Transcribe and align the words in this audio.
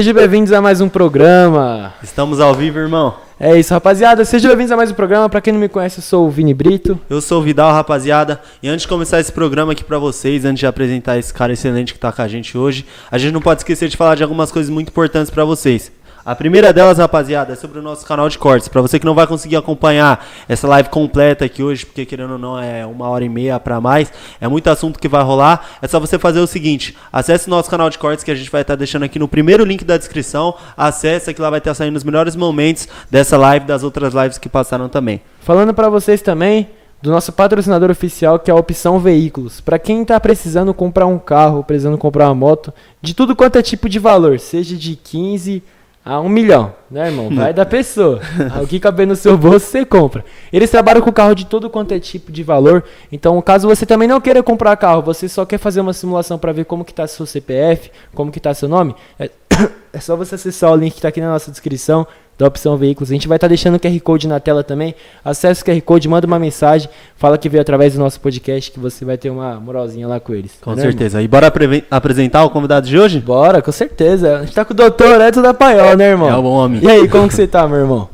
Sejam 0.00 0.14
bem-vindos 0.14 0.50
a 0.50 0.62
mais 0.62 0.80
um 0.80 0.88
programa. 0.88 1.92
Estamos 2.02 2.40
ao 2.40 2.54
vivo, 2.54 2.78
irmão. 2.78 3.16
É 3.38 3.58
isso, 3.58 3.74
rapaziada. 3.74 4.24
Sejam 4.24 4.48
bem-vindos 4.48 4.72
a 4.72 4.76
mais 4.78 4.90
um 4.90 4.94
programa. 4.94 5.28
Pra 5.28 5.42
quem 5.42 5.52
não 5.52 5.60
me 5.60 5.68
conhece, 5.68 5.98
eu 5.98 6.02
sou 6.02 6.26
o 6.26 6.30
Vini 6.30 6.54
Brito. 6.54 6.98
Eu 7.10 7.20
sou 7.20 7.38
o 7.38 7.42
Vidal, 7.42 7.70
rapaziada. 7.70 8.40
E 8.62 8.68
antes 8.70 8.84
de 8.84 8.88
começar 8.88 9.20
esse 9.20 9.30
programa 9.30 9.72
aqui 9.72 9.84
pra 9.84 9.98
vocês, 9.98 10.46
antes 10.46 10.60
de 10.60 10.66
apresentar 10.66 11.18
esse 11.18 11.34
cara 11.34 11.52
excelente 11.52 11.92
que 11.92 12.00
tá 12.00 12.10
com 12.10 12.22
a 12.22 12.28
gente 12.28 12.56
hoje, 12.56 12.86
a 13.10 13.18
gente 13.18 13.34
não 13.34 13.42
pode 13.42 13.60
esquecer 13.60 13.90
de 13.90 13.96
falar 13.98 14.14
de 14.14 14.22
algumas 14.22 14.50
coisas 14.50 14.70
muito 14.70 14.88
importantes 14.88 15.30
pra 15.30 15.44
vocês. 15.44 15.92
A 16.24 16.34
primeira 16.34 16.72
delas, 16.72 16.98
rapaziada, 16.98 17.54
é 17.54 17.56
sobre 17.56 17.78
o 17.78 17.82
nosso 17.82 18.04
canal 18.04 18.28
de 18.28 18.38
cortes. 18.38 18.68
Pra 18.68 18.82
você 18.82 18.98
que 18.98 19.06
não 19.06 19.14
vai 19.14 19.26
conseguir 19.26 19.56
acompanhar 19.56 20.26
essa 20.48 20.68
live 20.68 20.90
completa 20.90 21.46
aqui 21.46 21.62
hoje, 21.62 21.86
porque 21.86 22.04
querendo 22.04 22.32
ou 22.32 22.38
não 22.38 22.58
é 22.58 22.84
uma 22.84 23.08
hora 23.08 23.24
e 23.24 23.28
meia 23.28 23.58
pra 23.58 23.80
mais, 23.80 24.12
é 24.40 24.46
muito 24.46 24.68
assunto 24.68 24.98
que 24.98 25.08
vai 25.08 25.22
rolar. 25.22 25.66
É 25.80 25.88
só 25.88 25.98
você 25.98 26.18
fazer 26.18 26.40
o 26.40 26.46
seguinte: 26.46 26.94
acesse 27.10 27.46
o 27.46 27.50
nosso 27.50 27.70
canal 27.70 27.88
de 27.88 27.98
cortes 27.98 28.22
que 28.22 28.30
a 28.30 28.34
gente 28.34 28.50
vai 28.50 28.60
estar 28.60 28.76
deixando 28.76 29.04
aqui 29.04 29.18
no 29.18 29.28
primeiro 29.28 29.64
link 29.64 29.82
da 29.82 29.96
descrição. 29.96 30.54
Acesse 30.76 31.32
que 31.32 31.40
lá 31.40 31.48
vai 31.48 31.58
estar 31.58 31.72
saindo 31.72 31.96
os 31.96 32.04
melhores 32.04 32.36
momentos 32.36 32.86
dessa 33.10 33.38
live, 33.38 33.64
das 33.64 33.82
outras 33.82 34.12
lives 34.12 34.36
que 34.36 34.48
passaram 34.48 34.88
também. 34.88 35.22
Falando 35.40 35.72
pra 35.72 35.88
vocês 35.88 36.20
também 36.20 36.68
do 37.00 37.10
nosso 37.10 37.32
patrocinador 37.32 37.90
oficial, 37.90 38.38
que 38.38 38.50
é 38.50 38.54
a 38.54 38.56
Opção 38.56 38.98
Veículos. 38.98 39.60
Pra 39.60 39.78
quem 39.78 40.04
tá 40.04 40.20
precisando 40.20 40.74
comprar 40.74 41.06
um 41.06 41.18
carro, 41.18 41.64
precisando 41.64 41.96
comprar 41.96 42.26
uma 42.26 42.34
moto, 42.34 42.74
de 43.00 43.14
tudo 43.14 43.34
quanto 43.34 43.56
é 43.56 43.62
tipo 43.62 43.88
de 43.88 43.98
valor, 43.98 44.38
seja 44.38 44.76
de 44.76 44.96
15 44.96 45.62
a 46.04 46.20
um 46.20 46.28
milhão, 46.28 46.74
né, 46.90 47.08
irmão? 47.08 47.28
Vai 47.34 47.52
da 47.52 47.66
pessoa. 47.66 48.20
o 48.62 48.66
que 48.66 48.80
caber 48.80 49.06
no 49.06 49.14
seu 49.14 49.36
bolso, 49.36 49.66
você 49.66 49.84
compra. 49.84 50.24
Eles 50.52 50.70
trabalham 50.70 51.02
com 51.02 51.12
carro 51.12 51.34
de 51.34 51.46
todo 51.46 51.68
quanto 51.68 51.92
é 51.92 52.00
tipo 52.00 52.32
de 52.32 52.42
valor. 52.42 52.84
Então, 53.12 53.40
caso 53.42 53.68
você 53.68 53.84
também 53.84 54.08
não 54.08 54.20
queira 54.20 54.42
comprar 54.42 54.76
carro, 54.76 55.02
você 55.02 55.28
só 55.28 55.44
quer 55.44 55.58
fazer 55.58 55.80
uma 55.80 55.92
simulação 55.92 56.38
para 56.38 56.52
ver 56.52 56.64
como 56.64 56.84
que 56.84 56.94
tá 56.94 57.06
seu 57.06 57.26
CPF, 57.26 57.90
como 58.14 58.32
que 58.32 58.40
tá 58.40 58.54
seu 58.54 58.68
nome, 58.68 58.94
é, 59.18 59.30
é 59.92 60.00
só 60.00 60.16
você 60.16 60.34
acessar 60.34 60.70
o 60.72 60.76
link 60.76 60.94
que 60.94 61.00
tá 61.02 61.08
aqui 61.08 61.20
na 61.20 61.30
nossa 61.30 61.50
descrição 61.50 62.06
da 62.40 62.48
opção 62.48 62.76
veículos. 62.76 63.10
A 63.10 63.14
gente 63.14 63.28
vai 63.28 63.36
estar 63.36 63.46
tá 63.46 63.48
deixando 63.48 63.74
o 63.74 63.80
QR 63.80 64.00
Code 64.00 64.26
na 64.26 64.40
tela 64.40 64.64
também. 64.64 64.94
Acesse 65.22 65.62
o 65.62 65.64
QR 65.64 65.80
Code, 65.82 66.08
manda 66.08 66.26
uma 66.26 66.38
mensagem, 66.38 66.88
fala 67.16 67.36
que 67.36 67.48
veio 67.48 67.60
através 67.60 67.92
do 67.92 67.98
nosso 67.98 68.18
podcast 68.18 68.70
que 68.70 68.80
você 68.80 69.04
vai 69.04 69.18
ter 69.18 69.28
uma 69.28 69.60
moralzinha 69.60 70.08
lá 70.08 70.18
com 70.18 70.34
eles. 70.34 70.52
Com 70.60 70.74
né, 70.74 70.82
certeza. 70.82 71.18
Irmão? 71.18 71.24
E 71.24 71.28
bora 71.28 71.52
apresentar 71.90 72.44
o 72.44 72.50
convidado 72.50 72.88
de 72.88 72.98
hoje? 72.98 73.20
Bora, 73.20 73.60
com 73.60 73.70
certeza. 73.70 74.38
A 74.38 74.40
gente 74.40 74.54
tá 74.54 74.64
com 74.64 74.72
o 74.72 74.76
doutor 74.76 75.20
Edson 75.20 75.42
da 75.42 75.52
Paiol, 75.52 75.96
né, 75.96 76.08
irmão? 76.08 76.30
É 76.30 76.36
o 76.36 76.42
bom 76.42 76.52
homem. 76.52 76.82
E 76.82 76.90
aí, 76.90 77.08
como 77.08 77.28
que 77.28 77.34
você 77.34 77.46
tá, 77.46 77.68
meu 77.68 77.78
irmão? 77.78 78.08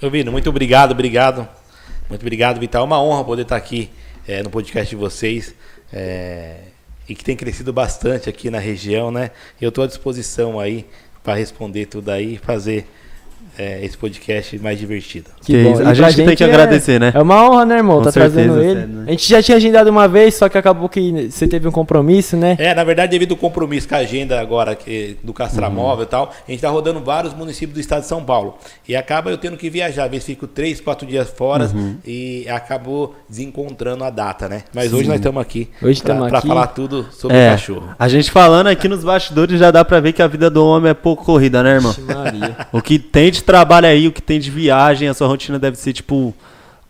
Eu 0.00 0.10
Vino, 0.10 0.30
muito 0.30 0.48
obrigado, 0.48 0.92
obrigado. 0.92 1.46
Muito 2.08 2.22
obrigado, 2.22 2.60
Vital. 2.60 2.82
É 2.82 2.86
uma 2.86 3.02
honra 3.02 3.24
poder 3.24 3.42
estar 3.42 3.56
aqui 3.56 3.90
é, 4.28 4.42
no 4.42 4.50
podcast 4.50 4.88
de 4.88 4.96
vocês. 4.96 5.54
É, 5.92 6.56
e 7.08 7.16
que 7.16 7.24
tem 7.24 7.36
crescido 7.36 7.72
bastante 7.72 8.28
aqui 8.28 8.48
na 8.48 8.60
região, 8.60 9.10
né? 9.10 9.32
Eu 9.60 9.70
estou 9.70 9.82
à 9.82 9.86
disposição 9.88 10.60
aí 10.60 10.86
para 11.22 11.34
responder 11.34 11.86
tudo 11.86 12.10
aí, 12.10 12.38
fazer 12.38 12.86
é, 13.58 13.84
esse 13.84 13.96
podcast 13.96 14.58
mais 14.58 14.78
divertido. 14.78 15.30
Que, 15.44 15.52
que 15.52 15.62
bom. 15.62 15.78
A 15.86 15.94
gente, 15.94 16.12
gente, 16.12 16.26
tem 16.26 16.36
que 16.36 16.44
é, 16.44 16.46
agradecer, 16.46 16.98
né? 16.98 17.12
É 17.14 17.20
uma 17.20 17.48
honra, 17.48 17.66
né, 17.66 17.76
irmão? 17.76 17.98
Com 17.98 18.04
tá 18.04 18.12
certeza, 18.12 18.34
trazendo 18.34 18.62
ele. 18.62 18.86
né? 18.86 19.04
A 19.08 19.10
gente 19.10 19.28
já 19.28 19.42
tinha 19.42 19.56
agendado 19.56 19.90
uma 19.90 20.08
vez, 20.08 20.34
só 20.34 20.48
que 20.48 20.56
acabou 20.56 20.88
que 20.88 21.30
você 21.30 21.46
teve 21.46 21.68
um 21.68 21.70
compromisso, 21.70 22.36
né? 22.36 22.56
É, 22.58 22.74
na 22.74 22.84
verdade, 22.84 23.10
devido 23.10 23.32
ao 23.32 23.36
compromisso 23.36 23.88
com 23.88 23.94
a 23.94 23.98
agenda 23.98 24.40
agora 24.40 24.74
que, 24.74 25.16
do 25.22 25.32
Castramóvel 25.32 25.98
uhum. 25.98 26.02
e 26.02 26.06
tal, 26.06 26.32
a 26.46 26.50
gente 26.50 26.60
tá 26.60 26.70
rodando 26.70 27.00
vários 27.00 27.34
municípios 27.34 27.74
do 27.74 27.80
estado 27.80 28.02
de 28.02 28.08
São 28.08 28.24
Paulo. 28.24 28.56
E 28.88 28.96
acaba 28.96 29.30
eu 29.30 29.36
tendo 29.36 29.56
que 29.56 29.68
viajar, 29.68 30.04
às 30.04 30.10
vezes 30.10 30.26
fico 30.26 30.46
três, 30.46 30.80
quatro 30.80 31.06
dias 31.06 31.28
fora 31.28 31.70
uhum. 31.74 31.96
e 32.06 32.48
acabou 32.48 33.14
desencontrando 33.28 34.04
a 34.04 34.10
data, 34.10 34.48
né? 34.48 34.62
Mas 34.74 34.90
Sim. 34.90 34.96
hoje 34.96 35.08
nós 35.08 35.16
estamos 35.16 35.42
aqui 35.42 35.68
para 36.28 36.40
falar 36.40 36.68
tudo 36.68 37.06
sobre 37.12 37.36
é, 37.36 37.48
o 37.48 37.50
cachorro. 37.52 37.94
A 37.98 38.08
gente 38.08 38.30
falando 38.30 38.68
aqui 38.68 38.88
nos 38.88 39.04
bastidores 39.04 39.58
já 39.58 39.70
dá 39.70 39.84
para 39.84 40.00
ver 40.00 40.12
que 40.12 40.22
a 40.22 40.26
vida 40.26 40.48
do 40.48 40.64
homem 40.64 40.90
é 40.90 40.94
pouco 40.94 41.24
corrida, 41.24 41.62
né, 41.62 41.74
irmão? 41.74 41.94
o 42.72 42.80
que 42.80 42.98
tem 42.98 43.30
de 43.30 43.41
trabalho 43.42 43.86
aí, 43.86 44.08
o 44.08 44.12
que 44.12 44.22
tem 44.22 44.38
de 44.40 44.50
viagem, 44.50 45.08
a 45.08 45.14
sua 45.14 45.26
rotina 45.26 45.58
deve 45.58 45.76
ser, 45.76 45.92
tipo, 45.92 46.34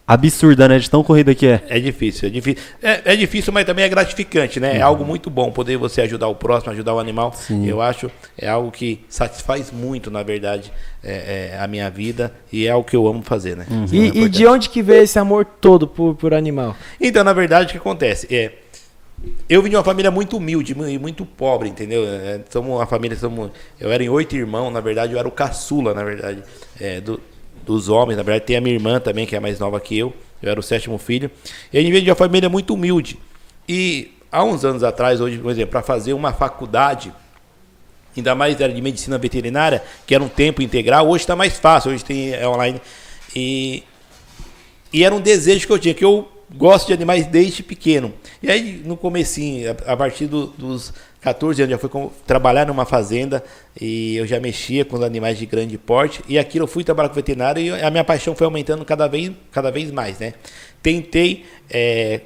absurda, 0.07 0.69
né? 0.69 0.79
De 0.79 0.91
tão 0.91 1.03
corrida 1.03 1.35
que 1.35 1.47
é. 1.47 1.63
É 1.69 1.81
difícil, 1.81 2.29
é 2.29 2.31
difícil. 2.31 2.63
É, 2.83 3.13
é 3.13 3.17
difícil, 3.17 3.53
mas 3.53 3.65
também 3.65 3.85
é 3.85 3.89
gratificante, 3.89 4.61
né? 4.61 4.69
É 4.69 4.73
uhum. 4.73 4.79
É 4.79 4.83
algo 4.83 5.05
muito 5.05 5.31
bom 5.31 5.51
poder 5.51 5.77
você 5.77 6.03
ajudar 6.03 6.29
o 6.29 6.35
próximo, 6.35 6.73
ajudar 6.73 6.95
o 6.95 6.99
animal. 6.99 7.33
Sim. 7.35 7.67
Eu 7.67 7.81
acho 7.81 8.11
é 8.37 8.49
algo 8.49 8.71
que 8.71 9.05
satisfaz 9.09 9.71
muito, 9.71 10.11
na 10.11 10.23
verdade, 10.23 10.73
é, 11.03 11.53
é, 11.55 11.59
a 11.59 11.67
minha 11.67 11.89
vida 11.91 12.33
e 12.53 12.67
é 12.67 12.71
algo 12.71 12.89
que 12.89 12.97
eu 12.97 13.07
amo 13.07 13.23
fazer, 13.23 13.57
né? 13.57 13.67
Uhum. 13.71 13.87
E, 13.91 14.25
e, 14.25 14.29
de 14.29 14.47
onde 14.47 14.69
que 14.69 14.83
veio 14.83 15.03
esse 15.03 15.19
amor 15.19 15.45
todo 15.45 15.87
por, 15.87 16.15
por 16.15 16.35
animal? 16.35 16.77
Então, 17.01 17.25
na 17.25 17.33
verdade, 17.33 17.69
o 17.69 17.73
que 17.73 17.79
acontece? 17.79 18.27
É, 18.31 18.53
eu 19.49 19.63
vim 19.63 19.71
de 19.71 19.77
uma 19.77 19.85
família 19.85 20.11
muito 20.11 20.37
humilde 20.37 20.73
e 20.73 20.99
muito 20.99 21.25
pobre, 21.25 21.69
entendeu? 21.69 22.05
É, 22.05 22.41
somos 22.51 22.77
uma 22.77 22.87
família, 22.87 23.17
somos, 23.17 23.51
eu 23.79 23.91
era 23.91 24.03
em 24.03 24.09
oito 24.09 24.35
irmãos, 24.35 24.71
na 24.71 24.81
verdade, 24.81 25.13
eu 25.13 25.19
era 25.19 25.29
o 25.29 25.31
caçula, 25.31 25.95
na 25.95 26.03
verdade, 26.03 26.43
é, 26.81 27.01
do, 27.01 27.21
dos 27.65 27.89
homens. 27.89 28.17
Na 28.17 28.23
verdade, 28.23 28.47
tem 28.47 28.57
a 28.57 28.61
minha 28.61 28.75
irmã 28.75 28.99
também, 28.99 29.27
que 29.27 29.37
é 29.37 29.41
mais 29.41 29.59
nova 29.59 29.81
que 29.81 29.97
eu. 29.97 30.13
Eu 30.43 30.51
era 30.51 30.59
o 30.59 30.63
sétimo 30.63 30.99
filho. 30.99 31.31
E 31.73 31.79
a 31.79 31.81
gente 31.81 31.93
veio 31.93 32.03
de 32.03 32.11
uma 32.11 32.17
família 32.17 32.49
muito 32.49 32.75
humilde. 32.75 33.19
E 33.69 34.13
há 34.31 34.43
uns 34.43 34.65
anos 34.65 34.83
atrás, 34.83 35.21
hoje, 35.21 35.39
por 35.39 35.51
exemplo, 35.51 35.71
para 35.71 35.83
fazer 35.83 36.15
uma 36.15 36.33
faculdade, 36.33 37.13
ainda 38.17 38.35
mais 38.35 38.61
era 38.61 38.73
de 38.73 38.83
medicina 38.83 39.19
veterinária, 39.19 39.85
que 40.07 40.15
era 40.15 40.23
um 40.23 40.29
tempo 40.29 40.63
integral, 40.63 41.09
hoje 41.09 41.23
está 41.23 41.37
mais 41.37 41.59
fácil, 41.59 41.93
hoje 41.93 42.05
tem 42.05 42.33
é 42.33 42.47
online. 42.49 42.81
E, 43.37 43.85
e 44.93 45.05
era 45.05 45.15
um 45.15 45.21
desejo 45.21 45.67
que 45.67 45.73
eu 45.73 45.79
tinha, 45.79 45.95
que 45.95 46.05
eu 46.05 46.29
gosto 46.55 46.89
de 46.89 46.93
animais 46.93 47.27
desde 47.27 47.63
pequeno. 47.63 48.13
E 48.43 48.51
aí, 48.51 48.83
no 48.85 48.97
comecinho, 48.97 49.75
a, 49.87 49.97
partir 49.97 50.27
do, 50.27 50.47
dos 50.49 50.93
14 51.21 51.63
anos, 51.63 51.71
já 51.71 51.79
fui 51.79 51.89
com, 51.89 52.11
trabalhar 52.27 52.67
numa 52.67 52.85
fazenda 52.85 53.43
e 53.81 54.17
eu 54.17 54.27
já 54.27 54.39
mexia 54.41 54.85
com 54.85 54.97
os 54.97 55.03
animais 55.03 55.39
de 55.39 55.47
grande 55.47 55.79
porte. 55.79 56.23
E 56.29 56.39
aquilo 56.39 56.65
eu 56.65 56.69
fui 56.69 56.85
trabalhar 56.85 57.09
com 57.09 57.15
veterinário 57.15 57.63
e 57.63 57.71
a 57.71 57.91
minha 57.91 58.05
paixão 58.05 58.35
foi 58.35 58.45
aumentando 58.45 58.85
cada 58.85 59.07
vez, 59.07 59.33
cada 59.51 59.71
vez 59.71 59.91
mais, 59.91 60.19
né? 60.19 60.35
Tentei, 60.83 61.45
é, 61.71 62.21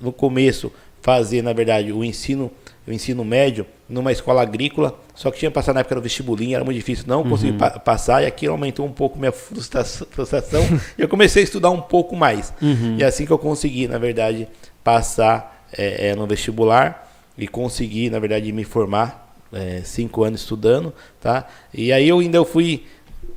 no 0.00 0.12
começo, 0.12 0.72
fazer, 1.00 1.42
na 1.42 1.52
verdade, 1.52 1.92
o 1.92 2.04
ensino 2.04 2.50
o 2.86 2.92
ensino 2.92 3.24
médio 3.24 3.66
numa 3.92 4.10
escola 4.10 4.42
agrícola, 4.42 4.98
só 5.14 5.30
que 5.30 5.38
tinha 5.38 5.50
que 5.50 5.54
passar 5.54 5.72
na 5.72 5.80
época 5.80 5.94
no 5.94 6.00
vestibulinho, 6.00 6.56
era 6.56 6.64
muito 6.64 6.76
difícil, 6.76 7.04
não 7.06 7.22
uhum. 7.22 7.30
consegui 7.30 7.52
pa 7.52 7.70
passar, 7.70 8.22
e 8.22 8.26
aquilo 8.26 8.52
aumentou 8.52 8.86
um 8.86 8.92
pouco 8.92 9.18
minha 9.18 9.30
frustração, 9.30 10.06
frustração 10.10 10.62
e 10.98 11.02
eu 11.02 11.08
comecei 11.08 11.42
a 11.42 11.44
estudar 11.44 11.70
um 11.70 11.80
pouco 11.80 12.16
mais. 12.16 12.52
Uhum. 12.60 12.96
E 12.98 13.02
é 13.02 13.06
assim 13.06 13.26
que 13.26 13.30
eu 13.30 13.38
consegui, 13.38 13.86
na 13.86 13.98
verdade, 13.98 14.48
passar 14.82 15.66
é, 15.76 16.08
é, 16.08 16.16
no 16.16 16.26
vestibular 16.26 17.10
e 17.36 17.46
consegui, 17.46 18.10
na 18.10 18.18
verdade, 18.18 18.50
me 18.52 18.64
formar, 18.64 19.36
é, 19.52 19.82
cinco 19.84 20.24
anos 20.24 20.40
estudando, 20.40 20.92
tá? 21.20 21.46
E 21.72 21.92
aí 21.92 22.08
eu 22.08 22.18
ainda 22.18 22.44
fui, 22.44 22.84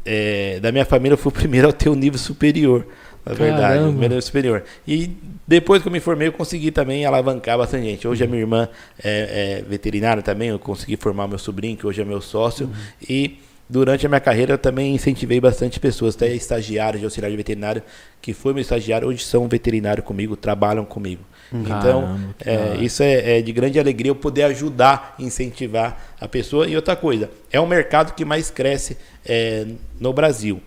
é, 0.05 0.59
da 0.62 0.71
minha 0.71 0.85
família, 0.85 1.13
eu 1.13 1.17
fui 1.17 1.29
o 1.29 1.33
primeiro 1.33 1.69
a 1.69 1.74
ter 1.74 1.89
o 1.89 1.93
um 1.93 1.95
nível 1.95 2.19
superior, 2.19 2.88
na 3.25 3.34
verdade, 3.34 3.84
o 3.84 3.91
nível 3.91 4.22
superior. 4.22 4.63
E 4.88 5.17
depois 5.48 5.82
que 5.82 5.88
eu 5.88 5.91
me 5.91 6.00
formei, 6.00 6.27
eu 6.27 6.34
consegui 6.34 6.70
também 6.72 7.05
alavancar 7.05 7.58
bastante 7.58 7.86
gente. 7.86 8.08
Hoje 8.08 8.24
a 8.24 8.27
minha 8.27 8.41
irmã 8.41 8.70
é, 9.03 9.62
é 9.62 9.63
veterinária 9.67 10.22
também, 10.22 10.50
eu 10.50 10.60
consegui 10.60 10.96
formar 10.96 11.27
meu 11.27 11.39
sobrinho, 11.39 11.75
que 11.75 11.88
hoje 11.88 12.01
é 12.01 12.05
meu 12.05 12.22
sócio. 12.22 12.67
Uhum. 12.67 12.74
E 13.10 13.39
durante 13.67 14.05
a 14.05 14.10
minha 14.10 14.22
carreira 14.22 14.53
eu 14.53 14.58
também 14.58 14.94
incentivei 14.94 15.39
bastante 15.39 15.79
pessoas, 15.79 16.15
até 16.15 16.34
estagiários 16.34 17.00
de 17.00 17.05
auxiliar 17.05 17.32
de 17.32 17.38
veterinário, 17.38 17.82
que 18.22 18.34
foi 18.34 18.53
meu 18.53 18.62
estagiário, 18.62 19.08
hoje 19.08 19.24
são 19.24 19.48
veterinário 19.48 20.03
comigo, 20.03 20.36
trabalham 20.36 20.86
comigo. 20.86 21.24
Hum. 21.51 21.63
Então, 21.65 22.20
é, 22.44 22.77
isso 22.84 23.01
é, 23.03 23.39
é, 23.39 23.41
de 23.41 23.51
grande 23.51 23.79
alegria 23.79 24.12
eu 24.12 24.15
poder 24.15 24.44
ajudar, 24.44 25.15
incentivar 25.17 26.15
a 26.20 26.27
pessoa. 26.27 26.67
E 26.67 26.75
outra 26.75 26.96
coisa, 26.96 27.29
é 27.51 27.60
o 27.60 27.67
mercado 27.67 28.13
que 28.13 28.25
mais 28.25 28.50
cresce 28.51 28.98
é, 29.25 29.65
no 30.00 30.13
Brasil. 30.13 30.62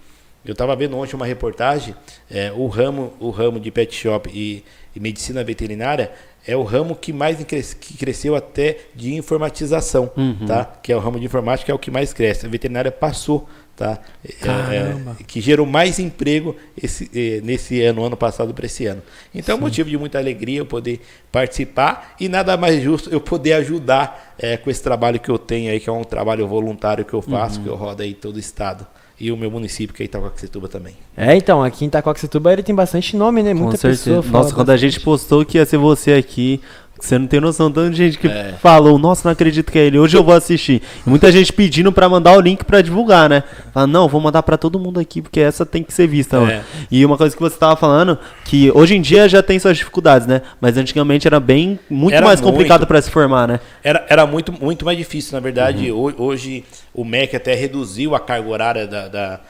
Eu 0.49 0.53
estava 0.53 0.75
vendo 0.75 0.97
ontem 0.97 1.15
uma 1.15 1.27
reportagem, 1.27 1.95
é, 2.31 2.51
o 2.51 2.69
ramo, 2.69 3.13
o 3.21 3.29
ramo 3.29 3.61
de 3.61 3.71
pet 3.71 3.95
shop 3.95 4.31
e, 4.33 4.65
e, 4.97 4.99
medicina 4.99 5.45
veterinária 5.45 6.11
é 6.47 6.57
o 6.57 6.63
ramo 6.63 6.97
que 6.97 7.13
mais 7.13 7.45
cres, 7.45 7.75
que 7.75 7.99
cresceu 7.99 8.35
até 8.35 8.79
de 8.95 9.15
informatização, 9.15 10.11
uhum. 10.17 10.47
tá? 10.47 10.65
Que 10.65 10.91
é 10.91 10.97
o 10.97 11.01
ramo 11.01 11.21
de 11.21 11.27
informática 11.27 11.71
é 11.71 11.75
o 11.75 11.79
que 11.79 11.91
mais 11.91 12.15
cresce. 12.15 12.47
A 12.47 12.49
veterinária 12.49 12.91
passou, 12.91 13.47
tá? 13.77 13.99
É, 14.25 14.77
é, 15.21 15.25
que 15.27 15.39
gerou 15.39 15.67
mais 15.67 15.99
emprego 15.99 16.57
esse, 16.83 17.11
é, 17.15 17.43
nesse 17.43 17.83
ano, 17.83 18.03
ano 18.03 18.17
passado 18.17 18.55
para 18.55 18.65
esse 18.65 18.87
ano. 18.87 19.03
Então 19.35 19.55
Sim. 19.55 19.61
é 19.61 19.63
um 19.63 19.67
motivo 19.67 19.91
de 19.91 19.99
muita 19.99 20.17
alegria 20.17 20.61
eu 20.61 20.67
poder 20.67 21.03
participar 21.31 22.15
e 22.19 22.27
nada 22.27 22.57
mais 22.57 22.83
justo 22.83 23.11
eu 23.11 23.21
poder 23.21 23.53
ajudar 23.53 24.35
é, 24.39 24.57
com 24.57 24.71
esse 24.71 24.83
trabalho 24.83 25.21
que 25.21 25.31
eu 25.31 25.39
tenho 25.39 25.71
aí, 25.71 25.79
que 25.79 25.91
é 25.91 25.93
um 25.93 26.05
trabalho 26.05 26.49
voluntário 26.49 27.05
que 27.05 27.13
eu 27.13 27.21
faço, 27.21 27.59
uhum. 27.59 27.65
que 27.65 27.69
eu 27.69 27.77
rodo 27.77 28.03
aí 28.03 28.15
todo 28.15 28.37
o 28.37 28.41
estado 28.41 28.87
e 29.21 29.33
o 29.33 29.37
meu 29.37 29.51
município, 29.51 29.95
que 29.95 30.03
é 30.03 30.07
Itacoaxetuba 30.07 30.69
também. 30.69 30.95
É, 31.17 31.35
então, 31.37 31.63
aqui 31.63 31.85
em 31.85 31.89
Itacoaxetuba 31.89 32.53
ele 32.53 32.63
tem 32.63 32.75
bastante 32.75 33.17
nome, 33.17 33.43
né? 33.43 33.53
Muita 33.53 33.73
Com 33.73 33.77
certeza. 33.77 34.23
Nossa, 34.31 34.55
quando 34.55 34.71
a 34.71 34.77
gente 34.77 35.01
postou 35.01 35.45
que 35.45 35.59
ia 35.59 35.67
ser 35.67 35.77
você 35.77 36.13
aqui, 36.13 36.29
aqui. 36.39 36.61
Você 37.01 37.19
não 37.19 37.27
tem 37.27 37.41
noção, 37.41 37.71
tanta 37.71 37.93
gente 37.95 38.19
que 38.19 38.27
É. 38.27 38.55
falou, 38.61 38.99
nossa, 38.99 39.29
não 39.29 39.33
acredito 39.33 39.71
que 39.71 39.79
é 39.79 39.83
ele, 39.87 39.99
hoje 39.99 40.17
eu 40.17 40.25
vou 40.25 40.35
assistir. 40.35 40.83
E 41.07 41.09
muita 41.09 41.31
gente 41.31 41.53
pedindo 41.53 41.93
pra 41.93 42.09
mandar 42.09 42.37
o 42.37 42.41
link 42.41 42.65
pra 42.65 42.81
divulgar, 42.83 43.29
né? 43.29 43.45
Fala, 43.73 43.87
não, 43.87 44.09
vou 44.09 44.21
mandar 44.21 44.43
pra 44.43 44.57
todo 44.57 44.79
mundo 44.81 44.99
aqui, 44.99 45.23
porque 45.23 45.39
essa 45.41 45.65
tem 45.65 45.83
que 45.83 45.93
ser 45.93 46.07
vista. 46.09 46.37
É. 46.39 46.63
E 46.91 47.05
uma 47.07 47.17
coisa 47.17 47.35
que 47.37 47.41
você 47.41 47.57
tava 47.57 47.77
falando, 47.77 48.19
que 48.45 48.71
hoje 48.73 48.97
em 48.97 49.01
dia 49.01 49.29
já 49.29 49.43
tem 49.43 49.59
suas 49.59 49.77
dificuldades, 49.77 50.27
né? 50.27 50.43
Mas 50.61 50.77
antigamente 50.77 51.27
era 51.27 51.39
bem, 51.39 51.79
muito 51.89 52.15
Era 52.15 52.27
mais 52.27 52.41
complicado 52.41 52.87
pra 52.87 53.01
se 53.01 53.11
formar, 53.11 53.47
né? 53.47 53.61
Era, 53.85 54.05
era 54.09 54.27
muito, 54.27 54.53
muito 54.53 54.85
mais 54.85 54.99
difícil, 54.99 55.35
na 55.35 55.41
verdade. 55.41 55.91
Ho- 55.93 56.15
Hoje 56.19 56.65
o 56.93 57.05
MEC 57.05 57.37
até 57.37 57.55
reduziu 57.55 58.15
a 58.15 58.21
carga 58.21 58.49
horária 58.49 58.87
da, 58.87 59.07
da, 59.09 59.41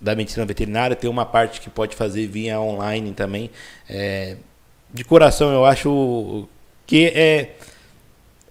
da 0.00 0.14
medicina 0.14 0.44
veterinária. 0.44 0.94
Tem 0.94 1.08
uma 1.08 1.24
parte 1.24 1.60
que 1.60 1.70
pode 1.70 1.96
fazer 1.96 2.26
via 2.26 2.60
online 2.60 3.12
também. 3.12 3.50
É, 3.88 4.36
de 4.92 5.02
coração, 5.02 5.52
eu 5.52 5.64
acho 5.64 6.46
que 6.86 7.06
é, 7.06 7.50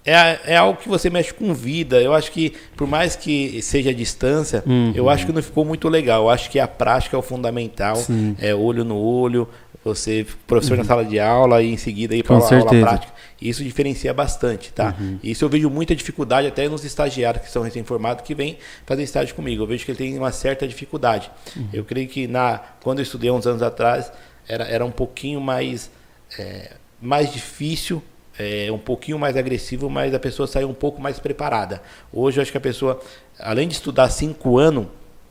é, 0.05 0.39
é 0.45 0.57
algo 0.57 0.79
que 0.79 0.89
você 0.89 1.09
mexe 1.09 1.33
com 1.33 1.53
vida. 1.53 2.01
Eu 2.01 2.13
acho 2.13 2.31
que, 2.31 2.53
por 2.75 2.87
mais 2.87 3.15
que 3.15 3.61
seja 3.61 3.91
a 3.91 3.93
distância, 3.93 4.63
eu 4.93 5.09
acho 5.09 5.25
que 5.25 5.31
não 5.31 5.41
ficou 5.41 5.63
muito 5.63 5.87
legal. 5.87 6.23
Eu 6.23 6.29
acho 6.29 6.49
que 6.49 6.59
a 6.59 6.67
prática 6.67 7.15
é 7.15 7.19
o 7.19 7.21
fundamental. 7.21 7.95
Sim. 7.95 8.35
É 8.39 8.53
olho 8.53 8.83
no 8.83 8.97
olho, 8.97 9.47
você, 9.83 10.25
professor 10.47 10.77
na 10.77 10.83
sala 10.83 11.03
de 11.03 11.19
aula 11.19 11.61
e 11.61 11.71
em 11.71 11.77
seguida 11.77 12.15
ir 12.15 12.23
para 12.23 12.37
a 12.37 12.39
aula 12.39 12.69
prática. 12.69 13.13
Isso 13.41 13.63
diferencia 13.63 14.13
bastante, 14.13 14.71
tá? 14.71 14.95
Isso 15.21 15.43
eu 15.43 15.49
vejo 15.49 15.69
muita 15.69 15.93
dificuldade 15.93 16.47
até 16.47 16.69
nos 16.69 16.85
estagiários 16.85 17.43
que 17.43 17.51
são 17.51 17.61
recém-formados 17.61 18.23
que 18.23 18.33
vêm 18.33 18.57
fazer 18.85 19.03
estágio 19.03 19.35
comigo. 19.35 19.63
Eu 19.63 19.67
vejo 19.67 19.83
que 19.83 19.91
ele 19.91 19.97
tem 19.97 20.17
uma 20.17 20.31
certa 20.31 20.65
dificuldade. 20.65 21.29
Eu 21.71 21.83
creio 21.83 22.07
que 22.07 22.27
na 22.27 22.59
quando 22.81 22.99
eu 22.99 23.03
estudei 23.03 23.29
uns 23.29 23.45
anos 23.45 23.61
atrás 23.61 24.11
era, 24.47 24.63
era 24.65 24.85
um 24.85 24.91
pouquinho 24.91 25.41
mais 25.41 25.91
é, 26.39 26.71
mais 27.01 27.33
difícil, 27.33 28.01
é, 28.37 28.71
um 28.71 28.79
pouquinho 28.79 29.19
mais 29.19 29.37
agressivo, 29.37 29.89
mas 29.89 30.13
a 30.13 30.19
pessoa 30.19 30.47
saiu 30.47 30.69
um 30.69 30.73
pouco 30.73 31.01
mais 31.01 31.19
preparada. 31.19 31.81
Hoje 32.11 32.39
eu 32.39 32.41
acho 32.41 32.51
que 32.51 32.57
a 32.57 32.61
pessoa, 32.61 32.99
além 33.39 33.67
de 33.67 33.73
estudar 33.75 34.09
cinco 34.09 34.57
anos 34.57 34.87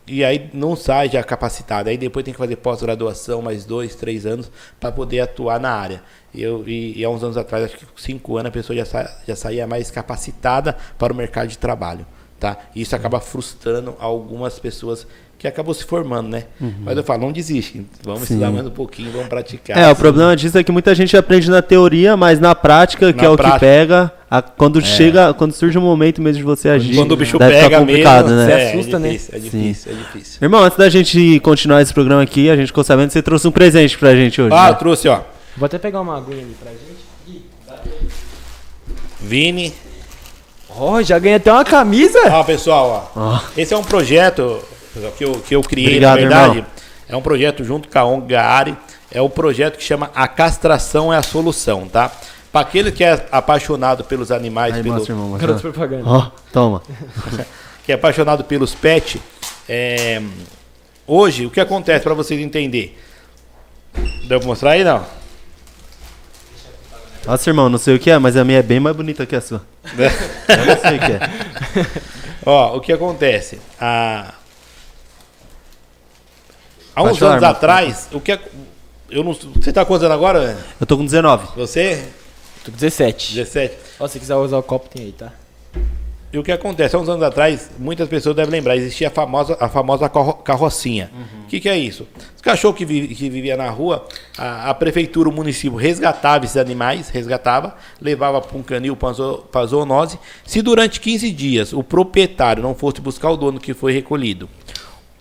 e 0.07 0.25
aí 0.25 0.51
não 0.53 0.75
sai 0.75 1.09
já 1.09 1.23
capacitada. 1.23 1.91
Aí 1.91 1.97
depois 1.97 2.25
tem 2.25 2.35
que 2.35 2.39
fazer 2.39 2.57
pós-graduação, 2.57 3.41
mais 3.41 3.65
dois, 3.65 3.95
três 3.95 4.27
anos, 4.27 4.51
para 4.81 4.91
poder 4.91 5.21
atuar 5.21 5.61
na 5.61 5.71
área. 5.71 6.03
Eu, 6.35 6.67
e, 6.67 6.99
e 6.99 7.05
há 7.05 7.11
uns 7.11 7.23
anos 7.23 7.37
atrás, 7.37 7.65
acho 7.65 7.77
que 7.77 7.87
cinco 7.97 8.37
anos, 8.37 8.49
a 8.49 8.53
pessoa 8.53 8.77
já, 8.77 8.85
sa, 8.85 9.23
já 9.27 9.37
saía 9.37 9.67
mais 9.67 9.91
capacitada 9.91 10.77
para 10.99 11.13
o 11.13 11.17
mercado 11.17 11.49
de 11.49 11.59
trabalho. 11.59 12.05
Tá? 12.41 12.59
Isso 12.75 12.97
acaba 12.97 13.21
frustrando 13.21 13.95
algumas 14.01 14.59
pessoas 14.59 15.07
que 15.43 15.49
acabam 15.49 15.75
se 15.75 15.83
formando, 15.85 16.29
né? 16.29 16.45
Mas 16.85 16.97
eu 16.97 17.03
falo, 17.03 17.23
não 17.23 17.33
desiste. 17.33 17.85
Vamos 18.05 18.23
estudar 18.23 18.53
mais 18.53 18.65
um 18.65 18.71
pouquinho, 18.71 19.11
vamos 19.11 19.27
praticar. 19.27 19.77
É, 19.77 19.91
o 19.91 19.97
problema 19.97 20.37
disso 20.37 20.57
é 20.57 20.63
que 20.63 20.71
muita 20.71 20.95
gente 20.95 21.17
aprende 21.17 21.51
na 21.51 21.61
teoria, 21.61 22.17
mas 22.17 22.39
na 22.39 22.55
prática, 22.55 23.13
que 23.13 23.23
Na 23.23 23.27
é 23.27 23.29
o 23.29 23.37
prática. 23.37 23.59
que 23.59 23.61
pega, 23.67 24.13
a- 24.31 24.41
quando 24.41 24.81
chega, 24.81 25.35
quando 25.35 25.53
surge 25.53 25.77
o 25.77 25.81
momento 25.81 26.23
mesmo 26.23 26.39
de 26.39 26.45
você 26.45 26.69
agir, 26.69 26.95
Quando 26.95 27.11
o 27.11 27.17
bicho 27.17 27.37
deve 27.39 27.57
ficar 27.57 27.65
pega 27.71 27.79
complicado, 27.81 28.29
mesmo, 28.29 28.39
né? 28.47 28.53
é, 28.53 28.69
assusta, 28.73 28.97
é 28.97 28.99
né? 29.01 29.09
difícil, 29.11 29.35
É 29.35 29.39
difícil, 29.41 29.93
é 29.93 29.95
difícil. 29.97 30.39
Irmão, 30.41 30.63
antes 30.63 30.79
da 30.79 30.89
gente 30.89 31.41
continuar 31.41 31.83
esse 31.83 31.93
programa 31.93 32.23
aqui, 32.23 32.49
a 32.49 32.55
gente 32.55 32.69
ficou 32.69 32.85
sabendo 32.85 33.09
que 33.09 33.15
você 33.15 33.23
trouxe 33.23 33.49
um 33.49 33.51
presente 33.51 33.99
pra 33.99 34.15
gente 34.15 34.41
hoje. 34.41 34.55
Ah, 34.55 34.69
eu 34.69 34.73
né? 34.75 34.79
trouxe, 34.79 35.09
ó. 35.09 35.23
Vou 35.57 35.67
até 35.67 35.77
pegar 35.77 36.01
uma 36.03 36.17
aguinha 36.19 36.39
ali 36.45 36.57
pra 36.63 36.71
gente. 36.71 37.03
Ih, 37.27 37.43
dá. 37.67 37.75
Vini. 39.21 39.73
Ó, 40.71 41.03
já 41.03 41.19
ganhei 41.19 41.37
até 41.37 41.53
uma 41.53 41.65
camisa. 41.65 42.19
Ó, 42.31 42.45
pessoal, 42.45 43.11
ó. 43.17 43.21
Ó. 43.35 43.41
Esse 43.57 43.75
é 43.75 43.77
um 43.77 43.83
projeto 43.83 44.59
que 45.17 45.25
eu, 45.25 45.33
que 45.41 45.57
eu 45.57 45.63
criei, 45.63 45.89
Obrigado, 45.89 46.15
na 46.15 46.21
verdade. 46.21 46.59
irmão. 46.59 46.71
É 47.09 47.17
um 47.17 47.23
projeto 47.23 47.65
junto 47.65 47.89
com 47.89 47.99
a 47.99 48.05
ONG 48.05 48.27
Gaari. 48.27 48.77
É 49.11 49.21
um 49.21 49.29
projeto 49.29 49.77
que 49.77 49.85
chama 49.85 50.11
A 50.15 50.27
Castração 50.27 51.13
é 51.13 51.19
a 51.19 51.23
Solução, 51.23 51.87
tá? 51.87 52.11
Para 52.51 52.63
aquele 52.63 52.91
que 52.93 53.05
é 53.05 53.27
apaixonado 53.31 54.05
pelos 54.05 54.31
animais, 54.31 54.75
Aí, 54.75 54.83
pelo, 54.83 54.95
mostra, 54.95 55.13
irmão, 55.13 55.29
mostra. 55.29 55.55
Propaganda. 55.55 56.05
Ó, 56.07 56.31
toma. 56.53 56.83
que 57.85 57.93
é 57.93 57.95
apaixonado 57.95 58.45
pelos 58.45 58.75
pets, 58.75 59.21
é, 59.69 60.23
hoje 61.07 61.47
o 61.47 61.51
que 61.51 61.61
acontece 61.61 62.03
para 62.03 62.15
vocês 62.15 62.41
entenderem? 62.41 62.95
Deu 64.29 64.39
pra 64.39 64.49
mostrar 64.49 64.71
aí 64.73 64.85
não? 64.85 65.05
Nossa, 67.27 67.51
irmão, 67.51 67.69
não 67.69 67.79
sei 67.79 67.95
o 67.95 67.99
que 67.99 68.11
é, 68.11 68.19
mas 68.19 68.37
a 68.37 68.45
minha 68.45 68.59
é 68.59 68.63
bem 68.63 68.81
mais 68.81 68.97
bonita 68.97 69.25
que 69.25 69.37
a 69.37 69.41
sua. 69.41 69.63
Eu 69.95 70.67
não 70.67 70.79
sei 70.81 70.97
o 70.97 71.01
que 71.01 71.13
é. 71.13 71.21
Ó, 72.45 72.77
o 72.77 72.81
que 72.81 72.93
acontece? 72.93 73.61
Há, 73.81 74.35
há 76.95 77.03
uns 77.03 77.19
anos 77.23 77.43
atrás, 77.51 78.09
o 78.13 78.21
que 78.21 78.33
ac- 78.33 78.45
eu 79.11 79.23
não, 79.23 79.33
você 79.35 79.73
tá 79.73 79.85
quantos 79.85 80.05
anos 80.05 80.15
agora? 80.17 80.57
Eu 80.81 80.87
tô 80.87 80.97
com 80.97 81.05
19. 81.05 81.49
Você? 81.57 82.03
Tô 82.65 82.71
com 82.71 82.77
17. 82.77 83.35
17. 83.35 83.75
Ó, 84.01 84.07
se 84.09 84.19
quiser 84.19 84.35
usar 84.37 84.59
o 84.59 84.63
copo, 84.63 84.89
tem 84.89 85.05
aí, 85.07 85.13
tá? 85.13 85.33
E 86.33 86.39
o 86.39 86.43
que 86.43 86.51
acontece? 86.51 86.97
Há 86.97 86.99
uns 86.99 87.11
anos 87.11 87.23
atrás, 87.23 87.71
muitas 87.79 88.09
pessoas 88.09 88.35
devem 88.35 88.51
lembrar, 88.53 88.75
existia 88.75 89.09
a 89.09 89.11
famosa, 89.11 89.55
a 89.61 89.69
famosa 89.69 90.09
carro- 90.09 90.33
carrocinha. 90.33 91.11
O 91.45 91.47
que, 91.47 91.61
que 91.61 91.69
é 91.69 91.77
isso? 91.77 92.09
Os 92.35 92.41
cachorros 92.41 92.79
que, 92.79 92.87
vi, 92.87 93.09
que 93.09 93.29
viviam 93.29 93.59
na 93.59 93.69
rua, 93.69 94.07
a, 94.39 94.71
a 94.71 94.75
prefeitura, 94.75 95.29
o 95.29 95.33
município 95.33 95.77
resgatava 95.77 96.47
esses 96.47 96.57
animais, 96.57 97.11
resgatava, 97.11 97.77
levava 98.01 98.41
para 98.41 98.57
um 98.57 98.63
canil 98.63 98.97
para 98.97 99.67
zoonose. 99.67 100.19
Se 100.47 100.63
durante 100.63 101.01
15 101.01 101.31
dias 101.33 101.75
o 101.75 101.83
proprietário 101.85 102.63
não 102.63 102.75
fosse 102.75 103.03
buscar 103.03 103.29
o 103.31 103.37
dono 103.37 103.61
que 103.61 103.75
foi 103.75 103.93
recolhido, 103.93 104.49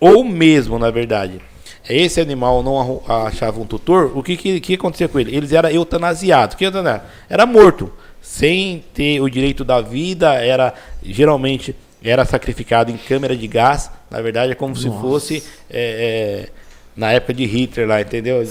ou 0.00 0.24
mesmo, 0.24 0.78
na 0.78 0.90
verdade, 0.90 1.42
esse 1.88 2.20
animal 2.20 2.62
não 2.62 3.02
achava 3.26 3.60
um 3.60 3.66
tutor, 3.66 4.16
o 4.16 4.22
que, 4.22 4.36
que, 4.36 4.60
que 4.60 4.74
acontecia 4.74 5.08
com 5.08 5.18
ele? 5.18 5.34
Eles 5.36 5.52
eram 5.52 5.68
eutanasiados. 5.70 6.54
O 6.54 6.58
que 6.58 6.64
eutanasiado? 6.64 7.04
Era 7.28 7.44
morto. 7.46 7.92
Sem 8.20 8.84
ter 8.94 9.20
o 9.20 9.28
direito 9.28 9.64
da 9.64 9.80
vida, 9.80 10.32
era 10.34 10.72
geralmente 11.02 11.74
era 12.04 12.24
sacrificado 12.24 12.90
em 12.90 12.96
câmera 12.96 13.36
de 13.36 13.46
gás. 13.48 13.90
Na 14.10 14.20
verdade, 14.20 14.52
é 14.52 14.54
como 14.54 14.76
se 14.76 14.88
fosse 15.00 15.42
é, 15.68 16.46
é, 16.46 16.48
na 16.96 17.12
época 17.12 17.34
de 17.34 17.44
Hitler 17.46 17.86
lá, 17.88 18.00
entendeu? 18.00 18.42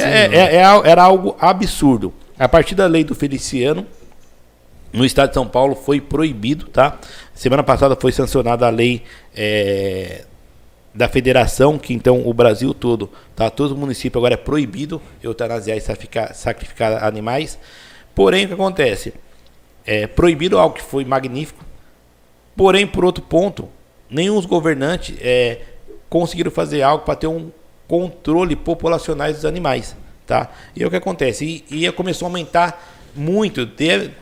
É, 0.00 0.26
é- 0.34 0.56
é 0.56 0.62
era 0.90 1.02
algo 1.02 1.36
absurdo. 1.40 2.12
A 2.38 2.48
partir 2.48 2.74
da 2.74 2.86
lei 2.86 3.04
do 3.04 3.14
Feliciano, 3.14 3.86
no 4.92 5.04
estado 5.04 5.28
de 5.28 5.34
São 5.34 5.46
Paulo 5.46 5.74
foi 5.74 6.00
proibido, 6.00 6.66
tá? 6.66 6.98
Semana 7.34 7.62
passada 7.62 7.96
foi 7.96 8.12
sancionada 8.12 8.66
a 8.66 8.70
lei 8.70 9.02
é, 9.34 10.24
da 10.94 11.08
federação, 11.08 11.78
que 11.78 11.94
então 11.94 12.26
o 12.26 12.34
Brasil 12.34 12.74
todo, 12.74 13.10
tá? 13.34 13.48
Todo 13.48 13.76
município 13.76 14.18
agora 14.18 14.34
é 14.34 14.36
proibido 14.36 15.00
eutanasiar 15.22 15.76
e 15.76 15.80
sacrificar, 16.34 17.04
animais. 17.04 17.58
Porém, 18.14 18.44
o 18.44 18.48
que 18.48 18.54
acontece? 18.54 19.14
É 19.86 20.06
proibido 20.06 20.58
algo 20.58 20.74
que 20.74 20.82
foi 20.82 21.04
magnífico. 21.04 21.64
Porém, 22.54 22.86
por 22.86 23.04
outro 23.04 23.24
ponto, 23.24 23.68
nenhum 24.10 24.36
dos 24.36 24.44
governantes 24.44 25.16
é, 25.20 25.60
conseguiram 26.10 26.50
fazer 26.50 26.82
algo 26.82 27.04
para 27.04 27.16
ter 27.16 27.26
um 27.26 27.50
controle 27.88 28.54
populacional 28.54 29.32
dos 29.32 29.44
animais, 29.46 29.96
tá? 30.26 30.50
E 30.76 30.82
é 30.82 30.86
o 30.86 30.90
que 30.90 30.96
acontece? 30.96 31.64
E, 31.70 31.86
e 31.86 31.92
começou 31.92 32.26
a 32.26 32.28
aumentar 32.28 33.00
muito. 33.14 33.66
Ter, 33.66 34.12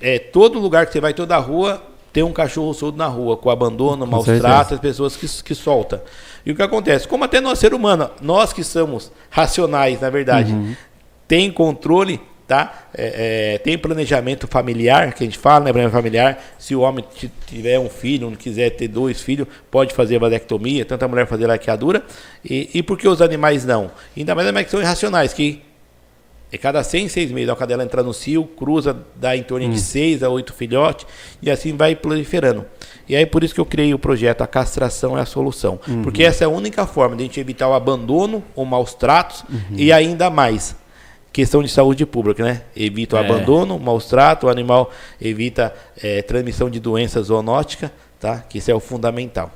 é, 0.00 0.18
todo 0.18 0.58
lugar 0.58 0.86
que 0.86 0.92
você 0.92 1.00
vai, 1.00 1.12
toda 1.12 1.36
rua, 1.36 1.82
tem 2.16 2.22
um 2.22 2.32
cachorro 2.32 2.72
solto 2.72 2.96
na 2.96 3.06
rua, 3.06 3.36
com 3.36 3.50
abandono, 3.50 4.06
maus 4.06 4.24
tratos, 4.24 4.72
as 4.72 4.80
pessoas 4.80 5.14
que, 5.14 5.28
que 5.42 5.54
soltam. 5.54 6.00
E 6.46 6.50
o 6.50 6.56
que 6.56 6.62
acontece? 6.62 7.06
Como 7.06 7.22
até 7.22 7.42
nós, 7.42 7.58
ser 7.58 7.74
humano, 7.74 8.10
nós 8.22 8.54
que 8.54 8.64
somos 8.64 9.12
racionais, 9.28 10.00
na 10.00 10.08
verdade, 10.08 10.56
tem 11.28 11.52
controle, 11.52 12.18
tá? 12.48 12.86
É, 12.94 13.56
é, 13.56 13.58
tem 13.58 13.76
planejamento 13.76 14.48
familiar, 14.48 15.12
que 15.12 15.24
a 15.24 15.26
gente 15.26 15.36
fala, 15.36 15.66
né? 15.66 15.72
Planejamento 15.72 15.92
familiar. 15.92 16.42
Se 16.58 16.74
o 16.74 16.80
homem 16.80 17.04
tiver 17.46 17.78
um 17.78 17.90
filho, 17.90 18.30
não 18.30 18.34
quiser 18.34 18.70
ter 18.70 18.88
dois 18.88 19.20
filhos, 19.20 19.46
pode 19.70 19.92
fazer 19.92 20.18
vasectomia, 20.18 20.86
tanto 20.86 21.04
a 21.04 21.08
mulher 21.08 21.26
fazer 21.26 21.46
laqueadura. 21.46 22.02
E, 22.42 22.70
e 22.72 22.82
por 22.82 22.96
que 22.96 23.06
os 23.06 23.20
animais 23.20 23.66
não? 23.66 23.90
Ainda 24.16 24.34
mais 24.34 24.48
animais 24.48 24.64
que 24.64 24.70
são 24.70 24.80
irracionais, 24.80 25.34
que 25.34 25.65
é 26.52 26.56
cada 26.58 26.82
100, 26.82 27.08
seis 27.08 27.30
meses 27.32 27.48
a 27.50 27.56
cadela 27.56 27.82
entra 27.82 28.02
no 28.02 28.14
cio, 28.14 28.44
cruza, 28.44 28.96
dá 29.16 29.36
em 29.36 29.42
torno 29.42 29.68
de 29.68 29.80
6 29.80 30.22
a 30.22 30.28
8 30.30 30.52
filhotes, 30.52 31.06
e 31.42 31.50
assim 31.50 31.76
vai 31.76 31.94
proliferando. 31.96 32.64
E 33.08 33.14
aí 33.16 33.26
por 33.26 33.42
isso 33.44 33.54
que 33.54 33.60
eu 33.60 33.66
criei 33.66 33.92
o 33.92 33.98
projeto 33.98 34.42
A 34.42 34.46
Castração 34.46 35.18
é 35.18 35.20
a 35.20 35.26
Solução. 35.26 35.78
Porque 36.02 36.22
essa 36.22 36.44
é 36.44 36.46
a 36.46 36.48
única 36.48 36.86
forma 36.86 37.16
de 37.16 37.22
a 37.22 37.26
gente 37.26 37.40
evitar 37.40 37.68
o 37.68 37.74
abandono 37.74 38.42
ou 38.54 38.64
maus 38.64 38.94
tratos 38.94 39.44
e 39.72 39.92
ainda 39.92 40.30
mais. 40.30 40.76
Questão 41.32 41.62
de 41.62 41.68
saúde 41.68 42.06
pública, 42.06 42.42
né? 42.42 42.62
Evita 42.74 43.16
o 43.16 43.18
É. 43.18 43.22
abandono, 43.24 43.78
maus 43.78 44.06
tratos, 44.06 44.48
o 44.48 44.50
animal 44.50 44.90
evita 45.20 45.74
eh, 46.02 46.22
transmissão 46.22 46.70
de 46.70 46.80
doenças 46.80 47.26
zoonóticas, 47.26 47.90
tá? 48.18 48.38
Que 48.48 48.56
isso 48.58 48.70
é 48.70 48.74
o 48.74 48.80
fundamental. 48.80 49.52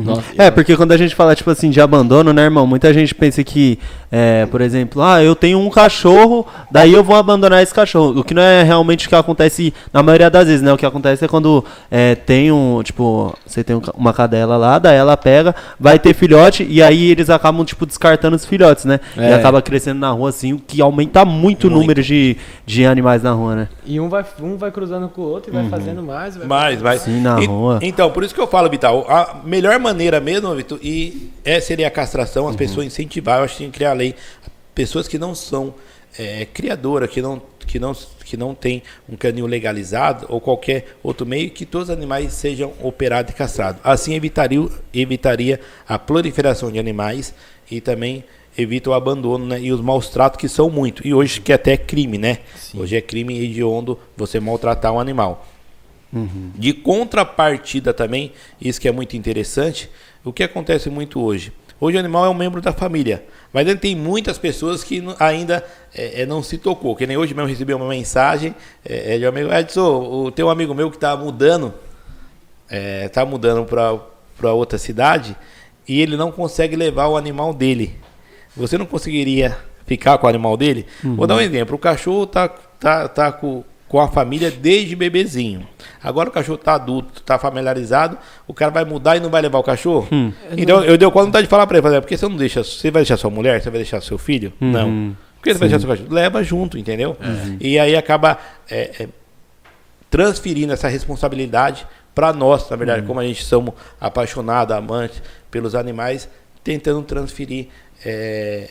Nossa, 0.00 0.22
É, 0.38 0.50
porque 0.50 0.76
quando 0.76 0.92
a 0.92 0.96
gente 0.96 1.14
fala, 1.14 1.34
tipo 1.36 1.50
assim, 1.50 1.68
de 1.68 1.80
abandono, 1.80 2.32
né, 2.32 2.42
irmão? 2.44 2.66
Muita 2.66 2.92
gente 2.94 3.14
pensa 3.14 3.44
que, 3.44 3.78
é, 4.10 4.46
por 4.46 4.60
exemplo, 4.62 5.02
ah, 5.02 5.22
eu 5.22 5.36
tenho 5.36 5.58
um 5.58 5.68
cachorro, 5.68 6.46
daí 6.70 6.92
eu 6.94 7.04
vou 7.04 7.14
abandonar 7.14 7.62
esse 7.62 7.74
cachorro. 7.74 8.18
O 8.20 8.24
que 8.24 8.32
não 8.32 8.40
é 8.42 8.62
realmente 8.62 9.06
o 9.06 9.08
que 9.08 9.14
acontece 9.14 9.74
na 9.92 10.02
maioria 10.02 10.30
das 10.30 10.46
vezes, 10.46 10.62
né? 10.62 10.72
O 10.72 10.78
que 10.78 10.86
acontece 10.86 11.24
é 11.24 11.28
quando 11.28 11.62
é, 11.90 12.14
tem 12.14 12.50
um, 12.50 12.80
tipo, 12.82 13.36
você 13.46 13.62
tem 13.62 13.76
um 13.76 13.82
uma 13.94 14.12
cadela 14.14 14.56
lá, 14.56 14.78
daí 14.78 14.96
ela 14.96 15.16
pega, 15.16 15.54
vai 15.78 15.98
ter 15.98 16.14
filhote, 16.14 16.64
e 16.68 16.82
aí 16.82 17.10
eles 17.10 17.28
acabam, 17.28 17.64
tipo, 17.64 17.84
descartando 17.84 18.34
os 18.36 18.46
filhotes, 18.46 18.84
né? 18.86 18.98
E 19.16 19.20
É. 19.20 19.34
acaba 19.34 19.60
crescendo 19.60 19.98
na 20.00 20.10
rua, 20.10 20.30
assim, 20.30 20.52
o 20.54 20.58
que 20.58 20.80
aumenta 20.80 21.24
muito, 21.24 21.66
o 21.66 21.70
Muito. 21.70 21.80
número 21.82 22.02
de, 22.02 22.36
de 22.64 22.86
animais 22.86 23.22
na 23.22 23.32
rua, 23.32 23.54
né? 23.56 23.68
E 23.84 24.00
um 24.00 24.08
vai, 24.08 24.24
um 24.40 24.56
vai 24.56 24.70
cruzando 24.70 25.08
com 25.08 25.20
o 25.20 25.24
outro 25.28 25.50
e 25.50 25.54
vai 25.54 25.68
fazendo 25.68 26.02
mais. 26.02 26.36
Vai 26.36 26.46
Mais, 26.46 26.80
mais. 26.82 27.00
Sim, 27.02 27.20
na 27.20 27.40
E- 27.42 27.46
rua. 27.46 27.78
Então, 27.82 28.10
por 28.10 28.22
isso 28.24 28.34
que 28.34 28.40
eu 28.40 28.46
falo, 28.46 28.70
Vital, 28.70 29.04
a 29.08 29.36
melhor 29.44 29.78
maneira 29.82 30.20
mesmo, 30.20 30.54
Vitor, 30.54 30.78
e 30.82 31.30
é 31.44 31.60
seria 31.60 31.88
a 31.88 31.90
castração, 31.90 32.44
Uhum. 32.44 32.50
as 32.50 32.56
pessoas 32.56 32.86
incentivar, 32.86 33.38
eu 33.38 33.44
acho 33.44 33.54
que 33.54 33.58
tinha 33.58 33.70
que 33.70 33.76
criar 33.76 33.92
lei. 33.92 34.14
Pessoas 34.74 35.06
que 35.06 35.18
não 35.18 35.34
são 35.34 35.74
é, 36.18 36.46
criadoras, 36.46 37.10
que 37.10 37.20
não, 37.20 37.42
que, 37.66 37.78
não, 37.78 37.92
que 38.24 38.36
não 38.36 38.54
tem 38.54 38.82
um 39.08 39.16
canil 39.16 39.46
legalizado 39.46 40.26
ou 40.28 40.40
qualquer 40.40 40.96
outro 41.02 41.26
meio, 41.26 41.50
que 41.50 41.66
todos 41.66 41.88
os 41.90 41.94
animais 41.94 42.32
sejam 42.32 42.72
operados 42.80 43.32
e 43.32 43.36
castrados. 43.36 43.80
Assim 43.84 44.14
evitaria, 44.14 44.66
evitaria 44.94 45.60
a 45.86 45.98
proliferação 45.98 46.70
de 46.70 46.78
animais 46.78 47.34
e 47.70 47.80
também 47.80 48.24
evita 48.56 48.90
o 48.90 48.92
abandono 48.92 49.46
né, 49.46 49.60
e 49.60 49.72
os 49.72 49.80
maus 49.80 50.08
tratos 50.08 50.38
que 50.38 50.48
são 50.48 50.68
muito. 50.68 51.06
E 51.06 51.14
hoje 51.14 51.40
que 51.40 51.52
até 51.52 51.72
é 51.72 51.76
crime, 51.76 52.18
né? 52.18 52.38
Hoje 52.74 52.96
é 52.96 53.00
crime 53.00 53.38
hediondo 53.42 53.98
você 54.16 54.38
maltratar 54.38 54.92
um 54.92 55.00
animal. 55.00 55.46
De 56.54 56.72
contrapartida 56.72 57.94
também, 57.94 58.32
isso 58.60 58.80
que 58.80 58.86
é 58.86 58.92
muito 58.92 59.16
interessante, 59.16 59.90
o 60.24 60.32
que 60.32 60.42
acontece 60.42 60.90
muito 60.90 61.20
hoje? 61.20 61.52
Hoje 61.80 61.96
o 61.96 62.00
animal 62.00 62.26
é 62.26 62.28
um 62.28 62.34
membro 62.34 62.60
da 62.60 62.72
família, 62.72 63.24
mas 63.52 63.66
ainda 63.66 63.80
tem 63.80 63.96
muitas 63.96 64.38
pessoas 64.38 64.84
que 64.84 65.02
ainda 65.18 65.66
é, 65.92 66.22
é, 66.22 66.26
não 66.26 66.40
se 66.40 66.56
tocou. 66.56 66.94
Que 66.94 67.08
nem 67.08 67.16
hoje 67.16 67.34
mesmo 67.34 67.48
recebi 67.48 67.74
uma 67.74 67.88
mensagem 67.88 68.54
é, 68.84 69.16
é, 69.16 69.18
de 69.18 69.24
um 69.24 69.28
amigo, 69.28 69.52
Edson, 69.52 69.98
o 70.00 70.30
teu 70.30 70.48
amigo 70.48 70.72
meu 70.74 70.90
que 70.90 70.96
está 70.96 71.16
mudando, 71.16 71.74
é, 72.70 73.08
tá 73.08 73.26
mudando 73.26 73.64
para 73.66 74.52
outra 74.52 74.78
cidade 74.78 75.36
e 75.88 76.00
ele 76.00 76.16
não 76.16 76.30
consegue 76.30 76.76
levar 76.76 77.08
o 77.08 77.16
animal 77.16 77.52
dele. 77.52 77.98
Você 78.56 78.78
não 78.78 78.86
conseguiria 78.86 79.58
ficar 79.84 80.18
com 80.18 80.26
o 80.26 80.30
animal 80.30 80.56
dele? 80.56 80.86
Vou 81.02 81.26
dar 81.26 81.34
um 81.34 81.40
exemplo. 81.40 81.74
O 81.74 81.78
cachorro 81.80 82.26
tá, 82.26 82.48
tá, 82.48 83.08
tá 83.08 83.32
com, 83.32 83.64
com 83.92 84.00
a 84.00 84.08
família 84.08 84.50
desde 84.50 84.96
bebezinho. 84.96 85.68
Agora 86.02 86.30
o 86.30 86.32
cachorro 86.32 86.56
tá 86.56 86.72
adulto, 86.72 87.20
tá 87.20 87.38
familiarizado, 87.38 88.16
o 88.48 88.54
cara 88.54 88.70
vai 88.70 88.86
mudar 88.86 89.18
e 89.18 89.20
não 89.20 89.28
vai 89.28 89.42
levar 89.42 89.58
o 89.58 89.62
cachorro? 89.62 90.08
Então 90.56 90.82
eu 90.82 90.96
dei 90.96 91.10
quase 91.10 91.26
vontade 91.26 91.44
de 91.44 91.50
falar 91.50 91.66
para 91.66 91.76
ele, 91.76 91.86
falar, 91.86 92.00
porque 92.00 92.16
você 92.16 92.26
não 92.26 92.36
deixa, 92.36 92.64
você 92.64 92.90
vai 92.90 93.02
deixar 93.02 93.18
sua 93.18 93.28
mulher, 93.28 93.60
você 93.60 93.68
vai 93.68 93.78
deixar 93.78 94.00
seu 94.00 94.16
filho? 94.16 94.50
Não. 94.58 95.14
Por 95.36 95.44
que 95.44 95.52
você 95.52 95.58
vai 95.58 95.68
deixar 95.68 95.80
seu 95.80 95.90
cachorro? 95.90 96.10
Leva 96.10 96.42
junto, 96.42 96.78
entendeu? 96.78 97.18
E 97.60 97.78
aí 97.78 97.94
acaba 97.94 98.38
é, 98.70 99.02
é, 99.02 99.08
transferindo 100.08 100.72
essa 100.72 100.88
responsabilidade 100.88 101.86
para 102.14 102.32
nós, 102.32 102.70
na 102.70 102.76
verdade, 102.76 103.06
como 103.06 103.20
a 103.20 103.26
gente 103.26 103.44
somos 103.44 103.74
apaixonados, 104.00 104.74
amantes 104.74 105.22
pelos 105.50 105.74
animais, 105.74 106.30
tentando 106.64 107.02
transferir 107.02 107.66
é, 108.06 108.70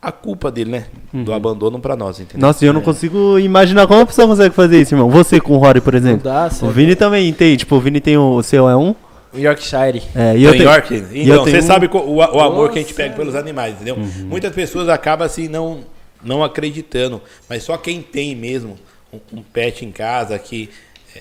a 0.00 0.12
culpa 0.12 0.50
dele, 0.50 0.70
né, 0.70 0.86
do 1.12 1.32
abandono 1.32 1.78
para 1.80 1.96
nós, 1.96 2.20
entendeu? 2.20 2.46
Nossa, 2.46 2.64
e 2.64 2.68
eu 2.68 2.72
não 2.72 2.80
consigo 2.80 3.38
imaginar 3.38 3.86
como 3.86 4.02
a 4.02 4.06
pessoa 4.06 4.28
consegue 4.28 4.54
fazer 4.54 4.80
isso, 4.80 4.94
irmão. 4.94 5.10
Você 5.10 5.40
com 5.40 5.54
o 5.54 5.58
Rory, 5.58 5.80
por 5.80 5.92
Não 5.94 5.98
exemplo. 5.98 6.22
dá, 6.24 6.48
O? 6.62 6.68
Vini 6.70 6.94
também 6.94 7.32
tem, 7.32 7.56
tipo, 7.56 7.74
o 7.74 7.80
Vini 7.80 8.00
tem 8.00 8.16
o, 8.16 8.34
o 8.36 8.42
seu 8.42 8.68
é 8.68 8.76
um. 8.76 8.94
Yorkshire. 9.34 10.02
É, 10.14 10.36
e 10.36 10.44
eu 10.44 10.52
tenho, 10.52 10.64
York, 10.64 10.94
e 11.12 11.22
então, 11.24 11.44
você 11.44 11.50
tenho 11.50 11.62
um- 11.62 11.66
sabe 11.66 11.90
o, 11.92 12.14
o 12.14 12.40
amor 12.40 12.70
que 12.70 12.78
a 12.78 12.82
gente 12.82 12.92
Nossa. 12.92 13.02
pega 13.02 13.14
pelos 13.16 13.34
animais, 13.34 13.74
entendeu? 13.74 13.96
Muitas 14.24 14.52
pessoas 14.54 14.88
acabam 14.88 15.26
assim 15.26 15.48
não, 15.48 15.80
não 16.22 16.42
acreditando, 16.44 17.20
mas 17.48 17.62
só 17.62 17.76
quem 17.76 18.00
tem 18.00 18.34
mesmo 18.34 18.76
um, 19.12 19.18
um 19.38 19.42
pet 19.42 19.84
em 19.84 19.90
casa 19.90 20.38
que 20.38 20.70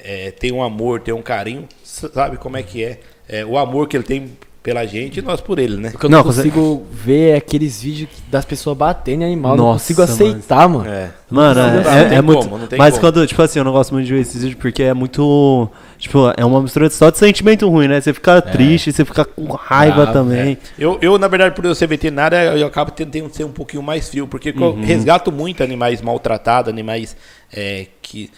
é, 0.04 0.32
tem 0.32 0.52
um 0.52 0.62
amor, 0.64 1.02
tem 1.02 1.14
um 1.14 1.22
carinho, 1.22 1.68
sabe 1.84 2.38
como 2.38 2.56
é 2.58 2.64
que 2.64 2.84
é, 2.84 3.00
É, 3.28 3.44
o 3.46 3.58
amor 3.58 3.88
que 3.88 3.98
ele 3.98 4.04
tem 4.04 4.30
pela 4.66 4.84
gente 4.84 5.20
e 5.20 5.22
nós 5.22 5.40
por 5.40 5.60
ele, 5.60 5.78
né? 5.78 5.92
O 5.94 6.00
que 6.00 6.08
eu 6.08 6.10
Não, 6.10 6.18
não, 6.18 6.26
você- 6.26 6.42
consigo 6.42 6.84
ver 6.92 7.34
é 7.34 7.38
aqueles 7.38 7.84
vídeos 7.84 8.10
das 8.32 8.44
pessoas 8.44 8.76
batendo 8.76 9.22
em 9.22 9.26
animal. 9.26 9.56
não 9.56 9.66
Nossa, 9.66 9.84
consigo 9.84 10.02
aceitar, 10.02 10.68
mano. 10.68 10.90
É. 10.90 11.12
Mano, 11.30 11.60
Não 11.62 11.68
é, 11.92 12.10
não 12.10 12.16
é 12.18 12.22
muito. 12.22 12.44
como, 12.44 12.58
não 12.58 12.68
tem 12.68 12.78
mas 12.80 12.96
como. 12.98 13.02
quando, 13.14 13.28
tipo 13.28 13.42
assim, 13.44 13.60
eu 13.60 13.66
não 13.66 13.72
gosto 13.72 13.94
muito 13.94 14.08
de 14.08 14.14
ver 14.14 14.22
esses 14.22 14.42
vídeos 14.42 14.60
porque 14.60 14.82
é 14.82 14.94
muito. 14.94 15.70
Tipo, 16.00 16.34
é 16.36 16.44
uma 16.44 16.62
mistura 16.64 16.90
só 16.90 17.12
de 17.12 17.18
sentimento 17.20 17.70
ruim, 17.70 17.88
né? 17.88 18.02
Você 18.02 18.12
fica 18.14 18.42
triste, 18.42 18.92
você 18.92 19.06
fica 19.06 19.24
com 19.24 19.46
raiva 19.54 19.98
Bravo, 20.08 20.14
também. 20.14 20.58
Eu, 20.80 20.98
eu, 21.02 21.18
na 21.20 21.28
verdade, 21.28 21.54
por 21.56 21.64
eu 21.66 21.76
ser 21.76 21.86
veterinário, 21.88 22.36
eu 22.38 22.66
acabo 22.66 22.90
tentando 22.92 23.30
ser 23.34 23.44
um 23.44 23.52
pouquinho 23.52 23.84
mais 23.84 24.10
frio, 24.10 24.28
porque 24.28 24.50
eu 24.50 24.62
Uhum. 24.72 24.82
resgato 24.84 25.32
muito 25.32 25.64
animais 25.64 26.02
maltratados, 26.02 26.70
animais 26.72 27.16
é, 27.54 27.86
que 28.02 28.30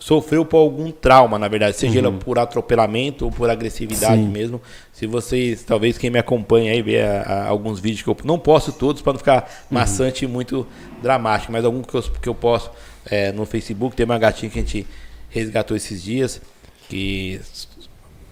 sofreu 0.00 0.44
por 0.44 0.56
algum 0.56 0.90
trauma, 0.90 1.38
na 1.38 1.46
verdade, 1.46 1.76
seja 1.76 1.98
ele 1.98 2.10
por 2.12 2.38
atropelamento 2.38 3.26
ou 3.26 3.30
por 3.30 3.48
agressividade 3.50 4.18
Uhum. 4.18 4.26
Sim. 4.26 4.32
mesmo. 4.32 4.62
Se 4.92 5.06
vocês, 5.06 5.62
talvez 5.62 5.96
quem 5.98 6.08
me 6.10 6.18
acompanha 6.18 6.72
aí, 6.72 6.80
vê 6.82 7.02
a- 7.02 7.22
a- 7.22 7.46
alguns 7.48 7.78
vídeos 7.78 8.02
que 8.02 8.08
eu 8.08 8.16
não 8.24 8.38
posto 8.38 8.72
todos 8.72 9.02
para 9.02 9.12
não 9.12 9.18
ficar 9.18 9.42
Uhum. 9.42 9.78
maçante 9.78 10.24
e 10.24 10.28
muito 10.28 10.66
dramático, 11.02 11.52
mas 11.52 11.64
alguns 11.64 11.86
que 11.86 11.94
eu, 11.94 12.02
que 12.02 12.28
eu 12.28 12.34
posto 12.34 12.70
é, 13.06 13.30
no 13.32 13.44
Facebook, 13.46 13.94
tem 13.94 14.04
uma 14.04 14.18
gatinha 14.18 14.50
que 14.50 14.58
a 14.58 14.62
gente 14.62 14.86
resgatou 15.30 15.76
esses 15.76 16.02
dias, 16.02 16.40
que 16.88 17.40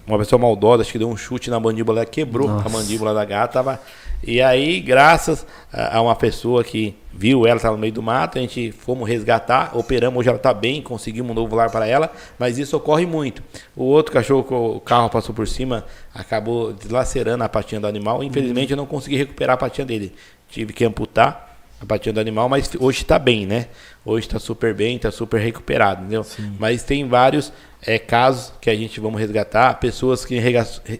uma 0.07 0.17
pessoa 0.17 0.39
maldosa, 0.41 0.81
acho 0.81 0.91
que 0.91 0.97
deu 0.99 1.07
um 1.09 1.15
chute 1.17 1.49
na 1.49 1.59
mandíbula, 1.59 2.05
quebrou 2.05 2.49
a 2.49 2.67
mandíbula 2.69 3.13
da 3.13 3.23
gata. 3.23 3.53
Tava... 3.53 3.79
E 4.21 4.41
aí, 4.41 4.81
graças 4.81 5.45
a 5.71 6.01
uma 6.01 6.15
pessoa 6.15 6.63
que 6.63 6.95
viu 7.13 7.47
ela, 7.47 7.57
estava 7.57 7.75
no 7.75 7.81
meio 7.81 7.93
do 7.93 8.01
mato, 8.01 8.37
a 8.37 8.41
gente 8.41 8.71
fomos 8.71 9.07
resgatar, 9.07 9.77
operamos, 9.77 10.19
hoje 10.19 10.29
ela 10.29 10.37
está 10.37 10.53
bem, 10.53 10.81
conseguimos 10.81 11.31
um 11.31 11.33
novo 11.33 11.55
lar 11.55 11.69
para 11.71 11.87
ela, 11.87 12.11
mas 12.37 12.57
isso 12.57 12.75
ocorre 12.75 13.05
muito. 13.05 13.41
O 13.75 13.85
outro 13.85 14.11
cachorro 14.11 14.43
que 14.43 14.53
o 14.53 14.79
carro 14.79 15.09
passou 15.09 15.33
por 15.33 15.47
cima 15.47 15.85
acabou 16.13 16.73
deslacerando 16.73 17.43
a 17.43 17.49
patinha 17.49 17.79
do 17.79 17.87
animal. 17.87 18.23
Infelizmente, 18.23 18.71
eu 18.71 18.77
não 18.77 18.85
consegui 18.85 19.15
recuperar 19.15 19.55
a 19.55 19.57
patinha 19.57 19.85
dele. 19.85 20.13
Tive 20.49 20.73
que 20.73 20.83
amputar 20.83 21.57
a 21.81 21.85
patinha 21.85 22.13
do 22.13 22.19
animal, 22.19 22.49
mas 22.49 22.69
hoje 22.79 23.01
está 23.01 23.17
bem, 23.17 23.45
né? 23.45 23.67
Hoje 24.05 24.27
está 24.27 24.39
super 24.39 24.73
bem, 24.73 24.97
está 24.97 25.11
super 25.11 25.39
recuperado, 25.39 26.01
entendeu? 26.01 26.25
Mas 26.57 26.83
tem 26.83 27.07
vários 27.07 27.53
é, 27.81 27.97
casos 27.97 28.53
que 28.59 28.69
a 28.69 28.75
gente 28.75 28.99
vamos 28.99 29.19
resgatar, 29.19 29.79
pessoas 29.79 30.25
que 30.25 30.37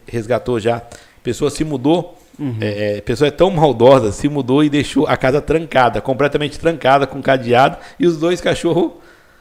resgatou 0.08 0.60
já, 0.60 0.82
pessoa 1.21 1.49
se 1.49 1.63
mudou, 1.63 2.18
é, 2.62 3.02
pessoa 3.02 3.28
é 3.28 3.32
tão 3.32 3.49
maldosa, 3.52 4.12
se 4.12 4.28
mudou 4.30 4.63
e 4.63 4.69
deixou 4.69 5.06
a 5.08 5.17
casa 5.17 5.41
trancada, 5.41 5.99
completamente 6.02 6.60
trancada, 6.60 7.06
com 7.06 7.21
cadeado, 7.21 7.78
e 7.99 8.06
os 8.08 8.17
dois 8.17 8.39
cachorros 8.41 8.91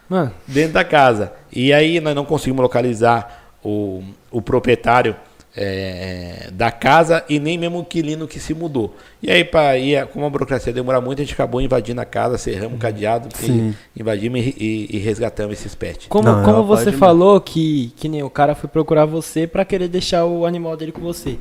Mano, 0.09 0.33
dentro 0.47 0.73
da 0.75 0.85
casa. 0.85 1.33
E 1.53 1.73
aí 1.73 2.01
nós 2.01 2.15
não 2.15 2.25
conseguimos 2.25 2.63
localizar 2.63 3.53
o, 3.63 4.03
o 4.31 4.41
proprietário 4.43 5.15
é, 5.61 6.49
da 6.53 6.71
casa 6.71 7.25
e 7.29 7.39
nem 7.41 7.59
mesmo 7.59 7.79
o 7.79 7.81
inquilino 7.81 8.29
que 8.29 8.39
se 8.39 8.55
mudou. 8.55 8.95
E 9.23 9.31
aí, 9.31 9.45
pra, 9.45 9.77
ir, 9.77 10.07
como 10.09 10.25
a 10.25 10.31
burocracia 10.31 10.73
demora 10.73 11.01
muito, 11.01 11.21
a 11.21 11.25
gente 11.25 11.35
acabou 11.35 11.61
invadindo 11.61 12.01
a 12.01 12.05
casa, 12.05 12.39
cerramos 12.39 12.77
o 12.77 12.79
cadeado, 12.79 13.29
Sim. 13.35 13.75
e 13.97 14.01
invadimos 14.01 14.41
e, 14.41 14.55
e- 14.59 14.97
e 14.97 14.99
resgatamos 14.99 15.55
esses 15.55 15.75
pets. 15.75 16.07
como, 16.09 16.25
Não, 16.29 16.43
como 16.45 16.57
ela 16.59 16.63
você 16.63 16.93
falou 16.93 17.41
que, 17.41 17.93
que 17.97 18.09
nem 18.09 18.23
o 18.23 18.31
cara 18.31 18.55
foi 18.55 18.69
procurar 18.69 19.05
você 19.05 19.47
pra 19.47 19.65
querer 19.65 19.89
deixar 19.89 20.25
o 20.25 20.47
animal 20.47 20.77
dele 20.77 20.93
com 20.93 21.01
você. 21.01 21.37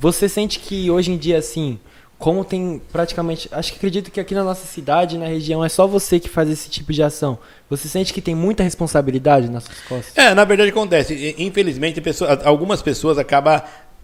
Você 0.00 0.28
sente 0.28 0.58
que 0.58 0.90
hoje 0.90 1.12
em 1.12 1.16
dia, 1.18 1.36
assim, 1.38 1.78
como 2.18 2.44
tem 2.44 2.80
praticamente. 2.92 3.48
Acho 3.52 3.70
que 3.72 3.76
acredito 3.78 4.10
que 4.10 4.18
aqui 4.18 4.34
na 4.34 4.42
nossa 4.42 4.66
cidade, 4.66 5.16
na 5.18 5.26
região, 5.26 5.64
é 5.64 5.68
só 5.68 5.86
você 5.86 6.18
que 6.18 6.28
faz 6.28 6.48
esse 6.50 6.68
tipo 6.70 6.92
de 6.92 7.02
ação. 7.02 7.38
Você 7.68 7.86
sente 7.86 8.12
que 8.12 8.20
tem 8.22 8.34
muita 8.34 8.62
responsabilidade 8.62 9.50
nas 9.50 9.64
suas 9.64 9.78
costas? 9.80 10.16
É, 10.16 10.34
na 10.34 10.44
verdade 10.44 10.70
acontece. 10.70 11.34
Infelizmente, 11.38 12.00
pessoa- 12.00 12.40
algumas 12.44 12.82
pessoas 12.82 13.18
acabam 13.18 13.60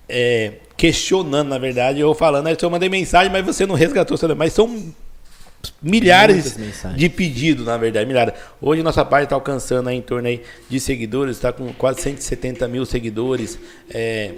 é, 0.08 0.52
questionando, 0.76 1.48
na 1.48 1.58
verdade, 1.58 2.02
ou 2.04 2.14
falando, 2.14 2.46
"Ah, 2.46 2.56
eu 2.60 2.70
mandei 2.70 2.88
mensagem, 2.88 3.32
mas 3.32 3.44
você 3.44 3.66
não 3.66 3.74
resgatou 3.74 4.16
seu 4.16 4.34
Mas 4.36 4.52
são 4.52 4.92
milhares 5.82 6.56
de 6.94 7.08
pedidos, 7.08 7.66
na 7.66 7.76
verdade, 7.76 8.06
milhares. 8.06 8.34
Hoje 8.60 8.82
nossa 8.82 9.04
página 9.04 9.24
está 9.24 9.34
alcançando 9.34 9.88
aí 9.88 9.96
em 9.96 10.02
torno 10.02 10.28
aí 10.28 10.42
de 10.68 10.78
seguidores, 10.78 11.36
está 11.36 11.52
com 11.52 11.72
quase 11.72 12.02
170 12.02 12.68
mil 12.68 12.86
seguidores. 12.86 13.58
É, 13.90 14.32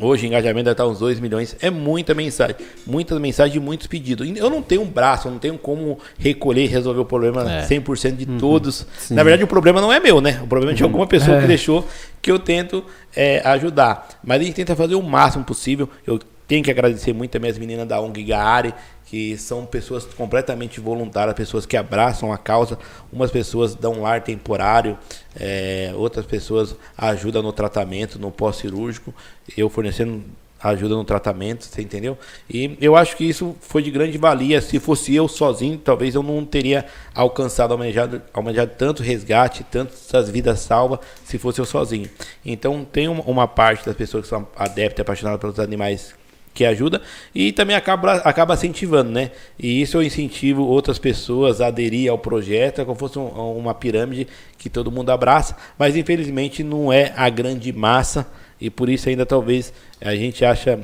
Hoje 0.00 0.24
o 0.24 0.28
engajamento 0.28 0.64
deve 0.64 0.72
estar 0.72 0.86
uns 0.86 0.98
2 0.98 1.20
milhões. 1.20 1.56
É 1.60 1.70
muita 1.70 2.14
mensagem. 2.14 2.56
Muitas 2.86 3.18
mensagens 3.18 3.56
e 3.56 3.60
muitos 3.60 3.86
pedidos. 3.86 4.28
Eu 4.36 4.50
não 4.50 4.62
tenho 4.62 4.82
um 4.82 4.86
braço, 4.86 5.28
eu 5.28 5.32
não 5.32 5.38
tenho 5.38 5.56
como 5.58 5.98
recolher 6.18 6.64
e 6.64 6.66
resolver 6.66 7.00
o 7.00 7.04
problema 7.04 7.50
É. 7.50 7.62
100% 7.66 8.16
de 8.16 8.26
todos. 8.38 8.86
Sim. 8.98 9.14
Na 9.14 9.22
verdade, 9.22 9.44
o 9.44 9.46
problema 9.46 9.80
não 9.80 9.92
é 9.92 9.98
meu, 10.00 10.20
né? 10.20 10.40
O 10.42 10.46
problema 10.46 10.72
é 10.72 10.74
de 10.74 10.82
alguma 10.82 11.06
pessoa 11.06 11.38
É. 11.38 11.40
que 11.40 11.46
deixou 11.46 11.86
que 12.20 12.30
eu 12.30 12.38
tento 12.38 12.84
é, 13.14 13.40
ajudar. 13.48 14.08
Mas 14.24 14.40
a 14.40 14.44
gente 14.44 14.54
tenta 14.54 14.74
fazer 14.76 14.94
o 14.94 15.02
máximo 15.02 15.44
possível. 15.44 15.88
Eu 16.06 16.18
tenho 16.46 16.62
que 16.62 16.70
agradecer 16.70 17.12
muito 17.12 17.30
também 17.32 17.50
as 17.50 17.58
meninas 17.58 17.88
da 17.88 18.00
ONG 18.00 18.22
Gaari, 18.22 18.72
que 19.06 19.36
são 19.38 19.64
pessoas 19.64 20.04
completamente 20.04 20.80
voluntárias, 20.80 21.34
pessoas 21.34 21.64
que 21.64 21.76
abraçam 21.76 22.32
a 22.32 22.36
causa. 22.38 22.78
Umas 23.12 23.30
pessoas 23.30 23.74
dão 23.74 24.02
lar 24.02 24.22
temporário, 24.22 24.98
é, 25.38 25.92
outras 25.94 26.26
pessoas 26.26 26.74
ajudam 26.98 27.42
no 27.42 27.52
tratamento, 27.52 28.18
no 28.18 28.32
pós-cirúrgico. 28.32 29.14
Eu 29.56 29.70
fornecendo 29.70 30.24
ajuda 30.60 30.94
no 30.94 31.04
tratamento, 31.04 31.64
você 31.64 31.82
entendeu? 31.82 32.18
E 32.48 32.76
eu 32.80 32.96
acho 32.96 33.16
que 33.16 33.24
isso 33.24 33.54
foi 33.60 33.82
de 33.82 33.90
grande 33.90 34.18
valia. 34.18 34.60
Se 34.60 34.80
fosse 34.80 35.14
eu 35.14 35.28
sozinho, 35.28 35.78
talvez 35.78 36.14
eu 36.14 36.22
não 36.22 36.44
teria 36.44 36.86
alcançado, 37.14 37.72
almejado, 37.72 38.20
almejado 38.32 38.72
tanto 38.76 39.02
resgate, 39.02 39.64
tantas 39.64 40.28
vidas 40.28 40.60
salvas, 40.60 40.98
se 41.24 41.38
fosse 41.38 41.60
eu 41.60 41.64
sozinho. 41.64 42.08
Então, 42.44 42.84
tem 42.84 43.06
uma 43.06 43.46
parte 43.46 43.86
das 43.86 43.96
pessoas 43.96 44.24
que 44.24 44.28
são 44.28 44.46
adeptas 44.56 45.02
apaixonadas 45.02 45.40
pelos 45.40 45.60
animais 45.60 46.14
que 46.56 46.64
ajuda 46.64 47.02
e 47.34 47.52
também 47.52 47.76
acaba, 47.76 48.14
acaba 48.14 48.54
incentivando, 48.54 49.10
né? 49.10 49.30
E 49.58 49.82
isso 49.82 49.98
eu 49.98 50.02
incentivo 50.02 50.64
outras 50.64 50.98
pessoas 50.98 51.60
a 51.60 51.66
aderir 51.66 52.10
ao 52.10 52.18
projeto, 52.18 52.80
é 52.80 52.84
como 52.84 52.96
se 52.96 53.00
fosse 53.00 53.18
um, 53.18 53.56
uma 53.56 53.74
pirâmide 53.74 54.26
que 54.56 54.70
todo 54.70 54.90
mundo 54.90 55.10
abraça, 55.10 55.54
mas 55.78 55.94
infelizmente 55.96 56.64
não 56.64 56.90
é 56.90 57.12
a 57.14 57.28
grande 57.28 57.70
massa 57.72 58.26
e 58.58 58.70
por 58.70 58.88
isso 58.88 59.08
ainda 59.08 59.26
talvez 59.26 59.72
a 60.00 60.16
gente 60.16 60.44
acha 60.44 60.80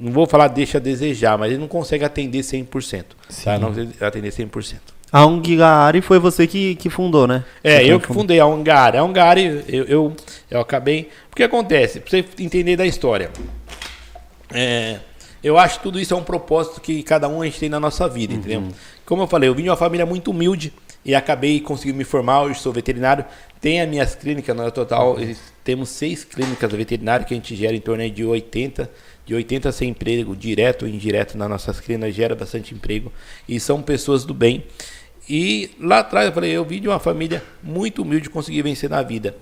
não 0.00 0.12
vou 0.12 0.26
falar 0.26 0.48
deixa 0.48 0.78
a 0.78 0.80
desejar, 0.80 1.38
mas 1.38 1.50
ele 1.50 1.60
não 1.60 1.68
consegue 1.68 2.04
atender 2.04 2.40
100%, 2.40 3.04
Sim. 3.28 3.44
tá? 3.44 3.58
Não 3.58 3.72
atender 4.00 4.30
100%. 4.30 4.76
A 5.12 5.24
Ungari 5.24 6.00
foi 6.00 6.18
você 6.18 6.46
que, 6.46 6.74
que 6.74 6.90
fundou, 6.90 7.26
né? 7.26 7.44
É, 7.62 7.78
você 7.78 7.92
eu 7.92 8.00
que 8.00 8.08
fundei 8.08 8.40
a 8.40 8.46
Ungari. 8.46 8.98
A 8.98 9.04
Ungari, 9.04 9.64
eu, 9.68 9.84
eu, 9.84 10.16
eu 10.50 10.60
acabei... 10.60 11.08
O 11.32 11.36
que 11.36 11.42
acontece? 11.42 12.00
Pra 12.00 12.10
você 12.10 12.24
entender 12.38 12.76
da 12.76 12.84
história. 12.84 13.30
É, 14.52 15.00
eu 15.42 15.58
acho 15.58 15.78
que 15.78 15.82
tudo 15.84 16.00
isso 16.00 16.14
é 16.14 16.16
um 16.16 16.24
propósito 16.24 16.80
que 16.80 17.02
cada 17.02 17.28
um 17.28 17.42
a 17.42 17.44
gente 17.44 17.60
tem 17.60 17.68
na 17.68 17.78
nossa 17.78 18.08
vida, 18.08 18.32
uhum. 18.32 18.38
entendeu? 18.40 18.68
Como 19.04 19.22
eu 19.22 19.26
falei, 19.26 19.48
eu 19.48 19.54
vim 19.54 19.62
de 19.62 19.68
uma 19.68 19.76
família 19.76 20.04
muito 20.04 20.30
humilde 20.30 20.72
e 21.04 21.14
acabei 21.14 21.60
conseguindo 21.60 21.98
me 21.98 22.04
formar, 22.04 22.42
hoje 22.42 22.58
sou 22.58 22.72
veterinário. 22.72 23.24
Tem 23.60 23.80
as 23.80 23.88
minhas 23.88 24.14
clínicas, 24.14 24.56
no 24.56 24.70
total 24.72 25.16
uhum. 25.16 25.34
temos 25.62 25.88
seis 25.90 26.24
clínicas 26.24 26.72
veterinárias 26.72 27.28
que 27.28 27.34
a 27.34 27.36
gente 27.36 27.54
gera 27.54 27.76
em 27.76 27.80
torno 27.80 28.08
de 28.10 28.24
80, 28.24 28.90
de 29.24 29.34
80 29.34 29.68
a 29.68 29.72
100 29.72 29.90
emprego, 29.90 30.34
direto 30.34 30.82
ou 30.82 30.88
indireto 30.88 31.38
nas 31.38 31.48
nossas 31.48 31.80
clínicas, 31.80 32.14
gera 32.14 32.34
bastante 32.34 32.74
emprego 32.74 33.12
e 33.48 33.60
são 33.60 33.80
pessoas 33.82 34.24
do 34.24 34.34
bem. 34.34 34.64
E 35.28 35.70
lá 35.80 36.00
atrás 36.00 36.26
eu 36.26 36.32
falei, 36.32 36.52
eu 36.52 36.64
vim 36.64 36.80
de 36.80 36.88
uma 36.88 36.98
família 37.00 37.42
muito 37.62 38.02
humilde, 38.02 38.30
consegui 38.30 38.62
vencer 38.62 38.88
na 38.88 39.02
vida. 39.02 39.36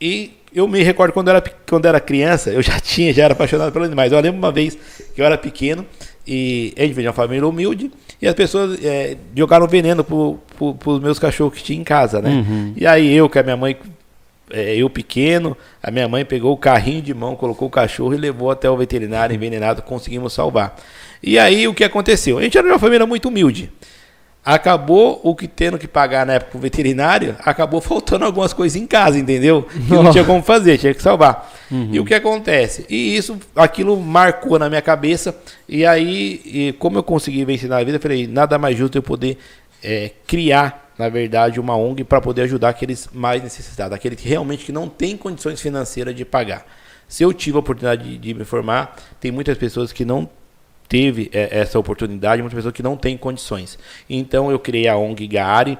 E 0.00 0.32
eu 0.54 0.66
me 0.66 0.82
recordo 0.82 1.12
quando 1.12 1.28
era, 1.28 1.42
quando 1.68 1.86
era 1.86 2.00
criança, 2.00 2.50
eu 2.50 2.62
já 2.62 2.78
tinha, 2.80 3.12
já 3.12 3.24
era 3.24 3.34
apaixonado 3.34 3.72
pelos 3.72 3.86
animais. 3.88 4.12
Eu 4.12 4.20
lembro 4.20 4.38
uma 4.38 4.52
vez 4.52 4.76
que 5.14 5.20
eu 5.20 5.24
era 5.24 5.36
pequeno 5.36 5.86
e 6.26 6.72
a 6.76 6.82
gente 6.82 6.94
veio 6.94 7.04
de 7.04 7.08
uma 7.08 7.12
família 7.12 7.46
humilde 7.46 7.90
e 8.20 8.26
as 8.26 8.34
pessoas 8.34 8.82
é, 8.84 9.16
jogaram 9.34 9.66
veneno 9.66 10.04
pro, 10.04 10.38
pro, 10.56 10.74
pros 10.74 11.00
meus 11.00 11.18
cachorros 11.18 11.54
que 11.54 11.62
tinha 11.62 11.80
em 11.80 11.84
casa, 11.84 12.20
né? 12.20 12.30
Uhum. 12.30 12.74
E 12.76 12.86
aí 12.86 13.14
eu, 13.14 13.28
com 13.28 13.38
a 13.38 13.42
minha 13.42 13.56
mãe, 13.56 13.76
é, 14.50 14.76
eu 14.76 14.90
pequeno, 14.90 15.56
a 15.82 15.90
minha 15.90 16.08
mãe 16.08 16.24
pegou 16.24 16.52
o 16.52 16.56
carrinho 16.56 17.02
de 17.02 17.14
mão, 17.14 17.36
colocou 17.36 17.68
o 17.68 17.70
cachorro 17.70 18.12
e 18.14 18.16
levou 18.16 18.50
até 18.50 18.68
o 18.68 18.76
veterinário 18.76 19.34
envenenado, 19.34 19.82
conseguimos 19.82 20.32
salvar. 20.32 20.76
E 21.22 21.38
aí 21.38 21.66
o 21.68 21.74
que 21.74 21.84
aconteceu? 21.84 22.38
A 22.38 22.42
gente 22.42 22.58
era 22.58 22.66
de 22.66 22.72
uma 22.72 22.78
família 22.78 23.06
muito 23.06 23.28
humilde 23.28 23.70
acabou 24.44 25.20
o 25.22 25.34
que 25.34 25.46
tendo 25.46 25.78
que 25.78 25.86
pagar 25.86 26.24
na 26.24 26.34
época 26.34 26.56
o 26.56 26.60
veterinário, 26.60 27.36
acabou 27.40 27.80
faltando 27.82 28.24
algumas 28.24 28.52
coisas 28.52 28.80
em 28.80 28.86
casa, 28.86 29.18
entendeu? 29.18 29.62
Que 29.62 29.92
não 29.92 30.10
tinha 30.10 30.24
como 30.24 30.42
fazer, 30.42 30.78
tinha 30.78 30.94
que 30.94 31.02
salvar. 31.02 31.52
Uhum. 31.70 31.90
E 31.92 32.00
o 32.00 32.04
que 32.04 32.14
acontece? 32.14 32.86
E 32.88 33.16
isso, 33.16 33.38
aquilo 33.54 33.98
marcou 34.00 34.58
na 34.58 34.68
minha 34.68 34.82
cabeça. 34.82 35.36
E 35.68 35.84
aí, 35.84 36.40
e 36.44 36.72
como 36.78 36.98
eu 36.98 37.02
consegui 37.02 37.44
vencer 37.44 37.68
na 37.68 37.78
vida, 37.82 37.96
eu 37.96 38.00
falei, 38.00 38.26
nada 38.26 38.58
mais 38.58 38.76
justo 38.76 38.96
eu 38.96 39.02
poder 39.02 39.38
é, 39.82 40.10
criar, 40.26 40.90
na 40.98 41.08
verdade, 41.08 41.60
uma 41.60 41.76
ONG 41.76 42.04
para 42.04 42.20
poder 42.20 42.42
ajudar 42.42 42.70
aqueles 42.70 43.08
mais 43.12 43.42
necessitados, 43.42 43.94
aqueles 43.94 44.20
que 44.20 44.28
realmente 44.28 44.64
que 44.64 44.72
não 44.72 44.88
têm 44.88 45.16
condições 45.16 45.60
financeiras 45.60 46.14
de 46.14 46.24
pagar. 46.24 46.66
Se 47.06 47.22
eu 47.24 47.32
tive 47.32 47.56
a 47.56 47.60
oportunidade 47.60 48.08
de, 48.08 48.18
de 48.18 48.34
me 48.34 48.44
formar, 48.44 48.96
tem 49.18 49.30
muitas 49.30 49.58
pessoas 49.58 49.92
que 49.92 50.04
não 50.04 50.28
teve 50.90 51.30
é, 51.32 51.60
essa 51.60 51.78
oportunidade, 51.78 52.42
muitas 52.42 52.56
pessoas 52.56 52.74
que 52.74 52.82
não 52.82 52.96
têm 52.96 53.16
condições. 53.16 53.78
Então 54.10 54.50
eu 54.50 54.58
criei 54.58 54.88
a 54.88 54.96
ONG 54.96 55.28
Gaari 55.28 55.78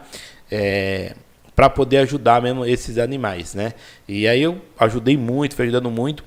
é, 0.49 1.17
para 1.55 1.69
poder 1.69 1.99
ajudar 1.99 2.41
mesmo 2.41 2.65
esses 2.65 2.97
animais, 2.97 3.53
né? 3.53 3.75
E 4.07 4.29
aí 4.29 4.41
eu 4.41 4.63
ajudei 4.79 5.17
muito, 5.17 5.57
fui 5.57 5.65
ajudando 5.65 5.91
muito. 5.91 6.25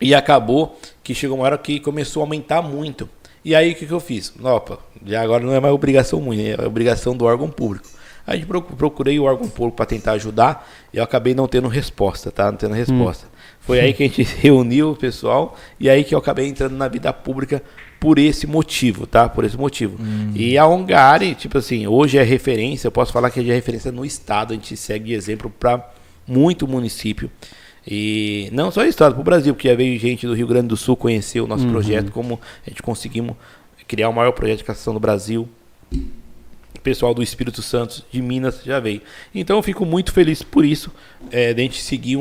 E 0.00 0.14
acabou 0.14 0.78
que 1.02 1.14
chegou 1.14 1.36
uma 1.36 1.46
hora 1.46 1.58
que 1.58 1.80
começou 1.80 2.22
a 2.22 2.24
aumentar 2.24 2.62
muito. 2.62 3.08
E 3.44 3.56
aí 3.56 3.72
o 3.72 3.74
que, 3.74 3.86
que 3.86 3.92
eu 3.92 4.00
fiz? 4.00 4.32
Opa, 4.40 4.78
já 5.04 5.20
agora 5.20 5.42
não 5.42 5.52
é 5.52 5.58
mais 5.58 5.74
obrigação 5.74 6.20
minha, 6.20 6.54
é 6.54 6.66
obrigação 6.66 7.16
do 7.16 7.24
órgão 7.24 7.50
público. 7.50 7.88
Aí 8.24 8.46
procurei 8.46 9.18
o 9.18 9.24
órgão 9.24 9.48
público 9.48 9.76
para 9.76 9.86
tentar 9.86 10.12
ajudar 10.12 10.70
e 10.92 10.98
eu 10.98 11.02
acabei 11.02 11.34
não 11.34 11.48
tendo 11.48 11.66
resposta, 11.66 12.30
tá? 12.30 12.52
Não 12.52 12.56
tendo 12.56 12.74
resposta. 12.74 13.26
Hum. 13.26 13.33
Foi 13.66 13.80
aí 13.80 13.92
que 13.92 14.02
a 14.02 14.06
gente 14.06 14.22
reuniu 14.40 14.90
o 14.90 14.96
pessoal 14.96 15.56
e 15.80 15.88
aí 15.88 16.04
que 16.04 16.14
eu 16.14 16.18
acabei 16.18 16.46
entrando 16.46 16.76
na 16.76 16.88
vida 16.88 17.12
pública 17.12 17.62
por 17.98 18.18
esse 18.18 18.46
motivo, 18.46 19.06
tá? 19.06 19.28
Por 19.28 19.44
esse 19.44 19.56
motivo. 19.56 19.96
Hum. 19.98 20.32
E 20.34 20.58
a 20.58 20.66
Ongari, 20.66 21.34
tipo 21.34 21.56
assim, 21.56 21.86
hoje 21.86 22.18
é 22.18 22.22
referência, 22.22 22.86
eu 22.86 22.92
posso 22.92 23.12
falar 23.12 23.30
que 23.30 23.40
é 23.40 23.54
referência 23.54 23.90
no 23.90 24.04
estado, 24.04 24.52
a 24.52 24.54
gente 24.54 24.76
segue 24.76 25.06
de 25.06 25.14
exemplo 25.14 25.50
para 25.58 25.90
muito 26.26 26.68
município. 26.68 27.30
E 27.86 28.48
não 28.52 28.70
só 28.70 28.82
o 28.82 28.84
estado, 28.84 29.14
para 29.14 29.20
o 29.20 29.24
Brasil, 29.24 29.54
porque 29.54 29.68
já 29.68 29.74
veio 29.74 29.98
gente 29.98 30.26
do 30.26 30.34
Rio 30.34 30.46
Grande 30.46 30.68
do 30.68 30.76
Sul 30.76 30.96
conhecer 30.96 31.40
o 31.40 31.46
nosso 31.46 31.64
uhum. 31.64 31.72
projeto, 31.72 32.12
como 32.12 32.40
a 32.66 32.70
gente 32.70 32.82
conseguimos 32.82 33.36
criar 33.86 34.08
o 34.08 34.12
maior 34.12 34.32
projeto 34.32 34.58
de 34.58 34.64
castração 34.64 34.94
do 34.94 35.00
Brasil. 35.00 35.48
O 35.92 36.80
pessoal 36.82 37.14
do 37.14 37.22
Espírito 37.22 37.62
Santo, 37.62 38.04
de 38.10 38.20
Minas, 38.20 38.62
já 38.64 38.80
veio. 38.80 39.00
Então 39.34 39.56
eu 39.56 39.62
fico 39.62 39.86
muito 39.86 40.12
feliz 40.12 40.42
por 40.42 40.64
isso, 40.64 40.90
é, 41.30 41.54
de 41.54 41.60
a 41.60 41.64
gente 41.64 41.82
seguir 41.82 42.18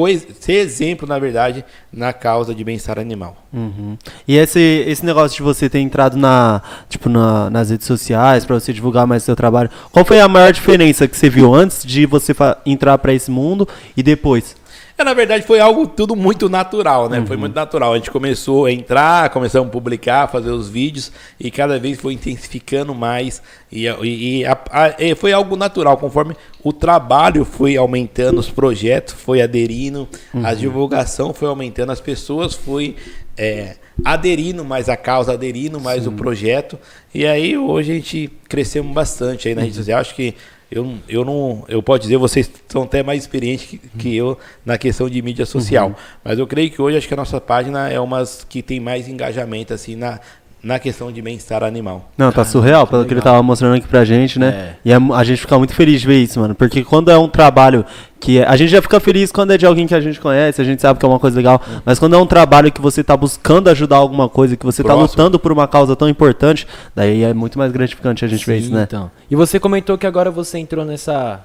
foi 0.00 0.18
ser 0.40 0.54
exemplo, 0.54 1.06
na 1.06 1.18
verdade, 1.18 1.62
na 1.92 2.10
causa 2.10 2.54
de 2.54 2.64
bem-estar 2.64 2.98
animal. 2.98 3.36
Uhum. 3.52 3.98
E 4.26 4.34
esse, 4.34 4.58
esse 4.58 5.04
negócio 5.04 5.36
de 5.36 5.42
você 5.42 5.68
ter 5.68 5.80
entrado 5.80 6.16
na, 6.16 6.62
tipo, 6.88 7.10
na, 7.10 7.50
nas 7.50 7.68
redes 7.68 7.86
sociais 7.86 8.46
para 8.46 8.58
você 8.58 8.72
divulgar 8.72 9.06
mais 9.06 9.22
seu 9.24 9.36
trabalho, 9.36 9.68
qual 9.92 10.02
foi 10.02 10.18
a 10.18 10.26
maior 10.26 10.54
diferença 10.54 11.06
que 11.06 11.14
você 11.14 11.28
viu 11.28 11.54
antes 11.54 11.84
de 11.84 12.06
você 12.06 12.34
entrar 12.64 12.96
para 12.96 13.12
esse 13.12 13.30
mundo 13.30 13.68
e 13.94 14.02
depois? 14.02 14.56
É, 15.00 15.04
na 15.04 15.14
verdade, 15.14 15.46
foi 15.46 15.58
algo 15.60 15.86
tudo 15.86 16.14
muito 16.14 16.50
natural, 16.50 17.08
né? 17.08 17.20
Uhum. 17.20 17.26
Foi 17.26 17.36
muito 17.38 17.54
natural. 17.54 17.94
A 17.94 17.96
gente 17.96 18.10
começou 18.10 18.66
a 18.66 18.72
entrar, 18.72 19.30
começamos 19.30 19.68
a 19.68 19.72
publicar, 19.72 20.28
fazer 20.28 20.50
os 20.50 20.68
vídeos 20.68 21.10
e 21.38 21.50
cada 21.50 21.78
vez 21.78 21.98
foi 21.98 22.12
intensificando 22.12 22.94
mais. 22.94 23.42
E, 23.72 23.86
e, 23.86 24.40
e 24.40 24.44
a, 24.44 24.52
a, 24.52 25.16
foi 25.16 25.32
algo 25.32 25.56
natural, 25.56 25.96
conforme 25.96 26.36
o 26.62 26.70
trabalho 26.70 27.46
foi 27.46 27.78
aumentando, 27.78 28.38
os 28.38 28.50
projetos 28.50 29.14
foi 29.14 29.40
aderindo, 29.40 30.06
uhum. 30.34 30.44
a 30.44 30.52
divulgação 30.52 31.32
foi 31.32 31.48
aumentando, 31.48 31.92
as 31.92 32.00
pessoas 32.00 32.52
foi 32.52 32.94
é, 33.38 33.76
aderindo 34.04 34.62
mais 34.62 34.90
à 34.90 34.98
causa, 34.98 35.32
aderindo 35.32 35.80
mais 35.80 36.02
Sim. 36.02 36.10
o 36.10 36.12
projeto. 36.12 36.78
E 37.14 37.26
aí 37.26 37.56
hoje 37.56 37.92
a 37.92 37.94
gente 37.94 38.30
crescemos 38.46 38.92
bastante 38.92 39.48
aí 39.48 39.54
na 39.54 39.62
uhum. 39.62 39.66
rede 39.66 39.76
social. 39.78 39.98
Acho 39.98 40.14
que 40.14 40.34
eu, 40.70 40.94
eu 41.08 41.24
não. 41.24 41.64
Eu 41.66 41.82
posso 41.82 42.00
dizer, 42.00 42.16
vocês 42.16 42.48
são 42.68 42.84
até 42.84 43.02
mais 43.02 43.22
experientes 43.22 43.66
que, 43.66 43.78
que 43.78 44.16
eu 44.16 44.38
na 44.64 44.78
questão 44.78 45.10
de 45.10 45.20
mídia 45.20 45.44
social. 45.44 45.88
Uhum. 45.88 45.94
Mas 46.22 46.38
eu 46.38 46.46
creio 46.46 46.70
que 46.70 46.80
hoje 46.80 46.96
acho 46.96 47.08
que 47.08 47.14
a 47.14 47.16
nossa 47.16 47.40
página 47.40 47.88
é 47.88 47.98
uma 47.98 48.22
que 48.48 48.62
tem 48.62 48.78
mais 48.78 49.08
engajamento 49.08 49.74
assim 49.74 49.96
na, 49.96 50.20
na 50.62 50.78
questão 50.78 51.10
de 51.10 51.22
bem-estar 51.22 51.62
animal. 51.62 52.10
Não, 52.18 52.30
tá 52.30 52.44
surreal, 52.44 52.86
pelo 52.86 53.04
que 53.06 53.14
ele 53.14 53.22
tava 53.22 53.42
mostrando 53.42 53.76
aqui 53.76 53.88
pra 53.88 54.04
gente, 54.04 54.38
né? 54.38 54.48
É. 54.48 54.76
E 54.84 54.92
a, 54.92 54.98
a, 54.98 55.24
gente 55.24 55.40
fica 55.40 55.56
muito 55.56 55.74
feliz 55.74 56.02
de 56.02 56.06
ver 56.06 56.22
isso, 56.22 56.38
mano. 56.38 56.54
Porque 56.54 56.84
quando 56.84 57.10
é 57.10 57.16
um 57.16 57.28
trabalho 57.28 57.84
que. 58.18 58.38
É, 58.38 58.46
a 58.46 58.56
gente 58.56 58.70
já 58.70 58.82
fica 58.82 59.00
feliz 59.00 59.32
quando 59.32 59.52
é 59.52 59.58
de 59.58 59.64
alguém 59.64 59.86
que 59.86 59.94
a 59.94 60.00
gente 60.00 60.20
conhece, 60.20 60.60
a 60.60 60.64
gente 60.64 60.82
sabe 60.82 60.98
que 60.98 61.04
é 61.04 61.08
uma 61.08 61.18
coisa 61.18 61.36
legal. 61.36 61.62
Uhum. 61.66 61.80
Mas 61.84 61.98
quando 61.98 62.14
é 62.14 62.18
um 62.18 62.26
trabalho 62.26 62.70
que 62.70 62.80
você 62.80 63.02
tá 63.02 63.16
buscando 63.16 63.68
ajudar 63.70 63.96
alguma 63.96 64.28
coisa, 64.28 64.56
que 64.56 64.66
você 64.66 64.82
tá 64.82 64.88
Próximo. 64.88 65.08
tá 65.08 65.12
lutando 65.12 65.38
por 65.38 65.50
uma 65.50 65.66
causa 65.66 65.96
tão 65.96 66.08
importante, 66.08 66.66
daí 66.94 67.22
é 67.22 67.32
muito 67.32 67.58
mais 67.58 67.72
gratificante 67.72 68.24
a 68.24 68.28
gente 68.28 68.44
Sim, 68.44 68.50
ver 68.50 68.58
isso, 68.58 68.74
né? 68.74 68.82
Então. 68.82 69.10
E 69.30 69.36
você 69.36 69.58
comentou 69.58 69.96
que 69.96 70.06
agora 70.06 70.30
você 70.30 70.58
entrou 70.58 70.84
nessa. 70.84 71.40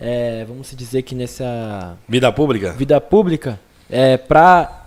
É, 0.00 0.46
vamos 0.48 0.74
dizer 0.74 1.02
que 1.02 1.14
nessa. 1.14 1.94
Vida 2.08 2.32
pública? 2.32 2.72
Vida 2.72 2.98
pública. 3.00 3.60
É, 3.90 4.16
pra 4.16 4.79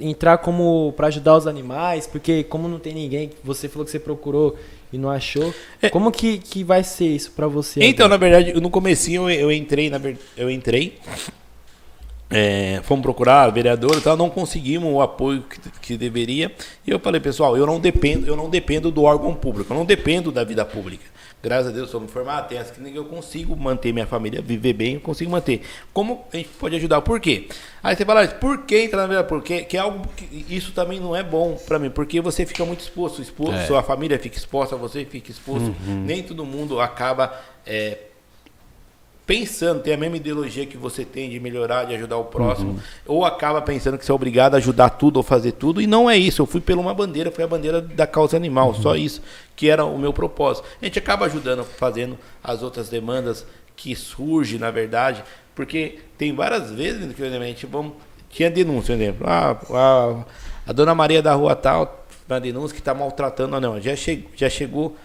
entrar 0.00 0.38
como 0.38 0.92
para 0.96 1.08
ajudar 1.08 1.36
os 1.36 1.46
animais, 1.46 2.06
porque 2.06 2.44
como 2.44 2.68
não 2.68 2.78
tem 2.78 2.94
ninguém, 2.94 3.30
você 3.42 3.68
falou 3.68 3.84
que 3.84 3.90
você 3.90 3.98
procurou 3.98 4.56
e 4.92 4.98
não 4.98 5.10
achou. 5.10 5.52
É, 5.82 5.90
como 5.90 6.10
que, 6.10 6.38
que 6.38 6.64
vai 6.64 6.82
ser 6.82 7.06
isso 7.06 7.32
para 7.32 7.46
você? 7.46 7.80
Então, 7.82 8.06
agora? 8.06 8.18
na 8.18 8.36
verdade, 8.36 8.60
no 8.60 8.70
comecinho 8.70 9.28
eu, 9.30 9.40
eu 9.40 9.52
entrei, 9.52 9.90
na 9.90 10.00
eu 10.36 10.50
entrei 10.50 10.98
é, 12.30 12.80
fomos 12.84 13.02
procurar 13.02 13.50
vereador 13.50 13.96
e 13.96 14.00
tal, 14.00 14.16
não 14.16 14.28
conseguimos 14.28 14.92
o 14.92 15.00
apoio 15.00 15.42
que, 15.42 15.58
que, 15.80 15.96
deveria. 15.96 16.52
E 16.86 16.90
eu 16.90 16.98
falei, 16.98 17.20
pessoal, 17.20 17.56
eu 17.56 17.66
não 17.66 17.80
dependo, 17.80 18.26
eu 18.26 18.36
não 18.36 18.50
dependo 18.50 18.90
do 18.90 19.04
órgão 19.04 19.34
público, 19.34 19.72
eu 19.72 19.76
não 19.76 19.84
dependo 19.84 20.30
da 20.30 20.44
vida 20.44 20.64
pública. 20.64 21.04
Graças 21.40 21.68
a 21.68 21.70
Deus 21.70 21.88
sou 21.88 22.00
me 22.00 22.08
formado, 22.08 22.48
tenho 22.48 22.60
as 22.60 22.70
clínicas, 22.70 22.96
eu 22.96 23.04
consigo 23.04 23.56
manter 23.56 23.92
minha 23.92 24.06
família, 24.06 24.42
viver 24.42 24.72
bem, 24.72 24.94
eu 24.94 25.00
consigo 25.00 25.30
manter. 25.30 25.62
Como 25.92 26.24
a 26.32 26.36
gente 26.36 26.48
pode 26.48 26.74
ajudar? 26.74 27.00
Por 27.00 27.20
quê? 27.20 27.46
Aí 27.80 27.94
você 27.94 28.04
fala, 28.04 28.26
por 28.26 28.64
que 28.64 28.82
entrar 28.82 29.02
na 29.02 29.06
vida? 29.06 29.24
Porque 29.24 29.62
que 29.62 29.76
é 29.76 29.80
algo 29.80 30.04
que 30.16 30.46
isso 30.48 30.72
também 30.72 30.98
não 30.98 31.14
é 31.14 31.22
bom 31.22 31.56
para 31.66 31.78
mim, 31.78 31.90
porque 31.90 32.20
você 32.20 32.44
fica 32.44 32.64
muito 32.64 32.80
exposto, 32.80 33.22
exposto, 33.22 33.54
É. 33.54 33.66
sua 33.66 33.82
família 33.84 34.18
fica 34.18 34.36
exposta, 34.36 34.74
você 34.74 35.04
fica 35.04 35.30
exposto. 35.30 35.68
Uhum. 35.86 36.02
Nem 36.04 36.24
todo 36.24 36.44
mundo 36.44 36.80
acaba 36.80 37.32
é, 37.64 37.98
pensando, 39.28 39.82
tem 39.82 39.92
a 39.92 39.96
mesma 39.98 40.16
ideologia 40.16 40.64
que 40.64 40.78
você 40.78 41.04
tem 41.04 41.28
de 41.28 41.38
melhorar, 41.38 41.84
de 41.84 41.94
ajudar 41.94 42.16
o 42.16 42.24
próximo, 42.24 42.70
Uhum. 42.70 42.78
ou 43.06 43.24
acaba 43.26 43.60
pensando 43.60 43.98
que 43.98 44.04
você 44.06 44.10
é 44.10 44.14
obrigado 44.14 44.54
a 44.54 44.56
ajudar 44.56 44.88
tudo 44.88 45.18
ou 45.18 45.22
fazer 45.22 45.52
tudo, 45.52 45.82
e 45.82 45.86
não 45.86 46.08
é 46.08 46.16
isso. 46.16 46.40
Eu 46.40 46.46
fui 46.46 46.62
pela 46.62 46.80
uma 46.80 46.94
bandeira, 46.94 47.30
foi 47.30 47.44
a 47.44 47.46
bandeira 47.46 47.82
da 47.82 48.06
causa 48.06 48.38
animal, 48.38 48.72
só 48.74 48.96
isso 48.96 49.20
que 49.54 49.68
era 49.68 49.84
o 49.84 49.98
meu 49.98 50.14
propósito. 50.14 50.66
A 50.80 50.84
gente 50.86 50.98
acaba 50.98 51.26
ajudando, 51.26 51.62
fazendo 51.62 52.18
as 52.42 52.62
outras 52.62 52.88
demandas 52.88 53.44
que 53.76 53.94
surgem, 53.94 54.58
na 54.58 54.70
verdade, 54.70 55.22
porque 55.54 55.98
tem 56.16 56.34
várias 56.34 56.70
vezes 56.70 57.14
que 57.14 57.22
a 57.22 57.28
gente 57.28 57.66
vamos, 57.66 57.92
tinha 58.30 58.50
denúncia, 58.50 58.96
por 58.96 59.02
exemplo, 59.02 59.26
ah, 59.28 59.58
a, 60.66 60.70
a 60.70 60.72
dona 60.72 60.94
Maria 60.94 61.20
da 61.20 61.34
rua 61.34 61.54
tal, 61.54 62.06
uma 62.26 62.40
denúncia 62.40 62.74
que 62.74 62.80
está 62.80 62.94
maltratando, 62.94 63.60
não, 63.60 63.78
já, 63.78 63.94
che, 63.94 64.26
já 64.34 64.48
chegou 64.48 64.96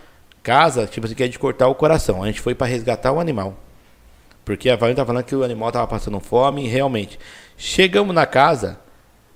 casa, 0.41 0.87
tipo 0.87 1.05
assim, 1.05 1.13
que 1.13 1.23
é 1.23 1.27
de 1.27 1.37
cortar 1.37 1.67
o 1.67 1.75
coração. 1.75 2.23
A 2.23 2.27
gente 2.27 2.39
foi 2.39 2.55
para 2.55 2.67
resgatar 2.67 3.11
o 3.11 3.19
animal. 3.19 3.57
Porque 4.45 4.69
a 4.69 4.75
Valente 4.75 4.97
tá 4.97 5.05
falando 5.05 5.23
que 5.23 5.35
o 5.35 5.43
animal 5.43 5.71
tava 5.71 5.87
passando 5.87 6.19
fome, 6.19 6.65
e 6.65 6.67
realmente. 6.67 7.17
Chegamos 7.57 8.13
na 8.13 8.25
casa, 8.25 8.79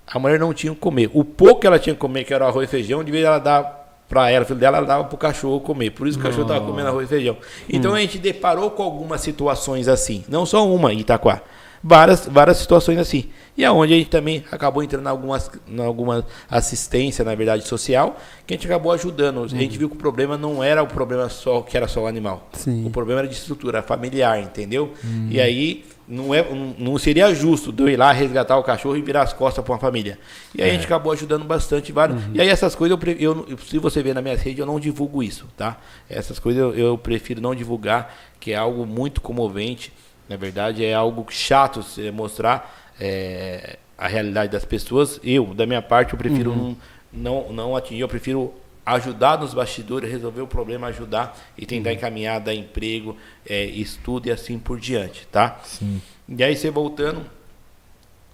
a 0.05 0.19
mulher 0.19 0.39
não 0.39 0.53
tinha 0.53 0.71
o 0.71 0.75
que 0.75 0.81
comer. 0.81 1.09
O 1.13 1.23
pouco 1.23 1.61
que 1.61 1.67
ela 1.67 1.79
tinha 1.79 1.93
que 1.93 1.99
comer, 1.99 2.23
que 2.23 2.33
era 2.33 2.45
o 2.45 2.47
arroz 2.47 2.67
e 2.67 2.71
feijão, 2.71 3.03
de 3.03 3.11
vez 3.11 3.23
ela 3.23 3.39
dar 3.39 3.77
para 4.09 4.31
ela, 4.31 4.45
filho 4.45 4.59
dela, 4.59 4.77
ela 4.77 4.87
dava 4.87 5.03
pro 5.03 5.17
cachorro 5.17 5.59
comer. 5.59 5.91
Por 5.91 6.07
isso 6.07 6.17
que 6.17 6.25
o 6.25 6.29
cachorro 6.29 6.47
tava 6.47 6.65
comendo 6.65 6.87
arroz 6.87 7.05
e 7.05 7.09
feijão. 7.09 7.37
Então 7.69 7.93
a 7.93 7.99
gente 7.99 8.17
deparou 8.17 8.71
com 8.71 8.83
algumas 8.83 9.21
situações 9.21 9.87
assim. 9.87 10.23
Não 10.29 10.45
só 10.45 10.67
uma 10.67 10.93
em 10.93 10.99
Itaquá. 10.99 11.41
Várias, 11.83 12.25
várias 12.25 12.57
situações 12.57 12.97
assim. 12.97 13.29
E 13.57 13.65
aonde 13.65 13.93
a 13.93 13.97
gente 13.97 14.09
também 14.09 14.43
acabou 14.51 14.83
entrando 14.83 15.05
em 15.07 15.09
algumas, 15.09 15.49
em 15.67 15.83
alguma 15.83 16.23
assistência, 16.49 17.25
na 17.25 17.33
verdade, 17.33 17.67
social, 17.67 18.15
que 18.45 18.53
a 18.53 18.57
gente 18.57 18.67
acabou 18.67 18.91
ajudando. 18.91 19.43
A 19.43 19.47
gente 19.47 19.77
viu 19.77 19.89
que 19.89 19.95
o 19.95 19.97
problema 19.99 20.37
não 20.37 20.63
era 20.63 20.83
o 20.83 20.87
problema 20.87 21.27
só 21.29 21.61
que 21.61 21.75
era 21.75 21.87
só 21.87 22.03
o 22.03 22.07
animal. 22.07 22.47
Sim. 22.53 22.85
O 22.85 22.89
problema 22.91 23.21
era 23.21 23.27
de 23.27 23.33
estrutura 23.35 23.81
familiar, 23.81 24.39
entendeu? 24.39 24.93
E 25.29 25.41
aí 25.41 25.85
não, 26.07 26.33
é, 26.33 26.45
não- 26.77 26.97
seria 26.99 27.33
justo 27.33 27.73
eu 27.79 27.89
ir 27.89 27.97
lá 27.97 28.11
resgatar 28.11 28.57
o 28.57 28.63
cachorro 28.63 28.95
e 28.95 29.01
virar 29.01 29.23
as 29.23 29.33
costas 29.33 29.63
para 29.65 29.73
uma 29.73 29.79
família. 29.79 30.19
E 30.55 30.61
aí 30.61 30.69
a 30.69 30.73
gente 30.73 30.85
acabou 30.85 31.11
ajudando 31.11 31.43
bastante 31.43 31.91
vários. 31.91 32.21
E 32.33 32.39
aí 32.39 32.47
essas 32.49 32.75
coisas, 32.75 32.97
eu, 33.19 33.45
eu, 33.49 33.57
se 33.57 33.79
você 33.79 34.03
ver 34.03 34.13
na 34.13 34.21
minha 34.21 34.35
rede, 34.37 34.61
eu 34.61 34.65
não 34.67 34.79
divulgo 34.79 35.23
isso, 35.23 35.47
tá? 35.57 35.77
Essas 36.09 36.37
coisas 36.39 36.61
eu, 36.61 36.75
eu 36.75 36.97
prefiro 36.97 37.41
não 37.41 37.55
divulgar, 37.55 38.15
que 38.39 38.51
é 38.51 38.55
algo 38.55 38.85
muito 38.85 39.19
comovente. 39.19 39.91
Na 40.29 40.35
verdade, 40.35 40.83
é 40.85 40.93
algo 40.93 41.25
chato 41.29 41.81
você 41.81 42.11
mostrar 42.11 42.86
é, 42.99 43.77
a 43.97 44.07
realidade 44.07 44.51
das 44.51 44.65
pessoas. 44.65 45.19
Eu, 45.23 45.53
da 45.53 45.65
minha 45.65 45.81
parte, 45.81 46.13
eu 46.13 46.19
prefiro 46.19 46.55
não, 46.55 46.77
não, 47.11 47.53
não 47.53 47.75
atingir, 47.75 48.01
eu 48.01 48.07
prefiro 48.07 48.53
ajudar 48.85 49.37
nos 49.37 49.53
bastidores, 49.53 50.09
resolver 50.09 50.41
o 50.41 50.47
problema, 50.47 50.87
ajudar 50.87 51.37
e 51.57 51.65
tentar 51.65 51.91
encaminhar, 51.91 52.39
dar 52.39 52.53
emprego, 52.53 53.17
é, 53.47 53.65
estudo 53.65 54.27
e 54.27 54.31
assim 54.31 54.57
por 54.57 54.79
diante, 54.79 55.27
tá? 55.27 55.59
Sim. 55.63 56.01
E 56.29 56.41
aí 56.41 56.55
você 56.55 56.69
voltando, 56.69 57.25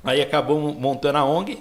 aí 0.04 0.21
acabou 0.21 0.73
montando 0.73 1.17
a 1.17 1.26
ONG. 1.26 1.58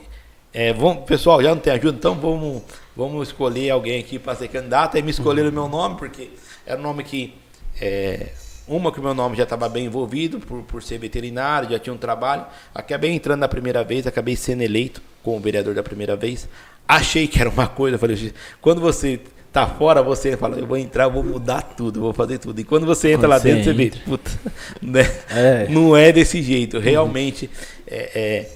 É, 0.53 0.75
vamos, 0.75 1.05
pessoal, 1.05 1.43
já 1.43 1.55
não 1.55 1.63
tem 1.63 1.73
ajuda, 1.73 1.97
então 1.97 2.15
vamos, 2.15 2.63
vamos 2.95 3.29
escolher 3.29 3.71
alguém 3.71 3.99
aqui 3.99 4.19
para 4.19 4.35
ser 4.35 4.49
candidato. 4.49 4.97
Aí 4.97 5.03
me 5.03 5.11
escolheram 5.11 5.49
o 5.49 5.53
meu 5.53 5.69
nome, 5.69 5.97
porque 5.97 6.31
era 6.67 6.79
um 6.79 6.83
nome 6.83 7.03
que. 7.03 7.35
é, 7.81 8.33
uma 8.67 8.93
que 8.93 9.01
o 9.01 9.03
meu 9.03 9.15
nome 9.15 9.37
já 9.37 9.43
estava 9.43 9.69
bem 9.69 9.87
envolvido 9.87 10.39
por, 10.41 10.63
por 10.63 10.83
ser 10.83 10.99
veterinário, 10.99 11.71
já 11.71 11.79
tinha 11.79 11.93
um 11.93 11.99
trabalho. 11.99 12.45
Acabei 12.75 13.11
entrando 13.11 13.41
na 13.41 13.49
primeira 13.49 13.83
vez, 13.83 14.07
acabei 14.07 14.37
sendo 14.37 14.63
eleito 14.63 15.03
como 15.23 15.41
vereador 15.41 15.75
da 15.75 15.83
primeira 15.83 16.17
vez. 16.17 16.49
Achei 16.87 17.27
que 17.27 17.41
era 17.41 17.49
uma 17.49 17.67
coisa, 17.67 17.99
falei, 17.99 18.33
quando 18.61 18.81
você 18.81 19.21
tá 19.53 19.67
fora, 19.67 20.03
você 20.03 20.37
fala, 20.37 20.59
eu 20.59 20.67
vou 20.67 20.79
entrar, 20.79 21.05
eu 21.05 21.11
vou 21.13 21.23
mudar 21.23 21.63
tudo, 21.63 22.01
vou 22.01 22.13
fazer 22.13 22.39
tudo. 22.39 22.61
E 22.61 22.65
quando 22.65 22.87
você 22.87 23.09
entra 23.09 23.29
Quando 23.29 23.31
lá 23.31 23.39
você 23.39 23.49
dentro, 23.49 23.65
você 23.65 23.73
vê, 23.75 23.85
entra. 23.85 24.01
puta, 24.05 24.31
né? 24.81 25.03
É. 25.29 25.67
não 25.69 25.97
é 25.97 26.11
desse 26.11 26.43
jeito. 26.43 26.79
Realmente, 26.79 27.51
é, 27.87 28.11
é, 28.15 28.51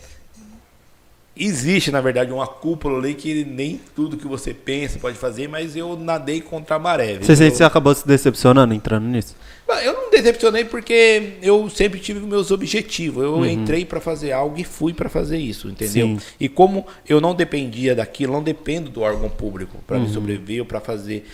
existe, 1.37 1.90
na 1.90 2.01
verdade, 2.01 2.33
uma 2.33 2.46
cúpula 2.46 2.99
ali 2.99 3.14
que 3.14 3.44
nem 3.44 3.81
tudo 3.94 4.16
que 4.16 4.27
você 4.27 4.55
pensa 4.55 4.99
pode 4.99 5.16
fazer, 5.18 5.49
mas 5.49 5.77
eu 5.77 5.96
nadei 5.96 6.40
contra 6.40 6.77
a 6.77 6.79
maré. 6.79 7.18
Você 7.18 7.33
Eu- 7.33 7.51
você 7.51 7.64
acabou 7.64 7.94
se 7.94 8.07
decepcionando 8.07 8.72
entrando 8.75 9.05
nisso? 9.07 9.35
eu 9.83 9.92
não 9.92 10.11
decepcionei 10.11 10.64
porque 10.64 11.33
eu 11.42 11.68
sempre 11.68 11.99
tive 11.99 12.20
meus 12.20 12.51
objetivos. 12.53 13.25
Eu 13.25 13.44
entrei 13.44 13.85
para 13.85 14.01
fazer 14.01 14.31
algo 14.31 14.57
e 14.59 14.62
fui 14.64 14.94
para 14.94 15.09
fazer 15.09 15.38
isso, 15.38 15.68
entendeu? 15.68 16.07
Sim. 16.07 16.18
E 16.38 16.49
como 16.49 16.87
eu 17.09 17.20
não 17.20 17.35
dependia 17.35 17.92
daquilo, 17.94 18.33
não 18.33 18.42
dependo 18.42 18.88
do 18.90 19.01
órgão 19.01 19.29
público 19.29 19.79
para 19.87 19.99
me 19.99 20.09
sobreviver 20.09 20.61
ou 20.61 20.66
para 20.66 20.81
fazer, 20.81 21.27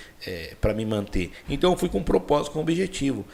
para 0.60 0.72
me 0.72 0.86
manter. 0.86 1.30
Então 1.48 1.72
eu 1.72 1.76
fui 1.78 1.88
com 1.90 1.98
um 1.98 2.02
propósito, 2.02 2.52
com 2.52 2.58
um 2.60 2.62
objetivo. 2.62 3.24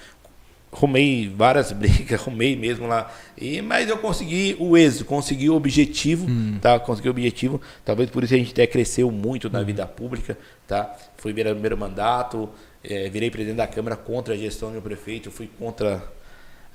Rumei 0.70 1.32
várias 1.34 1.72
brigas, 1.72 2.20
rumei 2.20 2.56
mesmo 2.56 2.86
lá. 2.86 3.10
E, 3.36 3.62
mas 3.62 3.88
eu 3.88 3.98
consegui 3.98 4.56
o 4.58 4.76
êxito, 4.76 5.04
consegui 5.04 5.48
o 5.48 5.54
objetivo, 5.54 6.26
tá? 6.60 6.78
Consegui 6.78 7.08
o 7.08 7.10
objetivo. 7.10 7.60
Talvez 7.84 8.10
por 8.10 8.24
isso 8.24 8.34
a 8.34 8.38
gente 8.38 8.52
até 8.52 8.66
cresceu 8.66 9.10
muito 9.10 9.48
na 9.48 9.62
vida 9.62 9.86
pública, 9.86 10.36
tá? 10.66 10.94
Fui 11.16 11.32
virar 11.32 11.52
primeiro 11.52 11.76
mandato, 11.76 12.48
eh, 12.84 13.08
virei 13.08 13.30
presidente 13.30 13.56
da 13.56 13.66
Câmara 13.66 13.96
contra 13.96 14.34
a 14.34 14.36
gestão 14.36 14.72
do 14.72 14.82
prefeito, 14.82 15.30
fui 15.30 15.48
contra 15.58 16.02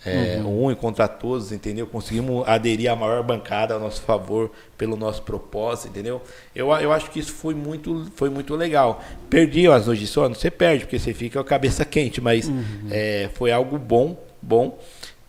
é, 0.05 0.41
um 0.43 0.71
e 0.71 0.75
contra 0.75 1.07
todos, 1.07 1.51
entendeu? 1.51 1.87
Conseguimos 1.87 2.47
aderir 2.47 2.91
à 2.91 2.95
maior 2.95 3.23
bancada 3.23 3.75
a 3.75 3.79
nosso 3.79 4.01
favor 4.01 4.51
pelo 4.77 4.95
nosso 4.95 5.21
propósito, 5.21 5.89
entendeu? 5.89 6.21
Eu, 6.55 6.71
eu 6.73 6.91
acho 6.91 7.09
que 7.09 7.19
isso 7.19 7.31
foi 7.31 7.53
muito, 7.53 8.11
foi 8.15 8.29
muito 8.29 8.55
legal. 8.55 9.03
Perdi 9.29 9.67
as 9.67 9.85
noites 9.85 10.07
de 10.07 10.11
sono, 10.11 10.35
você 10.35 10.51
perde, 10.51 10.85
porque 10.85 10.99
você 10.99 11.13
fica 11.13 11.39
com 11.39 11.45
a 11.45 11.49
cabeça 11.49 11.85
quente, 11.85 12.19
mas 12.19 12.51
é, 12.91 13.29
foi 13.33 13.51
algo 13.51 13.77
bom, 13.77 14.17
bom. 14.41 14.77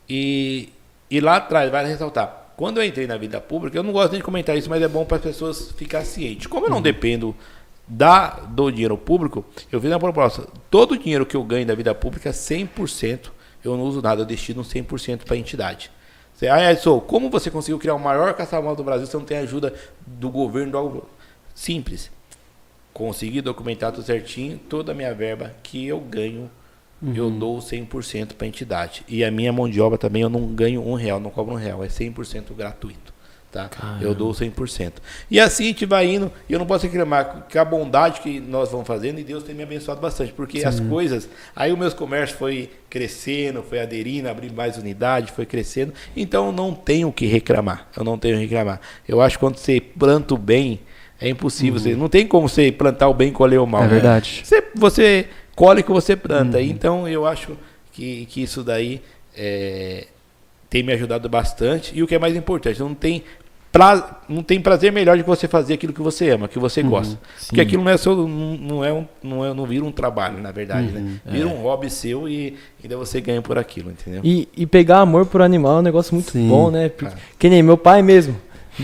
E, 0.09 0.71
e 1.11 1.21
lá 1.21 1.37
atrás, 1.37 1.71
vai 1.71 1.87
ressaltar, 1.87 2.53
quando 2.57 2.79
eu 2.79 2.85
entrei 2.85 3.07
na 3.07 3.17
vida 3.17 3.41
pública, 3.41 3.77
eu 3.77 3.83
não 3.83 3.93
gosto 3.93 4.13
nem 4.13 4.21
de 4.21 4.25
comentar 4.25 4.57
isso, 4.57 4.71
mas 4.71 4.83
é 4.83 4.89
bom 4.89 5.05
para 5.05 5.17
as 5.17 5.23
pessoas 5.23 5.73
ficarem 5.73 6.07
cientes. 6.07 6.47
Como 6.47 6.67
eu 6.67 6.71
não 6.71 6.83
dependo 6.83 7.35
da, 7.87 8.31
do 8.31 8.71
dinheiro 8.71 8.97
público, 8.97 9.45
eu 9.71 9.81
fiz 9.81 9.91
uma 9.91 9.99
proposta. 9.99 10.47
Todo 10.71 10.93
o 10.93 10.99
dinheiro 10.99 11.27
que 11.27 11.37
eu 11.37 11.43
ganho 11.43 11.67
da 11.67 11.75
vida 11.75 11.95
pública, 11.95 12.31
100%, 12.31 13.31
eu 13.65 13.77
não 13.77 13.85
uso 13.85 14.03
nada, 14.03 14.23
eu 14.23 14.27
destino 14.27 14.63
100% 14.63 15.25
para 15.25 15.35
a 15.35 15.39
entidade. 15.39 15.91
Você, 16.33 16.49
ah, 16.49 16.73
Edson, 16.73 17.01
como 17.01 17.31
você 17.31 17.51
conseguiu 17.51 17.79
criar 17.79 17.95
o 17.95 18.01
maior 18.01 18.35
caçamal 18.35 18.75
do 18.75 18.83
Brasil 18.83 19.07
se 19.07 19.15
não 19.15 19.25
tem 19.25 19.39
ajuda 19.39 19.73
do 20.07 20.29
governo? 20.31 20.73
Do... 20.73 20.79
algo?" 20.79 21.09
Simples. 21.55 22.11
Consegui 22.93 23.41
documentar 23.41 23.93
tudo 23.93 24.05
certinho, 24.05 24.59
toda 24.69 24.93
a 24.93 24.95
minha 24.95 25.15
verba 25.15 25.55
que 25.63 25.87
eu 25.87 26.01
ganho, 26.01 26.51
eu 27.15 27.31
dou 27.31 27.59
100% 27.59 28.35
para 28.35 28.47
a 28.47 28.49
entidade. 28.49 29.05
E 29.09 29.25
a 29.25 29.31
minha 29.31 29.53
mão 29.53 29.69
de 29.69 29.81
obra 29.81 29.99
também 29.99 30.23
eu 30.23 30.31
não 30.31 30.47
ganho 30.47 30.83
um 30.87 30.95
real, 30.95 31.21
não 31.21 31.31
cobro 31.31 31.55
um 31.55 31.59
real, 31.59 31.85
é 31.85 31.89
100% 31.89 32.55
gratuito. 32.55 33.04
Tá? 33.55 33.99
Eu 34.01 34.15
dou 34.15 34.33
100%. 34.33 34.95
E 35.31 35.39
assim 35.39 35.65
a 35.65 35.67
gente 35.69 35.87
vai 35.87 36.07
indo, 36.07 36.31
e 36.49 36.53
eu 36.53 36.59
não 36.59 36.67
posso 36.67 36.87
reclamar 36.87 37.47
com 37.51 37.59
a 37.59 37.65
bondade 37.65 38.21
que 38.21 38.41
nós 38.41 38.71
vamos 38.71 38.87
fazendo, 38.87 39.21
e 39.21 39.25
Deus 39.25 39.45
tem 39.45 39.55
me 39.55 39.63
abençoado 39.63 40.01
bastante, 40.01 40.33
porque 40.33 40.65
as 40.65 40.81
coisas, 40.81 41.29
aí 41.55 41.73
os 41.73 41.79
meus 41.79 41.95
comércios 41.95 42.39
foi 42.39 42.71
crescendo, 42.91 43.63
foi 43.63 43.81
aderindo, 43.81 44.29
abri 44.29 44.51
mais 44.53 44.77
unidade, 44.77 45.33
foi 45.33 45.47
crescendo, 45.47 45.93
então 46.17 46.47
eu 46.47 46.53
não 46.53 46.75
tenho 46.75 47.09
o 47.09 47.13
que 47.13 47.27
reclamar, 47.27 47.89
eu 47.97 48.03
não 48.03 48.19
tenho 48.19 48.37
o 48.37 48.39
que 48.41 48.47
reclamar. 48.47 48.81
Eu 49.07 49.21
acho 49.21 49.37
que 49.37 49.41
quando 49.41 49.57
você 49.57 49.81
planta 49.81 50.35
o 50.35 50.39
bem, 50.39 50.81
é 51.21 51.29
impossível, 51.29 51.79
você, 51.79 51.95
não 51.95 52.09
tem 52.09 52.27
como 52.27 52.49
você 52.49 52.73
plantar 52.73 53.09
o 53.09 53.15
bem 53.15 53.29
e 53.29 53.33
colher 53.33 53.61
o 53.61 53.67
mal. 53.67 53.83
É 53.83 53.87
né? 53.87 53.93
verdade. 53.93 54.43
Você, 54.45 54.65
você 54.75 55.29
colhe 55.55 55.81
o 55.81 55.85
que 55.85 55.93
você 55.93 56.17
planta. 56.17 56.61
Então 56.61 57.09
eu 57.09 57.25
acho 57.27 57.57
que, 57.93 58.27
que 58.27 58.43
isso 58.43 58.63
daí 58.63 59.01
é, 59.37 60.07
tem 60.69 60.83
me 60.83 60.93
ajudado 60.93 61.29
bastante. 61.29 61.97
E 61.97 62.03
o 62.03 62.07
que 62.07 62.15
é 62.15 62.19
mais 62.19 62.37
importante, 62.37 62.81
não 62.81 62.95
tem, 62.95 63.23
pra, 63.75 64.21
não 64.29 64.41
tem 64.41 64.61
prazer 64.61 64.93
melhor 64.93 65.17
de 65.17 65.25
você 65.25 65.49
fazer 65.49 65.75
aquilo 65.75 65.93
que 65.93 66.01
você 66.01 66.31
ama, 66.31 66.47
que 66.47 66.61
você 66.61 66.81
gosta. 66.81 67.19
Porque 67.47 67.61
aquilo 67.61 67.83
não 67.83 67.91
é 67.91 67.97
seu, 67.97 68.15
não, 68.29 68.85
é 68.85 68.93
um, 68.93 69.05
não, 69.21 69.45
é, 69.45 69.53
não 69.53 69.67
vira 69.67 69.85
um 69.85 69.91
trabalho, 69.91 70.41
na 70.41 70.53
verdade, 70.53 70.93
né? 70.93 71.19
Vira 71.27 71.49
um 71.49 71.61
hobby 71.61 71.91
seu 71.91 72.29
e 72.29 72.57
ainda 72.81 72.97
você 72.97 73.21
ganha 73.21 73.43
por 73.43 73.59
aquilo, 73.59 73.91
entendeu? 73.91 74.21
E, 74.23 74.49
e 74.57 74.65
pegar 74.65 75.01
amor 75.01 75.27
por 75.27 75.43
animal 75.43 75.79
é 75.79 75.81
um 75.81 75.83
negócio 75.83 76.15
muito 76.15 76.31
Sim. 76.31 76.49
bom, 76.49 76.71
né? 76.71 76.89
Porque, 76.89 77.13
Ah. 77.13 77.19
Que 77.37 77.49
nem 77.49 77.65
meu 77.65 77.77
pai 77.77 78.01
mesmo. 78.01 78.37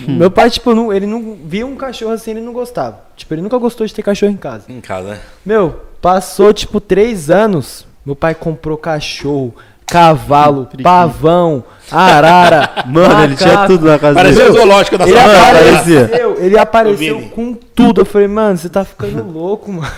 Meu 0.08 0.30
pai, 0.30 0.50
tipo, 0.50 0.74
não, 0.74 0.92
ele 0.92 1.06
não 1.06 1.36
via 1.44 1.64
um 1.64 1.76
cachorro 1.76 2.10
assim, 2.12 2.32
ele 2.32 2.40
não 2.40 2.52
gostava. 2.52 3.00
Tipo, 3.16 3.34
ele 3.34 3.42
nunca 3.42 3.58
gostou 3.58 3.86
de 3.86 3.94
ter 3.94 4.02
cachorro 4.02 4.32
em 4.32 4.36
casa. 4.36 4.64
Em 4.68 4.80
casa, 4.80 5.10
né? 5.10 5.20
Meu, 5.46 5.80
passou, 6.02 6.52
tipo, 6.52 6.80
três 6.80 7.30
anos. 7.30 7.86
Meu 8.04 8.16
pai 8.16 8.34
comprou 8.34 8.76
cachorro, 8.76 9.54
cavalo, 9.90 10.68
pavão, 10.82 11.64
arara. 11.90 12.70
Mano, 12.86 13.24
ele 13.24 13.36
tinha 13.36 13.48
macaco. 13.54 13.72
tudo 13.72 13.86
na 13.86 13.98
casa 13.98 14.14
Pareceu 14.14 14.44
dele. 14.46 14.56
o 14.56 14.60
zoológico 14.60 14.98
da 14.98 15.04
Ele 15.04 15.12
sua 15.12 15.22
casa. 15.22 15.48
apareceu, 15.48 16.36
ele 16.40 16.58
apareceu 16.58 17.20
com 17.34 17.54
tudo. 17.74 18.00
Eu 18.02 18.04
falei, 18.04 18.28
mano, 18.28 18.56
você 18.56 18.68
tá 18.68 18.84
ficando 18.84 19.22
louco, 19.30 19.72
mano. 19.72 19.90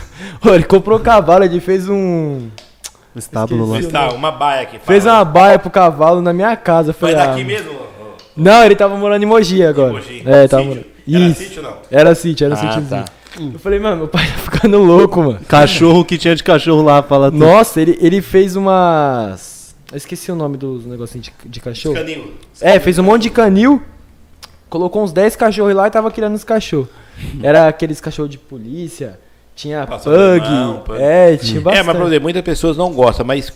Ele 0.47 0.65
comprou 0.65 0.99
cavalo, 1.01 1.45
ele 1.45 1.61
fez 1.61 1.89
um. 1.89 2.49
Estábulo 3.15 3.67
lá. 3.69 3.79
Esqueci. 3.79 3.87
Está, 3.89 4.13
uma 4.15 4.33
baia 4.33 4.63
aqui. 4.63 4.79
Fez 4.87 5.05
fala. 5.05 5.19
uma 5.19 5.25
baia 5.27 5.59
pro 5.59 5.71
cavalo 5.71 6.23
na 6.23 6.33
minha 6.33 6.57
casa. 6.57 6.93
Foi 6.95 7.11
Falei, 7.13 7.27
daqui 7.27 7.43
ah, 7.43 7.45
mesmo? 7.45 7.71
Não, 8.35 8.65
ele 8.65 8.75
tava 8.75 8.97
morando 8.97 9.23
em 9.23 9.27
Mogi 9.27 9.63
agora. 9.63 9.93
Mogi. 9.93 10.23
É, 10.25 10.49
tava 10.49 10.65
morando. 10.65 10.87
Era 11.07 11.19
Isso. 11.25 11.43
sítio 11.43 11.63
ou 11.63 11.69
não? 11.71 11.77
Era 11.91 12.15
sítio, 12.15 12.45
era 12.47 12.55
Ah, 12.55 12.57
sítiozinho. 12.57 12.89
tá. 12.89 13.05
Eu 13.53 13.59
falei, 13.59 13.79
mano, 13.79 13.97
meu 13.97 14.09
pai 14.09 14.27
tá 14.27 14.39
ficando 14.51 14.79
louco, 14.79 15.21
mano. 15.23 15.41
Cachorro 15.47 16.05
que 16.05 16.17
tinha 16.17 16.35
de 16.35 16.43
cachorro 16.43 16.83
lá, 16.83 17.03
fala 17.03 17.31
tudo. 17.31 17.45
Nossa, 17.45 17.81
ele, 17.83 17.99
ele 18.01 18.23
fez 18.23 18.57
umas. 18.57 19.62
Eu 19.93 19.97
esqueci 19.99 20.33
o 20.33 20.35
nome 20.35 20.57
dos 20.57 20.85
negocinhos 20.87 21.27
de, 21.27 21.49
de 21.49 21.61
cachorro. 21.61 21.95
Caninho. 21.95 22.33
É, 22.61 22.81
fez 22.81 22.99
um 22.99 23.03
monte 23.03 23.23
de 23.25 23.31
canil, 23.31 23.81
colocou 24.71 25.03
uns 25.05 25.13
10 25.13 25.37
cachorros 25.37 25.75
lá 25.75 25.87
e 25.87 25.91
tava 25.91 26.11
criando 26.11 26.35
os 26.35 26.45
cachorros. 26.45 26.89
Era 27.43 27.69
aqueles 27.69 28.01
cachorros 28.01 28.31
de 28.31 28.39
polícia, 28.39 29.21
tinha 29.55 29.87
Pastor 29.87 30.15
pug, 30.41 30.47
alemão, 30.47 30.81
pug. 30.81 30.99
é, 31.01 31.37
tinha 31.37 31.59
É, 31.59 31.63
bastante. 31.63 31.87
mas 31.87 31.97
pra 31.97 32.05
você, 32.07 32.19
muitas 32.19 32.43
pessoas 32.43 32.77
não 32.77 32.93
gostam, 32.93 33.25
mas 33.27 33.53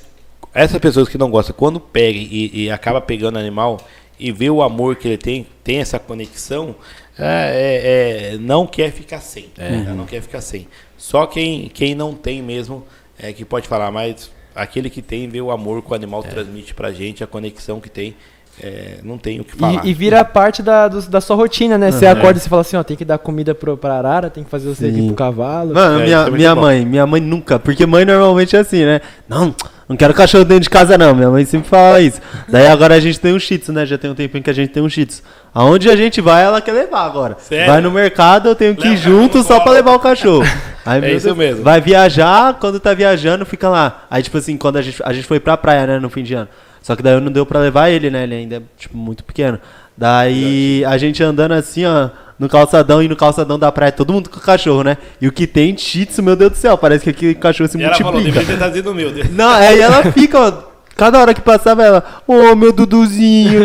essas 0.53 0.79
pessoas 0.79 1.09
que 1.09 1.16
não 1.16 1.31
gostam, 1.31 1.55
quando 1.57 1.81
pega 1.81 2.18
e, 2.18 2.64
e 2.64 2.70
acaba 2.70 3.01
pegando 3.01 3.37
o 3.37 3.38
animal 3.38 3.81
e 4.20 4.31
vê 4.31 4.51
o 4.51 4.62
amor 4.62 4.96
que 4.96 5.09
ele 5.09 5.16
tem, 5.18 5.46
tem 5.64 5.79
essa 5.79 5.99
conexão, 5.99 6.75
é, 7.18 8.31
é- 8.31 8.35
é, 8.35 8.38
não 8.38 8.66
quer 8.66 8.92
ficar 8.92 9.20
sem. 9.20 9.44
tá? 9.44 9.64
Não 9.94 10.05
quer 10.05 10.20
ficar 10.20 10.42
sem. 10.42 10.68
Só 10.99 11.27
quem, 11.27 11.68
quem 11.72 11.94
não 11.94 12.12
tem 12.14 12.42
mesmo 12.42 12.85
é 13.18 13.33
que 13.33 13.44
pode 13.44 13.66
falar, 13.66 13.90
mas 13.90 14.31
aquele 14.57 14.88
que 14.90 15.03
tem 15.03 15.29
vê 15.29 15.40
o 15.40 15.51
amor 15.51 15.83
que 15.83 15.90
o 15.92 15.95
animal 15.95 16.23
transmite 16.23 16.75
pra 16.75 16.90
gente, 16.92 17.23
a 17.23 17.27
conexão 17.27 17.79
que 17.81 17.88
tem, 17.90 18.16
é, 18.62 18.99
não 19.05 19.19
tem 19.19 19.38
o 19.38 19.45
que 19.45 19.55
falar. 19.55 19.85
E, 19.85 19.90
e 19.90 19.95
vira 19.95 20.25
parte 20.25 20.62
da, 20.62 20.88
do- 20.88 21.03
da 21.03 21.21
sua 21.21 21.37
rotina, 21.37 21.77
né? 21.77 21.90
Você 21.92 22.07
acorda 22.07 22.38
e 22.38 22.42
você 22.42 22.49
fala 22.49 22.62
assim, 22.62 22.77
ó, 22.77 22.83
tem 22.83 22.97
que 22.97 23.05
dar 23.05 23.19
comida 23.19 23.55
pro, 23.55 23.77
pra 23.77 23.95
arara, 23.99 24.31
tem 24.31 24.42
que 24.42 24.49
fazer 24.51 24.69
você 24.75 24.87
aqui 24.87 25.07
pro 25.09 25.14
cavalo. 25.14 25.75
Mano, 25.75 26.01
É, 26.01 26.05
minha, 26.05 26.16
é 26.19 26.31
minha 26.31 26.55
bom. 26.55 26.61
mãe, 26.62 26.85
minha 26.87 27.07
mãe 27.07 27.21
nunca, 27.21 27.59
porque 27.59 27.85
mãe 27.85 28.05
normalmente 28.07 28.57
é 28.57 28.61
assim, 28.61 28.83
né? 28.85 29.03
Não, 29.29 29.55
não 29.87 29.95
quero 29.95 30.14
cachorro 30.14 30.45
dentro 30.45 30.62
de 30.64 30.71
casa 30.71 30.97
não, 30.97 31.14
minha 31.14 31.29
mãe 31.31 31.45
sempre 31.45 31.69
fala 31.69 32.01
isso. 32.01 32.19
Daí 32.49 32.66
agora 32.66 32.95
a 32.95 33.01
gente 33.01 33.21
tem 33.21 33.35
um 33.35 33.38
shih 33.38 33.59
tzu, 33.59 33.73
né? 33.75 33.85
Já 33.85 33.99
tem 33.99 34.11
um 34.11 34.14
tempinho 34.14 34.42
que 34.42 34.49
a 34.51 34.55
gente 34.55 34.71
tem 34.71 34.83
um 34.83 34.88
shih 34.88 35.05
tzu. 35.05 35.23
Aonde 35.53 35.90
a 35.90 35.97
gente 35.97 36.21
vai, 36.23 36.42
ela 36.42 36.61
quer 36.62 36.73
levar 36.73 37.05
agora. 37.05 37.37
Sério? 37.38 37.66
Vai 37.71 37.81
no 37.83 37.90
mercado, 37.90 38.49
eu 38.49 38.55
tenho 38.55 38.75
que 38.75 38.87
ir 38.87 38.90
Leva 38.90 39.01
o 39.01 39.03
junto 39.12 39.42
só 39.42 39.61
colo. 39.61 39.75
levar 39.75 39.95
o 39.95 39.99
cachorro. 40.01 40.45
Aí, 40.87 41.05
É 41.05 41.12
isso 41.12 41.35
mesmo. 41.35 41.64
Vai 41.64 41.81
viajar, 41.81 42.55
quando 42.55 42.79
tá 42.79 42.94
viajando, 42.94 43.44
fica 43.44 43.68
lá. 43.68 44.07
Aí, 44.09 44.22
tipo 44.22 44.38
assim, 44.38 44.57
quando 44.57 44.77
a 44.77 44.83
gente, 44.83 45.03
a 45.05 45.12
gente 45.12 45.27
foi 45.27 45.40
pra 45.40 45.57
praia, 45.57 45.87
né, 45.87 45.99
no 45.99 46.09
fim 46.09 46.22
de 46.22 46.35
ano. 46.35 46.49
Só 46.81 46.94
que 46.94 47.03
daí 47.03 47.14
eu 47.14 47.20
não 47.20 47.33
deu 47.33 47.44
pra 47.44 47.59
levar 47.59 47.90
ele, 47.90 48.09
né? 48.11 48.22
Ele 48.22 48.35
ainda 48.37 48.57
é, 48.59 48.62
tipo, 48.79 48.96
muito 48.96 49.25
pequeno. 49.25 49.59
Daí 49.99 50.85
a 50.85 50.96
gente 50.96 51.20
andando 51.20 51.53
assim, 51.53 51.85
ó, 51.85 52.11
no 52.38 52.49
calçadão 52.49 53.03
e 53.03 53.09
no 53.09 53.16
calçadão 53.16 53.59
da 53.59 53.72
praia, 53.72 53.90
todo 53.90 54.12
mundo 54.12 54.31
com 54.31 54.38
cachorro, 54.38 54.85
né? 54.85 54.96
E 55.20 55.27
o 55.27 55.33
que 55.33 55.49
tem 55.49 55.77
shih 55.77 56.07
tzu, 56.07 56.22
meu 56.22 56.37
Deus 56.37 56.53
do 56.53 56.57
céu, 56.57 56.79
parece 56.79 57.03
que 57.03 57.11
aquele 57.11 57.35
cachorro 57.35 57.68
se 57.68 57.77
E 57.77 57.83
ela 57.83 57.96
falou, 57.96 58.12
multiplica. 58.12 58.38
deveria 58.38 58.57
ter 58.57 58.64
trazido 58.64 58.92
o 58.92 58.94
meu. 58.94 59.11
Não, 59.33 59.49
aí 59.49 59.81
ela 59.81 60.12
fica, 60.12 60.38
ó, 60.38 60.53
cada 60.94 61.18
hora 61.18 61.35
que 61.35 61.40
passava 61.40 61.83
ela, 61.83 62.05
ô 62.25 62.55
meu 62.55 62.72
Duduzinho. 62.72 63.62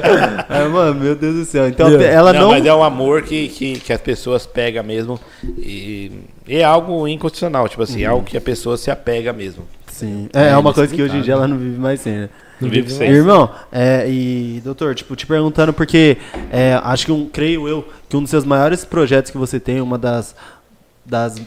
aí, 0.48 0.68
mano, 0.68 0.94
meu 0.94 1.14
Deus 1.14 1.34
do 1.34 1.44
céu. 1.44 1.68
Então 1.68 1.88
ela 2.00 2.32
não, 2.32 2.40
não. 2.40 2.50
mas 2.50 2.64
é 2.64 2.72
um 2.72 2.82
amor 2.82 3.20
que, 3.20 3.48
que, 3.48 3.80
que 3.80 3.92
as 3.92 4.00
pessoas 4.00 4.46
pegam 4.46 4.82
mesmo. 4.82 5.20
E 5.58 6.10
é 6.48 6.62
algo 6.64 7.06
incondicional, 7.08 7.68
tipo 7.68 7.82
assim, 7.82 8.02
é 8.02 8.06
algo 8.06 8.24
que 8.24 8.36
a 8.36 8.40
pessoa 8.40 8.76
se 8.76 8.90
apega 8.90 9.32
mesmo. 9.32 9.64
Sim. 9.86 10.28
É, 10.32 10.48
é 10.48 10.56
uma 10.56 10.70
É 10.70 10.74
coisa 10.74 10.94
que 10.94 11.02
hoje 11.02 11.16
em 11.16 11.22
dia 11.22 11.34
ela 11.34 11.46
não 11.46 11.56
vive 11.58 11.78
mais 11.78 12.00
sem, 12.00 12.12
né? 12.12 12.28
Não 12.60 12.68
vive 12.68 12.90
sem. 12.90 13.10
Irmão, 13.10 13.50
é, 13.70 14.08
e 14.08 14.60
doutor, 14.64 14.94
tipo, 14.94 15.14
te 15.16 15.26
perguntando 15.26 15.72
porque 15.72 16.16
é, 16.50 16.80
acho 16.82 17.06
que 17.06 17.12
um, 17.12 17.26
creio 17.28 17.68
eu 17.68 17.86
que 18.08 18.16
um 18.16 18.22
dos 18.22 18.30
seus 18.30 18.44
maiores 18.44 18.84
projetos 18.84 19.30
que 19.30 19.38
você 19.38 19.60
tem, 19.60 19.80
uma 19.80 19.98
das, 19.98 20.34
das 21.04 21.40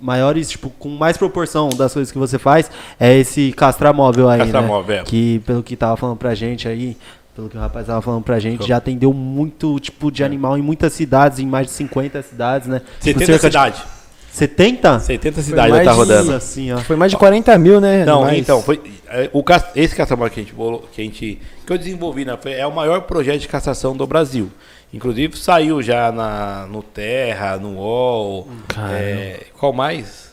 maiores, 0.00 0.50
tipo, 0.50 0.68
com 0.70 0.88
mais 0.88 1.16
proporção 1.16 1.68
das 1.68 1.92
coisas 1.92 2.10
que 2.10 2.18
você 2.18 2.38
faz, 2.38 2.70
é 2.98 3.16
esse 3.16 3.52
castramóvel 3.52 4.28
aí, 4.28 4.40
Castramóvel, 4.40 4.96
né? 4.96 5.02
é. 5.02 5.04
Que 5.04 5.38
pelo 5.46 5.62
que 5.62 5.76
tava 5.76 5.96
falando 5.96 6.16
pra 6.16 6.34
gente 6.34 6.66
aí, 6.66 6.96
pelo 7.36 7.48
que 7.48 7.56
o 7.56 7.60
rapaz 7.60 7.86
tava 7.86 8.02
falando 8.02 8.24
pra 8.24 8.38
gente, 8.40 8.66
já 8.66 8.78
atendeu 8.78 9.12
muito 9.12 9.78
tipo 9.78 10.10
de 10.10 10.24
animal 10.24 10.58
em 10.58 10.62
muitas 10.62 10.92
cidades, 10.92 11.38
em 11.38 11.46
mais 11.46 11.66
de 11.68 11.72
50 11.74 12.20
cidades, 12.22 12.66
né? 12.68 12.80
Tipo, 13.00 13.20
70 13.20 13.26
cerca 13.26 13.48
de- 13.48 13.52
cidades. 13.52 14.01
70? 14.32 15.00
70 15.00 15.42
cidades 15.42 15.74
tá 15.76 15.82
de- 15.92 15.96
rodando. 15.96 16.40
Senhora. 16.40 16.82
Foi 16.82 16.96
mais 16.96 17.12
de 17.12 17.18
40 17.18 17.56
mil, 17.58 17.80
né? 17.80 18.04
Não, 18.04 18.22
Mas- 18.22 18.38
então, 18.38 18.62
foi, 18.62 18.80
é, 19.08 19.28
o, 19.32 19.44
esse 19.76 19.94
caçamóvel 19.94 20.32
que 20.32 20.40
a 20.40 20.42
gente, 20.42 20.54
bolou- 20.54 20.88
que 20.90 21.00
a 21.02 21.04
gente 21.04 21.38
que 21.66 21.72
eu 21.72 21.78
desenvolvi, 21.78 22.24
né, 22.24 22.36
foi- 22.40 22.52
é 22.54 22.66
o 22.66 22.72
maior 22.74 23.02
projeto 23.02 23.40
de 23.40 23.48
castração 23.48 23.94
do 23.96 24.06
Brasil. 24.06 24.50
Inclusive 24.92 25.36
saiu 25.38 25.80
já 25.82 26.10
na, 26.10 26.66
no 26.66 26.82
Terra, 26.82 27.56
no 27.56 27.76
UOL, 27.76 28.48
é, 28.92 29.44
qual 29.58 29.72
mais? 29.72 30.31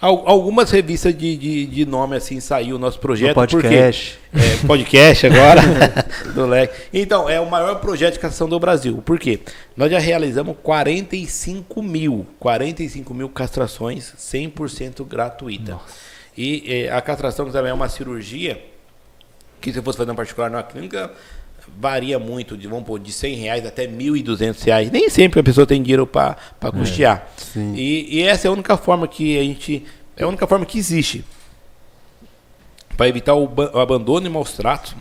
Al- 0.00 0.22
algumas 0.28 0.70
revistas 0.70 1.16
de, 1.16 1.36
de, 1.36 1.66
de 1.66 1.86
nome 1.86 2.16
assim 2.16 2.38
saiu 2.40 2.76
o 2.76 2.78
nosso 2.78 2.98
projeto. 2.98 3.28
No 3.40 3.46
porque- 3.46 3.62
podcast. 3.68 4.18
é, 4.34 4.66
podcast 4.66 5.26
agora 5.28 5.62
do 6.34 6.46
leque. 6.46 6.74
Então, 6.92 7.28
é 7.28 7.40
o 7.40 7.48
maior 7.48 7.76
projeto 7.80 8.14
de 8.14 8.18
castração 8.20 8.48
do 8.48 8.58
Brasil. 8.60 9.00
Por 9.04 9.18
quê? 9.18 9.40
Nós 9.76 9.90
já 9.90 9.98
realizamos 9.98 10.56
45 10.62 11.82
mil, 11.82 12.26
45 12.38 13.14
mil 13.14 13.28
castrações 13.28 14.12
100% 14.18 15.04
gratuita. 15.06 15.78
E 16.36 16.86
eh, 16.86 16.90
a 16.92 17.00
castração 17.00 17.48
também 17.50 17.70
é 17.70 17.74
uma 17.74 17.88
cirurgia 17.88 18.60
que 19.60 19.72
se 19.72 19.80
fosse 19.80 19.96
fazer 19.96 20.10
um 20.10 20.14
particular 20.16 20.50
numa 20.50 20.62
clínica 20.62 21.10
varia 21.78 22.18
muito, 22.18 22.56
de, 22.56 22.66
vamos 22.66 22.84
pôr, 22.84 22.98
de 22.98 23.12
100 23.12 23.34
reais 23.36 23.66
até 23.66 23.86
1.200 23.86 24.64
reais. 24.64 24.90
Nem 24.90 25.08
sempre 25.10 25.40
a 25.40 25.42
pessoa 25.42 25.66
tem 25.66 25.82
dinheiro 25.82 26.06
para 26.06 26.36
custear. 26.72 27.28
sim. 27.36 27.74
E, 27.74 28.18
e 28.18 28.22
essa 28.22 28.46
é 28.46 28.48
a 28.48 28.52
única 28.52 28.76
forma 28.76 29.06
que 29.08 29.38
a 29.38 29.42
gente... 29.42 29.84
É 30.16 30.24
a 30.24 30.28
única 30.28 30.46
forma 30.46 30.64
que 30.64 30.78
existe 30.78 31.24
para 32.96 33.08
evitar 33.08 33.34
o, 33.34 33.50
o 33.52 33.78
abandono 33.78 34.26
e 34.26 34.30
maus 34.30 34.52
tratos. 34.52 34.94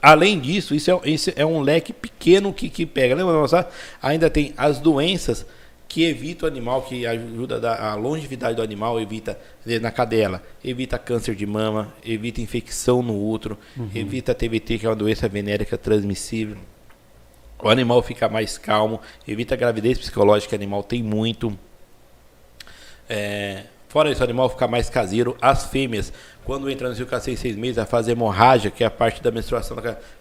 Além 0.00 0.38
disso, 0.40 0.74
isso 0.74 0.90
é, 0.90 1.10
isso 1.10 1.32
é 1.36 1.46
um 1.46 1.60
leque 1.60 1.92
pequeno 1.92 2.52
que, 2.52 2.68
que 2.68 2.84
pega. 2.84 3.14
Lembra, 3.14 3.34
moça? 3.34 3.68
Ainda 4.02 4.28
tem 4.28 4.52
as 4.56 4.78
doenças 4.78 5.46
que 5.92 6.04
evitam 6.04 6.48
o 6.48 6.50
animal, 6.50 6.80
que 6.80 7.06
ajuda 7.06 7.74
a 7.74 7.94
longevidade 7.94 8.56
do 8.56 8.62
animal, 8.62 8.98
evita 8.98 9.38
eh, 9.66 9.78
na 9.78 9.90
cadela, 9.90 10.42
evita 10.64 10.98
câncer 10.98 11.34
de 11.34 11.44
mama, 11.44 11.92
evita 12.02 12.40
infecção 12.40 13.02
no 13.02 13.28
útero, 13.28 13.58
evita 13.94 14.34
TVT, 14.34 14.78
que 14.78 14.86
é 14.86 14.88
uma 14.88 14.96
doença 14.96 15.28
venérica 15.28 15.76
transmissível. 15.76 16.56
O 17.62 17.68
animal 17.68 18.02
fica 18.02 18.26
mais 18.26 18.56
calmo, 18.56 19.02
evita 19.28 19.52
a 19.52 19.56
gravidez 19.58 19.98
psicológica, 19.98 20.54
o 20.54 20.58
animal 20.58 20.82
tem 20.82 21.02
muito. 21.02 21.54
É, 23.06 23.64
fora 23.90 24.10
isso, 24.10 24.22
o 24.22 24.24
animal 24.24 24.48
fica 24.48 24.66
mais 24.66 24.88
caseiro. 24.88 25.36
As 25.42 25.66
fêmeas, 25.66 26.10
quando 26.44 26.68
entra 26.68 26.88
no 26.88 26.94
seu 26.94 27.06
seis, 27.20 27.38
seis 27.38 27.56
meses, 27.56 27.78
a 27.78 27.86
fase 27.86 28.10
hemorrágica, 28.10 28.76
que 28.76 28.82
é 28.82 28.86
a 28.86 28.90
parte 28.90 29.22
da 29.22 29.30
menstruação, 29.30 29.76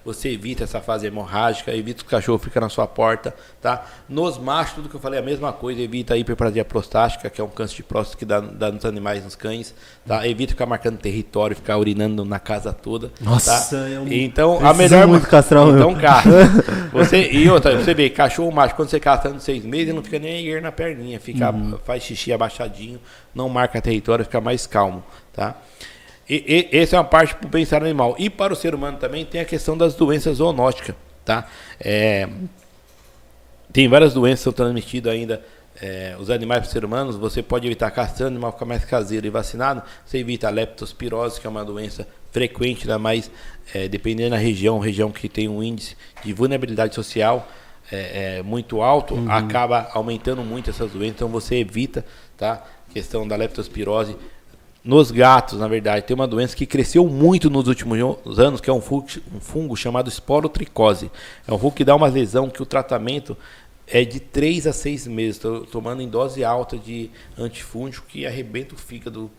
você 0.05 0.29
evita 0.29 0.63
essa 0.63 0.79
fase 0.79 1.07
hemorrágica, 1.07 1.73
evita 1.73 2.01
que 2.01 2.07
o 2.07 2.09
cachorro 2.09 2.37
fica 2.37 2.59
na 2.61 2.69
sua 2.69 2.85
porta, 2.85 3.33
tá? 3.61 3.85
Nos 4.07 4.37
machos, 4.37 4.75
tudo 4.75 4.89
que 4.89 4.95
eu 4.95 4.99
falei 4.99 5.19
é 5.19 5.21
a 5.21 5.25
mesma 5.25 5.51
coisa, 5.51 5.81
evita 5.81 6.13
a 6.13 6.17
hiperplasia 6.17 6.63
prostática, 6.63 7.29
que 7.29 7.41
é 7.41 7.43
um 7.43 7.47
câncer 7.49 7.77
de 7.77 7.83
próstata 7.83 8.17
que 8.19 8.25
dá, 8.25 8.39
dá 8.39 8.71
nos 8.71 8.85
animais, 8.85 9.23
nos 9.23 9.35
cães, 9.35 9.73
tá? 10.05 10.27
Evita 10.27 10.51
ficar 10.51 10.65
marcando 10.65 10.97
território, 10.97 11.55
ficar 11.55 11.77
urinando 11.77 12.23
na 12.23 12.39
casa 12.39 12.71
toda, 12.71 13.11
Nossa, 13.19 13.75
tá? 13.75 13.89
é 13.89 13.99
um- 13.99 14.07
Então, 14.11 14.65
a 14.65 14.73
melhor 14.73 15.07
muito 15.07 15.27
meu. 15.27 15.75
Então, 15.75 15.95
cara, 15.95 16.23
você 16.93 17.31
e 17.31 17.49
outra, 17.49 17.77
você 17.77 17.93
vê, 17.93 18.09
cachorro 18.09 18.51
macho, 18.51 18.75
quando 18.75 18.89
você 18.89 18.99
castra 18.99 19.31
nos 19.31 19.43
seis 19.43 19.63
meses, 19.65 19.87
ele 19.87 19.93
não 19.97 20.03
fica 20.03 20.19
nem 20.19 20.37
erguer 20.45 20.61
na 20.61 20.71
perninha, 20.71 21.19
fica, 21.19 21.51
Uhum. 21.51 21.77
faz 21.83 22.03
xixi 22.03 22.31
abaixadinho, 22.31 22.99
não 23.33 23.49
marca 23.49 23.81
território, 23.81 24.23
fica 24.23 24.39
mais 24.39 24.67
calmo, 24.67 25.03
tá? 25.33 25.55
E, 26.31 26.69
e, 26.71 26.77
essa 26.77 26.95
é 26.95 26.99
uma 26.99 27.03
parte 27.03 27.35
para 27.35 27.45
o 27.45 27.49
bem-estar 27.49 27.83
animal. 27.83 28.15
E 28.17 28.29
para 28.29 28.53
o 28.53 28.55
ser 28.55 28.73
humano 28.73 28.97
também 28.97 29.25
tem 29.25 29.41
a 29.41 29.45
questão 29.45 29.77
das 29.77 29.95
doenças 29.95 30.37
zoonóticas, 30.37 30.95
tá? 31.25 31.45
É, 31.77 32.25
tem 33.73 33.89
várias 33.89 34.13
doenças 34.13 34.39
que 34.39 34.43
são 34.45 34.53
transmitidas 34.53 35.11
ainda 35.11 35.43
é, 35.81 36.15
os 36.17 36.29
animais 36.29 36.61
para 36.61 36.67
os 36.67 36.71
seres 36.71 36.87
humanos. 36.87 37.17
Você 37.17 37.43
pode 37.43 37.67
evitar 37.67 37.91
castrando, 37.91 38.31
o 38.31 38.35
animal 38.35 38.53
ficar 38.53 38.63
mais 38.63 38.85
caseiro 38.85 39.27
e 39.27 39.29
vacinado. 39.29 39.83
Você 40.05 40.19
evita 40.19 40.47
a 40.47 40.49
leptospirose, 40.49 41.41
que 41.41 41.45
é 41.45 41.49
uma 41.49 41.65
doença 41.65 42.07
frequente, 42.31 42.83
ainda 42.83 42.97
mais 42.97 43.29
é, 43.73 43.89
dependendo 43.89 44.29
da 44.29 44.37
região, 44.37 44.79
região 44.79 45.11
que 45.11 45.27
tem 45.27 45.49
um 45.49 45.61
índice 45.61 45.97
de 46.23 46.31
vulnerabilidade 46.31 46.95
social 46.95 47.45
é, 47.91 48.37
é, 48.37 48.41
muito 48.41 48.81
alto, 48.81 49.17
acaba 49.27 49.89
aumentando 49.93 50.43
muito 50.43 50.69
essas 50.69 50.91
doenças. 50.91 51.15
Então 51.15 51.27
você 51.27 51.57
evita, 51.57 52.05
tá? 52.37 52.65
Questão 52.89 53.27
da 53.27 53.35
leptospirose. 53.35 54.15
Nos 54.83 55.11
gatos, 55.11 55.59
na 55.59 55.67
verdade, 55.67 56.05
tem 56.05 56.15
uma 56.15 56.27
doença 56.27 56.55
que 56.55 56.65
cresceu 56.65 57.07
muito 57.07 57.49
nos 57.49 57.67
últimos 57.67 57.99
anos, 58.39 58.59
que 58.59 58.69
é 58.69 58.73
um 58.73 58.81
fungo, 58.81 59.05
um 59.35 59.39
fungo 59.39 59.75
chamado 59.75 60.09
esporotricose. 60.09 61.11
É 61.47 61.53
um 61.53 61.59
fungo 61.59 61.75
que 61.75 61.85
dá 61.85 61.95
uma 61.95 62.07
lesão 62.07 62.49
que 62.49 62.63
o 62.63 62.65
tratamento 62.65 63.37
é 63.87 64.03
de 64.03 64.19
3 64.19 64.67
a 64.67 64.73
6 64.73 65.07
meses, 65.07 65.37
tô 65.37 65.61
tomando 65.61 66.01
em 66.01 66.09
dose 66.09 66.43
alta 66.43 66.77
de 66.77 67.11
antifúngico 67.37 68.07
que 68.07 68.25
arrebenta 68.25 68.73
o 68.73 68.77
fígado 68.77 69.29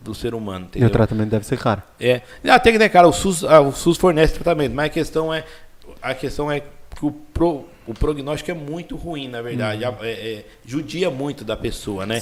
do 0.00 0.14
ser 0.14 0.34
humano. 0.34 0.66
E 0.66 0.68
Entendeu? 0.68 0.88
o 0.88 0.92
tratamento 0.92 1.30
deve 1.30 1.44
ser 1.44 1.58
caro. 1.58 1.82
É. 2.00 2.22
Até 2.48 2.72
que, 2.72 2.78
né, 2.78 2.88
cara, 2.88 3.06
o 3.06 3.12
SUS, 3.12 3.44
ah, 3.44 3.60
o 3.60 3.72
SUS 3.72 3.98
fornece 3.98 4.34
tratamento, 4.34 4.74
mas 4.74 4.86
a 4.86 4.88
questão 4.88 5.32
é. 5.32 5.44
A 6.00 6.14
questão 6.14 6.50
é 6.50 6.60
que 6.60 7.04
o, 7.04 7.12
pro, 7.12 7.66
o 7.86 7.92
prognóstico 7.94 8.50
é 8.50 8.54
muito 8.54 8.96
ruim, 8.96 9.28
na 9.28 9.42
verdade. 9.42 9.84
É, 9.84 9.88
é, 10.10 10.44
judia 10.64 11.10
muito 11.10 11.44
da 11.44 11.56
pessoa, 11.56 12.06
né? 12.06 12.20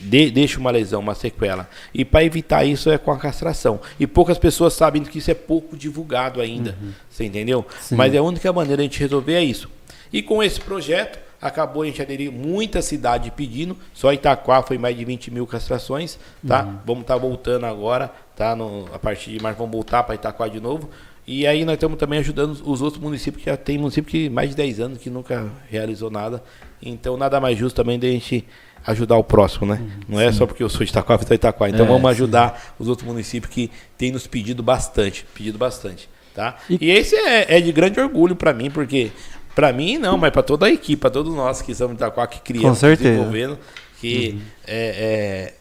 De- 0.00 0.30
deixa 0.30 0.58
uma 0.60 0.70
lesão, 0.70 1.00
uma 1.00 1.14
sequela. 1.14 1.68
E 1.94 2.04
para 2.04 2.24
evitar 2.24 2.64
isso 2.64 2.90
é 2.90 2.98
com 2.98 3.10
a 3.10 3.18
castração. 3.18 3.80
E 3.98 4.06
poucas 4.06 4.38
pessoas 4.38 4.74
sabem 4.74 5.02
que 5.02 5.18
isso 5.18 5.30
é 5.30 5.34
pouco 5.34 5.76
divulgado 5.76 6.40
ainda. 6.40 6.76
Você 7.08 7.24
entendeu? 7.24 7.64
Mas 7.96 8.12
é 8.14 8.18
a 8.18 8.22
única 8.22 8.52
maneira 8.52 8.76
de 8.82 8.88
a 8.88 8.90
gente 8.90 9.00
resolver 9.00 9.34
é 9.34 9.42
isso. 9.42 9.68
E 10.12 10.22
com 10.22 10.42
esse 10.42 10.60
projeto, 10.60 11.18
acabou 11.40 11.82
a 11.82 11.86
gente 11.86 12.00
aderir 12.02 12.32
muita 12.32 12.82
cidade 12.82 13.30
pedindo. 13.30 13.76
Só 13.94 14.12
Itaquá 14.12 14.62
foi 14.62 14.76
mais 14.78 14.96
de 14.96 15.04
20 15.04 15.30
mil 15.30 15.46
castrações, 15.46 16.18
tá? 16.46 16.62
Vamos 16.84 17.02
estar 17.02 17.16
voltando 17.16 17.64
agora, 17.66 18.10
tá? 18.34 18.56
No, 18.56 18.88
a 18.92 18.98
partir 18.98 19.30
de 19.32 19.42
março 19.42 19.58
vamos 19.58 19.72
voltar 19.72 20.02
para 20.02 20.14
Itaquá 20.14 20.48
de 20.48 20.60
novo. 20.60 20.88
E 21.30 21.46
aí 21.46 21.62
nós 21.62 21.74
estamos 21.74 21.98
também 21.98 22.18
ajudando 22.20 22.52
os 22.64 22.80
outros 22.80 23.02
municípios, 23.02 23.44
que 23.44 23.50
já 23.50 23.56
tem 23.56 23.76
município 23.76 24.10
que 24.10 24.30
mais 24.30 24.48
de 24.48 24.56
10 24.56 24.80
anos 24.80 24.98
que 24.98 25.10
nunca 25.10 25.46
realizou 25.68 26.10
nada. 26.10 26.42
Então 26.80 27.18
nada 27.18 27.38
mais 27.38 27.58
justo 27.58 27.76
também 27.76 27.98
de 27.98 28.06
a 28.06 28.10
gente 28.10 28.46
ajudar 28.86 29.18
o 29.18 29.22
próximo, 29.24 29.66
né? 29.66 29.78
Não 30.08 30.18
é 30.18 30.32
só 30.32 30.46
porque 30.46 30.62
eu 30.62 30.70
sou 30.70 30.82
de 30.82 30.90
Itaquá, 30.90 31.16
de 31.18 31.34
Itaquá. 31.34 31.68
Então 31.68 31.84
É, 31.84 31.88
vamos 31.88 32.02
sim. 32.02 32.08
ajudar 32.08 32.74
os 32.78 32.88
outros 32.88 33.06
municípios 33.06 33.52
que 33.52 33.70
têm 33.98 34.10
nos 34.10 34.26
pedido 34.26 34.62
bastante, 34.62 35.26
pedido 35.34 35.58
bastante, 35.58 36.08
tá? 36.34 36.56
E- 36.70 36.78
E, 36.80 36.90
esse 36.90 37.14
é, 37.14 37.58
é 37.58 37.60
de 37.60 37.72
grande 37.72 38.00
orgulho 38.00 38.34
para 38.34 38.54
mim, 38.54 38.70
porque 38.70 39.10
para 39.54 39.70
mim 39.70 39.98
não, 39.98 40.16
mas 40.16 40.30
para 40.30 40.42
toda 40.42 40.64
a 40.64 40.70
equipe, 40.70 40.98
para 40.98 41.10
todos 41.10 41.34
nós 41.34 41.60
que 41.60 41.74
somos 41.74 41.94
de 41.98 42.02
Itaquá, 42.02 42.26
que 42.26 42.40
criamos, 42.40 42.80
desenvolvendo, 42.80 43.58
que 44.00 44.38
é, 44.66 45.52
é, 45.52 45.54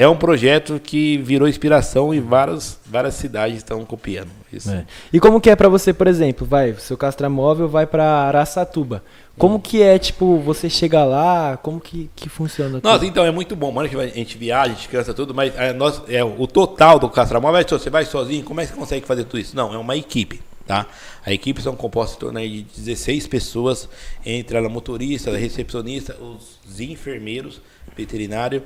é 0.00 0.08
um 0.08 0.16
projeto 0.16 0.80
que 0.82 1.18
virou 1.18 1.46
inspiração 1.46 2.14
e 2.14 2.20
várias, 2.20 2.78
várias 2.86 3.12
cidades 3.16 3.58
estão 3.58 3.84
copiando. 3.84 4.30
Isso. 4.50 4.70
É. 4.70 4.86
E 5.12 5.20
como 5.20 5.38
que 5.38 5.50
é 5.50 5.54
pra 5.54 5.68
você, 5.68 5.92
por 5.92 6.06
exemplo, 6.06 6.46
vai, 6.46 6.72
seu 6.78 6.96
castramóvel 6.96 7.68
vai 7.68 7.86
pra 7.86 8.06
Araçatuba. 8.06 9.04
Como 9.36 9.56
Hum. 9.56 9.60
que 9.60 9.82
é, 9.82 9.98
tipo, 9.98 10.38
você 10.38 10.70
chega 10.70 11.04
lá, 11.04 11.58
como 11.58 11.78
que, 11.78 12.08
que 12.16 12.30
funciona? 12.30 12.80
Nossa, 12.82 13.04
então 13.04 13.26
é 13.26 13.30
muito 13.30 13.54
bom. 13.54 13.70
Mano, 13.70 13.90
que 13.90 13.96
a 13.96 14.06
gente 14.06 14.38
viaja, 14.38 14.72
a 14.72 14.74
gente 14.74 14.88
cansa 14.88 15.12
tudo, 15.12 15.34
mas 15.34 15.54
é, 15.54 15.74
nós, 15.74 16.00
é, 16.08 16.24
o 16.24 16.46
total 16.46 16.98
do 16.98 17.10
castramóvel, 17.10 17.60
é 17.60 17.68
só, 17.68 17.78
você 17.78 17.90
vai 17.90 18.06
sozinho, 18.06 18.42
como 18.42 18.58
é 18.62 18.64
que 18.64 18.72
você 18.72 18.78
consegue 18.78 19.06
fazer 19.06 19.24
tudo 19.24 19.38
isso? 19.38 19.54
Não, 19.54 19.74
é 19.74 19.76
uma 19.76 19.98
equipe, 19.98 20.40
tá? 20.66 20.86
A 21.26 21.30
equipe 21.30 21.60
são 21.60 21.76
compostas 21.76 22.16
em 22.16 22.20
torno 22.20 22.40
de 22.40 22.62
16 22.62 23.26
pessoas, 23.26 23.86
entre 24.24 24.56
ela 24.56 24.70
motorista, 24.70 25.30
recepcionista, 25.36 26.16
os 26.18 26.80
enfermeiros, 26.80 27.60
veterinário 27.94 28.62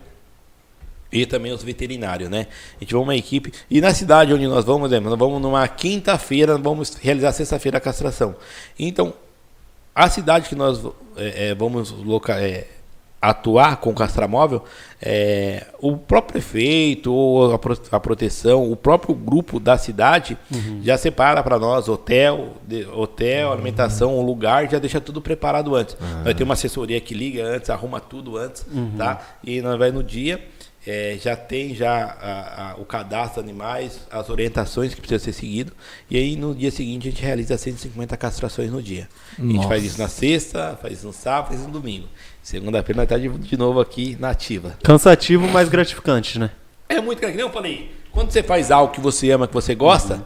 e 1.12 1.24
também 1.26 1.52
os 1.52 1.62
veterinários, 1.62 2.28
né? 2.28 2.46
A 2.76 2.80
gente 2.84 2.92
vai 2.92 3.02
uma 3.02 3.16
equipe. 3.16 3.52
E 3.70 3.80
na 3.80 3.94
cidade 3.94 4.32
onde 4.34 4.46
nós 4.46 4.64
vamos, 4.64 4.90
né, 4.90 4.98
nós 5.00 5.16
vamos 5.18 5.40
numa 5.40 5.66
quinta-feira, 5.68 6.58
vamos 6.58 6.94
realizar 7.00 7.32
sexta-feira 7.32 7.78
a 7.78 7.80
castração. 7.80 8.34
Então, 8.78 9.14
a 9.94 10.08
cidade 10.10 10.48
que 10.48 10.54
nós 10.56 10.84
é, 11.16 11.50
é, 11.50 11.54
vamos 11.54 11.90
loca- 11.92 12.40
é, 12.40 12.66
atuar 13.22 13.76
com 13.78 13.88
o 13.90 13.94
castramóvel, 13.94 14.62
é, 15.00 15.64
o 15.80 15.96
próprio 15.96 16.32
prefeito, 16.32 17.10
ou 17.10 17.54
a, 17.54 17.58
pro- 17.58 17.78
a 17.90 17.98
proteção, 18.00 18.70
o 18.70 18.76
próprio 18.76 19.14
grupo 19.14 19.58
da 19.58 19.78
cidade 19.78 20.36
já 20.82 20.98
separa 20.98 21.42
para 21.42 21.58
nós 21.58 21.88
hotel, 21.88 22.54
de- 22.66 22.84
hotel, 22.86 23.50
alimentação, 23.52 24.18
um 24.18 24.22
lugar, 24.22 24.68
já 24.70 24.78
deixa 24.78 25.00
tudo 25.00 25.22
preparado 25.22 25.74
antes. 25.74 25.96
Nós 26.24 26.34
temos 26.34 26.40
uma 26.42 26.52
assessoria 26.54 27.00
que 27.00 27.14
liga 27.14 27.42
antes, 27.46 27.70
arruma 27.70 27.98
tudo 27.98 28.36
antes, 28.36 28.66
tá? 28.98 29.20
E 29.42 29.62
nós 29.62 29.78
vai 29.78 29.90
no 29.90 30.02
dia. 30.02 30.44
É, 30.86 31.16
já 31.18 31.34
tem 31.34 31.74
já 31.74 31.90
a- 32.20 32.72
a- 32.72 32.76
o 32.76 32.84
cadastro 32.84 33.42
de 33.42 33.48
animais, 33.48 34.00
as 34.10 34.28
orientações 34.28 34.94
que 34.94 35.00
precisa 35.00 35.22
ser 35.24 35.32
seguido. 35.32 35.72
E 36.10 36.16
aí 36.18 36.36
no 36.36 36.54
dia 36.54 36.70
seguinte 36.70 37.08
a 37.08 37.10
gente 37.10 37.22
realiza 37.22 37.56
150 37.56 38.16
castrações 38.18 38.70
no 38.70 38.82
dia. 38.82 39.08
A 39.38 39.42
gente 39.42 39.54
Nossa. 39.56 39.68
faz 39.68 39.82
isso 39.84 39.98
na 39.98 40.08
sexta, 40.08 40.78
faz 40.82 40.98
isso 40.98 41.06
no 41.06 41.12
sábado, 41.12 41.46
faz 41.48 41.60
isso 41.60 41.68
no 41.68 41.80
domingo. 41.80 42.06
Segunda-feira 42.42 43.02
nós 43.02 43.10
estamos 43.22 43.48
de, 43.48 43.56
novo 43.56 43.80
aqui 43.80 44.16
na 44.20 44.28
ativa. 44.30 44.76
Cansativo, 44.82 45.48
mas 45.48 45.70
gratificante, 45.70 46.38
né? 46.38 46.50
É 46.86 47.00
muito 47.00 47.18
que 47.18 47.26
nem 47.28 47.36
eu 47.40 47.50
falei. 47.50 47.90
Quando 48.12 48.30
você 48.30 48.42
faz 48.42 48.70
algo 48.70 48.92
que 48.92 49.00
você 49.00 49.30
ama, 49.30 49.48
que 49.48 49.54
você 49.54 49.74
gosta, 49.74 50.22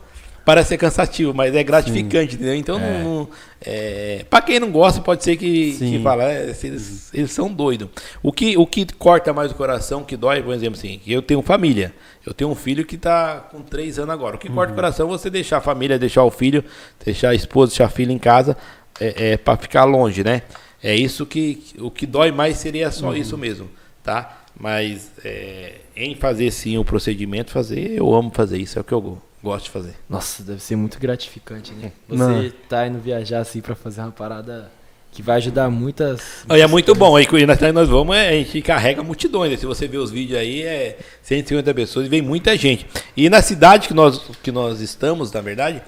parece 0.49 0.71
ser 0.71 0.79
cansativo, 0.79 1.35
mas 1.35 1.55
é 1.55 1.63
gratificante, 1.63 2.37
entendeu? 2.37 2.55
Então, 2.55 2.79
não, 2.79 3.05
não- 3.05 3.29
é, 3.61 4.25
para 4.31 4.41
quem 4.41 4.59
não 4.59 4.71
gosta, 4.73 4.99
pode 5.03 5.23
ser 5.23 5.37
que, 5.37 5.75
Sim. 5.75 5.91
que 5.99 6.03
fala, 6.03 6.25
é, 6.25 6.45
eles, 6.65 7.11
eles 7.13 7.33
são 7.33 7.53
doidos. 7.53 7.87
O 8.23 8.33
que, 8.33 8.57
o 8.57 8.65
que 8.67 8.87
corta 8.95 9.31
mais 9.35 9.53
o 9.53 9.55
coração, 9.55 10.03
que 10.03 10.17
dói, 10.17 10.43
por 10.43 10.55
exemplo, 10.55 10.79
assim, 10.79 11.03
eu 11.07 11.21
tenho 11.21 11.43
família, 11.43 11.93
eu 12.25 12.33
tenho 12.33 12.49
um 12.49 12.55
filho 12.55 12.87
que 12.87 12.95
está 12.95 13.47
com 13.53 13.61
três 13.61 13.99
anos 13.99 14.09
agora. 14.15 14.37
O 14.37 14.39
que 14.39 14.49
corta 14.49 14.73
o 14.73 14.75
coração 14.75 15.07
é 15.07 15.11
você 15.11 15.29
deixar 15.29 15.59
a 15.59 15.61
família, 15.61 15.99
deixar 15.99 16.25
o 16.25 16.31
filho, 16.31 16.65
deixar 17.05 17.29
a 17.29 17.35
esposa, 17.35 17.73
deixar 17.73 17.85
a 17.85 17.91
filha 17.91 18.11
em 18.11 18.19
casa, 18.19 18.57
é, 18.99 19.33
é 19.33 19.37
para 19.37 19.59
ficar 19.59 19.85
longe, 19.85 20.25
né? 20.25 20.41
É 20.83 20.97
isso 20.97 21.27
que 21.27 21.63
o 21.79 21.91
que 21.91 22.07
dói 22.07 22.33
mais 22.33 22.57
seria 22.57 22.91
só 22.91 23.15
isso 23.15 23.37
mesmo, 23.37 23.69
tá? 24.03 24.39
Mas 24.59 25.11
é, 25.23 25.73
em 25.95 26.15
fazer 26.15 26.51
sim 26.53 26.79
o 26.79 26.85
procedimento, 26.87 27.51
fazer, 27.51 27.99
eu 27.99 28.15
amo 28.15 28.31
fazer 28.33 28.57
isso, 28.57 28.79
é 28.79 28.81
o 28.81 28.85
que 28.85 28.95
eu 28.95 29.01
go- 29.03 29.23
gosto 29.43 29.67
de 29.67 29.71
fazer. 29.71 29.95
Nossa, 30.09 30.43
deve 30.43 30.61
ser 30.63 30.77
muito 30.77 30.99
gratificante, 30.99 31.73
né? 31.73 31.93
Você 32.09 32.17
Não. 32.19 32.53
tá 32.69 32.87
indo 32.87 32.99
viajar 32.99 33.41
assim 33.41 33.61
pra 33.61 33.75
fazer 33.75 34.01
uma 34.01 34.11
parada 34.11 34.71
que 35.11 35.23
vai 35.23 35.37
ajudar 35.39 35.71
muitas. 35.71 36.21
E 36.55 36.61
é 36.61 36.67
muito 36.67 36.95
bom, 36.95 37.17
aí 37.17 37.27
quando 37.27 37.47
nós, 37.47 37.59
nós 37.73 37.89
vamos, 37.89 38.15
é, 38.17 38.29
a 38.29 38.33
gente 38.33 38.61
carrega 38.63 39.03
multidões. 39.03 39.51
né? 39.51 39.57
Se 39.57 39.65
você 39.67 39.89
ver 39.89 39.99
os 39.99 40.11
vídeos 40.11 40.39
aí, 40.39 40.63
é 40.63 40.99
150 41.23 41.73
pessoas 41.75 42.07
e 42.07 42.09
vem 42.09 42.21
muita 42.23 42.57
gente. 42.57 42.87
E 43.17 43.29
na 43.31 43.41
cidade 43.43 43.89
que 43.89 43.95
nós, 43.95 44.21
que 44.43 44.53
nós 44.53 44.81
estamos, 44.81 45.33
na 45.33 45.41
verdade, 45.41 45.83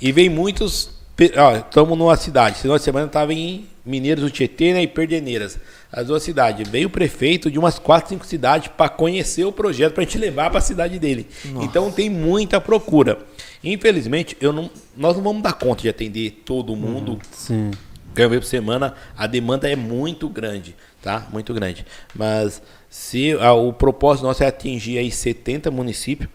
e 0.00 0.10
vem 0.10 0.28
muitos. 0.28 0.90
estamos 1.18 1.96
numa 1.96 2.16
cidade. 2.16 2.54
Esse 2.54 2.62
final 2.62 2.76
de 2.76 2.84
semana 2.84 3.06
estava 3.06 3.32
em 3.32 3.68
Mineiros 3.84 4.24
do 4.24 4.30
Tietê 4.30 4.72
né, 4.72 4.82
e 4.82 4.86
Perdeneiras. 4.86 5.58
As 5.92 6.06
duas 6.06 6.22
cidades. 6.22 6.68
Veio 6.68 6.88
o 6.88 6.90
prefeito 6.90 7.50
de 7.50 7.58
umas 7.58 7.78
4, 7.78 8.10
5 8.10 8.26
cidades 8.26 8.68
para 8.68 8.88
conhecer 8.88 9.44
o 9.44 9.52
projeto, 9.52 9.94
para 9.94 10.02
a 10.02 10.06
gente 10.06 10.18
levar 10.18 10.50
para 10.50 10.58
a 10.58 10.62
cidade 10.62 10.98
dele. 10.98 11.26
Então 11.62 11.90
tem 11.90 12.08
muita 12.08 12.60
procura. 12.60 13.18
Infelizmente, 13.62 14.36
eu 14.40 14.52
não, 14.52 14.70
nós 14.96 15.16
não 15.16 15.22
vamos 15.22 15.42
dar 15.42 15.52
conta 15.52 15.82
de 15.82 15.88
atender 15.88 16.42
todo 16.44 16.74
mundo 16.74 17.18
Sim. 17.32 17.70
Quero 18.14 18.30
ver 18.30 18.40
por 18.40 18.46
semana, 18.46 18.94
a 19.16 19.26
demanda 19.26 19.68
é 19.68 19.74
muito 19.74 20.28
grande, 20.28 20.76
tá? 21.02 21.26
Muito 21.32 21.52
grande. 21.52 21.84
Mas 22.14 22.62
se 22.88 23.32
ah, 23.40 23.54
o 23.54 23.72
propósito 23.72 24.24
nosso 24.24 24.44
é 24.44 24.46
atingir 24.46 24.98
aí 24.98 25.10
70 25.10 25.68
municípios, 25.70 26.30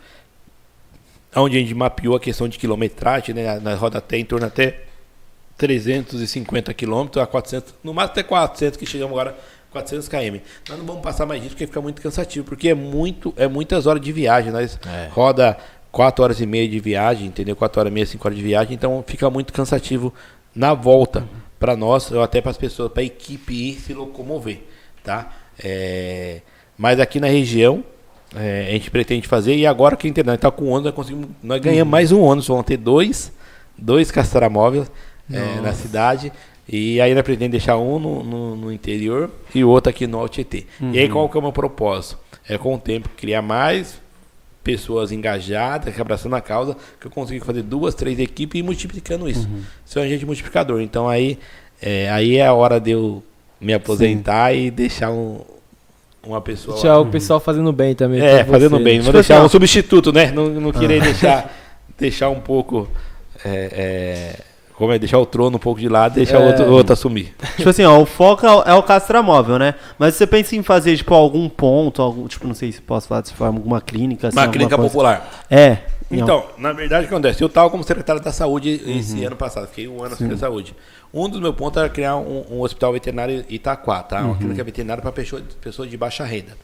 onde 1.33 1.55
a 1.55 1.59
gente 1.61 1.73
mapeou 1.73 2.15
a 2.15 2.19
questão 2.19 2.49
de 2.49 2.59
quilometragem, 2.59 3.33
né? 3.33 3.59
Na 3.61 3.75
roda 3.75 3.99
até 3.99 4.17
em 4.17 4.25
torno 4.25 4.45
até 4.45 4.88
350 5.59 6.73
quilômetros 6.73 7.21
a 7.21 7.27
400, 7.27 7.75
no 7.83 7.93
máximo 7.93 8.11
até 8.13 8.23
400 8.23 8.77
que 8.77 8.85
chegamos 8.85 9.11
agora 9.11 9.37
400 9.71 10.07
km. 10.07 10.37
Nós 10.69 10.77
não 10.79 10.85
vamos 10.85 11.01
passar 11.01 11.25
mais 11.25 11.41
disso 11.41 11.53
porque 11.53 11.67
fica 11.67 11.81
muito 11.81 12.01
cansativo, 12.01 12.45
porque 12.45 12.69
é 12.69 12.73
muito 12.73 13.33
é 13.35 13.47
muitas 13.47 13.85
horas 13.85 14.01
de 14.01 14.11
viagem, 14.11 14.51
nós 14.51 14.79
roda 15.11 15.57
4 15.91 16.23
horas 16.23 16.39
e 16.39 16.45
meia 16.45 16.67
de 16.67 16.79
viagem, 16.79 17.27
entendeu? 17.27 17.55
4 17.55 17.79
horas 17.79 17.91
e 17.91 17.93
meia, 17.93 18.05
5 18.05 18.27
horas 18.27 18.37
de 18.37 18.43
viagem, 18.43 18.73
então 18.73 19.03
fica 19.05 19.29
muito 19.29 19.51
cansativo 19.51 20.13
na 20.55 20.73
volta 20.73 21.27
para 21.59 21.75
nós, 21.75 22.09
ou 22.09 22.23
até 22.23 22.39
para 22.39 22.51
as 22.51 22.57
pessoas, 22.57 22.91
para 22.91 23.01
a 23.01 23.05
equipe 23.05 23.53
ir 23.53 23.75
se 23.75 23.93
locomover, 23.93 24.61
tá? 25.03 25.33
É, 25.61 26.41
mas 26.77 27.01
aqui 27.01 27.19
na 27.19 27.27
região 27.27 27.83
é, 28.33 28.67
a 28.69 28.71
gente 28.71 28.89
pretende 28.89 29.27
fazer 29.27 29.55
e 29.55 29.67
agora 29.67 29.97
que 29.97 30.07
a 30.07 30.09
internet 30.09 30.37
está 30.37 30.49
com 30.49 30.69
ônibus, 30.69 31.09
nós 31.09 31.27
nós 31.43 31.61
ganhamos 31.61 31.91
mais 31.91 32.13
um 32.13 32.21
ônibus, 32.21 32.47
vão 32.47 32.63
ter 32.63 32.77
dois, 32.77 33.31
dois 33.77 34.09
castramóveis 34.09 34.89
é, 35.31 35.59
na 35.61 35.73
cidade. 35.73 36.31
E 36.71 37.01
aí 37.01 37.13
nós 37.15 37.23
pretendemos 37.23 37.51
deixar 37.51 37.77
um 37.77 37.97
no, 37.99 38.23
no- 38.23 38.55
no 38.55 38.71
interior 38.71 39.29
e 39.55 39.63
o 39.63 39.69
outro 39.69 39.89
aqui 39.89 40.05
no 40.05 40.19
Alto 40.19 40.33
Tietê. 40.33 40.65
E 40.93 40.99
aí 40.99 41.09
qual 41.09 41.27
que 41.27 41.35
é 41.35 41.39
o 41.39 41.43
meu 41.43 41.51
propósito? 41.51 42.17
É 42.47 42.57
com 42.57 42.73
o 42.75 42.77
tempo 42.77 43.09
criar 43.17 43.41
mais 43.41 43.99
pessoas 44.63 45.11
engajadas, 45.11 45.93
que 45.95 45.99
abraçando 46.01 46.35
a 46.35 46.41
causa, 46.41 46.75
que 46.99 47.07
eu 47.07 47.11
consigo 47.11 47.43
fazer 47.43 47.63
duas, 47.63 47.95
três 47.95 48.19
equipes 48.19 48.59
e 48.59 48.63
multiplicando 48.63 49.27
isso. 49.27 49.47
Isso 49.85 49.97
é 49.97 50.01
um 50.01 50.05
agente 50.05 50.25
multiplicador. 50.25 50.79
Então 50.81 51.07
aí 51.07 51.39
é, 51.81 52.09
aí 52.11 52.37
é 52.37 52.45
a 52.45 52.53
hora 52.53 52.79
de 52.79 52.91
eu 52.91 53.23
me 53.59 53.73
aposentar 53.73 54.53
e 54.53 54.69
deixar 54.69 55.09
um, 55.11 55.41
uma 56.23 56.39
pessoa. 56.41 56.75
lá. 56.75 56.81
Deixar 56.81 56.99
o 56.99 57.05
pessoal 57.07 57.39
fazendo 57.39 57.71
bem 57.73 57.95
também. 57.95 58.21
É, 58.21 58.43
fazendo 58.43 58.77
você. 58.77 58.83
bem. 58.83 58.95
Vou 58.99 59.05
Tipo 59.05 59.13
deixar 59.13 59.37
assim, 59.37 59.45
um 59.45 59.49
substituto, 59.49 60.11
né? 60.13 60.31
Não, 60.31 60.49
não 60.49 60.71
querer 60.71 61.01
deixar, 61.01 61.51
deixar 61.97 62.29
um 62.29 62.39
pouco. 62.39 62.87
É, 63.43 63.49
é, 63.73 64.48
como 64.79 64.91
é? 64.91 64.97
Deixar 64.97 65.19
o 65.19 65.25
trono 65.27 65.57
um 65.57 65.59
pouco 65.59 65.79
de 65.79 65.87
lado 65.87 66.13
e 66.13 66.23
deixar 66.25 66.39
o 66.39 66.43
É. 66.43 66.47
outro, 66.47 66.65
o 66.65 66.71
outro 66.71 66.93
assumir. 66.93 67.35
Tipo 67.57 67.69
assim, 67.69 67.83
ó, 67.83 67.99
o 68.01 68.05
foco 68.07 68.45
é 68.45 68.51
o, 68.51 68.61
é 68.63 68.73
o 68.73 68.81
castramóvel, 68.81 69.59
né? 69.59 69.75
Mas 69.99 70.15
você 70.15 70.25
pensa 70.25 70.55
em 70.55 70.63
fazer, 70.63 70.97
tipo, 70.97 71.13
algum 71.13 71.47
ponto, 71.47 72.01
algum, 72.01 72.27
tipo, 72.27 72.47
não 72.47 72.55
sei 72.55 72.71
se 72.71 72.81
posso 72.81 73.07
falar 73.07 73.21
dessa 73.21 73.35
forma, 73.35 73.59
alguma 73.59 73.79
clínica, 73.81 74.29
assim, 74.29 74.37
Uma 74.39 74.47
clínica 74.47 74.75
coisa. 74.75 74.89
popular. 74.89 75.45
É. 75.51 75.77
Então, 76.11 76.45
na 76.57 76.73
verdade, 76.73 77.05
o 77.05 77.07
que 77.07 77.13
acontece? 77.13 77.39
Eu 77.43 77.45
estava 77.47 77.69
como 77.69 77.83
secretário 77.83 78.19
da 78.19 78.31
saúde 78.31 78.81
Uhum. 78.83 78.97
esse 78.97 79.23
ano 79.23 79.35
passado, 79.35 79.67
fiquei 79.67 79.87
um 79.87 80.03
ano 80.03 80.15
na 80.19 80.37
Saúde. 80.37 80.75
Um 81.13 81.29
dos 81.29 81.39
meus 81.39 81.53
pontos 81.53 81.77
era 81.79 81.87
criar 81.89 82.15
um, 82.15 82.43
um 82.49 82.61
hospital 82.61 82.93
veterinário 82.93 83.45
em 83.47 83.53
Itaquá, 83.55 84.01
tá? 84.01 84.21
Uhum. 84.21 84.25
Uma 84.29 84.35
clínica 84.37 84.63
veterinária 84.63 85.01
para 85.03 85.11
pessoas, 85.11 85.43
pessoas 85.61 85.87
de 85.89 85.95
baixa 85.97 86.23
renda. 86.23 86.57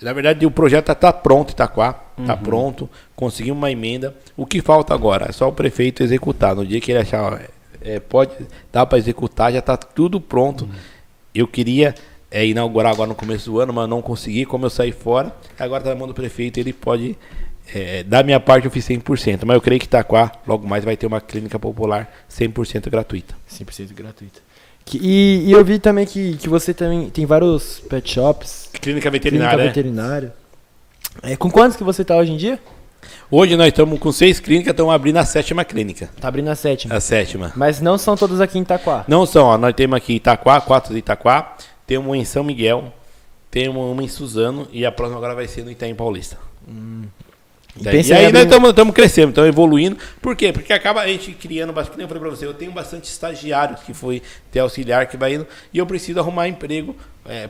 Na 0.00 0.12
verdade, 0.12 0.44
o 0.44 0.50
projeto 0.50 0.92
está 0.92 1.12
pronto 1.12 1.50
Itaquá, 1.50 2.00
está 2.18 2.34
Uhum. 2.34 2.40
pronto, 2.42 2.90
conseguimos 3.14 3.58
uma 3.58 3.70
emenda. 3.70 4.14
O 4.36 4.44
que 4.44 4.60
falta 4.60 4.92
agora? 4.92 5.26
É 5.28 5.32
só 5.32 5.48
o 5.48 5.52
prefeito 5.52 6.02
executar. 6.02 6.54
No 6.54 6.66
dia 6.66 6.80
que 6.80 6.92
ele 6.92 7.00
achar, 7.00 7.42
é, 7.80 7.98
pode, 7.98 8.32
dá 8.72 8.84
para 8.84 8.98
executar, 8.98 9.52
já 9.52 9.60
está 9.60 9.76
tudo 9.76 10.20
pronto. 10.20 10.68
Eu 11.34 11.46
queria 11.48 11.94
é, 12.30 12.46
inaugurar 12.46 12.92
agora 12.92 13.08
no 13.08 13.14
começo 13.14 13.50
do 13.50 13.60
ano, 13.60 13.72
mas 13.72 13.88
não 13.88 14.02
consegui, 14.02 14.44
como 14.44 14.66
eu 14.66 14.70
saí 14.70 14.92
fora. 14.92 15.34
Agora 15.58 15.80
está 15.80 15.90
na 15.90 15.96
mão 15.98 16.08
do 16.08 16.14
prefeito, 16.14 16.58
ele 16.58 16.72
pode 16.72 17.16
é, 17.74 18.04
da 18.04 18.22
minha 18.22 18.38
parte 18.38 18.66
eu 18.66 18.70
fiz 18.70 18.86
100%, 18.86 19.40
mas 19.44 19.54
eu 19.54 19.60
creio 19.60 19.80
que 19.80 19.86
Itaquá 19.86 20.30
logo 20.46 20.66
mais 20.68 20.84
vai 20.84 20.96
ter 20.96 21.06
uma 21.06 21.20
clínica 21.20 21.58
popular 21.58 22.08
100% 22.30 22.88
gratuita. 22.88 23.34
100% 23.50 23.92
gratuita. 23.92 24.40
Que- 24.86 24.98
e, 25.02 25.48
e 25.48 25.52
eu 25.52 25.62
vi 25.64 25.78
também 25.78 26.06
que, 26.06 26.36
que 26.36 26.48
você 26.48 26.72
também 26.72 27.10
tem 27.10 27.26
vários 27.26 27.80
pet 27.80 28.08
shops, 28.10 28.70
Clínica 28.80 29.10
veterinária. 29.10 29.50
clínica 29.50 29.56
né? 29.56 29.68
veterinária. 29.68 30.34
É, 31.22 31.36
com 31.36 31.50
quantos 31.50 31.76
que 31.76 31.82
você 31.84 32.04
tá 32.04 32.16
hoje 32.16 32.32
em 32.32 32.36
dia? 32.36 32.58
Hoje 33.30 33.56
nós 33.56 33.66
estamos 33.68 33.98
com 33.98 34.12
seis 34.12 34.38
clínicas, 34.38 34.70
estamos 34.72 34.94
abrindo 34.94 35.16
a 35.16 35.24
sétima 35.24 35.64
clínica. 35.64 36.08
Tá 36.20 36.28
abrindo 36.28 36.48
a 36.48 36.54
sétima. 36.54 36.94
A 36.94 37.00
sétima. 37.00 37.52
Mas 37.56 37.80
não 37.80 37.98
são 37.98 38.16
todas 38.16 38.40
aqui 38.40 38.58
em 38.58 38.62
Itaquá. 38.62 39.04
Não 39.08 39.26
são, 39.26 39.44
ó, 39.46 39.58
nós 39.58 39.74
temos 39.74 39.96
aqui 39.96 40.14
Itaquá, 40.14 40.60
quatro 40.60 40.92
de 40.92 41.00
Itaquá, 41.00 41.56
temos 41.86 42.06
uma 42.06 42.16
em 42.16 42.24
São 42.24 42.44
Miguel, 42.44 42.92
temos 43.50 43.82
uma 43.90 44.02
em 44.02 44.08
Suzano 44.08 44.68
e 44.72 44.86
a 44.86 44.92
próxima 44.92 45.18
agora 45.18 45.34
vai 45.34 45.48
ser 45.48 45.64
no 45.64 45.70
Itaim 45.70 45.94
Paulista. 45.94 46.38
Daí- 47.80 47.94
e 48.08 48.12
aí 48.12 48.32
nós 48.32 48.42
estamos 48.70 48.94
crescendo, 48.94 49.28
estamos 49.30 49.48
evoluindo. 49.48 49.96
Por 50.22 50.34
quê? 50.34 50.52
Porque 50.52 50.72
acaba 50.72 51.02
a 51.02 51.06
gente 51.06 51.32
criando 51.32 51.72
bastante. 51.72 52.00
Eu 52.00 52.08
falei 52.08 52.20
pra 52.22 52.30
você, 52.30 52.46
eu 52.46 52.54
tenho 52.54 52.72
bastante 52.72 53.04
estagiários 53.04 53.80
que 53.82 53.92
foi 53.92 54.22
ter 54.50 54.60
auxiliar 54.60 55.06
que 55.06 55.16
vai 55.16 55.34
indo. 55.34 55.46
E 55.72 55.78
eu 55.78 55.86
preciso 55.86 56.18
arrumar 56.18 56.48
emprego 56.48 56.96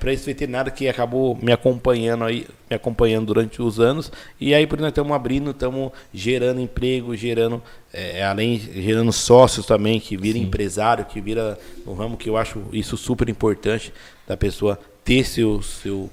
para 0.00 0.10
esse 0.10 0.24
veterinário 0.24 0.72
que 0.72 0.88
acabou 0.88 1.38
me 1.40 1.52
acompanhando 1.52 2.24
aí, 2.24 2.46
me 2.68 2.74
acompanhando 2.76 3.26
durante 3.26 3.60
os 3.60 3.78
anos. 3.78 4.10
E 4.40 4.54
aí 4.54 4.66
por 4.66 4.76
isso 4.76 4.82
nós 4.82 4.90
estamos 4.90 5.12
abrindo, 5.14 5.50
estamos 5.50 5.92
gerando 6.14 6.60
emprego, 6.60 7.14
gerando, 7.14 7.62
é, 7.92 8.24
além, 8.24 8.58
gerando 8.58 9.12
sócios 9.12 9.66
também, 9.66 10.00
que 10.00 10.16
vira 10.16 10.38
empresário, 10.38 11.04
que 11.04 11.20
vira 11.20 11.58
no 11.84 11.92
ramo 11.92 12.16
que 12.16 12.28
eu 12.28 12.36
acho 12.38 12.62
isso 12.72 12.96
super 12.96 13.28
importante 13.28 13.92
da 14.26 14.36
pessoa 14.36 14.78
ter 15.04 15.24
seu. 15.24 15.60
seu 15.62 16.10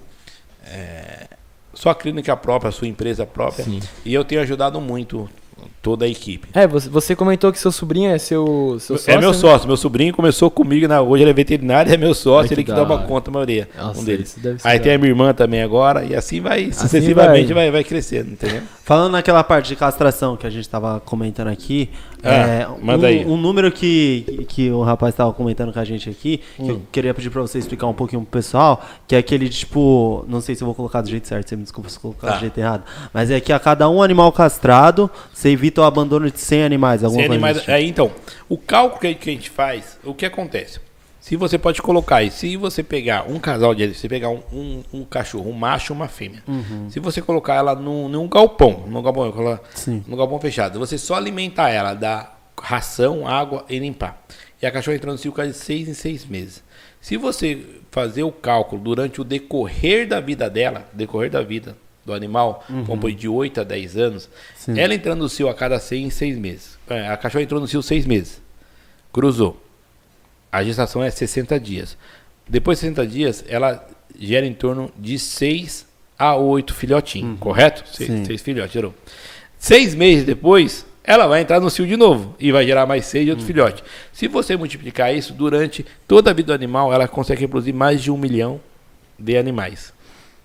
é, 0.66 1.28
sua 1.74 1.96
clínica 1.96 2.36
própria, 2.38 2.72
sua 2.72 2.88
empresa 2.88 3.26
própria. 3.26 3.66
Sim. 3.66 3.80
E 4.06 4.14
eu 4.14 4.24
tenho 4.24 4.42
ajudado 4.42 4.80
muito 4.80 5.30
toda 5.82 6.06
a 6.06 6.08
equipe. 6.08 6.48
É, 6.54 6.66
você, 6.66 6.90
você 6.90 7.16
comentou 7.16 7.52
que 7.52 7.60
seu 7.60 7.72
sobrinho 7.72 8.10
é 8.10 8.18
seu, 8.18 8.78
seu 8.80 8.98
sócio. 8.98 9.12
é 9.12 9.18
meu 9.18 9.32
né? 9.32 9.38
sócio, 9.38 9.68
meu 9.68 9.78
sobrinho 9.78 10.14
começou 10.14 10.50
comigo, 10.50 10.88
na, 10.88 11.02
hoje 11.02 11.24
ele 11.24 11.32
é 11.32 11.34
veterinário, 11.34 11.94
é 11.94 11.98
meu 11.98 12.14
sócio, 12.14 12.44
Ai, 12.44 12.48
que 12.48 12.54
ele 12.54 12.64
que 12.64 12.72
dá 12.72 12.84
uma 12.84 13.00
conta, 13.00 13.30
a 13.30 13.34
maioria. 13.34 13.68
Nossa, 13.78 14.00
um 14.00 14.04
deles. 14.04 14.38
Aí 14.64 14.80
tem 14.80 14.94
a 14.94 14.98
minha 14.98 15.10
irmã 15.10 15.34
também 15.34 15.62
agora, 15.62 16.06
e 16.06 16.16
assim 16.16 16.40
vai, 16.40 16.66
Assim 16.66 16.72
sucessivamente 16.74 17.54
vai. 17.54 17.66
vai, 17.66 17.72
vai 17.72 17.84
crescendo, 17.84 18.32
entendeu? 18.32 18.62
Falando 18.84 19.12
naquela 19.12 19.44
parte 19.44 19.68
de 19.68 19.76
castração 19.76 20.38
que 20.38 20.48
a 20.48 20.50
gente 20.50 20.68
tava 20.68 21.02
comentando 21.02 21.50
aqui, 21.50 21.90
é, 22.24 22.68
manda 22.82 23.06
um, 23.06 23.10
aí. 23.10 23.26
um 23.26 23.38
número 23.38 23.72
que, 23.72 24.46
que 24.48 24.72
o 24.72 24.82
rapaz 24.82 25.14
tava 25.16 25.34
comentando 25.34 25.74
com 25.74 25.80
a 25.80 25.84
gente 25.86 26.10
aqui, 26.10 26.38
que 26.56 26.64
Hum. 26.64 26.70
eu 26.70 26.82
queria 26.92 27.14
pedir 27.14 27.30
pra 27.30 27.42
você 27.42 27.58
explicar 27.60 27.88
um 27.88 27.94
pouquinho 27.94 28.22
pro 28.22 28.32
pessoal, 28.40 28.84
que 29.08 29.16
é 29.16 29.18
aquele 29.20 29.50
tipo, 29.50 30.26
não 30.28 30.40
sei 30.42 30.56
se 30.56 30.62
eu 30.64 30.66
vou 30.66 30.74
colocar 30.76 31.02
do 31.02 31.10
jeito 31.10 31.28
certo, 31.28 31.50
você 31.50 31.56
me 31.56 31.64
desculpa 31.64 31.90
se 31.90 31.98
eu 31.98 32.02
colocar 32.02 32.28
Tá. 32.28 32.34
do 32.36 32.40
jeito 32.40 32.58
errado, 32.58 32.84
mas 33.14 33.30
é 33.30 33.40
que 33.40 33.52
a 33.52 33.60
cada 33.60 33.90
um 33.90 34.02
animal 34.02 34.32
castrado, 34.32 35.10
você 35.34 35.50
evita 35.50 35.82
o 35.82 35.84
abandono 35.84 36.30
de 36.32 36.40
100 36.40 36.64
animais, 36.64 37.04
alguma 37.04 37.22
Sem 37.22 37.28
coisa 37.28 37.34
animais, 37.36 37.54
desse 37.56 37.66
tipo. 37.66 37.76
aí, 37.78 37.88
então, 37.90 38.12
o 38.48 38.58
cálculo 38.58 39.00
que 39.16 39.30
a 39.30 39.34
gente 39.34 39.50
faz, 39.50 39.98
o 40.04 40.14
que 40.14 40.26
acontece? 40.26 40.80
Se 41.24 41.38
você 41.38 41.58
pode 41.58 41.82
colocar 41.82 42.18
aí, 42.18 42.30
se 42.30 42.58
você 42.58 42.84
pegar 42.84 43.24
um 43.32 43.40
casal 43.40 43.74
de 43.74 43.94
você 43.94 44.10
pegar 44.10 44.28
um, 44.28 44.42
um, 44.52 44.84
um 44.92 45.06
cachorro, 45.06 45.50
um 45.50 45.54
macho 45.54 45.94
e 45.94 45.96
uma 45.96 46.10
fêmea, 46.10 46.44
se 46.90 47.00
você 47.00 47.22
colocar 47.22 47.56
ela 47.56 47.74
num, 47.74 48.10
num 48.10 48.28
galpão, 48.28 48.84
num 48.88 49.02
galpão, 49.02 49.58
Sim. 49.74 50.04
num 50.06 50.18
galpão 50.18 50.38
fechado, 50.42 50.78
você 50.78 50.98
só 50.98 51.16
alimentar 51.16 51.70
ela, 51.70 51.94
dar 51.94 52.52
ração, 52.62 53.26
água 53.26 53.64
e 53.70 53.80
limpar. 53.80 54.22
E 54.62 54.66
a 54.66 54.72
cachorra 54.72 54.98
entra 54.98 55.14
no 55.14 55.18
cio 55.18 55.32
de 55.32 55.54
seis 55.54 55.88
em 55.88 55.94
seis 55.94 56.26
meses. 56.26 56.62
Se 57.00 57.16
você 57.16 57.68
fazer 57.90 58.24
o 58.24 58.32
cálculo 58.32 58.82
durante 58.84 59.22
o 59.22 59.24
decorrer 59.24 60.06
da 60.06 60.20
vida 60.20 60.50
dela, 60.50 60.90
decorrer 60.92 61.32
da 61.32 61.42
vida 61.42 61.78
do 62.06 62.14
animal, 62.14 62.66
vamos 62.68 63.00
pôr 63.00 63.14
de 63.14 63.30
8 63.30 63.62
a 63.62 63.64
10 63.64 63.96
anos, 63.96 64.30
Sim. 64.58 64.78
ela 64.78 64.94
entrando 64.94 65.20
no 65.20 65.30
cio 65.30 65.48
a 65.48 65.54
cada 65.54 65.80
seis 65.80 66.06
em 66.06 66.10
seis 66.10 66.38
meses. 66.38 66.78
É, 66.90 67.08
A 67.08 67.16
cachorra 67.16 67.44
entrou 67.44 67.62
no 67.62 67.68
cio 67.68 67.82
seis 67.82 68.06
meses. 68.06 68.42
Cruzou. 69.14 69.64
A 70.54 70.64
gestação 70.64 71.04
é 71.04 71.10
60 71.10 71.60
dias. 71.60 71.98
Depois 72.48 72.78
de 72.78 72.82
60 72.82 73.08
dias, 73.08 73.44
ela 73.48 73.88
gera 74.16 74.46
em 74.46 74.54
torno 74.54 74.92
de 74.96 75.18
6 75.18 75.88
a 76.16 76.36
8 76.36 76.76
filhotinhos, 76.76 77.40
correto? 77.40 77.84
Sim. 77.92 78.06
6, 78.06 78.28
seis 78.28 78.42
filhotes, 78.44 78.72
gerou. 78.72 78.94
Seis 79.58 79.96
meses 79.96 80.24
depois, 80.26 80.86
ela 81.04 81.26
vai 81.26 81.42
entrar 81.42 81.60
no 81.60 81.72
cio 81.72 81.88
de 81.88 81.98
novo 81.98 82.36
e 82.40 82.52
vai 82.52 82.68
gerar 82.68 82.86
mais 82.86 83.06
seis 83.06 83.26
de 83.26 83.32
outro 83.32 83.44
filhote. 83.44 83.84
Se 84.12 84.28
você 84.28 84.56
multiplicar 84.56 85.16
isso 85.16 85.34
durante 85.34 85.84
toda 86.08 86.30
a 86.30 86.34
vida 86.34 86.48
do 86.48 86.54
animal, 86.54 86.94
ela 86.94 87.08
consegue 87.08 87.42
reproduzir 87.42 87.74
mais 87.74 88.00
de 88.00 88.12
um 88.12 88.18
milhão 88.18 88.62
de 89.18 89.36
animais. 89.36 89.92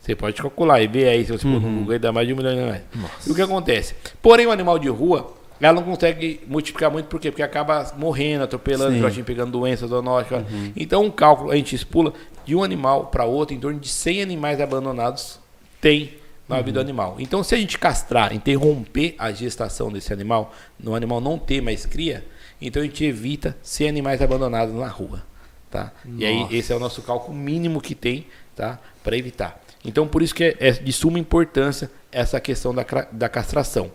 Você 0.01 0.15
pode 0.15 0.41
calcular 0.41 0.81
e 0.81 0.87
ver 0.87 1.09
aí 1.09 1.23
se 1.27 1.33
você 1.33 1.43
for 1.43 1.61
no 1.61 1.81
Google, 1.81 1.99
dá 1.99 2.11
mais 2.11 2.27
de 2.27 2.33
um 2.33 2.37
milhão 2.39 2.55
de 2.55 2.61
animais. 2.61 2.83
E 3.27 3.31
o 3.31 3.35
que 3.35 3.43
acontece? 3.43 3.95
Porém, 4.23 4.47
o 4.47 4.51
animal 4.51 4.79
de 4.79 4.89
rua, 4.89 5.37
ela 5.61 5.81
não 5.81 5.83
consegue 5.83 6.41
multiplicar 6.47 6.91
muito, 6.91 7.07
por 7.07 7.21
quê? 7.21 7.31
Porque 7.31 7.43
acaba 7.43 7.93
morrendo, 7.97 8.45
atropelando, 8.45 8.95
filhotinho 8.95 9.25
pegando 9.25 9.53
doenças 9.53 9.91
zoonóticas. 9.91 10.45
Então, 10.77 11.05
um 11.05 11.11
cálculo, 11.11 11.51
a 11.51 11.57
gente 11.57 11.75
expula 11.75 12.13
de 12.45 12.55
um 12.55 12.63
animal 12.63 13.07
para 13.07 13.25
outro, 13.25 13.55
em 13.55 13.61
torno 13.61 13.79
de 13.79 13.89
100 13.89 14.23
animais 14.23 14.61
abandonados 14.61 15.41
tem 15.81 16.15
na 16.49 16.57
vida 16.61 16.73
do 16.73 16.81
animal. 16.81 17.17
Então, 17.19 17.43
se 17.45 17.55
a 17.55 17.59
gente 17.59 17.79
castrar, 17.79 18.33
interromper 18.33 19.15
a 19.19 19.31
gestação 19.31 19.93
desse 19.93 20.13
animal, 20.13 20.55
no 20.79 20.95
animal 20.95 21.21
não 21.21 21.39
ter 21.39 21.61
mais 21.61 21.85
cria, 21.85 22.25
então 22.61 22.83
a 22.83 22.85
gente 22.85 23.05
evita 23.05 23.57
100 23.63 23.89
animais 23.89 24.23
abandonados 24.23 24.75
na 24.75 24.89
rua. 24.89 25.23
Tá? 25.71 25.93
E 26.17 26.25
aí, 26.25 26.47
esse 26.51 26.73
é 26.73 26.77
o 26.77 26.81
nosso 26.81 27.03
cálculo 27.03 27.37
mínimo 27.37 27.81
que 27.81 27.95
tem 27.95 28.27
tá? 28.57 28.79
para 29.05 29.17
evitar. 29.17 29.61
Então, 29.85 30.09
por 30.09 30.23
isso 30.23 30.35
que 30.35 30.45
é, 30.45 30.57
é 30.59 30.71
de 30.73 30.93
suma 30.93 31.19
importância 31.19 31.91
essa 32.11 32.41
questão 32.41 32.75
da, 32.75 32.85
da 33.13 33.29
castração. 33.29 33.91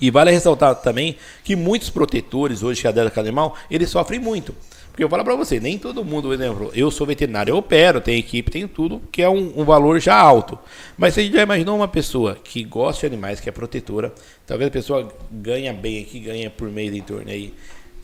E 0.00 0.10
vale 0.10 0.30
ressaltar 0.30 0.74
também 0.76 1.16
que 1.44 1.56
muitos 1.56 1.90
protetores 1.90 2.62
hoje 2.62 2.80
que 2.80 2.88
aderam 2.88 3.10
animal, 3.16 3.56
eles 3.70 3.88
sofrem 3.90 4.20
muito. 4.20 4.54
Porque 4.96 5.04
eu 5.04 5.10
falo 5.10 5.22
pra 5.24 5.36
você, 5.36 5.60
nem 5.60 5.78
todo 5.78 6.02
mundo, 6.02 6.28
por 6.28 6.32
exemplo, 6.32 6.70
eu 6.74 6.90
sou 6.90 7.06
veterinário, 7.06 7.52
eu 7.52 7.58
opero, 7.58 8.00
tenho 8.00 8.18
equipe, 8.18 8.50
tenho 8.50 8.66
tudo, 8.66 9.02
que 9.12 9.20
é 9.20 9.28
um, 9.28 9.52
um 9.54 9.62
valor 9.62 10.00
já 10.00 10.16
alto. 10.16 10.58
Mas 10.96 11.12
você 11.12 11.30
já 11.30 11.42
imaginou 11.42 11.76
uma 11.76 11.86
pessoa 11.86 12.34
que 12.34 12.64
gosta 12.64 13.00
de 13.00 13.12
animais, 13.12 13.38
que 13.38 13.46
é 13.46 13.52
protetora, 13.52 14.10
talvez 14.46 14.68
a 14.68 14.70
pessoa 14.70 15.12
ganha 15.30 15.74
bem 15.74 16.00
aqui, 16.00 16.18
ganha 16.18 16.48
por 16.48 16.70
mês 16.70 16.94
em 16.94 17.02
torno 17.02 17.30
aí, 17.30 17.52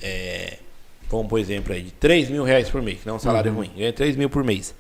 é, 0.03 0.59
vamos 1.11 1.29
por 1.29 1.41
exemplo 1.41 1.73
aí, 1.73 1.81
de 1.81 1.93
3 1.93 2.29
mil 2.29 2.45
reais 2.45 2.69
por 2.69 2.83
mês, 2.83 3.01
que 3.01 3.07
não 3.07 3.15
é 3.15 3.17
um 3.17 3.21
salário 3.21 3.55
ruim, 3.55 3.71
ganha 3.75 3.93
3 3.95 4.15
mil 4.15 4.29
por 4.29 4.45
mês. 4.45 4.75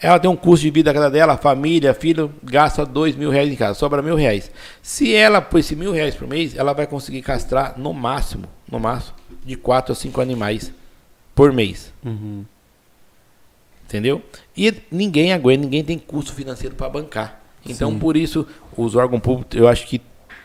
Ela 0.00 0.18
tem 0.18 0.30
um 0.30 0.36
custo 0.36 0.62
de 0.62 0.70
vida 0.70 0.92
cada 0.92 1.08
dela, 1.08 1.36
família, 1.36 1.94
filho, 1.94 2.32
gasta 2.42 2.84
dois 2.84 3.16
mil 3.16 3.30
reais 3.30 3.50
em 3.50 3.56
casa, 3.56 3.74
sobra 3.74 4.02
mil 4.02 4.16
reais. 4.16 4.50
Se 4.82 5.14
ela 5.14 5.40
pôr 5.40 5.58
esse 5.58 5.74
mil 5.74 5.92
reais 5.92 6.14
por 6.14 6.28
mês, 6.28 6.54
ela 6.56 6.72
vai 6.72 6.86
conseguir 6.86 7.22
castrar 7.22 7.78
no 7.78 7.92
máximo, 7.92 8.44
no 8.70 8.78
máximo, 8.78 9.14
de 9.44 9.56
quatro 9.56 9.92
a 9.92 9.94
cinco 9.94 10.20
animais 10.20 10.72
por 11.34 11.52
mês. 11.52 11.92
Uhum. 12.04 12.44
Entendeu? 13.84 14.22
E 14.56 14.74
ninguém 14.90 15.32
aguenta, 15.32 15.62
ninguém 15.62 15.84
tem 15.84 15.98
custo 15.98 16.32
financeiro 16.32 16.74
para 16.74 16.88
bancar. 16.88 17.40
Então, 17.66 17.98
por 17.98 18.16
isso, 18.16 18.46
os 18.76 18.94
órgãos 18.94 19.22
públicos, 19.22 19.58
eu 19.58 19.66
acho 19.66 19.86
que 19.86 20.00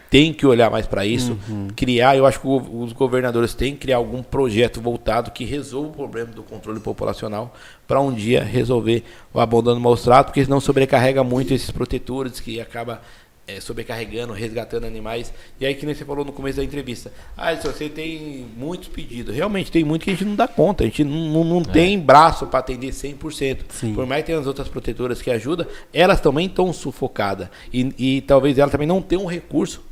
tem 0.09 0.33
que 0.33 0.45
olhar 0.45 0.71
mais 0.71 0.87
para 0.87 1.05
isso, 1.05 1.37
criar, 1.75 2.17
eu 2.17 2.25
acho 2.25 2.39
que 2.39 2.47
os 2.47 2.93
governadores 2.93 3.53
têm 3.53 3.73
que 3.73 3.81
criar 3.81 3.97
algum 3.97 4.23
projeto 4.23 4.81
voltado 4.81 5.31
que 5.31 5.45
resolva 5.45 5.89
o 5.89 5.93
problema 5.93 6.31
do 6.31 6.41
controle 6.41 6.79
populacional 6.79 7.53
para 7.87 8.01
um 8.01 8.11
dia 8.11 8.43
resolver 8.43 9.03
o 9.33 9.39
abandono 9.39 9.79
maus 9.79 10.03
tratos, 10.03 10.31
porque 10.31 10.43
senão 10.43 10.59
sobrecarrega 10.59 11.23
muito 11.23 11.53
esses 11.53 11.69
protetores 11.69 12.39
que 12.39 12.59
acaba 12.59 13.01
eh, 13.49 13.59
sobrecarregando, 13.59 14.31
resgatando 14.31 14.85
animais. 14.85 15.33
E 15.59 15.65
aí 15.65 15.73
que 15.73 15.85
nem 15.85 15.95
você 15.95 16.05
falou 16.05 16.23
no 16.23 16.31
começo 16.31 16.57
da 16.57 16.63
entrevista, 16.63 17.11
ah, 17.35 17.55
se 17.55 17.67
você 17.67 17.89
tem 17.89 18.45
muitos 18.55 18.87
pedidos, 18.87 19.35
realmente 19.35 19.71
tem 19.71 19.83
muito 19.83 20.03
que 20.03 20.11
a 20.11 20.13
gente 20.13 20.25
não 20.25 20.35
dá 20.35 20.47
conta, 20.47 20.83
a 20.83 20.87
gente 20.87 21.03
não, 21.03 21.29
não, 21.29 21.43
não 21.43 21.63
tem 21.63 21.99
braço 21.99 22.45
para 22.45 22.59
atender 22.59 22.91
100%. 22.91 23.59
Sim. 23.69 23.93
Por 23.93 24.05
mais 24.05 24.21
que 24.21 24.27
tenha 24.27 24.39
as 24.39 24.47
outras 24.47 24.67
protetoras 24.67 25.21
que 25.21 25.31
ajudam, 25.31 25.65
elas 25.91 26.21
também 26.21 26.45
estão 26.45 26.71
sufocadas. 26.71 27.49
E, 27.73 27.93
e 27.97 28.21
talvez 28.21 28.57
elas 28.57 28.71
também 28.71 28.87
não 28.87 29.01
tenham 29.01 29.23
um 29.23 29.27
recurso. 29.27 29.88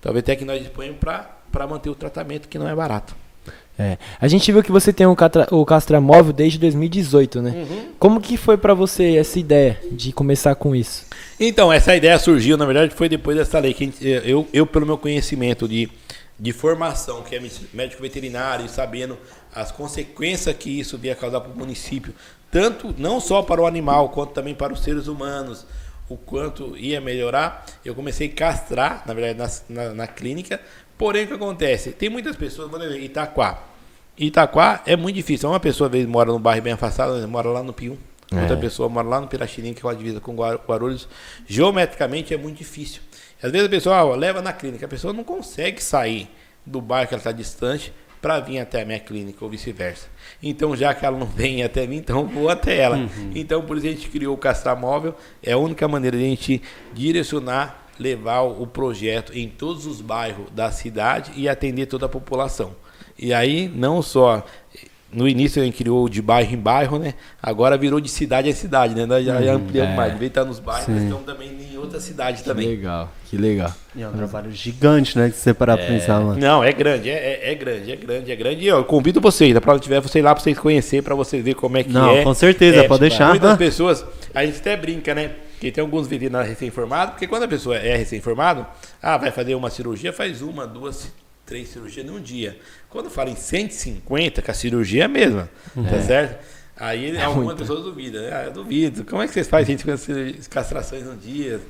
Talvez 0.00 0.22
até 0.22 0.36
que 0.36 0.44
nós 0.44 0.60
disponhamos 0.60 0.98
para 1.00 1.66
manter 1.66 1.90
o 1.90 1.94
tratamento, 1.94 2.48
que 2.48 2.58
não 2.58 2.68
é 2.68 2.74
barato. 2.74 3.14
É. 3.78 3.96
A 4.20 4.28
gente 4.28 4.52
viu 4.52 4.62
que 4.62 4.70
você 4.70 4.92
tem 4.92 5.06
o, 5.06 5.16
catra, 5.16 5.46
o 5.50 5.64
castramóvel 5.64 6.34
desde 6.34 6.58
2018, 6.58 7.40
né? 7.40 7.50
Uhum. 7.50 7.88
Como 7.98 8.20
que 8.20 8.36
foi 8.36 8.58
pra 8.58 8.74
você 8.74 9.16
essa 9.16 9.38
ideia 9.38 9.80
de 9.90 10.12
começar 10.12 10.54
com 10.54 10.76
isso? 10.76 11.06
Então, 11.38 11.72
essa 11.72 11.96
ideia 11.96 12.18
surgiu, 12.18 12.58
na 12.58 12.66
verdade, 12.66 12.94
foi 12.94 13.08
depois 13.08 13.38
dessa 13.38 13.58
lei. 13.58 13.72
Que 13.72 13.86
gente- 13.86 14.06
eu, 14.06 14.46
eu, 14.52 14.66
pelo 14.66 14.84
meu 14.84 14.98
conhecimento 14.98 15.66
de, 15.66 15.88
de 16.38 16.52
formação, 16.52 17.22
que 17.22 17.34
é 17.34 17.42
médico 17.72 18.02
veterinário, 18.02 18.66
e 18.66 18.68
sabendo 18.68 19.16
as 19.54 19.72
consequências 19.72 20.54
que 20.56 20.78
isso 20.78 21.00
ia 21.02 21.14
causar 21.14 21.40
para 21.40 21.50
o 21.52 21.56
município, 21.56 22.12
tanto 22.50 22.94
não 22.98 23.18
só 23.18 23.40
para 23.40 23.62
o 23.62 23.66
animal, 23.66 24.10
quanto 24.10 24.32
também 24.34 24.54
para 24.54 24.74
os 24.74 24.82
seres 24.82 25.06
humanos, 25.06 25.64
o 26.10 26.16
quanto 26.16 26.76
ia 26.76 27.00
melhorar, 27.00 27.64
eu 27.84 27.94
comecei 27.94 28.26
a 28.28 28.32
castrar, 28.34 29.02
na 29.06 29.14
verdade, 29.14 29.62
na, 29.68 29.84
na, 29.84 29.94
na 29.94 30.06
clínica. 30.06 30.60
Porém, 30.98 31.24
o 31.24 31.28
que 31.28 31.34
acontece? 31.34 31.92
Tem 31.92 32.10
muitas 32.10 32.36
pessoas, 32.36 32.68
por 32.70 32.82
exemplo, 32.82 33.00
Itaquá. 33.02 33.62
Itaquá 34.18 34.82
é 34.84 34.96
muito 34.96 35.14
difícil. 35.16 35.48
Uma 35.48 35.60
pessoa 35.60 35.86
às 35.86 35.92
vezes 35.92 36.06
mora 36.08 36.30
num 36.30 36.40
bairro 36.40 36.62
bem 36.62 36.72
afastado, 36.74 37.26
mora 37.28 37.48
lá 37.48 37.62
no 37.62 37.72
Pium. 37.72 37.96
É. 38.32 38.40
Outra 38.42 38.56
pessoa 38.56 38.88
mora 38.88 39.08
lá 39.08 39.20
no 39.20 39.26
Piraxirim, 39.28 39.72
que 39.72 39.84
é 39.84 39.88
uma 39.88 39.94
divisa 39.94 40.20
com 40.20 40.34
Guar- 40.34 40.60
Guarulhos. 40.68 41.08
Geometricamente 41.46 42.34
é 42.34 42.36
muito 42.36 42.58
difícil. 42.58 43.00
Às 43.42 43.50
vezes 43.50 43.66
a 43.66 43.70
pessoa 43.70 44.04
ó, 44.04 44.14
leva 44.14 44.42
na 44.42 44.52
clínica, 44.52 44.84
a 44.84 44.88
pessoa 44.88 45.12
não 45.12 45.24
consegue 45.24 45.82
sair 45.82 46.28
do 46.66 46.80
bairro 46.80 47.08
que 47.08 47.14
ela 47.14 47.20
está 47.20 47.32
distante 47.32 47.92
para 48.20 48.40
vir 48.40 48.58
até 48.58 48.82
a 48.82 48.84
minha 48.84 49.00
clínica 49.00 49.44
ou 49.44 49.50
vice-versa. 49.50 50.08
Então, 50.42 50.76
já 50.76 50.94
que 50.94 51.04
ela 51.04 51.18
não 51.18 51.26
vem 51.28 51.62
até 51.62 51.86
mim, 51.86 51.96
então 51.96 52.26
vou 52.26 52.48
até 52.48 52.76
ela. 52.78 52.98
Então, 53.34 53.62
por 53.62 53.76
isso 53.76 53.86
a 53.86 53.90
gente 53.90 54.08
criou 54.08 54.34
o 54.34 54.38
Castramóvel. 54.38 55.14
É 55.42 55.52
a 55.52 55.58
única 55.58 55.86
maneira 55.88 56.16
de 56.16 56.24
a 56.24 56.28
gente 56.28 56.62
direcionar, 56.92 57.88
levar 57.98 58.42
o 58.42 58.66
projeto 58.66 59.36
em 59.36 59.48
todos 59.48 59.86
os 59.86 60.00
bairros 60.00 60.50
da 60.52 60.70
cidade 60.70 61.32
e 61.36 61.48
atender 61.48 61.86
toda 61.86 62.06
a 62.06 62.08
população. 62.08 62.74
E 63.18 63.34
aí, 63.34 63.68
não 63.68 64.00
só 64.00 64.44
no 65.12 65.26
início 65.28 65.60
a 65.60 65.64
gente 65.64 65.76
criou 65.76 66.08
de 66.08 66.22
bairro 66.22 66.52
em 66.54 66.56
bairro, 66.58 66.98
né? 66.98 67.14
Agora 67.42 67.76
virou 67.76 68.00
de 68.00 68.08
cidade 68.08 68.48
em 68.48 68.52
cidade, 68.52 68.94
né? 68.94 69.06
Nós 69.06 69.24
já, 69.24 69.40
já 69.42 69.54
ampliamos 69.54 69.92
é. 69.92 69.96
mais. 69.96 70.08
Vez 70.10 70.20
de 70.20 70.26
estar 70.26 70.44
nos 70.44 70.58
bairros, 70.60 70.86
Sim. 70.86 71.04
estamos 71.04 71.24
também 71.26 71.50
em 71.72 71.76
outra 71.76 71.98
cidade 72.00 72.38
Que 72.38 72.44
também. 72.44 72.68
legal, 72.68 73.10
que 73.28 73.36
legal. 73.36 73.72
E 73.96 74.02
é 74.02 74.08
um 74.08 74.12
trabalho 74.12 74.52
gigante, 74.52 75.18
né? 75.18 75.28
Que 75.30 75.36
você 75.36 75.52
parar 75.52 75.76
pra 75.76 75.86
pensar, 75.86 76.20
mano. 76.20 76.38
Não, 76.40 76.62
é 76.62 76.72
grande, 76.72 77.10
é, 77.10 77.40
é, 77.42 77.52
é 77.52 77.54
grande, 77.54 77.90
é 77.92 77.96
grande, 77.96 78.30
é 78.32 78.36
grande. 78.36 78.60
E 78.64 78.66
eu 78.68 78.84
convido 78.84 79.20
vocês, 79.20 79.56
a 79.56 79.60
prova 79.60 79.80
tiver, 79.80 80.00
você 80.00 80.20
ir 80.20 80.22
lá 80.22 80.34
pra 80.34 80.42
vocês 80.42 80.58
conhecer, 80.58 81.02
pra 81.02 81.14
vocês 81.14 81.42
verem 81.42 81.58
como 81.60 81.76
é 81.76 81.82
que 81.82 81.90
Não, 81.90 82.10
é. 82.16 82.22
com 82.22 82.32
certeza, 82.34 82.80
É, 82.84 82.88
pode 82.88 83.00
deixar. 83.00 83.30
Muitas 83.30 83.52
Ah. 83.52 83.56
pessoas, 83.56 84.04
a 84.34 84.44
gente 84.46 84.58
até 84.60 84.76
brinca, 84.76 85.14
né? 85.14 85.32
Que 85.60 85.70
tem 85.70 85.82
alguns 85.82 86.06
veterinários 86.06 86.48
recém-formados, 86.50 87.14
porque 87.14 87.26
quando 87.26 87.42
a 87.42 87.48
pessoa 87.48 87.76
é 87.76 87.96
recém-formado, 87.96 88.64
ah, 89.02 89.18
vai 89.18 89.30
fazer 89.30 89.54
uma 89.54 89.68
cirurgia, 89.68 90.10
faz 90.12 90.40
uma, 90.40 90.66
duas, 90.66 91.12
três 91.50 91.68
cirurgias 91.68 92.06
num 92.06 92.20
dia. 92.20 92.56
Quando 92.88 93.10
fala 93.10 93.28
em 93.28 93.34
150, 93.36 94.40
que 94.40 94.50
a 94.50 94.54
cirurgia 94.54 95.02
é 95.02 95.06
a 95.06 95.08
mesma, 95.08 95.50
tá 95.74 96.00
certo? 96.00 96.38
Aí 96.76 97.20
algumas 97.20 97.56
pessoas 97.56 97.82
duvidam, 97.84 98.22
né? 98.22 98.30
Ah, 98.32 98.44
eu 98.44 98.52
duvido. 98.52 99.04
Como 99.04 99.20
é 99.20 99.26
que 99.26 99.34
vocês 99.34 99.48
fazem 99.48 99.76
150 99.76 99.98
cirurgias- 99.98 100.46
castrações 100.48 101.04
num 101.04 101.16
dia? 101.16 101.60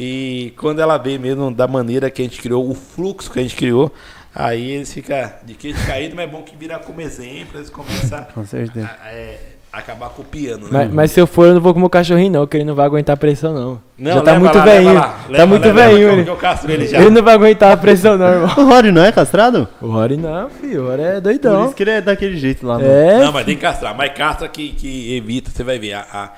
E 0.00 0.52
quando 0.56 0.80
ela 0.80 0.96
vê 0.96 1.18
mesmo 1.18 1.52
da 1.54 1.68
maneira 1.68 2.10
que 2.10 2.22
a 2.22 2.24
gente 2.24 2.40
criou, 2.40 2.68
o 2.68 2.74
fluxo 2.74 3.30
que 3.30 3.38
a 3.38 3.42
gente 3.42 3.54
criou, 3.54 3.92
aí 4.34 4.70
eles 4.72 4.92
ficam 4.92 5.30
de 5.44 5.54
queixo 5.54 5.84
caído, 5.86 6.16
mas 6.16 6.24
é 6.28 6.30
bom 6.32 6.42
que 6.42 6.56
virar 6.56 6.78
como 6.80 7.00
exemplo, 7.00 7.58
eles 7.58 7.68
começam 7.70 8.24
Com 8.34 8.46
certeza. 8.46 8.90
a, 9.02 9.08
é, 9.12 9.57
acabar 9.72 10.08
copiando, 10.10 10.62
né? 10.62 10.68
Mas, 10.72 10.92
mas 10.92 11.10
se 11.12 11.20
eu 11.20 11.26
for, 11.26 11.46
eu 11.46 11.54
não 11.54 11.60
vou 11.60 11.72
com 11.72 11.78
o 11.78 11.82
meu 11.82 11.90
cachorrinho, 11.90 12.32
não, 12.32 12.46
que 12.46 12.56
ele 12.56 12.64
não 12.64 12.74
vai 12.74 12.86
aguentar 12.86 13.14
a 13.14 13.16
pressão, 13.16 13.52
não. 13.52 13.80
Não, 13.98 14.12
já 14.14 14.22
tá 14.22 14.32
leva 14.32 14.40
muito 14.40 14.58
lá, 14.58 14.64
leva 14.64 14.76
velhinho. 14.76 14.94
lá. 14.94 15.08
Tá 15.08 15.24
Leva, 15.28 15.46
muito 15.46 15.62
leva, 15.66 15.80
leva, 15.80 15.90
velhinho. 15.92 16.10
Ele, 16.20 16.36
castro 16.36 16.70
ele 16.72 16.96
ele 16.96 17.10
não 17.10 17.22
vai 17.22 17.34
aguentar 17.34 17.72
a 17.72 17.76
pressão, 17.76 18.16
não, 18.16 18.26
irmão. 18.26 18.48
O 18.58 18.68
Rory 18.68 18.90
não 18.92 19.04
é 19.04 19.12
castrado? 19.12 19.68
O 19.80 19.86
Rory 19.88 20.16
não, 20.16 20.48
filho. 20.50 20.84
O 20.84 20.88
Rory 20.88 21.02
é 21.02 21.12
Por 21.14 21.20
doidão. 21.22 21.66
isso 21.66 21.74
que 21.74 21.82
ele 21.82 21.90
é 21.90 22.00
daquele 22.00 22.36
jeito 22.36 22.66
lá. 22.66 22.80
É. 22.80 23.18
Não, 23.20 23.32
mas 23.32 23.44
tem 23.44 23.54
que 23.56 23.60
castrar. 23.62 23.94
Mas 23.96 24.12
castra 24.14 24.48
que, 24.48 24.70
que 24.72 25.16
evita, 25.16 25.50
você 25.50 25.62
vai 25.62 25.78
ver. 25.78 25.92
A, 25.94 26.00
a 26.12 26.30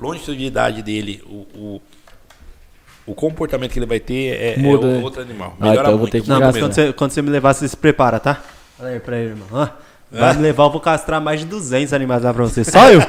longitudinalidade 0.00 0.82
dele, 0.82 1.22
o, 1.26 1.46
o, 1.54 1.82
o 3.06 3.14
comportamento 3.14 3.72
que 3.72 3.78
ele 3.78 3.86
vai 3.86 4.00
ter 4.00 4.34
é, 4.34 4.54
é 4.54 4.56
Muda, 4.58 4.86
né? 4.86 5.02
outro 5.02 5.20
animal. 5.20 5.54
Ah, 5.60 5.64
Melhora 5.64 5.80
então 5.80 5.92
eu 5.92 5.98
vou 5.98 5.98
muito. 6.00 6.12
ter 6.12 6.22
que 6.22 6.28
Não, 6.28 6.36
muito 6.40 6.52
mas 6.52 6.58
quando 6.62 6.72
você, 6.72 6.92
quando 6.92 7.10
você 7.10 7.22
me 7.22 7.30
levar, 7.30 7.52
você 7.52 7.68
se 7.68 7.76
prepara, 7.76 8.18
tá? 8.18 8.40
Olha 8.80 8.90
aí 8.90 9.00
pra 9.00 9.16
ele, 9.16 9.30
irmão. 9.30 9.46
Ó, 9.52 9.68
vai 10.12 10.30
É? 10.30 10.34
me 10.34 10.42
levar, 10.42 10.64
eu 10.64 10.70
vou 10.70 10.80
castrar 10.80 11.20
mais 11.20 11.40
de 11.40 11.46
200 11.46 11.92
animais 11.92 12.22
lá 12.22 12.32
pra 12.34 12.44
você. 12.44 12.62
Só 12.64 12.90
eu. 12.90 13.00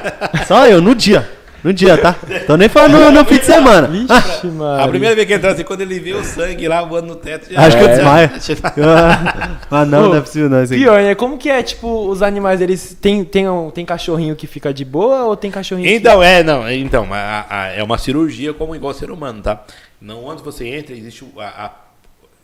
Só 0.48 0.68
eu, 0.68 0.82
no 0.82 0.96
dia. 0.96 1.30
No 1.64 1.72
dia, 1.72 1.98
tá? 1.98 2.14
Tô 2.46 2.58
nem 2.58 2.68
falando 2.68 3.00
no, 3.00 3.10
no 3.12 3.24
fim 3.24 3.38
de 3.38 3.46
semana. 3.46 3.88
Vixe, 3.88 4.48
mano. 4.48 4.84
A 4.84 4.88
primeira 4.90 5.16
vez 5.16 5.26
que 5.26 5.34
entra 5.34 5.54
assim, 5.54 5.64
quando 5.64 5.80
ele 5.80 5.98
vê 5.98 6.12
o 6.12 6.22
sangue 6.22 6.68
lá 6.68 6.84
voando 6.84 7.08
no 7.08 7.16
teto, 7.16 7.48
já 7.54 7.62
Acho 7.62 7.78
que 7.78 7.84
eu 7.84 7.88
desmaio. 7.88 8.30
já- 8.42 9.58
ah, 9.72 9.86
não, 9.86 10.04
Pô, 10.04 10.10
não 10.10 10.16
é 10.18 10.20
possível 10.22 10.50
não. 10.50 10.62
Isso 10.62 10.74
aqui. 10.74 10.82
Pior, 10.84 11.02
né? 11.02 11.16
Como 11.16 11.38
que 11.38 11.50
é, 11.50 11.64
tipo, 11.64 12.10
os 12.10 12.22
animais, 12.22 12.60
eles 12.60 12.98
tem, 13.00 13.24
tem, 13.24 13.48
um- 13.48 13.70
tem 13.70 13.86
cachorrinho 13.86 14.36
que 14.36 14.46
fica 14.46 14.74
de 14.74 14.84
boa 14.84 15.24
ou 15.24 15.38
tem 15.38 15.50
cachorrinho 15.50 15.90
Então, 15.90 16.22
é, 16.22 16.44
não, 16.44 16.70
então, 16.70 17.08
a- 17.14 17.46
a- 17.50 17.68
é 17.70 17.82
uma 17.82 17.98
cirurgia 17.98 18.54
como 18.54 18.76
igual 18.76 18.94
ser 18.94 19.10
humano, 19.10 19.42
tá? 19.42 19.64
Não, 20.02 20.30
antes 20.30 20.44
você 20.44 20.68
entra, 20.68 20.94
existe 20.94 21.24
o, 21.24 21.40
a- 21.40 21.46
a- 21.46 21.72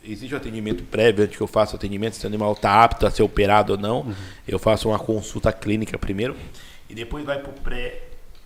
existe 0.04 0.34
o 0.34 0.36
atendimento 0.36 0.82
prévio, 0.84 1.24
antes 1.24 1.36
que 1.36 1.42
eu 1.42 1.46
faça 1.46 1.74
o 1.74 1.76
atendimento, 1.76 2.14
se 2.16 2.24
o 2.24 2.28
animal 2.28 2.52
está 2.52 2.82
apto 2.82 3.06
a 3.06 3.10
ser 3.10 3.22
operado 3.22 3.72
ou 3.74 3.78
não. 3.78 4.14
Eu 4.46 4.58
faço 4.58 4.88
uma 4.88 4.98
consulta 4.98 5.52
clínica 5.52 5.98
primeiro 5.98 6.34
e 6.88 6.94
depois 6.94 7.24
vai 7.24 7.38
para 7.38 7.52
pré 7.52 8.02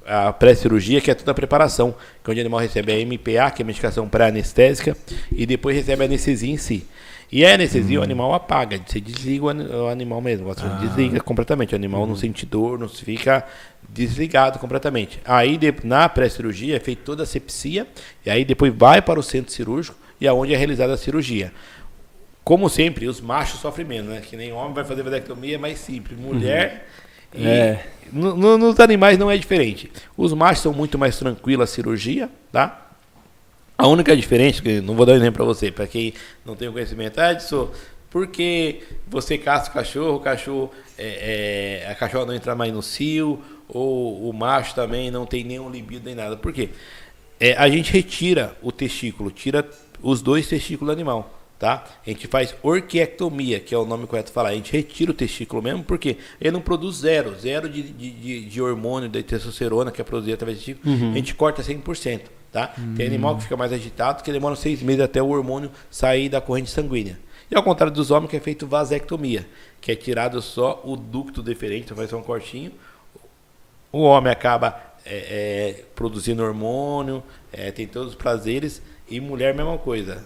a 0.06 0.30
pré-cirurgia, 0.34 1.00
que 1.00 1.10
é 1.10 1.14
toda 1.14 1.30
a 1.30 1.34
preparação, 1.34 1.94
que 2.22 2.28
é 2.28 2.32
onde 2.32 2.40
o 2.40 2.42
animal 2.42 2.60
recebe 2.60 2.92
a 2.92 2.96
MPA, 2.98 3.50
que 3.50 3.62
é 3.62 3.64
a 3.64 3.66
medicação 3.66 4.06
pré-anestésica, 4.06 4.94
e 5.32 5.46
depois 5.46 5.74
recebe 5.74 6.02
a 6.02 6.04
anestesia 6.04 6.52
em 6.52 6.58
si. 6.58 6.86
E 7.32 7.42
a 7.42 7.54
anestesia 7.54 8.00
o 8.00 8.02
animal 8.02 8.34
apaga, 8.34 8.78
você 8.86 9.00
desliga 9.00 9.46
o 9.46 9.48
ani- 9.48 9.64
o 9.64 9.88
animal 9.88 10.20
mesmo, 10.20 10.44
você 10.44 10.60
desliga 10.78 11.20
completamente. 11.22 11.72
O 11.72 11.76
animal 11.76 12.06
não 12.06 12.14
sente 12.16 12.44
dor, 12.44 12.78
não 12.78 12.86
fica 12.86 13.46
desligado 13.88 14.58
completamente. 14.58 15.18
Aí 15.24 15.56
de- 15.56 15.74
na 15.82 16.06
pré-cirurgia 16.06 16.76
é 16.76 16.80
feita 16.80 17.00
toda 17.02 17.22
a 17.22 17.26
sepsia, 17.26 17.86
e 18.26 18.30
aí 18.30 18.44
depois 18.44 18.74
vai 18.76 19.00
para 19.00 19.18
o 19.18 19.22
centro 19.22 19.50
cirúrgico 19.54 19.96
e 20.24 20.28
aonde 20.28 20.54
é 20.54 20.56
realizada 20.56 20.94
a 20.94 20.96
cirurgia. 20.96 21.52
Como 22.42 22.68
sempre, 22.68 23.06
os 23.06 23.20
machos 23.20 23.60
sofrem 23.60 23.86
menos, 23.86 24.10
né? 24.10 24.20
Que 24.20 24.36
nem 24.36 24.52
homem 24.52 24.74
vai 24.74 24.84
fazer 24.84 25.02
vasectomia, 25.02 25.54
é 25.54 25.58
mais 25.58 25.78
simples. 25.78 26.18
Mulher. 26.18 26.88
e 27.36 27.44
É. 27.48 27.84
no- 28.12 28.36
no- 28.36 28.56
nos 28.56 28.78
animais 28.78 29.18
não 29.18 29.28
é 29.28 29.36
diferente. 29.36 29.90
Os 30.16 30.32
machos 30.32 30.62
são 30.62 30.72
muito 30.72 30.96
mais 30.96 31.18
tranquilos 31.18 31.64
a 31.64 31.66
cirurgia, 31.66 32.30
tá? 32.52 32.92
A 33.76 33.88
única 33.88 34.16
diferença, 34.16 34.62
que 34.62 34.80
não 34.80 34.94
vou 34.94 35.04
dar 35.04 35.14
um 35.14 35.16
exemplo 35.16 35.38
para 35.38 35.44
você, 35.44 35.72
para 35.72 35.84
quem 35.88 36.14
não 36.46 36.54
tem 36.54 36.68
o 36.68 36.72
conhecimento, 36.72 37.18
ah, 37.20 37.32
Edson, 37.32 37.72
porque 38.08 38.82
você 39.08 39.36
caça 39.36 39.68
o 39.68 39.74
cachorro, 39.74 40.16
o 40.16 40.20
cachorro, 40.20 40.70
é, 40.96 41.82
é, 41.86 41.90
a 41.90 41.94
cachorra 41.96 42.24
não 42.26 42.34
entra 42.34 42.54
mais 42.54 42.72
no 42.72 42.82
cio, 42.82 43.42
ou 43.68 44.30
o 44.30 44.32
macho 44.32 44.72
também 44.76 45.10
não 45.10 45.26
tem 45.26 45.42
nenhum 45.42 45.68
libido 45.68 46.04
nem 46.06 46.14
nada. 46.14 46.36
Por 46.36 46.52
quê? 46.52 46.68
É, 47.40 47.54
a 47.54 47.68
gente 47.68 47.92
retira 47.92 48.56
o 48.62 48.70
testículo, 48.70 49.32
tira 49.32 49.68
os 50.04 50.20
dois 50.20 50.46
testículos 50.46 50.88
do 50.88 50.92
animal, 50.92 51.32
tá? 51.58 51.82
A 52.06 52.10
gente 52.10 52.28
faz 52.28 52.54
orquiectomia, 52.62 53.58
que 53.58 53.74
é 53.74 53.78
o 53.78 53.86
nome 53.86 54.06
correto 54.06 54.28
de 54.28 54.34
falar. 54.34 54.50
A 54.50 54.54
gente 54.54 54.70
retira 54.70 55.10
o 55.10 55.14
testículo 55.14 55.62
mesmo, 55.62 55.82
porque 55.82 56.18
ele 56.38 56.50
não 56.50 56.60
produz 56.60 56.96
zero, 56.96 57.34
zero 57.34 57.68
de, 57.68 57.82
de, 57.82 58.10
de, 58.10 58.44
de 58.44 58.62
hormônio 58.62 59.08
da 59.08 59.22
testosterona, 59.22 59.90
que 59.90 60.00
é 60.00 60.04
produzida 60.04 60.34
através 60.34 60.58
do 60.58 60.64
testículo. 60.64 60.94
A 61.12 61.16
gente 61.16 61.34
corta 61.34 61.62
100%, 61.62 62.20
tá? 62.52 62.74
Tem 62.96 63.06
animal 63.06 63.36
que 63.36 63.44
fica 63.44 63.56
mais 63.56 63.72
agitado, 63.72 64.22
que 64.22 64.30
demora 64.30 64.54
seis 64.54 64.82
meses 64.82 65.00
até 65.00 65.22
o 65.22 65.28
hormônio 65.28 65.70
sair 65.90 66.28
da 66.28 66.40
corrente 66.40 66.70
sanguínea. 66.70 67.18
E 67.50 67.56
ao 67.56 67.62
contrário 67.62 67.92
dos 67.92 68.10
homens, 68.10 68.30
que 68.30 68.36
é 68.36 68.40
feito 68.40 68.66
vasectomia, 68.66 69.46
que 69.80 69.90
é 69.90 69.96
tirado 69.96 70.40
só 70.42 70.82
o 70.84 70.96
ducto 70.96 71.42
deferente, 71.42 71.84
então 71.84 71.96
faz 71.96 72.10
só 72.10 72.18
um 72.18 72.22
cortinho, 72.22 72.72
o 73.90 74.02
homem 74.02 74.32
acaba 74.32 74.94
é, 75.06 75.16
é, 75.16 75.84
produzindo 75.94 76.42
hormônio, 76.42 77.22
é, 77.52 77.70
tem 77.70 77.86
todos 77.86 78.10
os 78.10 78.14
prazeres, 78.14 78.82
e 79.08 79.20
mulher, 79.20 79.54
mesma 79.54 79.78
coisa. 79.78 80.22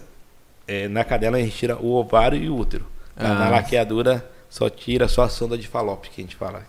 É, 0.67 0.87
na 0.87 1.03
cadela 1.03 1.37
a 1.37 1.39
gente 1.39 1.55
tira 1.55 1.77
o 1.77 1.93
ovário 1.95 2.37
e 2.41 2.49
o 2.49 2.55
útero. 2.55 2.85
Na- 3.15 3.33
Na 3.33 3.47
Ah. 3.47 3.49
laqueadura 3.49 4.23
só 4.49 4.67
tira 4.69 5.07
só 5.07 5.21
a 5.23 5.29
sonda 5.29 5.55
de 5.57 5.67
Falope, 5.67 6.09
que 6.09 6.21
a 6.21 6.23
gente 6.23 6.35
fala, 6.35 6.61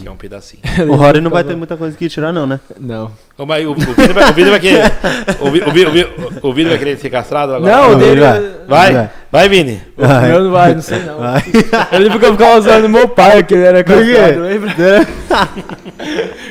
que 0.00 0.08
é 0.08 0.10
um 0.10 0.16
pedacinho. 0.16 0.62
O 0.88 0.94
Rory 0.96 1.20
não 1.20 1.30
vai 1.30 1.44
ter 1.44 1.54
muita 1.54 1.76
coisa 1.76 1.96
que 1.96 2.08
tirar, 2.08 2.32
não, 2.32 2.46
né? 2.46 2.58
Não. 2.80 3.10
Mas 3.46 3.66
o, 3.66 3.72
o, 3.72 3.74
Vini 3.74 4.12
vai, 4.14 4.30
o 4.30 4.32
Vini 4.32 4.50
vai 4.50 4.60
querer. 4.60 4.92
O, 5.40 5.50
Vi- 5.50 5.60
o, 5.60 5.68
o, 5.68 5.72
Vi- 5.92 6.08
o 6.42 6.52
Vini 6.54 6.68
vai 6.70 6.78
querer 6.78 6.96
ser 6.98 7.10
castrado 7.10 7.52
agora? 7.54 7.70
Não, 7.76 7.88
o 7.88 7.92
Não, 7.92 7.98
dele. 7.98 8.20
vai. 8.20 8.40
Vai, 8.66 8.92
Vai. 8.94 9.10
vai, 9.30 9.48
Vini. 9.50 9.82
O 9.98 10.26
meu 10.26 10.44
não 10.44 10.50
vai, 10.50 10.74
não 10.74 10.80
sei 10.82 10.98
não. 11.00 11.18
Vai. 11.18 11.42
Ele 11.92 12.10
ficou 12.10 12.32
ficava 12.32 12.58
usando 12.58 12.88
meu 12.88 13.06
pai, 13.08 13.42
que 13.44 13.54
ele 13.54 13.64
era 13.64 13.84
castrado, 13.84 14.40
lembra? 14.40 14.74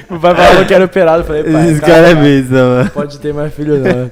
O 0.09 0.19
pai 0.19 0.35
falava 0.35 0.65
que 0.65 0.73
era 0.73 0.85
operado, 0.85 1.21
eu 1.21 1.25
falei, 1.25 1.43
pai, 1.43 1.71
Esse 1.71 1.81
calma, 1.81 1.95
cara 1.95 2.09
é 2.09 2.13
mesmo, 2.15 2.55
mano. 2.57 2.89
Pode 2.91 3.19
ter 3.19 3.33
mais 3.33 3.53
filho 3.53 3.79
não. 3.79 4.09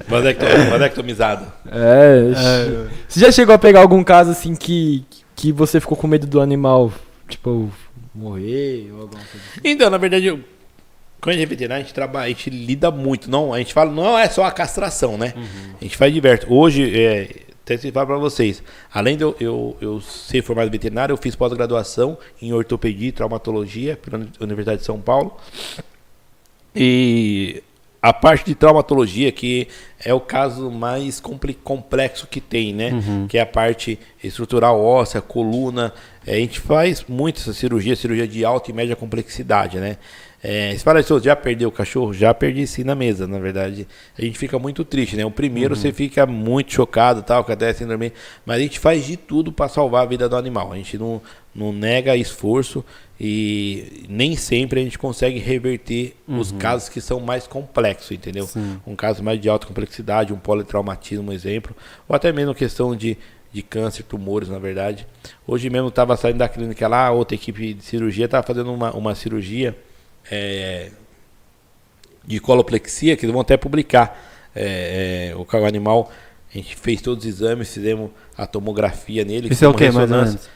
Vasectomizado. 0.70 1.44
É, 1.70 2.30
ixi. 2.32 2.88
Você 3.08 3.20
já 3.20 3.30
chegou 3.32 3.54
a 3.54 3.58
pegar 3.58 3.80
algum 3.80 4.02
caso 4.02 4.30
assim 4.32 4.54
que, 4.56 5.04
que 5.36 5.52
você 5.52 5.80
ficou 5.80 5.96
com 5.96 6.06
medo 6.06 6.26
do 6.26 6.40
animal, 6.40 6.92
tipo, 7.28 7.70
morrer 8.14 8.90
ou 8.92 9.02
alguma 9.02 9.22
coisa 9.24 9.46
assim? 9.50 9.60
Então, 9.64 9.90
na 9.90 9.98
verdade, 9.98 10.26
eu, 10.26 10.40
quando 11.20 11.34
a 11.34 11.38
gente 11.38 11.46
é 11.46 11.48
veterinário, 11.48 11.82
a 11.82 11.84
gente 11.86 11.94
trabalha, 11.94 12.26
a 12.26 12.28
gente 12.28 12.50
lida 12.50 12.90
muito. 12.90 13.30
Não, 13.30 13.52
a 13.52 13.58
gente 13.58 13.72
fala, 13.74 13.90
não 13.90 14.18
é 14.18 14.28
só 14.28 14.44
a 14.44 14.52
castração, 14.52 15.16
né? 15.18 15.34
A 15.80 15.84
gente 15.84 15.96
faz 15.96 16.12
diverso. 16.12 16.46
Hoje, 16.52 16.98
é, 17.00 17.42
até 17.64 17.76
se 17.78 17.90
falar 17.90 18.06
para 18.06 18.18
vocês, 18.18 18.62
além 18.92 19.16
de 19.16 19.22
eu, 19.24 19.34
eu, 19.40 19.76
eu 19.80 20.00
ser 20.00 20.42
formado 20.42 20.70
veterinário, 20.70 21.14
eu 21.14 21.16
fiz 21.16 21.34
pós-graduação 21.34 22.18
em 22.42 22.52
ortopedia 22.52 23.08
e 23.08 23.12
traumatologia 23.12 23.96
pela 23.96 24.18
Uni- 24.18 24.32
Universidade 24.38 24.80
de 24.80 24.84
São 24.84 25.00
Paulo. 25.00 25.36
E 26.76 27.62
a 28.04 28.12
parte 28.12 28.44
de 28.44 28.54
traumatologia, 28.54 29.32
que 29.32 29.66
é 30.04 30.12
o 30.12 30.20
caso 30.20 30.70
mais 30.70 31.22
complexo 31.62 32.26
que 32.26 32.38
tem, 32.38 32.74
né? 32.74 32.90
Que 33.26 33.38
é 33.38 33.40
a 33.40 33.46
parte 33.46 33.98
estrutural 34.22 34.78
óssea, 34.78 35.22
coluna. 35.22 35.90
É, 36.26 36.34
a 36.34 36.38
gente 36.38 36.60
faz 36.60 37.02
muito 37.08 37.40
essa 37.40 37.54
cirurgia, 37.54 37.96
cirurgia 37.96 38.28
de 38.28 38.44
alta 38.44 38.70
e 38.70 38.74
média 38.74 38.94
complexidade, 38.94 39.78
né? 39.78 39.96
É, 40.42 40.72
você 40.72 40.80
fala 40.80 41.00
isso, 41.00 41.18
já 41.20 41.34
perdeu 41.34 41.70
o 41.70 41.72
cachorro? 41.72 42.12
Já 42.12 42.34
perdi 42.34 42.66
sim 42.66 42.84
na 42.84 42.94
mesa, 42.94 43.26
na 43.26 43.38
verdade. 43.38 43.88
A 44.18 44.20
gente 44.20 44.36
fica 44.36 44.58
muito 44.58 44.84
triste, 44.84 45.16
né? 45.16 45.24
O 45.24 45.30
primeiro 45.30 45.74
você 45.74 45.90
fica 45.90 46.26
muito 46.26 46.74
chocado, 46.74 47.22
tal, 47.22 47.42
que 47.42 47.52
até 47.52 47.72
sem 47.72 47.86
dormir. 47.86 48.12
Mas 48.44 48.58
a 48.58 48.60
gente 48.60 48.78
faz 48.78 49.06
de 49.06 49.16
tudo 49.16 49.50
para 49.50 49.66
salvar 49.66 50.02
a 50.02 50.06
vida 50.06 50.28
do 50.28 50.36
animal. 50.36 50.74
A 50.74 50.76
gente 50.76 50.98
não, 50.98 51.22
não 51.54 51.72
nega 51.72 52.14
esforço 52.14 52.84
e 53.18 54.04
nem 54.08 54.36
sempre 54.36 54.80
a 54.80 54.82
gente 54.82 54.98
consegue 54.98 55.38
reverter 55.38 56.16
os 56.26 56.50
casos 56.52 56.88
que 56.88 57.00
são 57.00 57.20
mais 57.20 57.46
complexos, 57.46 58.10
entendeu? 58.10 58.48
Um 58.86 58.96
caso 58.96 59.22
mais 59.22 59.40
de 59.40 59.48
alta 59.48 59.66
complexidade, 59.66 60.32
um 60.32 60.38
politraumatismo, 60.38 61.30
um 61.30 61.32
exemplo, 61.32 61.76
ou 62.08 62.16
até 62.16 62.32
mesmo 62.32 62.54
questão 62.54 62.94
de, 62.96 63.16
de 63.52 63.62
câncer, 63.62 64.02
tumores, 64.02 64.48
na 64.48 64.58
verdade. 64.58 65.06
Hoje 65.46 65.70
mesmo 65.70 65.88
estava 65.88 66.16
saindo 66.16 66.38
da 66.38 66.48
clínica 66.48 66.88
lá, 66.88 67.10
outra 67.12 67.36
equipe 67.36 67.74
de 67.74 67.84
cirurgia 67.84 68.24
estava 68.24 68.44
fazendo 68.44 68.72
uma, 68.72 68.92
uma 68.92 69.14
cirurgia 69.14 69.76
é, 70.30 70.90
de 72.26 72.40
coloplexia, 72.40 73.16
que 73.16 73.26
vão 73.28 73.40
até 73.40 73.56
publicar. 73.56 74.32
É, 74.56 75.30
é, 75.30 75.36
o 75.36 75.44
carro 75.44 75.66
animal, 75.66 76.10
a 76.52 76.56
gente 76.56 76.74
fez 76.76 77.00
todos 77.00 77.24
os 77.24 77.30
exames, 77.30 77.72
fizemos 77.72 78.10
a 78.36 78.46
tomografia 78.46 79.24
nele. 79.24 79.52
Isso 79.52 79.64
é 79.64 79.68
o 79.68 79.74
que, 79.74 79.88
mais 79.90 80.10
ou 80.10 80.16
menos? 80.16 80.48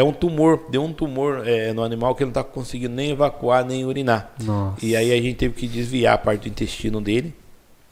É 0.00 0.04
um 0.04 0.12
tumor, 0.12 0.60
deu 0.70 0.82
um 0.82 0.94
tumor 0.94 1.46
é, 1.46 1.74
no 1.74 1.84
animal 1.84 2.14
que 2.14 2.22
ele 2.22 2.32
não 2.32 2.40
está 2.40 2.42
conseguindo 2.42 2.94
nem 2.94 3.10
evacuar, 3.10 3.66
nem 3.66 3.84
urinar. 3.84 4.32
Nossa. 4.42 4.84
E 4.84 4.96
aí 4.96 5.12
a 5.12 5.16
gente 5.16 5.34
teve 5.34 5.54
que 5.54 5.68
desviar 5.68 6.14
a 6.14 6.18
parte 6.18 6.42
do 6.42 6.48
intestino 6.48 7.02
dele. 7.02 7.34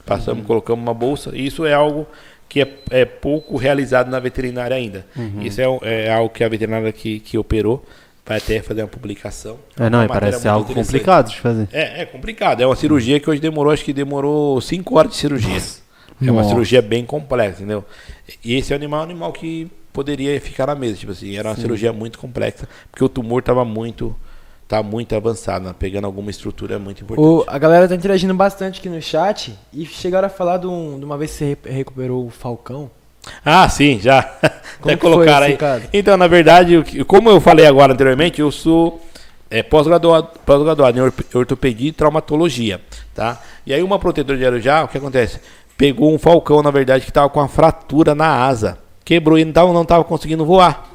Passamos, 0.07 0.47
colocamos 0.47 0.83
uma 0.83 0.95
bolsa. 0.95 1.37
Isso 1.37 1.67
é 1.67 1.75
algo 1.75 2.07
que 2.49 2.63
é, 2.63 2.75
é 2.91 3.05
pouco 3.05 3.59
realizado 3.59 4.11
na 4.11 4.19
veterinária 4.19 4.75
ainda. 4.75 5.05
Isso 5.43 5.61
é, 5.61 6.07
é 6.07 6.11
algo 6.11 6.31
que 6.31 6.43
a 6.43 6.49
veterinária 6.49 6.91
que, 6.93 7.21
que 7.21 7.37
operou 7.37 7.85
vai 8.25 8.39
até 8.39 8.63
fazer 8.63 8.81
uma 8.81 8.89
publicação. 8.89 9.59
É, 9.79 9.91
não, 9.91 10.03
e 10.03 10.09
parece 10.09 10.49
algo 10.49 10.73
complicado 10.73 11.29
de 11.29 11.39
fazer. 11.39 11.69
É, 11.73 12.03
é 12.03 12.07
complicado. 12.07 12.63
É 12.63 12.67
uma 12.67 12.77
cirurgia 12.77 13.21
que 13.21 13.29
hoje 13.29 13.41
demorou, 13.41 13.71
acho 13.71 13.85
que 13.85 13.93
demorou 13.93 14.59
5 14.63 14.99
horas 14.99 15.13
de 15.13 15.19
cirurgia. 15.19 15.61
É 16.21 16.31
uma 16.31 16.41
Nossa. 16.41 16.49
cirurgia 16.49 16.81
bem 16.81 17.05
complexa, 17.05 17.59
entendeu? 17.59 17.85
E 18.43 18.55
esse 18.55 18.73
animal 18.73 19.01
é 19.01 19.03
um 19.03 19.05
animal 19.11 19.33
que 19.33 19.71
poderia 19.99 20.41
ficar 20.41 20.69
na 20.69 20.77
mesa, 20.77 20.95
tipo 20.97 21.11
assim, 21.11 21.37
era 21.37 21.49
uma 21.49 21.57
cirurgia 21.57 21.93
muito 21.93 22.21
complexa, 22.21 22.69
porque 22.89 23.03
o 23.05 23.09
tumor 23.09 23.41
estava 23.41 23.65
muito 23.65 24.15
tá 24.69 24.81
muito 24.81 25.13
avançado, 25.17 25.65
né? 25.67 25.75
pegando 25.77 26.05
alguma 26.05 26.31
estrutura 26.31 26.79
muito 26.79 27.03
importante. 27.03 27.27
O, 27.27 27.45
a 27.49 27.59
galera 27.59 27.89
tá 27.89 27.95
interagindo 27.97 28.33
bastante 28.35 28.79
aqui 28.79 28.89
no 28.89 29.01
chat 29.03 29.59
e 29.73 29.85
chegaram 29.85 30.27
a 30.27 30.31
falar 30.31 30.59
de, 30.59 30.67
um- 30.69 30.99
de 31.01 31.05
uma 31.05 31.19
vez 31.19 31.33
que 31.33 31.39
você 31.39 31.45
re- 31.65 31.75
recuperou 31.79 32.27
o 32.27 32.31
Falcão. 32.31 32.89
Ah, 33.45 33.69
sim, 33.69 33.99
já. 33.99 34.23
Como 34.79 34.93
Até 34.95 34.97
colocaram 34.97 35.47
aí. 35.47 35.57
caso? 35.57 35.85
Então, 35.93 36.17
na 36.17 36.29
verdade, 36.29 36.85
como 37.07 37.29
eu 37.29 37.41
falei 37.41 37.67
agora 37.67 37.93
anteriormente, 37.93 38.41
eu 38.41 38.53
sou 38.53 39.01
é, 39.51 39.63
pós-graduado 39.65 40.29
pós-graduado 40.47 40.97
em 40.99 41.03
ortopedia 41.37 41.89
e 41.89 41.93
traumatologia, 41.93 42.81
tá? 43.15 43.41
E 43.67 43.75
aí 43.75 43.83
uma 43.83 43.99
protetora 43.99 44.39
de 44.39 44.47
Arujá, 44.47 44.85
o 44.85 44.89
que 44.89 44.99
acontece? 44.99 45.41
Pegou 45.77 46.15
um 46.15 46.19
falcão, 46.19 46.63
na 46.63 46.71
verdade, 46.71 47.05
que 47.05 47.11
estava 47.11 47.29
com 47.29 47.41
uma 47.41 47.49
fratura 47.49 48.15
na 48.15 48.45
asa. 48.45 48.79
Quebrou 49.09 49.39
e 49.39 49.45
não 49.47 49.81
estava 49.81 50.05
conseguindo 50.05 50.45
voar. 50.45 50.87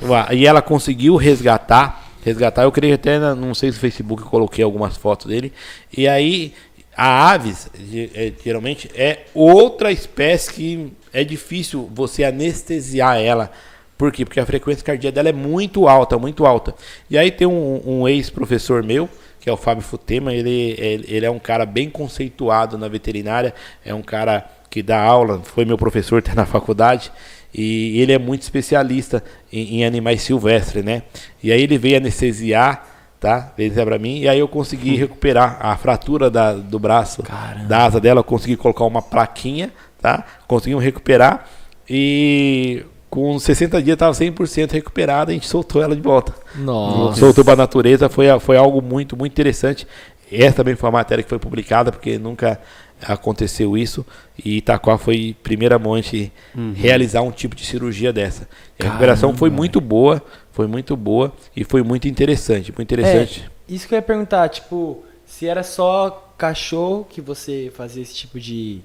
Voar. 0.00 0.32
E 0.32 0.46
ela 0.46 0.62
conseguiu 0.62 1.16
resgatar. 1.16 2.10
Resgatar, 2.24 2.62
eu 2.62 2.72
creio 2.72 2.94
até, 2.94 3.18
não 3.34 3.54
sei 3.54 3.70
se 3.70 3.76
no 3.76 3.80
Facebook 3.82 4.22
coloquei 4.22 4.64
algumas 4.64 4.96
fotos 4.96 5.26
dele. 5.26 5.52
E 5.94 6.08
aí, 6.08 6.54
a 6.96 7.30
aves, 7.30 7.68
é, 8.14 8.32
geralmente, 8.42 8.90
é 8.94 9.26
outra 9.34 9.92
espécie 9.92 10.50
que 10.50 10.92
é 11.12 11.22
difícil 11.22 11.90
você 11.94 12.24
anestesiar 12.24 13.20
ela. 13.20 13.52
Por 13.98 14.10
quê? 14.10 14.24
Porque 14.24 14.40
a 14.40 14.46
frequência 14.46 14.82
cardíaca 14.82 15.16
dela 15.16 15.28
é 15.28 15.32
muito 15.32 15.86
alta, 15.86 16.18
muito 16.18 16.46
alta. 16.46 16.74
E 17.10 17.18
aí 17.18 17.30
tem 17.30 17.46
um, 17.46 17.82
um 17.84 18.08
ex-professor 18.08 18.82
meu, 18.82 19.10
que 19.38 19.50
é 19.50 19.52
o 19.52 19.58
Fábio 19.58 19.82
Futema, 19.82 20.32
ele, 20.32 20.74
ele, 20.78 21.04
ele 21.06 21.26
é 21.26 21.30
um 21.30 21.38
cara 21.38 21.66
bem 21.66 21.90
conceituado 21.90 22.78
na 22.78 22.88
veterinária, 22.88 23.52
é 23.84 23.94
um 23.94 24.02
cara 24.02 24.55
que 24.76 24.82
dá 24.82 25.00
aula, 25.00 25.40
foi 25.42 25.64
meu 25.64 25.78
professor 25.78 26.18
até 26.18 26.34
na 26.34 26.44
faculdade, 26.44 27.10
e 27.54 27.98
ele 27.98 28.12
é 28.12 28.18
muito 28.18 28.42
especialista 28.42 29.24
em, 29.50 29.78
em 29.78 29.84
animais 29.86 30.20
silvestres, 30.20 30.84
né? 30.84 31.04
E 31.42 31.50
aí 31.50 31.62
ele 31.62 31.78
veio 31.78 31.96
anestesiar, 31.96 32.86
tá? 33.18 33.54
Veio 33.56 33.72
pra 33.72 33.98
mim, 33.98 34.18
e 34.18 34.28
aí 34.28 34.38
eu 34.38 34.46
consegui 34.46 34.94
recuperar 34.94 35.56
a 35.62 35.74
fratura 35.78 36.28
da, 36.28 36.52
do 36.52 36.78
braço, 36.78 37.22
da 37.66 37.86
asa 37.86 37.98
dela, 37.98 38.20
eu 38.20 38.24
consegui 38.24 38.54
colocar 38.54 38.84
uma 38.84 39.00
plaquinha, 39.00 39.72
tá? 39.98 40.22
Conseguimos 40.46 40.84
recuperar, 40.84 41.48
e 41.88 42.84
com 43.08 43.38
60 43.38 43.82
dias 43.82 43.94
estava 43.94 44.12
100% 44.12 44.72
recuperada, 44.72 45.30
a 45.30 45.34
gente 45.34 45.46
soltou 45.46 45.82
ela 45.82 45.96
de 45.96 46.02
volta. 46.02 46.34
Nossa. 46.54 47.18
Soltou 47.18 47.42
para 47.42 47.54
a 47.54 47.56
natureza, 47.56 48.10
foi, 48.10 48.26
foi 48.40 48.58
algo 48.58 48.82
muito, 48.82 49.16
muito 49.16 49.32
interessante. 49.32 49.86
Essa 50.30 50.56
também 50.56 50.74
foi 50.74 50.90
uma 50.90 50.98
matéria 50.98 51.24
que 51.24 51.30
foi 51.30 51.38
publicada, 51.38 51.90
porque 51.90 52.18
nunca 52.18 52.60
aconteceu 53.02 53.76
isso. 53.76 54.04
E 54.44 54.58
Itaquá 54.58 54.98
foi 54.98 55.34
primeira 55.42 55.78
mão 55.78 55.94
a 55.94 56.00
gente 56.00 56.32
realizar 56.74 57.22
um 57.22 57.30
tipo 57.30 57.54
de 57.56 57.64
cirurgia 57.64 58.12
dessa. 58.12 58.48
A 58.78 58.84
recuperação 58.84 59.34
foi 59.36 59.50
muito 59.50 59.80
boa, 59.80 60.22
foi 60.52 60.66
muito 60.66 60.96
boa 60.96 61.32
e 61.54 61.64
foi 61.64 61.82
muito 61.82 62.08
interessante, 62.08 62.72
muito 62.72 62.82
interessante. 62.82 63.44
É, 63.68 63.74
isso 63.74 63.86
que 63.88 63.94
eu 63.94 63.96
ia 63.96 64.02
perguntar, 64.02 64.48
tipo, 64.48 65.02
se 65.24 65.46
era 65.46 65.62
só 65.62 66.32
cachorro 66.38 67.06
que 67.08 67.20
você 67.20 67.72
fazia 67.74 68.02
esse 68.02 68.14
tipo 68.14 68.38
de, 68.38 68.80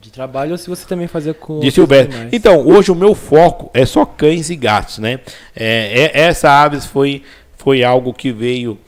de 0.00 0.10
trabalho 0.10 0.52
ou 0.52 0.58
se 0.58 0.68
você 0.68 0.86
também 0.86 1.06
fazia 1.06 1.34
com. 1.34 1.54
outros 1.54 1.74
silvestre. 1.74 2.14
animais. 2.14 2.32
Então, 2.32 2.66
hoje 2.66 2.90
o 2.90 2.94
meu 2.94 3.14
foco 3.14 3.70
é 3.74 3.84
só 3.86 4.04
cães 4.04 4.50
e 4.50 4.56
gatos, 4.56 4.98
né? 4.98 5.20
É, 5.54 6.10
é- 6.14 6.20
essa 6.22 6.50
aves 6.50 6.84
foi, 6.86 7.22
foi 7.56 7.84
algo 7.84 8.12
que 8.12 8.32
veio 8.32 8.78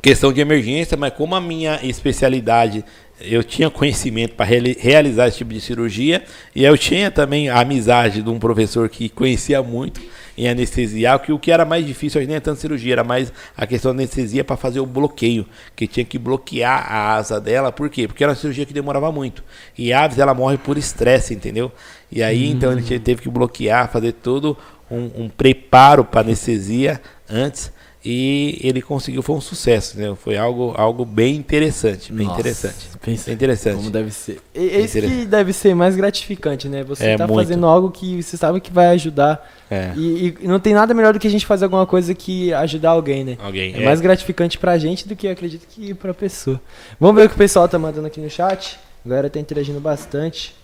questão 0.00 0.32
de 0.32 0.40
emergência, 0.40 0.96
mas 0.96 1.14
como 1.14 1.34
a 1.34 1.40
minha 1.40 1.78
especialidade, 1.84 2.84
eu 3.24 3.42
tinha 3.42 3.70
conhecimento 3.70 4.34
para 4.34 4.46
realizar 4.46 5.28
esse 5.28 5.38
tipo 5.38 5.52
de 5.52 5.60
cirurgia 5.60 6.22
e 6.54 6.64
eu 6.64 6.76
tinha 6.76 7.10
também 7.10 7.48
a 7.48 7.60
amizade 7.60 8.22
de 8.22 8.30
um 8.30 8.38
professor 8.38 8.88
que 8.88 9.08
conhecia 9.08 9.62
muito 9.62 10.00
em 10.36 10.48
anestesiar, 10.48 11.18
que 11.20 11.32
o 11.32 11.38
que 11.38 11.50
era 11.50 11.64
mais 11.64 11.86
difícil 11.86 12.18
hoje 12.18 12.26
nem 12.26 12.36
é 12.36 12.40
tanto 12.40 12.60
cirurgia, 12.60 12.94
era 12.94 13.04
mais 13.04 13.32
a 13.56 13.66
questão 13.66 13.94
da 13.94 14.02
anestesia 14.02 14.42
para 14.42 14.56
fazer 14.56 14.80
o 14.80 14.86
bloqueio, 14.86 15.46
que 15.76 15.86
tinha 15.86 16.04
que 16.04 16.18
bloquear 16.18 16.90
a 16.90 17.14
asa 17.14 17.40
dela, 17.40 17.70
por 17.70 17.90
quê? 17.90 18.08
Porque 18.08 18.24
era 18.24 18.32
uma 18.32 18.36
cirurgia 18.36 18.64
que 18.64 18.72
demorava 18.72 19.12
muito. 19.12 19.44
E 19.76 19.92
a 19.92 20.04
aves 20.04 20.18
ela 20.18 20.32
morre 20.32 20.56
por 20.56 20.78
estresse, 20.78 21.34
entendeu? 21.34 21.70
E 22.10 22.22
aí 22.22 22.48
então 22.48 22.72
ele 22.72 22.98
teve 22.98 23.20
que 23.20 23.28
bloquear, 23.28 23.90
fazer 23.90 24.12
todo 24.12 24.56
um, 24.90 25.24
um 25.24 25.28
preparo 25.28 26.04
para 26.04 26.22
anestesia 26.22 27.00
antes 27.28 27.70
e 28.04 28.58
ele 28.62 28.82
conseguiu, 28.82 29.22
foi 29.22 29.36
um 29.36 29.40
sucesso, 29.40 29.96
né? 29.96 30.12
Foi 30.16 30.36
algo, 30.36 30.74
algo 30.76 31.04
bem 31.04 31.36
interessante, 31.36 32.12
bem 32.12 32.26
Nossa, 32.26 32.40
interessante. 32.40 32.88
pensa 33.00 33.26
Bem 33.26 33.34
interessante. 33.34 33.76
Como 33.76 33.90
deve 33.90 34.10
ser. 34.10 34.40
E, 34.54 34.68
é 34.70 34.80
isso 34.80 35.00
que 35.00 35.24
deve 35.24 35.52
ser 35.52 35.72
mais 35.74 35.94
gratificante, 35.94 36.68
né? 36.68 36.82
Você 36.82 37.04
É, 37.04 37.16
tá 37.16 37.28
muito. 37.28 37.38
fazendo 37.38 37.64
algo 37.64 37.92
que 37.92 38.20
você 38.20 38.36
sabe 38.36 38.60
que 38.60 38.72
vai 38.72 38.88
ajudar. 38.88 39.48
É. 39.70 39.92
E, 39.96 40.34
e 40.40 40.48
não 40.48 40.58
tem 40.58 40.74
nada 40.74 40.92
melhor 40.92 41.12
do 41.12 41.20
que 41.20 41.28
a 41.28 41.30
gente 41.30 41.46
fazer 41.46 41.64
alguma 41.64 41.86
coisa 41.86 42.12
que 42.12 42.52
ajudar 42.52 42.90
alguém, 42.90 43.22
né? 43.24 43.38
Alguém. 43.40 43.72
É 43.74 43.84
mais 43.84 44.00
gratificante 44.00 44.58
pra 44.58 44.76
gente 44.78 45.06
do 45.06 45.14
que 45.14 45.28
eu 45.28 45.32
acredito 45.32 45.66
que 45.68 45.94
pra 45.94 46.12
pessoa. 46.12 46.60
Vamos 46.98 47.16
ver 47.20 47.26
o 47.26 47.28
que 47.28 47.36
o 47.36 47.38
pessoal 47.38 47.68
tá 47.68 47.78
mandando 47.78 48.08
aqui 48.08 48.20
no 48.20 48.28
chat. 48.28 48.80
A 49.06 49.08
galera 49.08 49.30
tá 49.30 49.38
interagindo 49.38 49.78
bastante. 49.80 50.56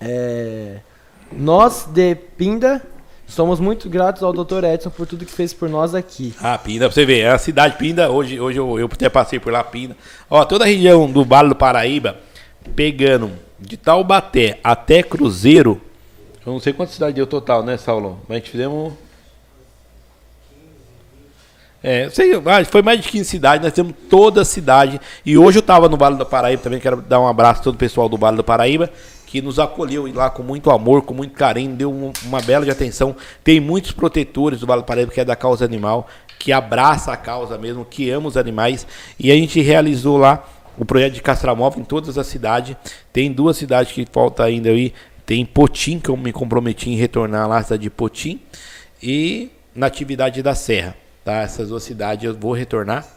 É... 0.00 0.78
Nós 1.32 1.86
de 1.86 2.14
Pinda 2.14 2.82
somos 3.26 3.60
muito 3.60 3.88
gratos 3.88 4.22
ao 4.22 4.32
Dr. 4.32 4.64
Edson 4.64 4.90
por 4.90 5.06
tudo 5.06 5.24
que 5.24 5.32
fez 5.32 5.52
por 5.52 5.68
nós 5.68 5.94
aqui. 5.94 6.34
Ah, 6.40 6.56
Pinda, 6.56 6.86
pra 6.86 6.94
você 6.94 7.04
ver, 7.04 7.20
é 7.20 7.30
a 7.30 7.38
cidade 7.38 7.76
Pinda, 7.76 8.10
hoje, 8.10 8.40
hoje 8.40 8.58
eu, 8.58 8.78
eu 8.78 8.86
até 8.86 9.08
passei 9.08 9.38
por 9.38 9.52
lá, 9.52 9.62
Pinda. 9.64 9.96
Ó, 10.30 10.44
toda 10.44 10.64
a 10.64 10.68
região 10.68 11.10
do 11.10 11.24
Vale 11.24 11.48
do 11.48 11.56
Paraíba, 11.56 12.16
pegando 12.74 13.32
de 13.58 13.76
Taubaté 13.76 14.58
até 14.62 15.02
Cruzeiro, 15.02 15.80
eu 16.46 16.52
não 16.52 16.60
sei 16.60 16.72
quantas 16.72 16.94
cidades 16.94 17.16
deu 17.16 17.26
total, 17.26 17.64
né, 17.64 17.76
Saulo? 17.76 18.20
Mas 18.28 18.36
a 18.36 18.38
gente 18.38 18.50
fizemos... 18.50 18.92
É, 21.82 22.08
sei, 22.10 22.34
ah, 22.34 22.64
foi 22.64 22.82
mais 22.82 23.00
de 23.00 23.08
15 23.08 23.24
cidades, 23.24 23.64
nós 23.64 23.72
temos 23.72 23.94
toda 24.08 24.42
a 24.42 24.44
cidade. 24.44 25.00
E 25.24 25.36
hoje 25.36 25.58
eu 25.58 25.60
estava 25.60 25.88
no 25.88 25.96
Vale 25.96 26.16
do 26.16 26.24
Paraíba 26.24 26.62
também, 26.62 26.78
quero 26.78 27.02
dar 27.02 27.20
um 27.20 27.26
abraço 27.26 27.60
a 27.60 27.64
todo 27.64 27.74
o 27.74 27.78
pessoal 27.78 28.08
do 28.08 28.16
Vale 28.16 28.36
do 28.36 28.44
Paraíba, 28.44 28.90
que 29.26 29.42
nos 29.42 29.58
acolheu 29.58 30.10
lá 30.14 30.30
com 30.30 30.42
muito 30.42 30.70
amor, 30.70 31.02
com 31.02 31.12
muito 31.12 31.34
carinho, 31.34 31.74
deu 31.74 31.92
um- 31.92 32.12
uma 32.24 32.40
bela 32.40 32.64
de 32.64 32.70
atenção. 32.70 33.14
Tem 33.42 33.60
muitos 33.60 33.90
protetores 33.90 34.60
do 34.60 34.66
Vale 34.66 34.82
do 34.82 34.84
Paraíba 34.86 35.12
que 35.12 35.20
é 35.20 35.24
da 35.24 35.34
causa 35.36 35.64
animal, 35.64 36.08
que 36.38 36.52
abraça 36.52 37.12
a 37.12 37.16
causa 37.16 37.58
mesmo, 37.58 37.84
que 37.84 38.08
ama 38.08 38.28
os 38.28 38.36
animais. 38.36 38.86
E 39.18 39.30
a 39.30 39.34
gente 39.34 39.60
realizou 39.60 40.16
lá 40.16 40.44
o 40.78 40.84
projeto 40.84 41.14
de 41.14 41.22
castramóvel 41.22 41.80
em 41.80 41.84
todas 41.84 42.16
as 42.16 42.26
cidades. 42.26 42.76
Tem 43.12 43.32
duas 43.32 43.56
cidades 43.56 43.92
que 43.92 44.06
falta 44.10 44.44
ainda 44.44 44.68
aí. 44.70 44.94
Tem 45.24 45.44
Potim, 45.44 45.98
que 45.98 46.08
eu 46.08 46.16
me 46.16 46.32
comprometi 46.32 46.88
em 46.88 46.96
retornar 46.96 47.48
lá, 47.48 47.60
cidade 47.62 47.82
de 47.82 47.90
Potim, 47.90 48.40
e 49.02 49.50
na 49.74 49.86
atividade 49.86 50.40
da 50.40 50.54
Serra. 50.54 50.94
Tá? 51.24 51.38
Essas 51.38 51.70
duas 51.70 51.82
cidades 51.82 52.24
eu 52.24 52.34
vou 52.34 52.52
retornar. 52.52 53.15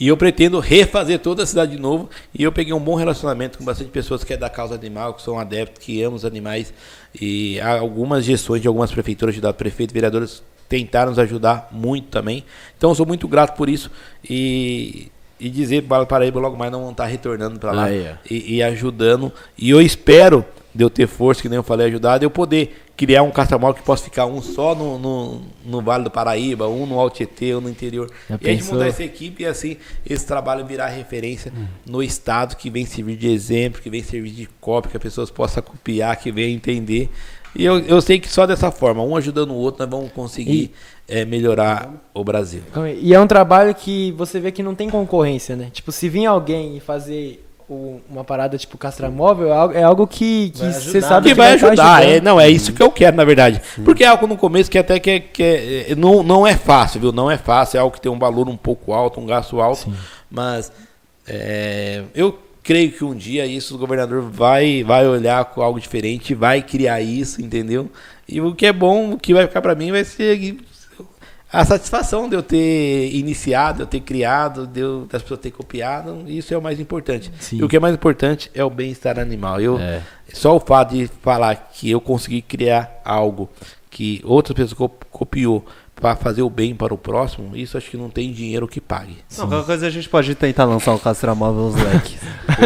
E 0.00 0.08
eu 0.08 0.16
pretendo 0.16 0.60
refazer 0.60 1.18
toda 1.18 1.42
a 1.42 1.46
cidade 1.46 1.72
de 1.72 1.82
novo. 1.82 2.08
E 2.32 2.42
eu 2.42 2.52
peguei 2.52 2.72
um 2.72 2.80
bom 2.80 2.94
relacionamento 2.94 3.58
com 3.58 3.64
bastante 3.64 3.90
pessoas 3.90 4.22
que 4.22 4.32
é 4.32 4.36
da 4.36 4.48
causa 4.48 4.74
animal, 4.74 5.14
que 5.14 5.22
são 5.22 5.38
adeptos, 5.38 5.84
que 5.84 6.02
amam 6.02 6.16
os 6.16 6.24
animais. 6.24 6.72
E 7.20 7.60
há 7.60 7.78
algumas 7.78 8.24
gestões 8.24 8.62
de 8.62 8.68
algumas 8.68 8.92
prefeituras, 8.92 9.34
de 9.34 9.52
prefeitos, 9.54 9.92
vereadores, 9.92 10.42
tentaram 10.68 11.10
nos 11.10 11.18
ajudar 11.18 11.68
muito 11.72 12.08
também. 12.08 12.44
Então 12.76 12.90
eu 12.90 12.94
sou 12.94 13.06
muito 13.06 13.26
grato 13.26 13.56
por 13.56 13.68
isso 13.68 13.90
e, 14.28 15.10
e 15.40 15.48
dizer 15.48 15.82
para 15.82 16.04
Paraíba 16.06 16.38
logo 16.38 16.56
mais 16.56 16.70
não 16.70 16.82
vão 16.82 16.90
estar 16.90 17.06
retornando 17.06 17.58
para 17.58 17.72
lá 17.72 17.84
Aí, 17.84 18.06
ó. 18.08 18.14
e, 18.30 18.56
e 18.56 18.62
ajudando. 18.62 19.32
E 19.56 19.70
eu 19.70 19.80
espero 19.80 20.44
de 20.74 20.84
eu 20.84 20.90
ter 20.90 21.08
força, 21.08 21.42
que 21.42 21.48
nem 21.48 21.56
eu 21.56 21.62
falei, 21.62 21.86
ajudar, 21.86 22.18
de 22.18 22.26
eu 22.26 22.30
poder 22.30 22.87
criar 22.98 23.22
um 23.22 23.30
castramóvel 23.30 23.76
que 23.76 23.82
possa 23.82 24.02
ficar 24.02 24.26
um 24.26 24.42
só 24.42 24.74
no, 24.74 24.98
no, 24.98 25.40
no 25.64 25.80
Vale 25.80 26.02
do 26.02 26.10
Paraíba, 26.10 26.66
um 26.66 26.84
no 26.84 26.98
Alto 26.98 27.14
Tietê, 27.14 27.54
um 27.54 27.60
no 27.60 27.70
interior. 27.70 28.10
Já 28.28 28.34
e 28.40 28.46
a 28.46 28.50
gente 28.50 28.58
pensou? 28.58 28.74
montar 28.74 28.88
essa 28.88 29.04
equipe 29.04 29.44
e 29.44 29.46
assim 29.46 29.76
esse 30.04 30.26
trabalho 30.26 30.66
virar 30.66 30.88
referência 30.88 31.52
no 31.86 32.02
estado, 32.02 32.56
que 32.56 32.68
vem 32.68 32.84
servir 32.84 33.16
de 33.16 33.28
exemplo, 33.28 33.80
que 33.80 33.88
vem 33.88 34.02
servir 34.02 34.32
de 34.32 34.48
cópia, 34.60 34.90
que 34.90 34.96
as 34.96 35.02
pessoas 35.02 35.30
possam 35.30 35.62
copiar, 35.62 36.16
que 36.16 36.32
venham 36.32 36.50
entender. 36.50 37.08
E 37.54 37.64
eu, 37.64 37.78
eu 37.78 38.00
sei 38.00 38.18
que 38.18 38.28
só 38.28 38.46
dessa 38.46 38.72
forma, 38.72 39.00
um 39.02 39.14
ajudando 39.14 39.52
o 39.52 39.56
outro, 39.56 39.86
nós 39.86 39.90
vamos 39.90 40.12
conseguir 40.12 40.72
eh, 41.06 41.24
melhorar 41.24 41.90
o 42.12 42.24
Brasil. 42.24 42.62
E 43.00 43.14
é 43.14 43.20
um 43.20 43.28
trabalho 43.28 43.72
que 43.76 44.10
você 44.12 44.40
vê 44.40 44.50
que 44.50 44.62
não 44.62 44.74
tem 44.74 44.90
concorrência, 44.90 45.54
né? 45.54 45.70
Tipo, 45.72 45.92
se 45.92 46.08
vir 46.08 46.26
alguém 46.26 46.76
e 46.76 46.80
fazer 46.80 47.47
uma 47.68 48.24
parada 48.24 48.56
tipo 48.56 48.78
castramóvel, 48.78 49.48
é 49.48 49.56
algo, 49.56 49.74
é 49.74 49.82
algo 49.82 50.06
que, 50.06 50.50
você 50.54 51.02
sabe 51.02 51.24
que 51.24 51.34
que 51.34 51.34
vai 51.34 51.58
tá 51.58 51.66
ajudar. 51.66 52.02
É, 52.02 52.06
ajudando. 52.06 52.24
não, 52.24 52.40
é 52.40 52.48
isso 52.48 52.72
que 52.72 52.82
eu 52.82 52.90
quero, 52.90 53.16
na 53.16 53.24
verdade. 53.24 53.60
Porque 53.84 54.02
é 54.02 54.06
algo 54.06 54.26
no 54.26 54.36
começo 54.38 54.70
que 54.70 54.78
até 54.78 54.98
que, 54.98 55.10
é, 55.10 55.20
que 55.20 55.42
é- 55.42 55.92
é- 55.92 55.94
não, 55.94 56.22
não 56.22 56.46
é 56.46 56.56
fácil, 56.56 57.00
viu? 57.00 57.12
Não 57.12 57.30
é 57.30 57.36
fácil, 57.36 57.76
é 57.76 57.80
algo 57.80 57.94
que 57.94 58.00
tem 58.00 58.10
um 58.10 58.18
valor 58.18 58.48
um 58.48 58.56
pouco 58.56 58.92
alto, 58.92 59.20
um 59.20 59.26
gasto 59.26 59.60
alto. 59.60 59.92
Mas 60.30 60.72
é, 61.26 62.04
eu 62.14 62.38
creio 62.62 62.90
que 62.92 63.04
um 63.04 63.14
dia 63.14 63.46
isso 63.46 63.74
o 63.74 63.78
governador 63.78 64.22
vai, 64.22 64.82
vai 64.82 65.06
olhar 65.06 65.44
com 65.46 65.60
algo 65.62 65.78
diferente, 65.80 66.34
vai 66.34 66.62
criar 66.62 67.00
isso, 67.00 67.42
entendeu? 67.42 67.90
E 68.26 68.40
o 68.40 68.54
que 68.54 68.66
é 68.66 68.72
bom, 68.72 69.12
o 69.12 69.18
que 69.18 69.34
vai 69.34 69.46
ficar 69.46 69.60
para 69.62 69.74
mim 69.74 69.90
vai 69.90 70.04
ser 70.04 70.56
a 71.50 71.64
satisfação 71.64 72.28
de 72.28 72.36
eu 72.36 72.42
ter 72.42 73.10
iniciado, 73.14 73.76
de 73.78 73.82
eu 73.82 73.86
ter 73.86 74.00
criado, 74.00 74.66
de 74.66 74.80
eu, 74.80 75.06
das 75.10 75.22
pessoas 75.22 75.40
terem 75.40 75.56
copiado, 75.56 76.24
isso 76.26 76.52
é 76.52 76.58
o 76.58 76.62
mais 76.62 76.78
importante. 76.78 77.32
Sim. 77.40 77.58
E 77.58 77.62
o 77.64 77.68
que 77.68 77.76
é 77.76 77.80
mais 77.80 77.94
importante 77.94 78.50
é 78.54 78.62
o 78.64 78.70
bem-estar 78.70 79.18
animal. 79.18 79.60
Eu, 79.60 79.78
É. 79.78 80.02
Só 80.32 80.54
o 80.54 80.60
fato 80.60 80.94
de 80.94 81.08
falar 81.22 81.70
que 81.72 81.90
eu 81.90 82.00
consegui 82.02 82.42
criar 82.42 83.00
algo 83.02 83.48
que 83.90 84.20
outras 84.24 84.54
pessoas 84.54 84.74
co- 84.74 84.90
copiou 85.10 85.64
para 86.00 86.14
fazer 86.16 86.42
o 86.42 86.50
bem 86.50 86.74
para 86.74 86.94
o 86.94 86.98
próximo, 86.98 87.56
isso 87.56 87.76
acho 87.76 87.90
que 87.90 87.96
não 87.96 88.08
tem 88.08 88.32
dinheiro 88.32 88.68
que 88.68 88.80
pague. 88.80 89.16
Não, 89.36 89.48
qualquer 89.48 89.66
coisa 89.66 89.86
a 89.86 89.90
gente 89.90 90.08
pode 90.08 90.34
tentar 90.34 90.64
lançar 90.64 90.92
um 90.92 90.98
castramóvel 90.98 91.66
os 91.68 91.74
leques. 91.74 92.16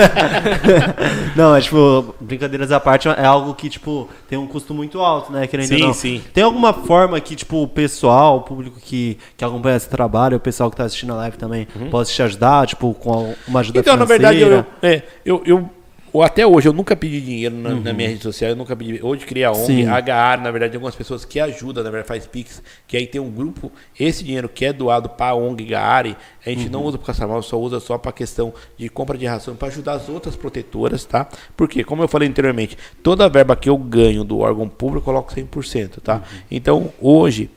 não, 1.36 1.54
é 1.54 1.60
tipo, 1.60 2.14
brincadeiras 2.20 2.70
à 2.72 2.80
parte, 2.80 3.08
é 3.08 3.24
algo 3.24 3.54
que, 3.54 3.68
tipo, 3.68 4.08
tem 4.28 4.38
um 4.38 4.46
custo 4.46 4.74
muito 4.74 5.00
alto, 5.00 5.32
né? 5.32 5.46
Querendo 5.46 5.68
Sim, 5.68 5.80
não. 5.80 5.92
sim. 5.94 6.22
Tem 6.32 6.44
alguma 6.44 6.72
forma 6.72 7.18
que, 7.20 7.34
tipo, 7.36 7.62
o 7.62 7.68
pessoal, 7.68 8.38
o 8.38 8.40
público 8.42 8.78
que, 8.80 9.18
que 9.36 9.44
acompanha 9.44 9.76
esse 9.76 9.88
trabalho, 9.88 10.36
o 10.36 10.40
pessoal 10.40 10.70
que 10.70 10.76
tá 10.76 10.84
assistindo 10.84 11.12
a 11.12 11.16
live 11.16 11.36
também, 11.36 11.66
possa 11.90 12.12
te 12.12 12.22
ajudar, 12.22 12.66
tipo, 12.66 12.92
com 12.94 13.34
uma 13.46 13.60
ajuda 13.60 13.78
Uhum. 13.78 13.82
Então, 13.82 13.96
na 13.96 14.06
financeira? 14.06 14.32
verdade, 14.34 14.40
eu, 14.40 14.58
eu- 14.58 14.66
é, 14.82 15.02
eu, 15.24 15.42
eu- 15.46 15.70
ou 16.12 16.22
até 16.22 16.46
hoje 16.46 16.68
eu 16.68 16.72
nunca 16.72 16.96
pedi 16.96 17.20
dinheiro 17.20 17.54
na, 17.54 17.74
na 17.74 17.92
minha 17.92 18.08
rede 18.08 18.22
social, 18.22 18.50
eu 18.50 18.56
nunca 18.56 18.74
pedi. 18.76 19.00
Hoje 19.02 19.24
criei 19.26 19.44
a 19.44 19.52
ONG, 19.52 19.66
Sim. 19.66 19.86
a 19.86 19.96
HAR, 19.98 20.40
na 20.40 20.50
verdade, 20.50 20.74
algumas 20.74 20.94
pessoas 20.94 21.24
que 21.24 21.38
ajudam, 21.38 21.84
na 21.84 21.90
verdade, 21.90 22.08
faz 22.08 22.26
Pix, 22.26 22.62
que 22.86 22.96
aí 22.96 23.06
tem 23.06 23.20
um 23.20 23.30
grupo, 23.30 23.70
esse 23.98 24.24
dinheiro 24.24 24.48
que 24.48 24.64
é 24.64 24.72
doado 24.72 25.08
para 25.08 25.32
a 25.32 25.34
ONG 25.34 25.64
Gaari, 25.64 26.16
a 26.44 26.50
gente 26.50 26.68
não 26.68 26.82
usa 26.84 26.98
para 26.98 27.08
caçamar, 27.08 27.42
só 27.42 27.58
usa 27.58 27.80
só 27.80 27.98
para 27.98 28.12
questão 28.12 28.52
de 28.76 28.88
compra 28.88 29.16
de 29.16 29.26
ração, 29.26 29.54
para 29.54 29.68
ajudar 29.68 29.94
as 29.94 30.08
outras 30.08 30.36
protetoras, 30.36 31.04
tá? 31.04 31.28
Porque, 31.56 31.84
como 31.84 32.02
eu 32.02 32.08
falei 32.08 32.28
anteriormente, 32.28 32.76
toda 33.02 33.24
a 33.24 33.28
verba 33.28 33.54
que 33.54 33.68
eu 33.68 33.76
ganho 33.76 34.24
do 34.24 34.38
órgão 34.38 34.68
público, 34.68 35.00
eu 35.00 35.14
coloco 35.14 35.34
100%, 35.34 36.00
tá? 36.02 36.22
Então, 36.50 36.92
hoje, 37.00 37.50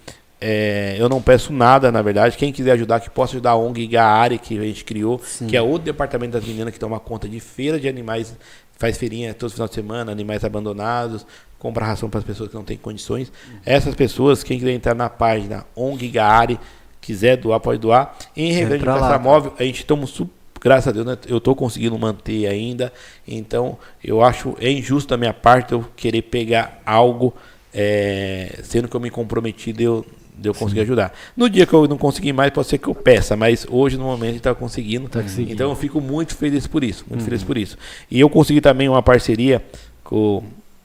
é, 0.45 0.97
eu 0.99 1.07
não 1.07 1.21
peço 1.21 1.53
nada, 1.53 1.89
na 1.89 2.01
verdade. 2.01 2.35
Quem 2.35 2.51
quiser 2.51 2.71
ajudar, 2.73 2.99
que 2.99 3.09
possa 3.09 3.31
ajudar 3.33 3.51
a 3.51 3.55
ONG 3.55 3.87
Gaari, 3.87 4.37
que 4.37 4.59
a 4.59 4.63
gente 4.63 4.83
criou, 4.83 5.21
que 5.47 5.55
é 5.55 5.61
outro 5.61 5.85
departamento 5.85 6.33
das 6.33 6.43
meninas 6.43 6.73
que 6.73 6.79
toma 6.79 6.99
conta 6.99 7.29
de 7.29 7.39
feira 7.39 7.79
de 7.79 7.87
animais, 7.87 8.35
faz 8.77 8.97
feirinha 8.97 9.33
todo 9.33 9.51
final 9.51 9.69
de 9.69 9.73
semana, 9.75 10.11
animais 10.11 10.43
abandonados, 10.43 11.25
compra 11.57 11.85
ração 11.85 12.09
para 12.09 12.19
as 12.19 12.25
pessoas 12.25 12.49
que 12.49 12.55
não 12.55 12.63
têm 12.65 12.75
condições. 12.75 13.31
Essas 13.65 13.95
pessoas, 13.95 14.43
quem 14.43 14.59
quiser 14.59 14.73
entrar 14.73 14.93
na 14.93 15.09
página 15.09 15.65
ONG 15.75 16.09
Gaari, 16.09 16.59
quiser 16.99 17.37
doar, 17.37 17.61
pode 17.61 17.79
doar. 17.79 18.13
Em 18.35 18.51
lá, 18.67 18.77
Praça 18.77 18.99
cara. 18.99 19.19
Móvel, 19.19 19.53
a 19.57 19.63
gente 19.63 19.79
estamos 19.79 20.09
su- 20.09 20.29
Graças 20.61 20.87
a 20.87 20.91
Deus, 20.93 21.05
né, 21.05 21.17
eu 21.27 21.39
estou 21.39 21.53
conseguindo 21.55 21.97
manter 21.99 22.47
ainda. 22.47 22.91
Então, 23.27 23.77
eu 24.01 24.21
acho 24.23 24.55
é 24.61 24.71
injusto 24.71 25.09
da 25.09 25.17
minha 25.17 25.33
parte 25.33 25.73
eu 25.73 25.85
querer 25.95 26.21
pegar 26.21 26.81
algo, 26.85 27.33
é, 27.73 28.59
sendo 28.63 28.87
que 28.87 28.95
eu 28.95 28.99
me 29.01 29.09
comprometi 29.09 29.73
de 29.73 29.83
eu, 29.83 30.05
de 30.37 30.49
eu 30.49 30.53
conseguir 30.53 30.81
ajudar. 30.81 31.13
No 31.35 31.49
dia 31.49 31.65
que 31.65 31.73
eu 31.73 31.87
não 31.87 31.97
conseguir 31.97 32.33
mais, 32.33 32.51
pode 32.51 32.67
ser 32.67 32.77
que 32.77 32.87
eu 32.87 32.95
peça, 32.95 33.35
mas 33.35 33.65
hoje, 33.69 33.97
no 33.97 34.05
momento, 34.05 34.37
está 34.37 34.53
conseguindo. 34.53 35.07
Tá 35.07 35.21
conseguindo. 35.21 35.53
Então, 35.53 35.69
eu 35.69 35.75
fico 35.75 36.01
muito 36.01 36.35
feliz 36.35 36.67
por 36.67 36.83
isso. 36.83 37.05
Muito 37.09 37.23
feliz 37.23 37.43
por 37.43 37.57
isso. 37.57 37.77
E 38.09 38.19
eu 38.19 38.29
consegui 38.29 38.61
também 38.61 38.89
uma 38.89 39.03
parceria 39.03 39.63
com 40.03 40.43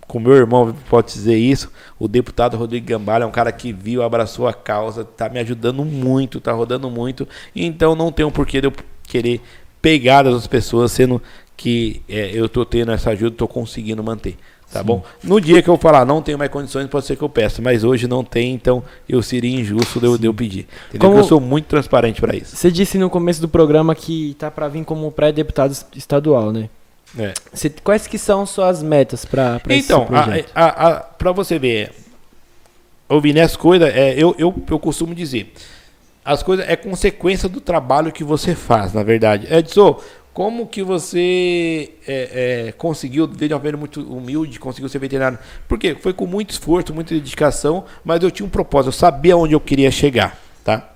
com 0.09 0.19
meu 0.19 0.33
irmão, 0.33 0.75
pode 0.89 1.13
dizer 1.13 1.37
isso, 1.37 1.71
o 1.99 2.09
deputado 2.09 2.57
Rodrigo 2.57 2.87
Gambale 2.87 3.25
é 3.25 3.27
um 3.27 3.31
cara 3.31 3.53
que 3.53 3.75
viu, 3.75 4.03
abraçou 4.03 4.49
a 4.49 4.55
causa, 4.55 5.05
tá 5.05 5.29
me 5.29 5.39
ajudando 5.39 5.85
muito, 5.85 6.41
tá 6.41 6.51
rodando 6.51 6.91
muito, 6.91 7.29
então 7.55 7.95
não 7.95 8.11
tem 8.11 8.25
um 8.25 8.31
porquê 8.31 8.59
de 8.63 8.69
eu 8.69 8.73
querer 9.07 9.43
pegar 9.83 10.23
das 10.23 10.47
pessoas, 10.47 10.93
sendo 10.93 11.23
que 11.55 12.03
é, 12.09 12.31
eu 12.33 12.49
tô 12.49 12.65
tendo 12.65 12.91
essa 12.91 13.11
ajuda, 13.11 13.37
tô 13.37 13.47
conseguindo 13.47 14.03
manter. 14.03 14.39
Tá 14.71 14.83
bom? 14.83 15.03
No 15.25 15.41
dia 15.41 15.63
que 15.63 15.69
eu 15.71 15.79
falar 15.79 16.05
não 16.05 16.21
tenho 16.21 16.37
mais 16.37 16.51
condições, 16.51 16.87
pode 16.89 17.07
ser 17.07 17.17
que 17.17 17.23
eu 17.23 17.29
peça, 17.29 17.63
mas 17.63 17.85
hoje 17.85 18.07
não 18.07 18.23
tem, 18.23 18.53
então 18.53 18.83
eu 19.09 19.23
seria 19.23 19.59
injusto 19.59 19.99
de 19.99 20.05
eu, 20.07 20.19
de 20.19 20.27
eu 20.27 20.35
pedir. 20.35 20.69
Entendeu? 20.91 21.09
Como- 21.09 21.21
eu 21.21 21.25
sou 21.25 21.41
muito 21.41 21.65
transparente 21.67 22.21
para 22.21 22.37
isso. 22.37 22.55
Você 22.55 22.71
disse 22.71 22.99
no 22.99 23.09
começo 23.09 23.41
do 23.41 23.49
programa 23.49 23.95
que 23.95 24.37
tá 24.39 24.51
pra 24.51 24.69
vir 24.69 24.85
como 24.85 25.11
pré-deputado 25.11 25.73
est- 25.73 25.87
estadual, 25.97 26.53
né? 26.53 26.69
É. 27.19 27.33
Você- 27.51 27.71
quais 27.83 28.07
que 28.07 28.19
são 28.19 28.45
suas 28.45 28.83
metas 28.83 29.25
pra 29.25 29.59
Então, 29.71 30.07
para 31.17 31.33
você 31.33 31.59
ver, 31.59 31.91
ouvir 33.09 33.39
as 33.41 33.57
coisas, 33.57 33.89
é, 33.89 34.13
eu, 34.23 34.35
eu, 34.39 34.55
eu 34.69 34.79
costumo 34.79 35.15
dizer, 35.15 35.53
as 36.25 36.43
coisas 36.43 36.69
é 36.69 36.77
consequência 36.77 37.49
do 37.49 37.61
trabalho 37.61 38.13
que 38.13 38.23
você 38.23 38.55
faz, 38.55 38.93
na 38.93 39.03
verdade. 39.03 39.47
Edson, 39.51 39.99
como 40.39 40.69
que 40.69 40.85
você 40.85 41.95
é, 42.07 42.69
é, 42.69 42.73
conseguiu, 42.79 43.27
desde 43.27 43.53
uma 43.53 43.59
maneira 43.59 43.77
muito 43.77 44.01
humilde, 44.01 44.61
conseguiu 44.61 44.89
ser 44.89 45.01
veterinário? 45.01 45.37
Porque 45.67 45.97
foi 45.97 46.13
com 46.13 46.27
muito 46.29 46.51
esforço, 46.51 46.95
muita 46.95 47.13
dedicação, 47.13 47.85
mas 48.05 48.23
eu 48.23 48.31
tinha 48.31 48.47
um 48.47 48.49
propósito, 48.49 48.91
eu 48.91 48.93
sabia 48.93 49.37
onde 49.37 49.55
eu 49.55 49.59
queria 49.59 49.91
chegar, 49.91 50.41
tá? 50.63 50.95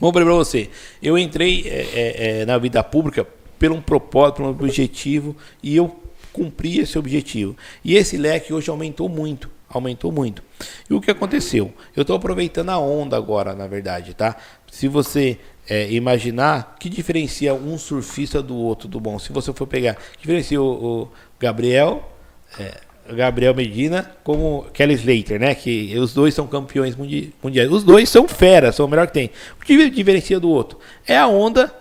Vamos 0.00 0.14
para 0.14 0.24
você. 0.24 0.70
Eu 1.02 1.18
entrei 1.18 1.68
é, 1.68 1.72
é, 1.92 2.40
é, 2.40 2.46
na 2.46 2.56
vida 2.56 2.82
pública 2.82 3.26
por 3.58 3.70
um 3.70 3.82
propósito, 3.82 4.36
por 4.36 4.46
um 4.46 4.48
objetivo, 4.48 5.36
e 5.62 5.76
eu 5.76 5.94
cumpri 6.32 6.78
esse 6.78 6.98
objetivo. 6.98 7.54
E 7.84 7.96
esse 7.96 8.16
leque 8.16 8.54
hoje 8.54 8.70
aumentou 8.70 9.10
muito. 9.10 9.50
Aumentou 9.68 10.10
muito. 10.10 10.42
E 10.88 10.94
o 10.94 11.02
que 11.02 11.10
aconteceu? 11.10 11.70
Eu 11.94 12.00
estou 12.00 12.16
aproveitando 12.16 12.70
a 12.70 12.78
onda 12.78 13.14
agora, 13.14 13.54
na 13.54 13.66
verdade, 13.66 14.14
tá? 14.14 14.36
Se 14.72 14.88
você 14.88 15.38
é, 15.68 15.90
imaginar, 15.92 16.76
que 16.80 16.88
diferencia 16.88 17.54
um 17.54 17.76
surfista 17.78 18.42
do 18.42 18.56
outro 18.56 18.88
do 18.88 18.98
bom? 18.98 19.18
Se 19.18 19.32
você 19.32 19.52
for 19.52 19.66
pegar, 19.66 19.96
diferencia 20.20 20.60
o, 20.60 21.02
o 21.02 21.08
Gabriel, 21.38 22.10
é, 22.58 22.74
Gabriel 23.14 23.54
Medina 23.54 24.10
como 24.22 24.66
Kelly 24.72 24.94
Slater, 24.94 25.40
né? 25.40 25.54
Que 25.54 25.96
os 25.98 26.12
dois 26.12 26.34
são 26.34 26.46
campeões 26.46 26.94
mundi- 26.94 27.32
mundiais. 27.42 27.70
Os 27.70 27.82
dois 27.82 28.08
são 28.08 28.28
feras, 28.28 28.74
são 28.76 28.86
o 28.86 28.88
melhor 28.88 29.06
que 29.06 29.14
tem. 29.14 29.30
O 29.60 29.64
que 29.64 29.90
diferencia 29.90 30.38
do 30.38 30.50
outro? 30.50 30.78
É 31.06 31.16
a 31.16 31.26
onda 31.26 31.72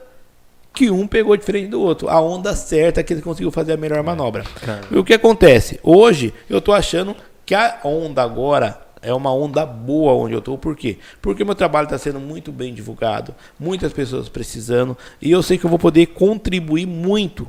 que 0.73 0.89
um 0.91 1.07
pegou 1.07 1.35
diferente 1.35 1.67
do 1.67 1.81
outro. 1.81 2.07
A 2.07 2.21
onda 2.21 2.55
certa 2.55 3.03
que 3.03 3.11
ele 3.13 3.21
conseguiu 3.21 3.51
fazer 3.51 3.73
a 3.73 3.77
melhor 3.77 4.01
manobra. 4.03 4.43
E 4.91 4.97
o 4.97 5.03
que 5.03 5.13
acontece? 5.13 5.79
Hoje 5.83 6.33
eu 6.49 6.61
tô 6.61 6.71
achando 6.71 7.15
que 7.45 7.55
a 7.55 7.79
onda 7.83 8.21
agora 8.21 8.86
é 9.01 9.13
uma 9.13 9.33
onda 9.33 9.65
boa 9.65 10.13
onde 10.13 10.33
eu 10.33 10.41
tô. 10.41 10.57
Por 10.57 10.75
quê? 10.75 10.97
Porque 11.21 11.43
meu 11.43 11.55
trabalho 11.55 11.85
está 11.85 11.97
sendo 11.97 12.19
muito 12.19 12.51
bem 12.51 12.73
divulgado, 12.73 13.33
muitas 13.59 13.93
pessoas 13.93 14.29
precisando, 14.29 14.97
e 15.21 15.31
eu 15.31 15.41
sei 15.41 15.57
que 15.57 15.65
eu 15.65 15.69
vou 15.69 15.79
poder 15.79 16.07
contribuir 16.07 16.85
muito, 16.85 17.47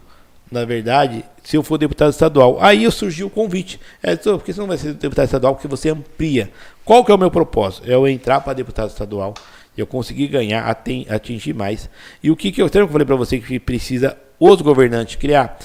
na 0.51 0.65
verdade, 0.65 1.25
se 1.43 1.57
eu 1.57 1.63
for 1.63 1.79
deputado 1.79 2.11
estadual. 2.11 2.59
Aí 2.61 2.91
surgiu 2.91 3.27
o 3.27 3.31
convite. 3.31 3.81
É, 4.03 4.13
"Edson, 4.13 4.39
por 4.39 4.45
que 4.45 4.53
você 4.53 4.61
não 4.61 4.69
vai 4.69 4.79
ser 4.79 4.95
deputado 4.95 5.27
estadual? 5.27 5.55
Porque 5.55 5.69
você 5.69 5.91
amplia. 5.91 6.51
Qual 6.85 7.05
que 7.05 7.13
é 7.13 7.15
o 7.15 7.19
meu 7.19 7.31
propósito? 7.31 7.89
É 7.89 7.95
eu 7.95 8.09
entrar 8.09 8.41
para 8.41 8.55
deputado 8.55 8.89
estadual, 8.89 9.35
eu 9.77 9.87
conseguir 9.87 10.29
ganhar, 10.29 10.65
atingir 11.09 11.55
mais. 11.55 11.89
E 12.23 12.31
o 12.31 12.37
que, 12.37 12.51
que 12.51 12.63
eu 12.63 12.69
sempre 12.69 12.89
falei 12.89 13.07
para 13.07 13.17
você 13.17 13.39
que 13.39 13.61
precisa 13.61 14.17
os 14.41 14.61
governantes 14.63 15.17
criar? 15.17 15.59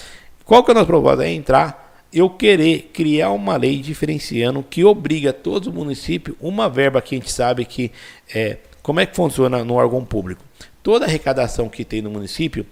Qual 0.46 0.64
que 0.64 0.72
é 0.72 0.74
o 0.74 0.76
nosso 0.76 0.88
propósito? 0.88 1.22
É 1.22 1.32
entrar, 1.32 1.83
eu 2.14 2.30
querer 2.30 2.92
criar 2.94 3.32
uma 3.32 3.58
lei 3.58 3.80
diferenciando 3.80 4.64
que 4.64 4.84
obriga 4.86 5.34
todos 5.34 5.68
os 5.68 5.74
municípios 5.74 6.38
uma 6.40 6.70
verba 6.70 7.02
que 7.02 7.16
a 7.16 7.18
gente 7.18 7.32
sabe 7.32 7.66
que 7.66 7.92
é 8.34 8.58
como 8.82 9.00
é 9.00 9.06
que 9.06 9.16
funciona 9.16 9.64
no 9.64 9.76
órgão 9.76 10.04
público. 10.04 10.44
Toda 10.84 11.06
arrecadação 11.06 11.70
que 11.70 11.86
tem 11.86 12.02
no 12.02 12.10
município, 12.10 12.66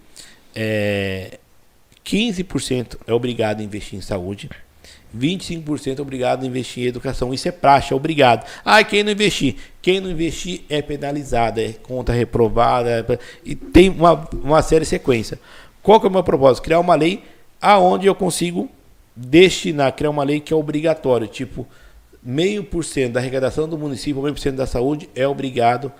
é, 0.54 1.40
15% 2.06 2.98
é 3.08 3.14
obrigado 3.14 3.62
a 3.62 3.64
investir 3.64 3.98
em 3.98 4.02
saúde 4.02 4.50
25% 5.18 6.00
é 6.00 6.02
obrigado 6.02 6.44
a 6.44 6.48
investir 6.48 6.86
em 6.86 6.88
educação. 6.88 7.34
Isso 7.34 7.48
é 7.48 7.52
praxe, 7.52 7.94
é 7.94 7.96
obrigado. 7.96 8.48
Ah, 8.64 8.84
quem 8.84 9.04
não 9.04 9.12
investir? 9.12 9.56
Quem 9.82 10.00
não 10.00 10.10
investir 10.10 10.62
é 10.70 10.82
penalizado, 10.82 11.60
é 11.60 11.74
conta 11.74 12.14
reprovada, 12.14 13.06
é... 13.08 13.20
e 13.44 13.56
tem 13.56 13.90
uma, 13.90 14.28
uma 14.34 14.62
série 14.62 14.82
de 14.82 14.90
sequência. 14.90 15.40
Qual 15.84 16.00
que 16.00 16.06
é 16.06 16.10
o 16.10 16.12
meu 16.12 16.24
propósito? 16.24 16.64
Criar 16.64 16.80
uma 16.80 16.96
lei 16.96 17.24
aonde 17.62 18.08
eu 18.08 18.16
consigo 18.16 18.70
destinar, 19.16 19.94
criar 19.96 20.10
uma 20.10 20.24
lei 20.24 20.40
que 20.40 20.54
é 20.54 20.56
obrigatório, 20.56 21.28
tipo, 21.28 21.68
meio 22.24 22.64
por 22.64 22.84
cento 22.84 23.14
da 23.14 23.20
arrecadação 23.20 23.68
do 23.68 23.78
município, 23.78 24.22
meio 24.22 24.34
por 24.34 24.40
cento 24.40 24.56
da 24.56 24.68
saúde 24.68 25.10
é 25.16 25.28
obrigado 25.28 25.92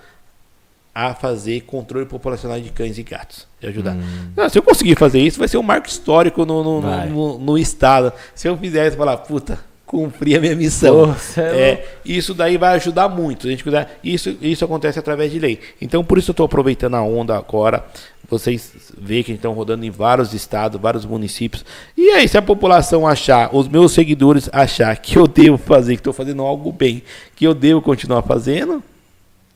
a 0.94 1.14
fazer 1.14 1.62
controle 1.62 2.04
populacional 2.04 2.60
de 2.60 2.70
cães 2.70 2.98
e 2.98 3.02
gatos. 3.02 3.46
De 3.58 3.66
ajudar. 3.66 3.94
Hum. 3.94 4.32
Não, 4.36 4.48
se 4.48 4.58
eu 4.58 4.62
conseguir 4.62 4.96
fazer 4.96 5.20
isso, 5.20 5.38
vai 5.38 5.48
ser 5.48 5.56
um 5.56 5.62
marco 5.62 5.88
histórico 5.88 6.44
no, 6.44 6.62
no, 6.62 6.80
no, 6.80 7.06
no, 7.06 7.38
no 7.38 7.58
estado. 7.58 8.12
Se 8.34 8.46
eu 8.46 8.56
fizer 8.58 8.88
isso, 8.88 8.96
falar, 8.96 9.16
puta, 9.18 9.58
cumpri 9.92 10.34
a 10.34 10.40
minha 10.40 10.56
missão. 10.56 11.08
Nossa, 11.08 11.42
é, 11.42 11.70
é 11.70 11.88
isso 12.02 12.32
daí 12.32 12.56
vai 12.56 12.74
ajudar 12.76 13.10
muito. 13.10 13.46
A 13.46 13.50
gente 13.50 13.62
cuidar. 13.62 13.90
Isso, 14.02 14.34
isso 14.40 14.64
acontece 14.64 14.98
através 14.98 15.30
de 15.30 15.38
lei. 15.38 15.60
Então, 15.82 16.02
por 16.02 16.16
isso 16.16 16.30
eu 16.30 16.32
estou 16.32 16.46
aproveitando 16.46 16.94
a 16.94 17.02
onda 17.02 17.36
agora. 17.36 17.84
Vocês 18.26 18.72
veem 18.98 19.22
que 19.22 19.32
estão 19.32 19.52
rodando 19.52 19.84
em 19.84 19.90
vários 19.90 20.32
estados, 20.32 20.80
vários 20.80 21.04
municípios. 21.04 21.62
E 21.94 22.08
aí, 22.12 22.26
se 22.26 22.38
a 22.38 22.42
população 22.42 23.06
achar, 23.06 23.54
os 23.54 23.68
meus 23.68 23.92
seguidores 23.92 24.48
achar 24.50 24.96
que 24.96 25.18
eu 25.18 25.26
devo 25.26 25.58
fazer, 25.58 25.96
que 25.96 26.00
estou 26.00 26.14
fazendo 26.14 26.40
algo 26.42 26.72
bem, 26.72 27.02
que 27.36 27.46
eu 27.46 27.52
devo 27.52 27.82
continuar 27.82 28.22
fazendo, 28.22 28.82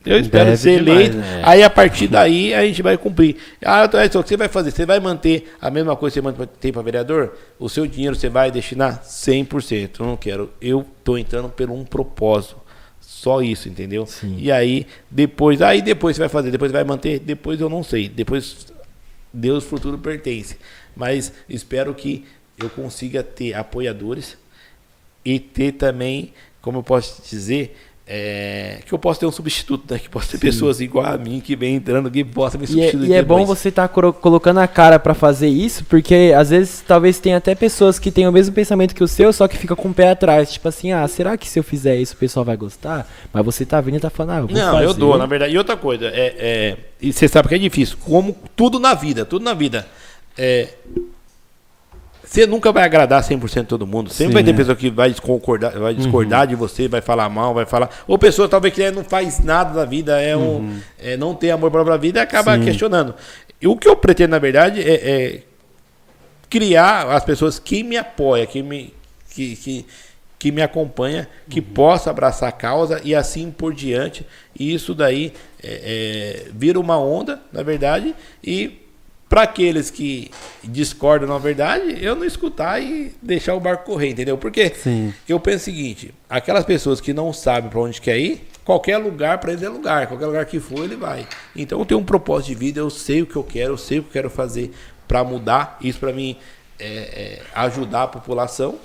eu 0.05 0.19
espero 0.19 0.45
Deve 0.45 0.57
ser 0.57 0.71
eleito. 0.71 1.11
Demais, 1.11 1.35
né? 1.35 1.41
Aí 1.45 1.63
a 1.63 1.69
partir 1.69 2.07
daí 2.07 2.53
a 2.53 2.65
gente 2.65 2.81
vai 2.81 2.97
cumprir. 2.97 3.35
Ah, 3.63 3.85
então, 3.85 4.21
o 4.21 4.23
que 4.23 4.29
você 4.29 4.37
vai 4.37 4.47
fazer? 4.47 4.71
Você 4.71 4.85
vai 4.85 4.99
manter 4.99 5.53
a 5.59 5.69
mesma 5.69 5.95
coisa 5.95 6.13
que 6.13 6.21
você 6.21 6.37
mantém 6.37 6.71
para 6.71 6.81
vereador? 6.81 7.35
O 7.59 7.67
seu 7.67 7.85
dinheiro 7.85 8.15
você 8.15 8.29
vai 8.29 8.49
destinar 8.49 9.03
100%. 9.03 9.99
Eu 9.99 10.05
não 10.05 10.17
quero. 10.17 10.51
Eu 10.61 10.85
estou 10.97 11.17
entrando 11.17 11.49
por 11.49 11.69
um 11.69 11.83
propósito. 11.83 12.57
Só 13.01 13.41
isso, 13.41 13.67
entendeu? 13.67 14.05
Sim. 14.05 14.37
E 14.39 14.51
aí, 14.51 14.85
depois, 15.09 15.61
aí 15.61 15.81
depois 15.81 16.15
você 16.15 16.21
vai 16.21 16.29
fazer, 16.29 16.51
depois 16.51 16.71
vai 16.71 16.83
manter, 16.83 17.19
depois 17.19 17.59
eu 17.59 17.67
não 17.67 17.83
sei. 17.83 18.07
Depois 18.07 18.67
Deus 19.33 19.63
futuro 19.63 19.97
pertence. 19.97 20.55
Mas 20.95 21.33
espero 21.49 21.93
que 21.93 22.25
eu 22.57 22.69
consiga 22.69 23.23
ter 23.23 23.53
apoiadores 23.53 24.37
e 25.25 25.39
ter 25.39 25.73
também, 25.73 26.33
como 26.61 26.79
eu 26.79 26.83
posso 26.83 27.21
dizer, 27.27 27.75
é, 28.09 28.79
que 28.85 28.93
eu 28.93 28.97
possa 28.97 29.19
ter 29.19 29.25
um 29.25 29.31
substituto, 29.31 29.91
né? 29.91 29.99
Que 29.99 30.07
possa 30.07 30.27
ter 30.27 30.37
Sim. 30.37 30.45
pessoas 30.45 30.79
igual 30.79 31.05
a 31.05 31.17
mim 31.17 31.41
que 31.41 31.57
vem 31.57 31.75
entrando 31.75 32.09
que 32.09 32.23
possa 32.23 32.57
me 32.57 32.65
substituir. 32.65 33.09
E 33.09 33.11
é, 33.11 33.17
e 33.17 33.19
é 33.19 33.21
bom 33.21 33.45
você 33.45 33.67
estar 33.67 33.89
tá 33.89 34.11
colocando 34.13 34.59
a 34.61 34.67
cara 34.67 34.97
para 34.97 35.13
fazer 35.13 35.49
isso, 35.49 35.83
porque 35.83 36.33
às 36.35 36.49
vezes 36.49 36.81
talvez 36.87 37.19
tenha 37.19 37.35
até 37.35 37.53
pessoas 37.53 37.99
que 37.99 38.09
têm 38.09 38.25
o 38.25 38.31
mesmo 38.31 38.55
pensamento 38.55 38.95
que 38.95 39.03
o 39.03 39.07
seu, 39.09 39.33
só 39.33 39.45
que 39.45 39.57
fica 39.57 39.75
com 39.75 39.89
o 39.89 39.93
pé 39.93 40.11
atrás. 40.11 40.53
Tipo 40.53 40.69
assim, 40.69 40.93
ah, 40.93 41.05
será 41.05 41.35
que 41.35 41.49
se 41.49 41.59
eu 41.59 41.63
fizer 41.63 41.97
isso 41.97 42.13
o 42.13 42.17
pessoal 42.17 42.45
vai 42.45 42.55
gostar? 42.55 43.05
Mas 43.33 43.43
você 43.43 43.65
tá 43.65 43.81
vindo 43.81 43.97
e 43.97 43.99
tá 43.99 44.09
falando, 44.09 44.31
ah, 44.31 44.37
eu 44.37 44.47
vou 44.47 44.57
Não, 44.57 44.73
fazer. 44.73 44.85
eu 44.85 44.93
dou, 44.93 45.17
na 45.17 45.25
verdade. 45.25 45.53
E 45.53 45.57
outra 45.57 45.75
coisa, 45.75 46.05
é, 46.07 46.35
é, 46.37 46.77
e 47.01 47.11
você 47.11 47.27
sabe 47.27 47.49
que 47.49 47.55
é 47.55 47.59
difícil, 47.59 47.97
como 48.05 48.37
tudo 48.55 48.79
na 48.79 48.93
vida, 48.93 49.25
tudo 49.25 49.43
na 49.43 49.53
vida. 49.53 49.85
É, 50.37 50.69
você 52.27 52.45
nunca 52.45 52.73
vai 52.73 52.83
agradar 52.83 53.23
100% 53.23 53.67
todo 53.67 53.87
mundo. 53.87 54.09
Sempre 54.09 54.27
Sim, 54.27 54.33
vai 54.33 54.43
ter 54.43 54.51
é. 54.51 54.53
pessoa 54.53 54.75
que 54.75 54.89
vai 54.89 55.09
discordar, 55.09 55.79
vai 55.79 55.93
discordar 55.93 56.41
uhum. 56.41 56.47
de 56.47 56.55
você, 56.55 56.87
vai 56.87 56.99
falar 56.99 57.29
mal, 57.29 57.53
vai 57.53 57.65
falar. 57.65 57.89
Ou 58.05 58.17
pessoa 58.17 58.49
talvez 58.49 58.73
que 58.73 58.91
não 58.91 59.03
faz 59.03 59.39
nada 59.39 59.73
da 59.73 59.85
vida, 59.85 60.21
é 60.21 60.35
um, 60.35 60.57
uhum. 60.57 60.79
é, 60.99 61.15
não 61.15 61.33
tem 61.33 61.51
amor 61.51 61.71
própria 61.71 61.97
vida 61.97 62.19
e 62.19 62.21
acaba 62.21 62.57
Sim. 62.57 62.65
questionando. 62.65 63.15
E 63.61 63.67
o 63.67 63.77
que 63.77 63.87
eu 63.87 63.95
pretendo, 63.95 64.31
na 64.31 64.39
verdade, 64.39 64.81
é, 64.81 64.93
é, 64.93 65.41
criar 66.49 67.09
as 67.15 67.23
pessoas 67.23 67.59
que 67.59 67.81
me 67.81 67.95
apoiam, 67.95 68.45
que 68.45 68.61
me, 68.61 68.93
que, 69.29 69.55
que, 69.55 69.85
que 70.37 70.51
me 70.51 70.61
acompanha, 70.61 71.29
que 71.49 71.61
uhum. 71.61 71.65
possa 71.67 72.09
abraçar 72.09 72.49
a 72.49 72.51
causa 72.51 72.99
e 73.05 73.15
assim 73.15 73.49
por 73.49 73.73
diante. 73.73 74.27
E 74.59 74.73
isso 74.73 74.93
daí 74.93 75.31
é, 75.63 76.43
é 76.43 76.51
vira 76.51 76.77
uma 76.77 76.99
onda, 76.99 77.39
na 77.53 77.63
verdade, 77.63 78.13
e 78.43 78.81
para 79.29 79.43
aqueles 79.43 79.89
que 79.91 80.31
discordam 80.63 81.27
na 81.27 81.37
verdade, 81.37 81.97
eu 82.01 82.15
não 82.15 82.23
escutar 82.23 82.81
e 82.81 83.13
deixar 83.21 83.55
o 83.55 83.59
barco 83.59 83.85
correr, 83.85 84.09
entendeu? 84.09 84.37
Porque 84.37 84.69
Sim. 84.69 85.13
eu 85.27 85.39
penso 85.39 85.57
o 85.57 85.65
seguinte: 85.65 86.13
aquelas 86.29 86.65
pessoas 86.65 87.01
que 87.01 87.13
não 87.13 87.33
sabem 87.33 87.69
para 87.69 87.79
onde 87.79 87.99
quer 87.99 88.17
ir, 88.17 88.47
qualquer 88.63 88.97
lugar 88.97 89.39
para 89.39 89.51
eles 89.51 89.63
é 89.63 89.69
lugar, 89.69 90.07
qualquer 90.07 90.25
lugar 90.25 90.45
que 90.45 90.59
for 90.59 90.83
ele 90.83 90.95
vai. 90.95 91.27
Então 91.55 91.79
eu 91.79 91.85
tenho 91.85 91.99
um 91.99 92.05
propósito 92.05 92.49
de 92.49 92.55
vida, 92.55 92.79
eu 92.79 92.89
sei 92.89 93.21
o 93.21 93.25
que 93.25 93.35
eu 93.35 93.43
quero, 93.43 93.73
eu 93.73 93.77
sei 93.77 93.99
o 93.99 94.03
que 94.03 94.09
eu 94.09 94.13
quero 94.13 94.29
fazer 94.29 94.71
para 95.07 95.23
mudar. 95.23 95.77
Isso 95.81 95.99
para 95.99 96.13
mim 96.13 96.37
é, 96.79 96.87
é 96.87 97.41
ajudar 97.55 98.03
a 98.03 98.07
população. 98.07 98.75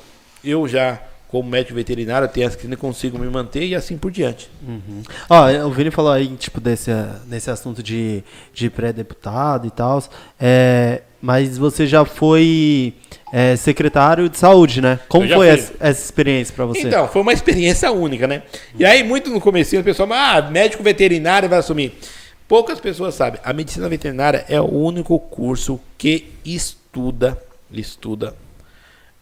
Eu 0.45 0.66
já 0.66 1.01
como 1.33 1.49
médico 1.49 1.74
veterinário, 1.74 2.28
tenho 2.28 2.47
as 2.47 2.55
clínicas, 2.55 2.78
consigo 2.78 3.18
me 3.18 3.26
manter 3.26 3.64
e 3.64 3.74
assim 3.74 3.97
por 3.97 4.11
diante. 4.11 4.51
Uhum. 4.68 5.03
Ó, 5.30 5.66
o 5.66 5.70
Vini 5.70 5.91
falou 5.91 6.12
aí, 6.12 6.28
tipo, 6.37 6.61
desse, 6.61 6.91
nesse 7.26 7.51
assunto 7.51 7.83
de, 7.83 8.22
de 8.53 8.68
pré-deputado 8.68 9.66
e 9.66 9.70
tal, 9.70 10.05
é, 10.39 11.01
mas 11.22 11.57
você 11.57 11.87
já 11.87 12.05
foi 12.05 12.93
é, 13.33 13.57
secretário 13.57 14.28
de 14.28 14.37
saúde, 14.37 14.83
né? 14.83 15.01
Como 15.09 15.26
foi 15.26 15.49
essa, 15.49 15.72
essa, 15.80 16.05
experiência 16.05 16.55
para 16.55 16.66
você? 16.66 16.89
Então, 16.89 17.09
foi 17.09 17.22
uma 17.22 17.33
experiência 17.33 17.91
única, 17.91 18.26
né? 18.26 18.43
E 18.78 18.85
aí, 18.85 19.03
muito 19.03 19.30
no 19.30 19.41
começo, 19.41 19.74
o 19.74 19.83
pessoal, 19.83 20.12
ah, 20.12 20.43
médico 20.43 20.83
veterinário 20.83 21.49
vai 21.49 21.61
assumir. 21.61 21.99
Poucas 22.47 22.78
pessoas 22.78 23.14
sabem, 23.14 23.41
a 23.43 23.55
medicina 23.55 23.89
veterinária 23.89 24.45
é 24.51 24.61
o 24.61 24.68
único 24.68 25.18
curso 25.18 25.80
que 25.97 26.30
estuda, 26.45 27.43
estuda 27.72 28.35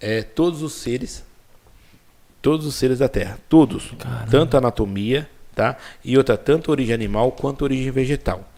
é, 0.00 0.22
todos 0.22 0.61
os 0.61 0.72
seres 0.72 1.29
Todos 2.43 2.66
os 2.66 2.74
seres 2.74 2.99
da 2.99 3.09
Terra. 3.09 3.38
Todos. 3.49 3.93
Caramba. 3.99 4.30
Tanto 4.30 4.57
anatomia, 4.57 5.28
tá? 5.55 5.76
E 6.05 6.16
outra, 6.16 6.36
tanto 6.36 6.70
origem 6.70 6.95
animal 6.95 7.32
quanto 7.32 7.62
origem 7.62 7.91
vegetal. 7.91 8.49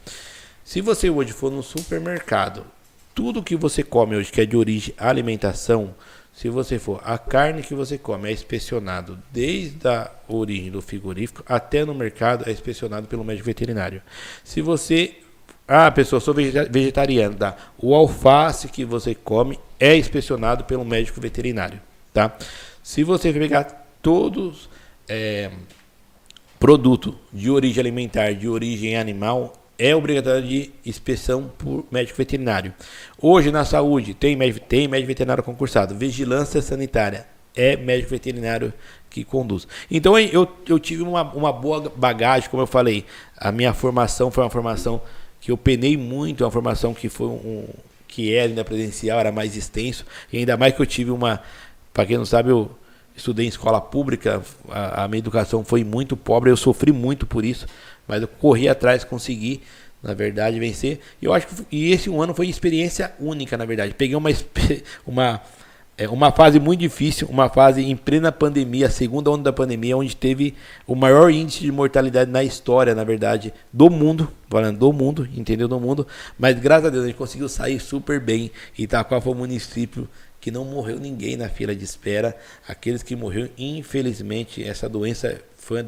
Se 0.64 0.80
você 0.80 1.10
hoje 1.10 1.32
for 1.32 1.50
no 1.50 1.62
supermercado, 1.62 2.64
tudo 3.14 3.42
que 3.42 3.56
você 3.56 3.82
come 3.82 4.16
hoje 4.16 4.30
que 4.30 4.40
é 4.40 4.46
de 4.46 4.56
origem 4.56 4.94
alimentação, 4.96 5.94
se 6.32 6.48
você 6.48 6.78
for, 6.78 7.00
a 7.04 7.18
carne 7.18 7.62
que 7.62 7.74
você 7.74 7.98
come 7.98 8.28
é 8.28 8.32
inspecionado 8.32 9.18
desde 9.30 9.86
a 9.86 10.10
origem 10.26 10.70
do 10.70 10.80
frigorífico 10.80 11.42
até 11.46 11.84
no 11.84 11.94
mercado 11.94 12.48
é 12.48 12.52
inspecionado 12.52 13.06
pelo 13.06 13.22
médico 13.22 13.44
veterinário. 13.44 14.00
Se 14.42 14.62
você, 14.62 15.16
ah, 15.68 15.90
pessoa, 15.90 16.20
sou 16.20 16.34
vegetariano, 16.34 17.34
tá? 17.34 17.54
O 17.76 17.94
alface 17.94 18.68
que 18.68 18.84
você 18.84 19.14
come 19.14 19.58
é 19.78 19.94
inspecionado 19.94 20.64
pelo 20.64 20.84
médico 20.84 21.20
veterinário, 21.20 21.80
tá? 22.14 22.34
Se 22.82 23.04
você 23.04 23.32
pegar 23.32 23.86
todos 24.02 24.68
é, 25.08 25.50
produto 26.58 27.16
de 27.32 27.48
origem 27.48 27.80
alimentar, 27.80 28.34
de 28.34 28.48
origem 28.48 28.96
animal, 28.96 29.52
é 29.78 29.94
obrigatório 29.94 30.46
de 30.46 30.72
inspeção 30.84 31.50
por 31.58 31.86
médico 31.92 32.18
veterinário. 32.18 32.74
Hoje 33.20 33.52
na 33.52 33.64
saúde 33.64 34.14
tem 34.14 34.34
médico, 34.34 34.66
tem 34.66 34.88
médico 34.88 35.08
veterinário 35.08 35.44
concursado, 35.44 35.94
vigilância 35.94 36.60
sanitária 36.60 37.26
é 37.54 37.76
médico 37.76 38.10
veterinário 38.10 38.72
que 39.10 39.24
conduz. 39.24 39.68
Então 39.90 40.18
eu, 40.18 40.48
eu 40.68 40.78
tive 40.78 41.02
uma, 41.02 41.22
uma 41.22 41.52
boa 41.52 41.92
bagagem, 41.94 42.48
como 42.50 42.62
eu 42.62 42.66
falei, 42.66 43.04
a 43.36 43.52
minha 43.52 43.72
formação 43.72 44.30
foi 44.30 44.42
uma 44.42 44.50
formação 44.50 45.00
que 45.40 45.52
eu 45.52 45.56
penei 45.56 45.96
muito, 45.96 46.42
uma 46.42 46.50
formação 46.50 46.94
que 46.94 47.08
foi 47.08 47.28
um 47.28 47.66
que 48.08 48.34
era 48.34 48.46
ainda 48.46 48.62
presencial, 48.62 49.18
era 49.18 49.32
mais 49.32 49.56
extenso, 49.56 50.04
e 50.30 50.36
ainda 50.36 50.54
mais 50.54 50.74
que 50.74 50.82
eu 50.82 50.86
tive 50.86 51.10
uma 51.10 51.42
para 51.92 52.06
quem 52.06 52.16
não 52.16 52.24
sabe, 52.24 52.50
eu 52.50 52.70
estudei 53.14 53.46
em 53.46 53.48
escola 53.48 53.80
pública, 53.80 54.42
a, 54.68 55.04
a, 55.04 55.08
minha 55.08 55.18
educação 55.18 55.64
foi 55.64 55.84
muito 55.84 56.16
pobre, 56.16 56.50
eu 56.50 56.56
sofri 56.56 56.92
muito 56.92 57.26
por 57.26 57.44
isso, 57.44 57.66
mas 58.06 58.22
eu 58.22 58.28
corri 58.28 58.68
atrás, 58.68 59.04
consegui, 59.04 59.60
na 60.02 60.14
verdade, 60.14 60.58
vencer. 60.58 61.00
E 61.20 61.26
eu 61.26 61.32
acho 61.32 61.46
que 61.46 61.54
e 61.70 61.92
esse 61.92 62.08
um 62.08 62.20
ano 62.20 62.34
foi 62.34 62.48
experiência 62.48 63.12
única, 63.20 63.56
na 63.56 63.64
verdade. 63.64 63.94
Peguei 63.94 64.16
uma 64.16 64.30
uma 65.06 65.40
é, 65.96 66.08
uma 66.08 66.32
fase 66.32 66.58
muito 66.58 66.80
difícil, 66.80 67.28
uma 67.28 67.50
fase 67.50 67.82
em 67.82 67.94
plena 67.94 68.32
pandemia, 68.32 68.86
a 68.86 68.90
segunda 68.90 69.30
onda 69.30 69.44
da 69.44 69.52
pandemia, 69.52 69.96
onde 69.96 70.16
teve 70.16 70.54
o 70.86 70.94
maior 70.94 71.30
índice 71.30 71.60
de 71.60 71.70
mortalidade 71.70 72.30
na 72.30 72.42
história, 72.42 72.94
na 72.94 73.04
verdade, 73.04 73.52
do 73.70 73.90
mundo, 73.90 74.32
falando 74.48 74.78
do 74.78 74.92
mundo, 74.92 75.28
entendeu? 75.36 75.68
Do 75.68 75.78
mundo, 75.78 76.06
mas 76.38 76.58
graças 76.58 76.86
a 76.86 76.90
Deus 76.90 77.04
a 77.04 77.06
gente 77.08 77.16
conseguiu 77.16 77.48
sair 77.48 77.78
super 77.78 78.18
bem. 78.18 78.50
Itaquá 78.76 79.20
foi 79.20 79.32
o 79.32 79.36
município 79.36 80.08
que 80.42 80.50
não 80.50 80.64
morreu 80.64 80.98
ninguém 80.98 81.36
na 81.36 81.48
fila 81.48 81.72
de 81.74 81.84
espera. 81.84 82.36
Aqueles 82.66 83.00
que 83.00 83.14
morreram, 83.14 83.48
infelizmente, 83.56 84.62
essa 84.62 84.88
doença 84.88 85.40
foi, 85.56 85.78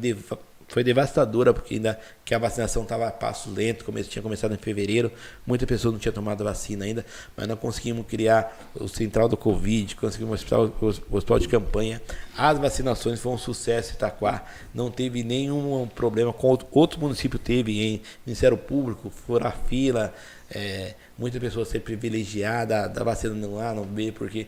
foi 0.69 0.81
devastadora, 0.81 1.53
porque 1.53 1.73
ainda 1.73 1.99
que 2.23 2.33
a 2.33 2.39
vacinação 2.39 2.83
estava 2.83 3.05
a 3.05 3.11
passo 3.11 3.51
lento, 3.51 3.83
como 3.83 4.01
tinha 4.01 4.23
começado 4.23 4.53
em 4.53 4.57
fevereiro, 4.57 5.11
muitas 5.45 5.67
pessoas 5.67 5.93
não 5.95 5.99
tinham 5.99 6.13
tomado 6.13 6.41
vacina 6.45 6.85
ainda, 6.85 7.05
mas 7.35 7.49
nós 7.49 7.59
conseguimos 7.59 8.05
criar 8.07 8.71
o 8.73 8.87
central 8.87 9.27
do 9.27 9.35
Covid, 9.35 9.93
conseguimos 9.97 10.31
o 10.31 10.35
hospital, 10.35 10.73
o 10.81 11.17
hospital 11.17 11.37
de 11.37 11.49
campanha. 11.49 12.01
As 12.37 12.57
vacinações 12.57 13.19
foram 13.19 13.35
um 13.35 13.37
sucesso 13.37 13.91
em 13.91 13.95
Itaquá, 13.95 14.45
não 14.73 14.89
teve 14.89 15.21
nenhum 15.21 15.85
problema 15.93 16.31
com 16.31 16.47
outro, 16.47 16.65
outro 16.71 16.97
município 16.97 17.37
teve 17.37 17.83
em 17.83 18.01
Ministério 18.25 18.57
Público, 18.57 19.09
foram 19.09 19.47
a 19.47 19.51
fila, 19.51 20.13
é, 20.49 20.95
muita 21.17 21.39
pessoa 21.39 21.65
ser 21.65 21.79
privilegiada 21.79 22.87
da 22.87 23.03
vacina 23.03 23.33
no 23.33 23.59
A, 23.59 23.73
no 23.73 23.85
B, 23.85 24.11
porque 24.11 24.47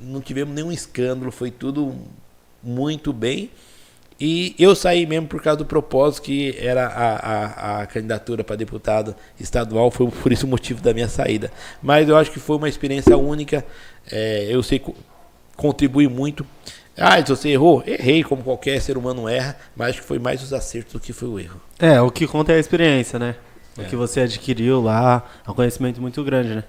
não 0.00 0.20
tivemos 0.20 0.54
nenhum 0.54 0.72
escândalo, 0.72 1.30
foi 1.30 1.50
tudo 1.50 1.94
muito 2.62 3.12
bem. 3.12 3.50
E 4.20 4.54
eu 4.58 4.76
saí 4.76 5.06
mesmo 5.06 5.26
por 5.26 5.42
causa 5.42 5.56
do 5.58 5.64
propósito 5.64 6.24
que 6.24 6.54
era 6.58 6.86
a, 6.86 7.16
a, 7.16 7.80
a 7.80 7.86
candidatura 7.86 8.44
para 8.44 8.54
deputado 8.54 9.16
estadual, 9.38 9.90
foi 9.90 10.10
por 10.12 10.30
isso 10.30 10.46
o 10.46 10.48
motivo 10.48 10.82
da 10.82 10.92
minha 10.92 11.08
saída. 11.08 11.50
Mas 11.82 12.08
eu 12.08 12.16
acho 12.16 12.30
que 12.30 12.38
foi 12.38 12.56
uma 12.56 12.68
experiência 12.68 13.16
única, 13.16 13.64
é, 14.10 14.46
eu 14.50 14.62
sei 14.62 14.82
contribui 15.56 16.08
muito. 16.08 16.46
Ah, 16.96 17.24
se 17.24 17.28
você 17.30 17.50
errou, 17.50 17.82
errei, 17.86 18.22
como 18.22 18.42
qualquer 18.42 18.80
ser 18.80 18.98
humano 18.98 19.26
erra, 19.28 19.56
mas 19.74 19.90
acho 19.90 20.00
que 20.00 20.06
foi 20.06 20.18
mais 20.18 20.42
os 20.42 20.52
acertos 20.52 20.92
do 20.94 21.00
que 21.00 21.12
foi 21.12 21.28
o 21.28 21.38
erro. 21.38 21.60
É, 21.78 22.00
o 22.00 22.10
que 22.10 22.26
conta 22.26 22.52
é 22.52 22.56
a 22.56 22.58
experiência, 22.58 23.18
né? 23.18 23.36
O 23.76 23.82
é. 23.82 23.84
que 23.84 23.96
você 23.96 24.20
adquiriu 24.20 24.80
lá, 24.80 25.24
é 25.46 25.50
um 25.50 25.54
conhecimento 25.54 26.00
muito 26.00 26.22
grande, 26.24 26.54
né? 26.54 26.64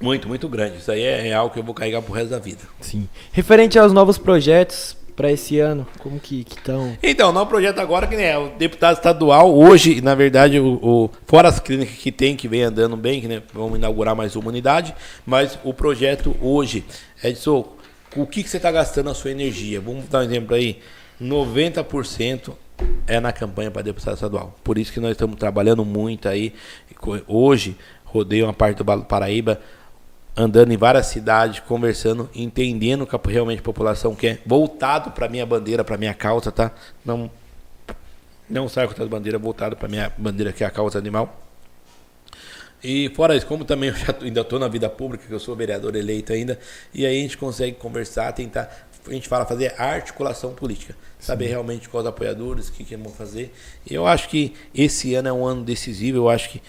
Muito, 0.00 0.28
muito 0.28 0.48
grande. 0.48 0.78
Isso 0.78 0.90
aí 0.90 1.02
é, 1.02 1.28
é 1.28 1.34
algo 1.34 1.52
que 1.52 1.60
eu 1.60 1.64
vou 1.64 1.74
carregar 1.74 2.02
pro 2.02 2.12
resto 2.12 2.30
da 2.30 2.38
vida. 2.38 2.60
Sim. 2.80 3.08
Referente 3.32 3.78
aos 3.78 3.92
novos 3.92 4.18
projetos, 4.18 4.96
para 5.14 5.30
esse 5.30 5.58
ano? 5.58 5.86
Como 5.98 6.18
que 6.18 6.40
estão? 6.40 6.96
Então, 7.02 7.30
o 7.30 7.32
novo 7.32 7.46
projeto 7.46 7.78
agora, 7.78 8.06
que 8.06 8.16
né, 8.16 8.36
o 8.36 8.48
deputado 8.50 8.96
estadual, 8.96 9.54
hoje, 9.54 10.00
na 10.00 10.14
verdade, 10.14 10.58
o, 10.58 10.78
o, 10.82 11.10
fora 11.26 11.48
as 11.48 11.60
clínicas 11.60 11.96
que 11.96 12.10
tem, 12.10 12.36
que 12.36 12.48
vem 12.48 12.62
andando 12.62 12.96
bem, 12.96 13.20
que 13.20 13.28
né, 13.28 13.42
vamos 13.52 13.78
inaugurar 13.78 14.14
mais 14.14 14.36
uma 14.36 14.48
unidade, 14.48 14.94
mas 15.24 15.58
o 15.62 15.72
projeto 15.72 16.34
hoje 16.40 16.84
é 17.22 17.30
de 17.30 17.48
o 17.48 18.26
que, 18.26 18.42
que 18.42 18.48
você 18.48 18.58
está 18.58 18.70
gastando 18.70 19.10
a 19.10 19.14
sua 19.14 19.30
energia? 19.30 19.80
Vamos 19.80 20.06
dar 20.08 20.20
um 20.20 20.22
exemplo 20.22 20.54
aí. 20.54 20.80
90% 21.20 22.52
é 23.06 23.20
na 23.20 23.32
campanha 23.32 23.70
para 23.70 23.82
deputado 23.82 24.14
estadual. 24.14 24.58
Por 24.64 24.78
isso 24.78 24.92
que 24.92 25.00
nós 25.00 25.12
estamos 25.12 25.36
trabalhando 25.36 25.84
muito 25.84 26.28
aí. 26.28 26.54
Hoje, 27.26 27.76
rodei 28.04 28.42
uma 28.42 28.52
parte 28.52 28.82
do 28.82 29.02
Paraíba 29.02 29.60
andando 30.36 30.72
em 30.72 30.76
várias 30.76 31.06
cidades, 31.06 31.60
conversando, 31.60 32.28
entendendo 32.34 33.02
o 33.02 33.06
que 33.06 33.30
realmente 33.30 33.60
a 33.60 33.62
população 33.62 34.14
quer, 34.14 34.42
voltado 34.44 35.12
para 35.12 35.28
minha 35.28 35.46
bandeira, 35.46 35.84
para 35.84 35.96
minha 35.96 36.14
causa, 36.14 36.50
tá? 36.50 36.72
Não 37.04 37.30
não 38.48 38.68
saio 38.68 38.92
com 38.92 39.02
a 39.02 39.06
bandeira 39.06 39.38
voltado 39.38 39.74
para 39.74 39.88
minha 39.88 40.12
bandeira 40.18 40.52
que 40.52 40.62
é 40.62 40.66
a 40.66 40.70
causa 40.70 40.98
animal. 40.98 41.40
E 42.82 43.10
fora 43.14 43.34
isso, 43.34 43.46
como 43.46 43.64
também 43.64 43.88
eu 43.88 43.96
já 43.96 44.14
ainda 44.20 44.42
estou 44.42 44.58
na 44.58 44.68
vida 44.68 44.90
pública, 44.90 45.24
que 45.26 45.32
eu 45.32 45.40
sou 45.40 45.56
vereador 45.56 45.96
eleito 45.96 46.34
ainda, 46.34 46.58
e 46.92 47.06
aí 47.06 47.18
a 47.18 47.22
gente 47.22 47.38
consegue 47.38 47.78
conversar, 47.78 48.30
tentar, 48.32 48.88
a 49.06 49.12
gente 49.12 49.28
fala 49.28 49.44
fazer 49.44 49.74
articulação 49.78 50.54
política, 50.54 50.96
saber 51.18 51.46
Sim. 51.46 51.50
realmente 51.50 51.88
quais 51.88 52.06
apoiadores, 52.06 52.68
o 52.68 52.72
que, 52.72 52.84
que 52.84 52.96
vão 52.96 53.12
fazer. 53.12 53.52
Eu 53.88 54.06
acho 54.06 54.28
que 54.28 54.54
esse 54.74 55.14
ano 55.14 55.28
é 55.28 55.32
um 55.32 55.44
ano 55.44 55.62
decisivo, 55.62 56.18
eu 56.18 56.28
acho 56.28 56.50
que 56.50 56.62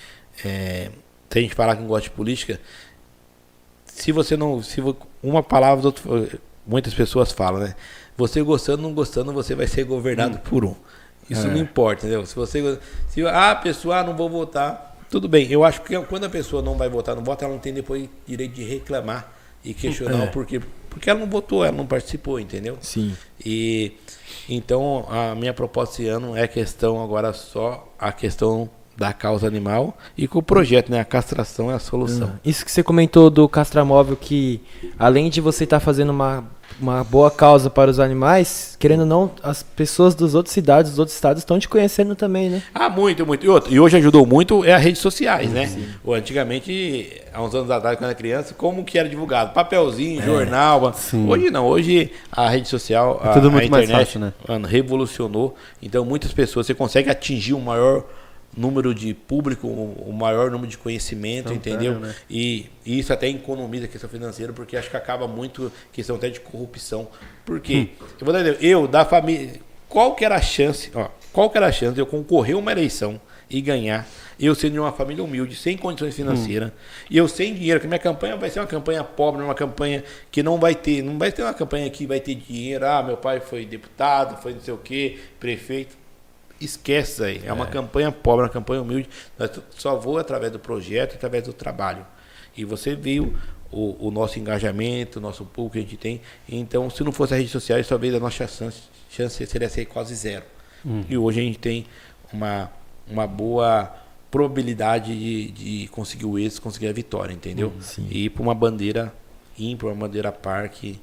é, 0.43 0.91
se 1.29 1.39
a 1.39 1.41
gente 1.41 1.55
falar 1.55 1.75
que 1.75 1.83
gosta 1.83 2.09
de 2.09 2.15
política, 2.15 2.59
se 3.85 4.11
você 4.11 4.35
não. 4.35 4.61
Se 4.61 4.81
uma 5.23 5.41
palavra, 5.41 5.93
muitas 6.67 6.93
pessoas 6.93 7.31
falam, 7.31 7.61
né? 7.61 7.75
Você 8.17 8.41
gostando 8.41 8.83
ou 8.83 8.89
não 8.89 8.95
gostando, 8.95 9.33
você 9.33 9.55
vai 9.55 9.67
ser 9.67 9.83
governado 9.85 10.37
hum. 10.37 10.41
por 10.43 10.65
um. 10.65 10.75
Isso 11.29 11.47
é. 11.47 11.49
não 11.49 11.57
importa, 11.57 12.05
entendeu? 12.05 12.25
Se 12.25 12.35
você. 12.35 12.79
Se, 13.09 13.25
ah, 13.25 13.55
pessoal, 13.55 13.99
ah, 13.99 14.03
não 14.03 14.15
vou 14.15 14.29
votar. 14.29 14.95
Tudo 15.09 15.27
bem. 15.27 15.49
Eu 15.49 15.63
acho 15.63 15.81
que 15.81 15.97
quando 16.01 16.25
a 16.25 16.29
pessoa 16.29 16.61
não 16.61 16.75
vai 16.75 16.89
votar 16.89 17.15
no 17.15 17.21
voto, 17.21 17.43
ela 17.43 17.53
não 17.53 17.59
tem 17.59 17.73
depois 17.73 18.09
direito 18.27 18.53
de 18.53 18.63
reclamar 18.63 19.31
e 19.63 19.73
questionar 19.73 20.25
é. 20.25 20.25
o 20.25 20.31
porquê. 20.31 20.61
Porque 20.95 21.09
ela 21.09 21.19
não 21.19 21.27
votou, 21.27 21.65
ela 21.65 21.75
não 21.75 21.85
participou, 21.85 22.39
entendeu? 22.39 22.77
Sim. 22.79 23.13
E 23.45 23.91
então 24.47 25.05
a 25.09 25.35
minha 25.35 25.53
proposta 25.53 26.01
esse 26.01 26.07
ano 26.07 26.35
é 26.37 26.47
questão 26.47 27.03
agora 27.03 27.33
só 27.33 27.93
a 27.99 28.13
questão 28.13 28.69
da 28.97 29.11
causa 29.11 29.45
animal 29.45 29.97
e 30.17 30.25
com 30.25 30.39
o 30.39 30.43
projeto, 30.43 30.89
né? 30.89 31.01
A 31.01 31.05
castração 31.05 31.69
é 31.69 31.73
a 31.73 31.79
solução. 31.79 32.29
Hum. 32.29 32.39
Isso 32.45 32.63
que 32.63 32.71
você 32.71 32.81
comentou 32.81 33.29
do 33.29 33.47
castramóvel, 33.49 34.15
que 34.15 34.61
além 34.97 35.29
de 35.29 35.41
você 35.41 35.65
estar 35.65 35.79
tá 35.79 35.85
fazendo 35.85 36.11
uma, 36.11 36.45
uma 36.79 37.03
boa 37.03 37.31
causa 37.31 37.69
para 37.69 37.89
os 37.89 37.99
animais, 37.99 38.75
querendo 38.79 39.01
ou 39.01 39.05
não, 39.05 39.31
as 39.41 39.63
pessoas 39.63 40.13
dos 40.13 40.35
outros 40.35 40.53
cidades, 40.53 40.91
dos 40.91 40.99
outros 40.99 41.15
estados 41.15 41.41
estão 41.41 41.57
te 41.57 41.69
conhecendo 41.69 42.15
também, 42.15 42.49
né? 42.49 42.63
Ah, 42.73 42.89
muito, 42.89 43.25
muito. 43.25 43.45
E, 43.45 43.49
outro, 43.49 43.73
e 43.73 43.79
hoje 43.79 43.97
ajudou 43.97 44.25
muito 44.25 44.63
é 44.63 44.73
as 44.73 44.83
redes 44.83 45.01
sociais, 45.01 45.49
né? 45.51 45.67
Sim. 45.67 45.87
Antigamente, 46.07 47.21
há 47.33 47.41
uns 47.41 47.53
anos 47.55 47.71
atrás, 47.71 47.97
quando 47.97 48.05
era 48.05 48.15
criança, 48.15 48.53
como 48.53 48.83
que 48.83 48.97
era 48.97 49.07
divulgado? 49.07 49.53
Papelzinho, 49.53 50.21
é, 50.21 50.25
jornal. 50.25 50.93
Sim. 50.93 51.29
Hoje 51.29 51.49
não, 51.49 51.65
hoje 51.65 52.11
a 52.31 52.49
rede 52.49 52.67
social, 52.67 53.21
é 53.23 53.29
a, 53.29 53.33
tudo 53.33 53.51
muito 53.51 53.63
a 53.63 53.65
internet, 53.65 53.91
mais 53.91 54.07
fácil, 54.07 54.19
né? 54.19 54.33
Revolucionou. 54.67 55.55
Então 55.81 56.03
muitas 56.03 56.33
pessoas, 56.33 56.65
você 56.65 56.73
consegue 56.73 57.09
atingir 57.09 57.53
um 57.53 57.61
maior 57.61 58.03
número 58.55 58.93
de 58.93 59.13
público, 59.13 59.67
o 59.67 60.13
maior 60.13 60.49
número 60.49 60.69
de 60.69 60.77
conhecimento, 60.77 61.53
entendeu? 61.53 61.99
Né? 61.99 62.15
E, 62.29 62.67
e, 62.85 62.99
isso 62.99 63.11
até 63.11 63.27
economiza 63.27 63.85
a 63.85 63.87
questão 63.87 64.09
financeira, 64.09 64.53
porque 64.53 64.77
acho 64.77 64.89
que 64.89 64.97
acaba 64.97 65.27
muito 65.27 65.71
questão 65.91 66.15
até 66.15 66.29
de 66.29 66.39
corrupção. 66.39 67.07
Por 67.45 67.59
quê? 67.59 67.89
Hum. 68.01 68.05
Eu 68.19 68.25
vou 68.25 68.33
dar 68.33 68.45
eu 68.63 68.87
da 68.87 69.03
família, 69.03 69.59
qual 69.89 70.15
que 70.15 70.23
era 70.23 70.35
a 70.35 70.41
chance, 70.41 70.91
ó, 70.95 71.09
qual 71.33 71.49
que 71.49 71.57
era 71.57 71.67
a 71.67 71.71
chance 71.71 71.93
de 71.93 72.01
eu 72.01 72.05
concorrer 72.05 72.57
uma 72.57 72.71
eleição 72.71 73.19
e 73.49 73.61
ganhar, 73.61 74.07
eu 74.39 74.55
sendo 74.55 74.73
de 74.73 74.79
uma 74.79 74.91
família 74.91 75.23
humilde, 75.23 75.55
sem 75.55 75.77
condições 75.77 76.15
financeiras, 76.15 76.69
hum. 76.69 77.05
e 77.09 77.17
eu 77.17 77.27
sem 77.27 77.53
dinheiro, 77.53 77.79
que 77.79 77.87
minha 77.87 77.99
campanha 77.99 78.37
vai 78.37 78.49
ser 78.49 78.59
uma 78.59 78.67
campanha 78.67 79.03
pobre, 79.03 79.43
uma 79.43 79.53
campanha 79.53 80.03
que 80.31 80.41
não 80.41 80.57
vai 80.57 80.73
ter, 80.73 81.03
não 81.03 81.17
vai 81.17 81.31
ter 81.31 81.43
uma 81.43 81.53
campanha 81.53 81.89
que 81.89 82.07
vai 82.07 82.19
ter 82.19 82.35
dinheiro, 82.35 82.85
ah, 82.87 83.03
meu 83.03 83.17
pai 83.17 83.39
foi 83.39 83.65
deputado, 83.65 84.41
foi 84.41 84.53
não 84.53 84.61
sei 84.61 84.73
o 84.73 84.77
quê, 84.77 85.19
prefeito 85.39 86.04
esquece 86.65 87.23
aí. 87.23 87.41
É, 87.43 87.47
é, 87.47 87.53
uma 87.53 87.65
campanha 87.65 88.11
pobre, 88.11 88.43
uma 88.43 88.49
campanha 88.51 88.81
humilde. 88.81 89.09
Nós 89.37 89.51
só 89.71 89.95
vou 89.95 90.17
através 90.17 90.51
do 90.51 90.59
projeto, 90.59 91.15
através 91.15 91.43
do 91.43 91.53
trabalho. 91.53 92.05
E 92.57 92.65
você 92.65 92.95
viu 92.95 93.35
o, 93.71 94.07
o, 94.07 94.11
nosso 94.11 94.39
engajamento, 94.39 95.19
o 95.19 95.21
nosso 95.21 95.45
público 95.45 95.73
que 95.73 95.79
a 95.79 95.81
gente 95.81 95.97
tem. 95.97 96.21
Então, 96.47 96.89
se 96.89 97.03
não 97.03 97.11
fosse 97.11 97.33
as 97.33 97.39
redes 97.39 97.51
sociais, 97.51 97.87
talvez 97.87 98.13
a 98.13 98.19
nossa 98.19 98.47
chance, 98.47 98.83
chance 99.09 99.45
seria 99.45 99.69
ser 99.69 99.85
quase 99.85 100.15
zero. 100.15 100.45
Hum. 100.85 101.03
E 101.09 101.17
hoje 101.17 101.39
a 101.39 101.43
gente 101.43 101.59
tem 101.59 101.85
uma, 102.31 102.71
uma 103.07 103.27
boa 103.27 103.93
probabilidade 104.29 105.17
de, 105.17 105.51
de 105.51 105.87
conseguir 105.89 106.25
o 106.25 106.37
êxito, 106.37 106.61
conseguir 106.61 106.87
a 106.87 106.93
vitória, 106.93 107.33
entendeu? 107.33 107.73
Hum, 107.97 108.07
e 108.09 108.25
ir 108.25 108.29
para 108.29 108.43
uma 108.43 108.53
bandeira 108.53 109.13
ímpar, 109.57 109.87
uma 109.87 110.07
bandeira 110.07 110.31
par 110.31 110.69
que... 110.69 110.99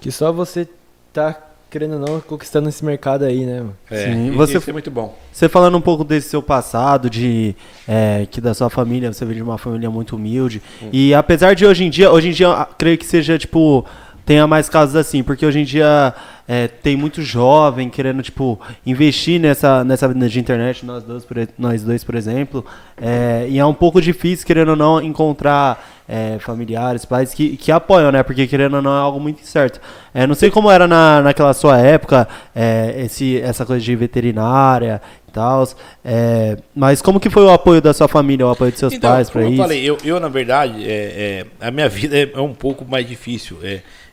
Que 0.00 0.12
só 0.12 0.32
você 0.32 0.68
tá 1.12 1.47
querendo 1.70 1.94
ou 1.94 2.00
não, 2.00 2.20
conquistando 2.20 2.68
esse 2.68 2.84
mercado 2.84 3.24
aí, 3.24 3.44
né? 3.44 3.64
É, 3.90 4.04
Sim, 4.04 4.30
você, 4.32 4.56
isso 4.56 4.70
é 4.70 4.72
muito 4.72 4.90
bom. 4.90 5.16
Você 5.30 5.48
falando 5.48 5.76
um 5.76 5.80
pouco 5.80 6.02
desse 6.02 6.30
seu 6.30 6.42
passado, 6.42 7.10
de 7.10 7.54
é, 7.86 8.26
que 8.30 8.40
da 8.40 8.54
sua 8.54 8.70
família, 8.70 9.12
você 9.12 9.24
veio 9.24 9.36
de 9.36 9.42
uma 9.42 9.58
família 9.58 9.90
muito 9.90 10.16
humilde. 10.16 10.62
Hum. 10.82 10.88
E 10.92 11.12
apesar 11.14 11.54
de 11.54 11.66
hoje 11.66 11.84
em 11.84 11.90
dia, 11.90 12.10
hoje 12.10 12.28
em 12.28 12.32
dia, 12.32 12.66
creio 12.78 12.96
que 12.96 13.04
seja, 13.04 13.38
tipo, 13.38 13.84
tenha 14.28 14.46
mais 14.46 14.68
casos 14.68 14.94
assim, 14.94 15.22
porque 15.22 15.46
hoje 15.46 15.60
em 15.60 15.64
dia 15.64 16.12
é, 16.46 16.68
tem 16.68 16.94
muito 16.98 17.22
jovem 17.22 17.88
querendo, 17.88 18.22
tipo, 18.22 18.60
investir 18.84 19.40
nessa, 19.40 19.82
nessa 19.82 20.06
vida 20.06 20.28
de 20.28 20.38
internet, 20.38 20.84
nós 20.84 21.02
dois, 21.02 21.24
por, 21.24 21.36
nós 21.58 21.82
dois, 21.82 22.04
por 22.04 22.14
exemplo, 22.14 22.62
é, 23.00 23.46
e 23.48 23.58
é 23.58 23.64
um 23.64 23.72
pouco 23.72 24.02
difícil, 24.02 24.46
querendo 24.46 24.68
ou 24.68 24.76
não, 24.76 25.00
encontrar 25.00 25.82
é, 26.06 26.38
familiares, 26.40 27.06
pais 27.06 27.32
que, 27.32 27.56
que 27.56 27.72
apoiam, 27.72 28.12
né? 28.12 28.22
Porque 28.22 28.46
querendo 28.46 28.76
ou 28.76 28.82
não 28.82 28.94
é 28.94 29.00
algo 29.00 29.18
muito 29.18 29.40
incerto. 29.40 29.80
É, 30.12 30.26
não 30.26 30.34
sei 30.34 30.50
como 30.50 30.70
era 30.70 30.86
na, 30.86 31.22
naquela 31.22 31.54
sua 31.54 31.78
época, 31.78 32.28
é, 32.54 33.02
esse, 33.04 33.40
essa 33.40 33.64
coisa 33.64 33.82
de 33.82 33.96
veterinária 33.96 35.00
e 35.26 35.30
tal, 35.30 35.66
é, 36.04 36.56
mas 36.74 37.00
como 37.00 37.18
que 37.18 37.30
foi 37.30 37.44
o 37.44 37.50
apoio 37.50 37.80
da 37.80 37.94
sua 37.94 38.08
família, 38.08 38.46
o 38.46 38.50
apoio 38.50 38.70
dos 38.70 38.80
seus 38.80 38.92
então, 38.92 39.10
pais 39.10 39.30
para 39.30 39.42
isso? 39.42 39.52
eu 39.52 39.56
falei, 39.56 39.98
eu, 40.04 40.20
na 40.20 40.28
verdade, 40.28 40.82
é, 40.86 41.44
é, 41.60 41.66
a 41.66 41.70
minha 41.70 41.88
vida 41.90 42.18
é, 42.18 42.40
um 42.40 42.52
pouco 42.54 42.84
mais 42.84 43.08
difícil. 43.08 43.58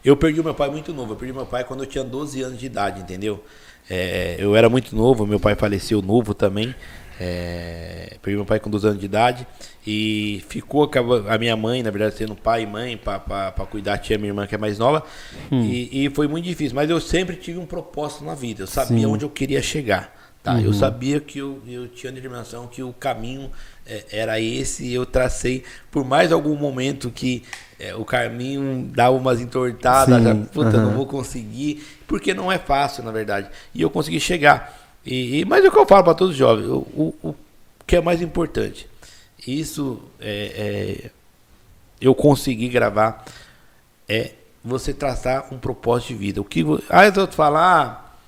Eu 0.06 0.16
perdi 0.16 0.42
meu 0.42 0.54
pai 0.54 0.70
muito 0.70 0.94
novo, 0.94 1.14
eu 1.14 1.18
perdi 1.18 1.34
meu 1.34 1.46
pai 1.46 1.64
quando 1.64 1.84
eu 1.84 1.88
tinha 1.88 2.04
12 2.04 2.42
anos 2.42 2.60
de 2.60 2.66
idade, 2.66 3.02
entendeu? 3.02 3.44
eu 4.40 4.56
era 4.56 4.68
muito 4.68 4.96
novo, 4.96 5.28
meu 5.28 5.40
pai 5.40 5.56
faleceu 5.56 6.02
novo 6.02 6.34
também. 6.34 6.74
É, 7.18 8.18
perdi 8.22 8.36
meu 8.36 8.46
pai 8.46 8.60
com 8.60 8.70
12 8.70 8.88
anos 8.88 9.00
de 9.00 9.06
idade 9.06 9.48
e 9.88 10.44
ficou 10.50 10.90
a 11.30 11.38
minha 11.38 11.56
mãe, 11.56 11.82
na 11.82 11.90
verdade, 11.90 12.16
sendo 12.16 12.36
pai 12.36 12.64
e 12.64 12.66
mãe 12.66 12.98
para 12.98 13.52
cuidar. 13.70 13.98
Tinha 14.00 14.18
minha 14.18 14.30
irmã 14.30 14.46
que 14.46 14.56
é 14.56 14.58
mais 14.58 14.78
nova 14.78 15.04
hum. 15.52 15.62
e, 15.64 16.06
e, 16.06 16.10
foi 16.10 16.28
muito 16.28 16.46
difícil. 16.46 16.76
Mas 16.76 16.90
eu 16.90 17.00
sempre 17.00 17.36
tive 17.36 17.58
um 17.58 17.66
propósito 17.66 18.26
na 18.26 18.36
vida. 18.36 18.64
Eu 18.64 18.68
sabia 18.68 19.00
Sim. 19.00 19.06
onde 19.06 19.24
eu 19.24 19.30
queria 19.30 19.62
chegar. 19.62 20.14
Tá? 20.44 20.54
Uhum. 20.54 20.62
Eu 20.62 20.74
sabia 20.74 21.20
que 21.20 21.40
eu, 21.40 21.60
eu 21.68 21.88
tinha 21.88 22.12
determinação 22.12 22.68
que 22.68 22.84
o 22.84 22.94
caminho 22.94 23.50
é, 23.86 24.06
era 24.12 24.40
esse. 24.40 24.92
Eu 24.92 25.06
tracei 25.06 25.64
por 25.90 26.06
mais 26.06 26.32
algum 26.32 26.56
momento 26.56 27.10
que 27.10 27.44
é, 27.80 27.96
o 27.96 28.06
caminho 28.06 28.90
dava 28.94 29.16
umas 29.16 29.42
entortadas. 29.42 30.24
Já, 30.24 30.36
puta, 30.36 30.78
uhum. 30.78 30.84
não 30.84 30.92
vou 30.92 31.06
conseguir, 31.06 31.86
porque 32.08 32.34
não 32.34 32.52
é 32.52 32.58
fácil, 32.58 33.04
na 33.04 33.12
verdade. 33.12 33.50
E 33.74 33.82
eu 33.82 33.90
consegui 33.90 34.20
chegar. 34.20 34.78
E, 35.06 35.40
e, 35.40 35.46
mas 35.46 35.64
é 35.64 35.68
o 35.68 35.72
que 35.72 35.78
eu 35.78 35.86
falo 35.86 36.04
para 36.04 36.14
todos 36.14 36.34
os 36.34 36.38
jovens, 36.38 36.68
o, 36.68 36.78
o, 36.78 37.16
o, 37.22 37.36
que 37.86 37.96
é 37.96 38.02
mais 38.02 38.22
importante, 38.22 38.90
isso 39.46 40.02
é, 40.20 41.04
é, 41.06 41.12
eu 42.02 42.16
consegui 42.16 42.68
gravar, 42.68 43.24
é 44.10 44.32
você 44.64 44.92
traçar 44.92 45.54
um 45.54 45.60
propósito 45.60 46.08
de 46.08 46.16
vida. 46.16 46.42
O 46.42 46.44
que, 46.44 46.66
ah, 46.90 47.06
eu 47.06 47.12
vou 47.12 47.28
falar, 47.28 48.20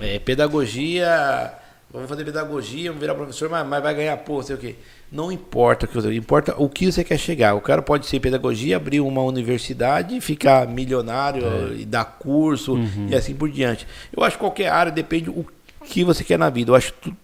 é, 0.00 0.18
pedagogia 0.18 1.56
vamos 1.90 2.08
fazer 2.08 2.24
pedagogia, 2.24 2.90
vamos 2.90 3.00
virar 3.00 3.14
professor, 3.14 3.48
mas, 3.48 3.66
mas 3.66 3.82
vai 3.82 3.94
ganhar 3.94 4.16
porra, 4.18 4.44
sei 4.44 4.56
o 4.56 4.58
quê. 4.58 4.76
Não 5.10 5.32
importa 5.32 5.86
o 5.86 5.88
que 5.88 5.94
você 5.94 6.14
importa 6.14 6.54
o 6.58 6.68
que 6.68 6.90
você 6.92 7.02
quer 7.02 7.16
chegar. 7.18 7.54
O 7.54 7.60
cara 7.62 7.80
pode 7.80 8.06
ser 8.06 8.20
pedagogia, 8.20 8.76
abrir 8.76 9.00
uma 9.00 9.22
universidade, 9.22 10.20
ficar 10.20 10.66
milionário 10.68 11.44
É. 11.46 11.80
e 11.80 11.84
dar 11.86 12.04
curso 12.04 12.74
Uhum. 12.74 13.06
e 13.10 13.14
assim 13.14 13.34
por 13.34 13.48
diante. 13.50 13.86
Eu 14.14 14.22
acho 14.22 14.36
que 14.36 14.40
qualquer 14.40 14.68
área 14.68 14.92
depende 14.92 15.30
o 15.30 15.46
que 15.84 16.04
você 16.04 16.22
quer 16.22 16.38
na 16.38 16.50
vida. 16.50 16.70
Eu 16.70 16.74
acho 16.74 16.92
que 17.00 17.08
é 17.10 17.14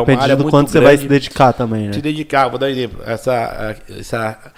Depende 0.00 0.34
do 0.36 0.50
quanto 0.50 0.70
você 0.70 0.80
vai 0.80 0.96
se 0.98 1.06
dedicar 1.06 1.52
também, 1.52 1.86
né? 1.86 1.92
se 1.92 2.02
dedicar, 2.02 2.48
vou 2.48 2.58
dar 2.58 2.66
um 2.66 2.70
exemplo, 2.70 3.00
essa, 3.06 3.76
essa, 3.96 4.52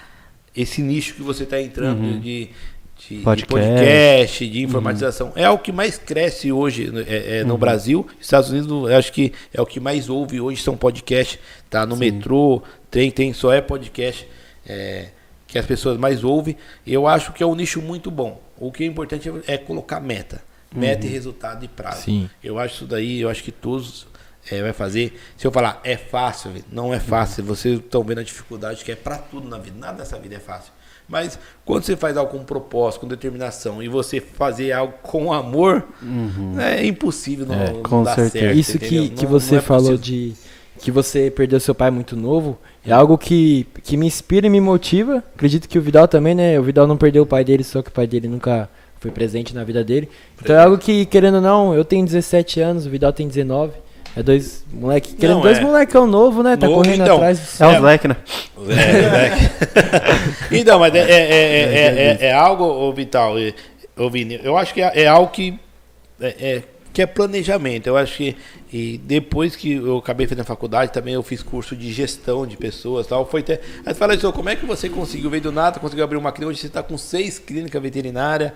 esse 0.55 0.81
nicho 0.81 1.13
que 1.13 1.21
você 1.21 1.43
está 1.43 1.61
entrando 1.61 1.99
Uhum. 2.01 2.19
de, 2.19 2.49
de, 2.97 3.17
de 3.17 3.23
Podcast. 3.23 3.47
podcast, 3.53 4.47
de 4.49 4.63
informatização, 4.63 5.31
é 5.35 5.47
o 5.49 5.57
que 5.59 5.71
mais 5.71 5.97
cresce 5.99 6.51
hoje 6.51 6.91
é, 7.07 7.39
é, 7.39 7.43
no 7.43 7.57
Brasil. 7.57 8.07
Estados 8.19 8.49
Unidos, 8.49 8.69
eu 8.71 8.95
acho 8.97 9.11
que 9.13 9.33
é 9.53 9.61
o 9.61 9.65
que 9.65 9.79
mais 9.79 10.09
ouve 10.09 10.39
hoje 10.41 10.61
são 10.63 10.75
podcasts, 10.75 11.37
tá? 11.73 11.85
No 11.85 11.97
metrô, 11.97 12.61
tem, 12.89 13.09
tem, 13.11 13.33
só 13.33 13.51
é 13.51 13.59
podcast 13.61 14.27
é, 14.65 15.07
que 15.47 15.57
as 15.57 15.65
pessoas 15.65 15.97
mais 15.97 16.23
ouvem. 16.23 16.55
Eu 16.85 17.07
acho 17.07 17.33
que 17.33 17.41
é 17.43 17.45
um 17.45 17.55
nicho 17.55 17.81
muito 17.81 18.09
bom. 18.11 18.41
O 18.57 18.71
que 18.71 18.83
é 18.83 18.87
importante 18.87 19.31
é 19.47 19.57
colocar 19.57 19.99
meta. 19.99 20.41
Meta 20.75 21.05
e 21.05 21.09
resultado 21.09 21.63
e 21.65 21.67
prazo. 21.67 22.03
Sim. 22.03 22.29
Eu 22.43 22.57
acho 22.57 22.75
isso 22.75 22.85
daí, 22.85 23.21
eu 23.21 23.29
acho 23.29 23.43
que 23.43 23.51
todos 23.51 24.07
é, 24.49 24.61
vai 24.61 24.73
fazer. 24.73 25.19
Se 25.37 25.45
eu 25.45 25.51
falar 25.51 25.79
é 25.83 25.95
fácil, 25.97 26.51
não 26.71 26.93
é 26.93 26.99
fácil. 26.99 27.43
Vocês 27.43 27.77
estão 27.79 28.03
vendo 28.03 28.19
a 28.19 28.23
dificuldade 28.23 28.83
que 28.83 28.91
é 28.91 28.95
para 28.95 29.17
tudo 29.17 29.47
na 29.47 29.57
vida. 29.57 29.77
Nada 29.77 29.99
nessa 29.99 30.17
vida 30.17 30.35
é 30.35 30.39
fácil. 30.39 30.71
Mas 31.07 31.37
quando 31.65 31.83
você 31.83 31.95
faz 31.97 32.15
algo 32.17 32.31
com 32.31 32.43
propósito, 32.45 33.01
com 33.01 33.07
determinação 33.07 33.83
e 33.83 33.87
você 33.89 34.19
fazer 34.21 34.71
algo 34.71 34.93
com 35.03 35.31
amor, 35.33 35.85
é 36.59 36.85
impossível 36.85 37.45
não, 37.45 37.53
É, 37.55 37.71
não 37.73 37.83
com 37.83 38.03
dar 38.03 38.15
certeza. 38.15 38.45
certo. 38.45 38.57
Isso 38.57 38.77
entendeu? 38.77 39.03
que, 39.03 39.09
que 39.09 39.23
Não- 39.23 39.31
você 39.31 39.51
não 39.51 39.57
é 39.59 39.61
falou 39.61 39.97
possível. 39.97 40.33
de 40.33 40.35
que 40.79 40.91
você 40.91 41.31
perdeu 41.31 41.59
seu 41.59 41.73
pai 41.75 41.89
muito 41.91 42.15
novo 42.15 42.57
é 42.85 42.91
algo 42.91 43.17
que, 43.17 43.65
que 43.83 43.95
me 43.95 44.07
inspira 44.07 44.47
e 44.47 44.49
me 44.49 44.59
motiva. 44.59 45.23
Acredito 45.35 45.67
que 45.69 45.77
o 45.77 45.81
Vidal 45.81 46.07
também, 46.07 46.35
né? 46.35 46.59
O 46.59 46.63
Vidal 46.63 46.85
não 46.87 46.97
perdeu 46.97 47.23
o 47.23 47.25
pai 47.25 47.43
dele, 47.43 47.63
só 47.63 47.81
que 47.81 47.89
o 47.89 47.91
pai 47.93 48.05
dele 48.07 48.27
nunca 48.27 48.69
foi 48.99 49.09
presente 49.11 49.53
na 49.55 49.63
vida 49.63 49.83
dele. 49.83 50.09
Então 50.41 50.55
é 50.55 50.59
algo 50.63 50.77
que, 50.77 51.05
querendo 51.05 51.35
ou 51.35 51.41
não, 51.41 51.73
eu 51.73 51.85
tenho 51.85 52.05
17 52.05 52.59
anos, 52.59 52.85
o 52.85 52.89
Vidal 52.89 53.13
tem 53.13 53.27
19. 53.27 53.71
É 54.15 54.21
dois 54.21 54.63
moleque, 54.71 55.15
querendo 55.15 55.37
Não, 55.37 55.41
dois 55.41 55.57
é. 55.57 55.61
molecão 55.61 56.05
novo, 56.05 56.43
né? 56.43 56.55
Tá 56.55 56.67
Novo, 56.67 56.83
correndo 56.83 57.01
então. 57.01 57.15
atrás. 57.15 57.59
É 57.59 57.63
É. 57.63 57.67
os 57.77 57.81
leque, 57.81 58.07
né? 58.07 58.15
É, 58.69 59.25
é. 60.53 60.57
então, 60.59 60.79
mas 60.79 60.93
é, 60.93 60.99
é, 60.99 61.03
é, 61.03 61.61
é, 61.63 62.17
é- 62.21 62.25
é 62.27 62.31
algo, 62.33 62.63
ô 62.63 62.93
Vital, 62.93 63.39
e- 63.39 63.55
ô 63.97 64.09
Vini, 64.11 64.39
eu 64.43 64.55
acho 64.55 64.71
que 64.73 64.81
é, 64.83 64.91
é 65.03 65.07
algo 65.07 65.31
que 65.31 65.59
é, 66.21 66.27
é- 66.39 66.63
que 66.93 67.01
é 67.01 67.05
planejamento. 67.07 67.87
Eu 67.87 67.97
acho 67.97 68.15
que 68.17 68.37
e 68.71 68.99
depois 68.99 69.55
que 69.55 69.73
eu 69.73 69.97
acabei 69.97 70.25
fazendo 70.25 70.45
faculdade, 70.45 70.91
também 70.91 71.15
eu 71.15 71.23
fiz 71.23 71.43
curso 71.43 71.75
de 71.75 71.91
gestão 71.91 72.45
de 72.45 72.55
pessoas 72.55 73.07
tal. 73.07 73.25
Foi 73.25 73.41
até. 73.41 73.59
Aí 73.85 73.93
você 73.93 73.95
fala 73.95 74.13
assim, 74.13 74.25
"Ô, 74.25 74.31
como 74.31 74.49
é 74.49 74.55
que 74.55 74.65
você 74.65 74.87
conseguiu, 74.89 75.29
veio 75.29 75.43
do 75.43 75.51
nada, 75.51 75.79
conseguiu 75.79 76.03
abrir 76.03 76.17
uma 76.17 76.31
clínica? 76.31 76.51
Hoje 76.51 76.59
você 76.61 76.67
está 76.67 76.81
com 76.83 76.97
seis 76.97 77.39
clínicas 77.39 77.81
veterinárias 77.81 78.51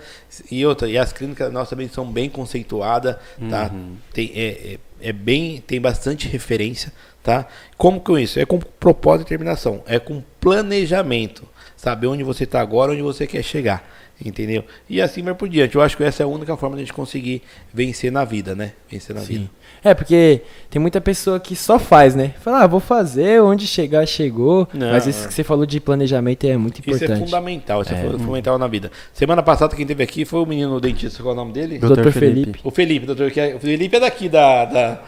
e 0.50 0.64
outra. 0.64 0.88
E 0.88 0.96
as 0.96 1.12
clínicas 1.12 1.52
nossas 1.52 1.70
também 1.70 1.88
são 1.88 2.06
bem 2.10 2.30
conceituadas, 2.30 3.16
tá? 3.50 3.70
Tem, 4.12 4.32
é, 4.34 4.74
é, 5.02 5.08
é 5.08 5.12
bem, 5.12 5.62
tem 5.66 5.80
bastante 5.80 6.28
referência, 6.28 6.92
tá? 7.22 7.46
Como 7.76 8.00
com 8.00 8.18
isso? 8.18 8.38
É 8.38 8.44
com 8.46 8.58
propósito 8.58 9.22
e 9.22 9.24
determinação, 9.24 9.82
é 9.86 9.98
com 9.98 10.22
planejamento, 10.40 11.48
saber 11.76 12.06
onde 12.06 12.22
você 12.22 12.44
está 12.44 12.60
agora, 12.60 12.92
onde 12.92 13.02
você 13.02 13.26
quer 13.26 13.42
chegar, 13.42 13.88
entendeu? 14.24 14.64
E 14.88 15.00
assim 15.00 15.22
vai 15.22 15.34
por 15.34 15.48
diante. 15.48 15.76
Eu 15.76 15.82
acho 15.82 15.96
que 15.96 16.02
essa 16.04 16.22
é 16.22 16.24
a 16.24 16.28
única 16.28 16.56
forma 16.56 16.76
de 16.76 16.82
a 16.82 16.84
gente 16.84 16.92
conseguir 16.94 17.42
vencer 17.72 18.10
na 18.10 18.24
vida, 18.24 18.54
né? 18.54 18.72
Vencer 18.90 19.14
na 19.14 19.22
vida. 19.22 19.42
Sim. 19.44 19.50
É, 19.84 19.94
porque 19.94 20.42
tem 20.68 20.82
muita 20.82 21.00
pessoa 21.00 21.38
que 21.38 21.54
só 21.54 21.78
faz, 21.78 22.14
né? 22.16 22.34
Fala, 22.40 22.64
ah, 22.64 22.66
vou 22.66 22.80
fazer, 22.80 23.40
onde 23.40 23.64
chegar, 23.66 24.04
chegou. 24.06 24.66
Não, 24.74 24.90
Mas 24.90 25.06
isso 25.06 25.24
é. 25.24 25.28
que 25.28 25.34
você 25.34 25.44
falou 25.44 25.64
de 25.64 25.78
planejamento 25.78 26.44
é 26.48 26.56
muito 26.56 26.80
Isso 26.80 26.90
é 26.90 27.06
importante. 27.06 27.24
fundamental, 27.24 27.82
isso 27.82 27.94
é, 27.94 28.02
fundamental 28.10 28.58
na 28.58 28.66
vida. 28.66 28.90
Semana 29.12 29.42
passada 29.42 29.76
quem 29.76 29.86
teve 29.86 30.02
aqui 30.02 30.24
foi 30.24 30.40
o 30.40 30.46
menino 30.46 30.80
dentista, 30.80 31.22
qual 31.22 31.30
é 31.30 31.34
o 31.34 31.36
nome 31.36 31.52
dele? 31.52 31.78
Doutor 31.78 32.10
Felipe. 32.10 32.40
Felipe. 32.40 32.60
O 32.64 32.70
Felipe, 32.72 33.06
doutor, 33.06 33.30
que 33.30 33.38
é, 33.40 33.54
o 33.54 33.60
Felipe 33.60 33.96
é 33.96 34.00
daqui 34.00 34.28
da, 34.28 34.64
da- 34.64 35.02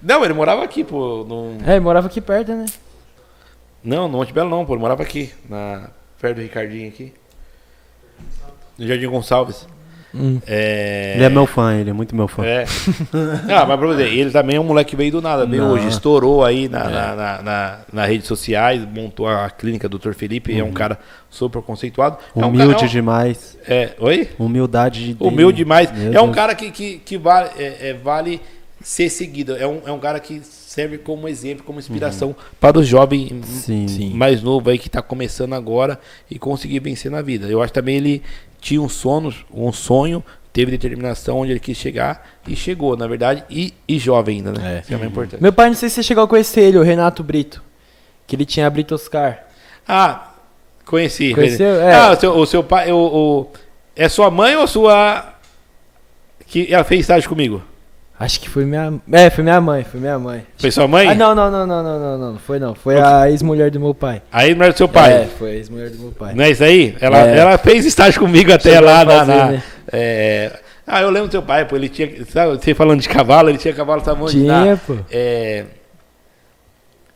Não, 0.00 0.24
ele 0.24 0.32
morava 0.34 0.62
aqui, 0.62 0.84
pô. 0.84 1.24
No... 1.24 1.56
É, 1.66 1.72
ele 1.72 1.80
morava 1.80 2.06
aqui 2.06 2.20
perto, 2.20 2.52
né? 2.54 2.66
Não, 3.82 4.08
no 4.08 4.18
Monte 4.18 4.32
Belo 4.32 4.48
não, 4.50 4.64
pô. 4.64 4.74
Ele 4.74 4.80
morava 4.80 5.02
aqui, 5.02 5.30
na... 5.48 5.90
perto 6.20 6.36
do 6.36 6.42
Ricardinho 6.42 6.88
aqui. 6.88 7.12
No 8.78 8.86
Jardim 8.86 9.06
Gonçalves. 9.08 9.66
Hum. 10.14 10.40
É... 10.46 11.12
Ele 11.16 11.24
é 11.24 11.28
meu 11.28 11.44
fã, 11.46 11.74
ele 11.74 11.90
é 11.90 11.92
muito 11.92 12.16
meu 12.16 12.26
fã. 12.26 12.42
É. 12.44 12.64
Ah, 13.54 13.66
mas 13.66 13.78
pra 13.78 13.86
você, 13.88 14.04
ele 14.04 14.30
também 14.30 14.56
é 14.56 14.60
um 14.60 14.64
moleque 14.64 14.90
que 14.90 14.96
veio 14.96 15.12
do 15.12 15.20
nada, 15.20 15.44
veio 15.44 15.64
Não. 15.64 15.72
hoje, 15.72 15.86
estourou 15.88 16.42
aí 16.44 16.66
na, 16.68 16.84
na, 16.88 17.14
na, 17.14 17.42
na- 17.42 17.78
nas 17.92 18.08
redes 18.08 18.26
sociais, 18.26 18.82
montou 18.90 19.28
a 19.28 19.50
clínica 19.50 19.86
Dr. 19.88 20.12
Felipe, 20.12 20.58
é 20.58 20.64
um 20.64 20.72
cara 20.72 20.98
super 21.28 21.60
conceituado. 21.60 22.16
É 22.34 22.38
um 22.42 22.48
Humilde 22.48 22.74
cara- 22.76 22.88
demais. 22.88 23.58
É, 23.68 23.90
oi? 23.98 24.28
Humildade 24.38 25.12
de 25.14 25.16
Humilde 25.22 25.58
demais. 25.58 25.92
Meu 25.92 26.12
é 26.14 26.20
um 26.22 26.24
Deus. 26.26 26.34
cara 26.36 26.54
que, 26.54 26.70
que, 26.70 26.98
que 26.98 27.18
vale, 27.18 27.50
é, 27.58 27.90
é, 27.90 27.94
vale 27.94 28.40
ser 28.80 29.10
seguido. 29.10 29.56
É 29.56 29.66
um, 29.66 29.80
é 29.84 29.92
um 29.92 29.98
cara 29.98 30.20
que 30.20 30.40
serve 30.42 30.96
como 30.98 31.28
exemplo, 31.28 31.64
como 31.64 31.78
inspiração 31.78 32.34
para 32.60 32.78
os 32.78 32.86
jovens 32.86 33.44
Sim. 33.44 33.88
Sim. 33.88 34.14
mais 34.14 34.42
novo 34.42 34.70
aí 34.70 34.78
que 34.78 34.86
está 34.86 35.02
começando 35.02 35.52
agora 35.54 35.98
e 36.30 36.38
conseguir 36.38 36.78
vencer 36.78 37.10
na 37.10 37.20
vida. 37.20 37.46
Eu 37.46 37.60
acho 37.62 37.72
também 37.72 37.96
ele 37.96 38.22
tinha 38.60 38.80
um 38.82 38.88
sono, 38.88 39.32
um 39.52 39.72
sonho, 39.72 40.22
teve 40.52 40.70
determinação 40.70 41.38
onde 41.38 41.52
ele 41.52 41.60
quis 41.60 41.76
chegar 41.76 42.26
e 42.46 42.56
chegou, 42.56 42.96
na 42.96 43.06
verdade, 43.06 43.44
e, 43.48 43.72
e 43.86 43.98
jovem 43.98 44.38
ainda, 44.38 44.52
né? 44.52 44.76
É. 44.78 44.80
Isso 44.80 44.92
é 44.94 44.96
mais 44.96 45.10
importante. 45.10 45.42
Meu 45.42 45.52
pai, 45.52 45.68
não 45.68 45.74
sei 45.76 45.88
se 45.88 45.96
você 45.96 46.02
chegou 46.02 46.24
a 46.24 46.28
conhecer 46.28 46.60
ele, 46.62 46.78
o 46.78 46.82
Renato 46.82 47.22
Brito. 47.22 47.62
Que 48.26 48.34
ele 48.36 48.44
tinha 48.44 48.66
a 48.66 48.70
Brito 48.70 48.94
Oscar. 48.94 49.44
Ah, 49.86 50.32
conheci. 50.84 51.32
Conheceu? 51.34 51.80
É. 51.80 51.94
Ah, 51.94 52.12
o 52.12 52.16
seu, 52.20 52.36
o 52.36 52.46
seu 52.46 52.62
pai, 52.64 52.92
o, 52.92 52.96
o- 52.96 53.46
é 53.96 54.08
sua 54.08 54.30
mãe 54.30 54.54
ou 54.56 54.66
sua 54.66 55.34
que 56.46 56.72
ela 56.72 56.84
fez 56.84 57.02
estágio 57.02 57.28
comigo? 57.28 57.62
Acho 58.20 58.40
que 58.40 58.48
foi 58.48 58.64
minha. 58.64 58.94
É, 59.12 59.30
foi 59.30 59.44
minha 59.44 59.60
mãe, 59.60 59.84
foi 59.84 60.00
minha 60.00 60.18
mãe. 60.18 60.44
Foi 60.56 60.70
sua 60.72 60.88
mãe? 60.88 61.08
Ah, 61.08 61.14
não, 61.14 61.34
não, 61.36 61.50
não, 61.52 61.64
não, 61.66 61.82
não, 61.84 61.98
não, 62.00 62.18
não. 62.18 62.32
não 62.32 62.38
Foi 62.40 62.58
não. 62.58 62.74
Foi 62.74 63.00
a 63.00 63.30
ex-mulher 63.30 63.70
do 63.70 63.78
meu 63.78 63.94
pai. 63.94 64.20
Não 64.32 64.64
era 64.64 64.72
do 64.72 64.76
seu 64.76 64.88
pai. 64.88 65.12
É, 65.12 65.24
foi 65.38 65.50
a 65.50 65.54
ex-mulher 65.54 65.90
do 65.90 65.98
meu 65.98 66.10
pai. 66.10 66.34
Não 66.34 66.42
é 66.42 66.50
isso 66.50 66.64
aí? 66.64 66.96
Ela, 67.00 67.28
É. 67.28 67.38
ela 67.38 67.56
fez 67.58 67.86
estágio 67.86 68.20
comigo 68.20 68.52
até 68.52 68.70
Chegou 68.72 68.86
lá 68.86 69.00
a 69.00 69.04
na. 69.04 69.12
fazer, 69.18 69.34
na- 69.36 69.46
né? 69.52 69.62
é, 69.92 70.52
Ah, 70.84 71.02
eu 71.02 71.10
lembro 71.10 71.28
do 71.28 71.32
seu 71.32 71.42
pai, 71.42 71.64
pô. 71.64 71.76
Ele 71.76 71.88
tinha. 71.88 72.08
Sabe, 72.26 72.56
você 72.56 72.74
falando 72.74 73.00
de 73.00 73.08
cavalo, 73.08 73.50
ele 73.50 73.58
tinha 73.58 73.72
cavalo, 73.74 74.02
onde? 74.20 74.32
Tinha, 74.32 74.64
Na- 74.72 74.76
pô. 74.78 74.96
é, 75.12 75.64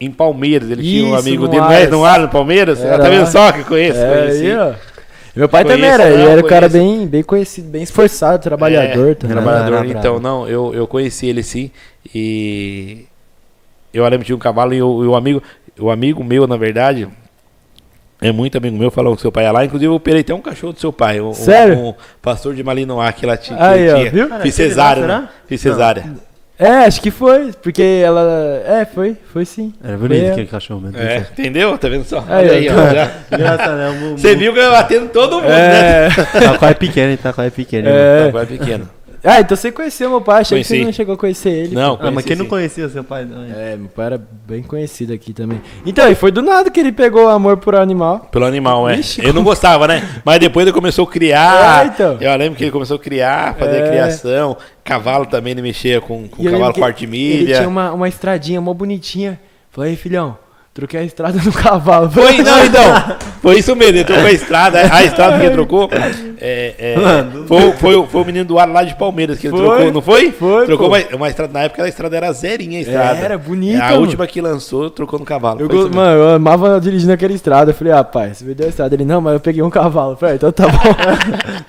em 0.00 0.10
Palmeiras, 0.10 0.70
ele 0.70 0.82
tinha 0.82 1.04
um 1.04 1.08
Isso, 1.08 1.16
amigo 1.28 1.48
dele, 1.48 1.62
não 1.62 1.72
é 1.72 1.76
Aras. 1.78 1.90
no 1.90 2.04
ar 2.04 2.20
no 2.20 2.28
Palmeiras? 2.28 2.80
Era 2.84 2.98
tá 3.02 3.08
vendo 3.08 3.26
só 3.26 3.50
que 3.52 3.64
conheço? 3.64 3.98
É, 3.98 4.20
conheci. 4.22 4.46
aí, 4.50 4.56
ó. 4.56 4.72
Meu 5.34 5.48
pai 5.48 5.64
também 5.64 5.78
Conheço, 5.90 6.02
era, 6.02 6.10
ele 6.12 6.22
era 6.28 6.44
um 6.44 6.48
cara 6.48 6.68
bem, 6.68 7.06
bem 7.06 7.22
conhecido, 7.22 7.68
bem 7.70 7.82
esforçado, 7.82 8.42
trabalhador 8.42 9.12
É, 9.12 9.14
também. 9.14 9.34
Trabalhador, 9.36 9.86
então, 9.86 10.20
não, 10.20 10.46
eu, 10.46 10.74
eu 10.74 10.86
conheci 10.86 11.26
ele 11.26 11.42
sim. 11.42 11.70
E 12.14 13.06
eu 13.94 14.02
lembro 14.04 14.18
que 14.20 14.26
tinha 14.26 14.36
um 14.36 14.38
cavalo 14.38 14.74
e 14.74 14.82
o, 14.82 15.04
e 15.04 15.06
o 15.06 15.14
amigo, 15.16 15.42
o 15.78 15.90
amigo 15.90 16.22
meu, 16.22 16.46
na 16.46 16.56
verdade, 16.58 17.08
é 18.20 18.30
muito 18.30 18.58
amigo 18.58 18.76
meu, 18.76 18.90
falou 18.90 19.16
que 19.16 19.22
seu 19.22 19.32
pai 19.32 19.46
é 19.46 19.50
lá. 19.50 19.64
Inclusive, 19.64 19.90
eu 19.90 19.94
operei 19.94 20.20
até 20.20 20.34
um 20.34 20.40
cachorro 20.40 20.74
do 20.74 20.80
seu 20.80 20.92
pai. 20.92 21.18
Um, 21.20 21.30
um- 21.30 21.34
Sério? 21.34 21.78
Um, 21.78 21.94
pastor 22.20 22.54
de 22.54 22.62
Malinois 22.62 23.14
que 23.14 23.24
lá 23.24 23.36
tinha. 23.36 23.56
que 23.56 23.64
Aí, 23.64 23.90
ó, 23.90 23.96
tinha. 23.96 24.10
viu? 24.10 24.28
Fiz 24.40 24.54
cesárea, 24.54 25.02
Será? 25.02 25.20
né? 25.22 25.28
Fiz 25.46 25.60
cesárea. 25.60 26.04
É, 26.58 26.84
acho 26.84 27.00
que 27.00 27.10
foi, 27.10 27.52
porque 27.62 27.82
ela. 27.82 28.62
É, 28.66 28.84
foi, 28.84 29.16
foi 29.32 29.44
sim. 29.44 29.72
Era 29.82 29.96
bonito 29.96 30.20
Foi, 30.20 30.30
aquele 30.30 30.46
cachorro, 30.46 30.80
meu 30.80 30.92
Deus. 30.92 31.04
É, 31.04 31.26
entendeu? 31.32 31.76
Tá 31.76 31.88
vendo 31.88 32.04
só? 32.04 32.24
Aí, 32.28 32.48
Olha 32.48 32.52
aí, 32.52 32.68
ó. 32.68 32.72
Engraçado, 33.34 33.76
né? 33.76 34.14
Você 34.16 34.36
viu 34.36 34.52
que 34.52 34.60
eu 34.60 34.74
atendo 34.74 35.08
todo 35.08 35.36
mundo, 35.36 35.48
né? 35.48 36.06
É. 36.06 36.10
Tá 36.10 36.58
com 36.58 36.66
a 36.66 36.74
pequeno, 36.74 37.16
tá 37.16 37.30
a 37.30 37.50
pequeno. 37.50 37.88
É. 37.88 38.30
Tá, 38.30 38.42
é 38.42 38.46
pequeno. 38.46 38.88
Ah, 39.24 39.40
então 39.40 39.56
você 39.56 39.70
conheceu 39.70 40.10
meu 40.10 40.20
pai, 40.20 40.40
achei 40.40 40.58
que 40.62 40.66
Conheci. 40.68 40.80
você 40.80 40.84
não 40.86 40.92
chegou 40.92 41.14
a 41.14 41.16
conhecer 41.18 41.50
ele. 41.50 41.74
Não, 41.76 41.96
Ah, 42.00 42.10
mas 42.10 42.24
quem 42.24 42.34
não 42.34 42.46
conhecia 42.46 42.88
seu 42.88 43.04
pai? 43.04 43.24
Não, 43.24 43.44
é. 43.44 43.72
É, 43.72 43.76
meu 43.76 43.88
pai 43.88 44.06
era 44.06 44.20
bem 44.48 44.62
conhecido 44.64 45.12
aqui 45.12 45.32
também. 45.32 45.60
Então, 45.86 46.10
e 46.10 46.14
foi 46.16 46.32
do 46.32 46.42
nada 46.42 46.70
que 46.70 46.80
ele 46.80 46.90
pegou 46.90 47.28
amor 47.28 47.56
por 47.58 47.76
animal. 47.76 48.28
Pelo 48.32 48.44
animal, 48.46 48.88
é. 48.88 48.96
Ixi, 48.98 49.24
eu 49.24 49.32
não 49.32 49.44
gostava, 49.44 49.86
né? 49.86 50.20
Mas 50.24 50.40
depois 50.40 50.66
ele 50.66 50.72
começou 50.74 51.04
a 51.06 51.10
criar. 51.10 51.84
É, 51.84 51.88
então. 51.88 52.16
Eu 52.20 52.36
lembro 52.36 52.56
que 52.58 52.64
ele 52.64 52.72
começou 52.72 52.96
a 52.96 52.98
criar, 52.98 53.54
fazer 53.54 53.76
É. 53.76 53.84
a 53.84 53.88
criação. 53.88 54.56
Cavalo 54.82 55.26
também 55.26 55.52
ele 55.52 55.62
mexia 55.62 56.00
com, 56.00 56.26
com 56.26 56.42
cavalo 56.42 56.72
que 56.72 56.80
quarto 56.80 56.98
de 56.98 57.04
Ele 57.04 57.12
milha. 57.44 57.56
tinha 57.58 57.68
uma, 57.68 57.92
uma 57.92 58.08
estradinha 58.08 58.60
mó 58.60 58.74
bonitinha. 58.74 59.38
Falei, 59.70 59.94
filhão, 59.94 60.36
troquei 60.74 61.00
a 61.00 61.04
estrada 61.04 61.38
no 61.44 61.52
cavalo. 61.52 62.10
Foi, 62.10 62.38
não, 62.38 62.64
então. 62.64 63.16
Foi 63.42 63.58
isso 63.58 63.74
mesmo, 63.76 63.94
ele 63.96 64.04
trocou 64.04 64.24
a 64.26 64.32
estrada. 64.32 64.80
A 64.92 65.02
estrada 65.04 65.38
que 65.38 65.44
ele 65.44 65.52
trocou. 65.54 65.90
É, 66.44 66.74
é, 66.78 66.96
Mano. 66.98 67.44
foi, 67.46 67.72
foi, 67.72 67.94
o- 67.94 68.06
foi 68.06 68.20
o 68.22 68.24
menino 68.24 68.44
do 68.44 68.58
ar 68.58 68.68
lá 68.68 68.82
de 68.82 68.94
Palmeiras 68.96 69.38
que 69.38 69.46
ele 69.46 69.56
Foi, 69.56 69.64
trocou, 69.66 69.92
não 69.92 70.02
foi? 70.02 70.32
foi, 70.32 70.66
Trocou 70.66 70.88
uma, 70.88 70.98
uma 71.14 71.28
estrada. 71.28 71.52
Na 71.52 71.60
época 71.64 71.84
a 71.84 71.88
estrada 71.88 72.16
era 72.16 72.32
zerinha 72.32 72.78
a 72.78 72.82
estrada. 72.82 73.18
Era 73.20 73.38
bonita, 73.38 73.82
A 73.84 73.88
mano. 73.90 74.00
última 74.00 74.26
que 74.26 74.40
lançou, 74.40 74.90
trocou 74.90 75.18
no 75.18 75.24
cavalo. 75.24 75.60
Eu, 75.60 75.68
mesmo. 75.68 75.94
mano, 75.94 76.20
eu 76.22 76.28
amava 76.34 76.80
dirigindo 76.80 77.12
aquela 77.12 77.32
estrada. 77.32 77.70
Eu 77.70 77.74
falei, 77.74 77.92
ah, 77.92 78.02
pai, 78.02 78.32
você 78.34 78.44
me 78.44 78.54
deu 78.54 78.66
a 78.66 78.70
estrada. 78.70 78.94
Ele, 78.94 79.04
não, 79.04 79.20
mas 79.20 79.34
eu 79.34 79.40
peguei 79.40 79.62
um 79.62 79.70
cavalo. 79.70 80.12
Eu 80.12 80.16
falei, 80.16 80.34
ah, 80.34 80.36
então 80.36 80.50
tá 80.52 80.66
bom. 80.68 80.78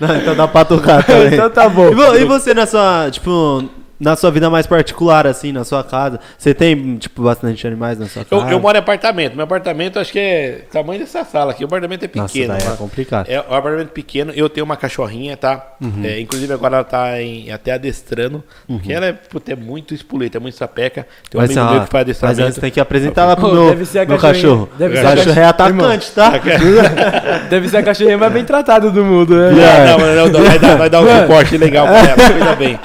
Não, 0.00 0.16
então 0.16 0.34
dá 0.34 0.48
pra 0.48 0.64
tocar 0.64 1.02
também. 1.06 1.34
então 1.34 1.48
tá 1.50 1.68
bom. 1.68 1.88
E, 2.16 2.20
e 2.22 2.24
você 2.24 2.52
na 2.52 2.66
sua, 2.66 3.08
tipo, 3.10 3.64
na 4.04 4.14
sua 4.16 4.30
vida 4.30 4.50
mais 4.50 4.66
particular, 4.66 5.26
assim, 5.26 5.50
na 5.50 5.64
sua 5.64 5.82
casa, 5.82 6.20
você 6.36 6.52
tem, 6.52 6.96
tipo, 6.98 7.22
bastante 7.22 7.66
animais 7.66 7.98
na 7.98 8.06
sua 8.06 8.24
Eu, 8.30 8.40
casa? 8.40 8.52
eu 8.52 8.60
moro 8.60 8.76
em 8.76 8.80
apartamento. 8.80 9.34
Meu 9.34 9.44
apartamento 9.44 9.98
acho 9.98 10.12
que 10.12 10.18
é 10.18 10.60
tamanho 10.70 11.00
dessa 11.00 11.24
sala 11.24 11.52
aqui. 11.52 11.64
O 11.64 11.66
apartamento 11.66 12.04
é 12.04 12.10
Nossa, 12.14 12.32
pequeno. 12.34 12.52
daí 12.56 12.62
é 12.72 12.76
complicado. 12.76 13.28
É 13.30 13.38
um 13.40 13.54
apartamento 13.54 13.88
pequeno. 13.90 14.32
Eu 14.36 14.48
tenho 14.50 14.64
uma 14.64 14.76
cachorrinha, 14.76 15.36
tá? 15.36 15.74
É, 16.04 16.20
inclusive 16.20 16.52
agora 16.52 16.76
ela 16.76 16.84
tá 16.84 17.20
em- 17.20 17.50
até 17.50 17.72
adestrando. 17.72 18.44
Porque 18.66 18.92
ela 18.92 19.06
é, 19.06 19.12
puta, 19.12 19.52
é 19.52 19.56
muito 19.56 19.94
espoleta, 19.94 20.36
é 20.36 20.40
muito 20.40 20.56
sapeca. 20.56 21.06
Tem 21.30 21.38
um 21.38 21.42
Mas, 21.42 21.50
amigo 21.56 21.66
ó, 21.66 21.72
meu 21.74 21.84
que 21.84 21.90
faz 21.90 21.92
mas 21.92 22.00
adestramento. 22.02 22.42
antes 22.42 22.58
tem 22.58 22.70
que 22.70 22.80
apresentar 22.80 23.24
lá 23.24 23.34
pro 23.36 23.52
meu, 23.52 23.70
deve 23.70 23.86
ser 23.86 24.00
a 24.00 24.04
meu 24.06 24.18
cachorrinha. 24.18 24.42
cachorro. 24.42 24.68
Deve 24.78 24.94
o 24.94 25.00
ser 25.00 25.06
a 25.06 25.16
cachorro 25.16 25.40
é 25.40 25.44
atacante, 25.44 26.10
tá? 26.12 26.32
Deve 27.48 27.68
ser 27.68 27.76
a 27.78 27.82
cachorrinha 27.82 28.18
mais 28.18 28.32
bem 28.32 28.44
tratada 28.44 28.90
do 28.90 29.04
mundo, 29.04 29.34
né? 29.34 29.50
Não, 29.50 29.98
não, 29.98 30.14
não, 30.14 30.28
não, 30.28 30.42
vai 30.48 30.58
dar, 30.58 30.76
vai 30.76 30.90
dar 30.90 31.00
um 31.00 31.20
suporte 31.22 31.56
legal 31.56 31.86
pra 31.86 31.98
ela. 31.98 32.30
Cuida 32.30 32.54
bem. 32.56 32.78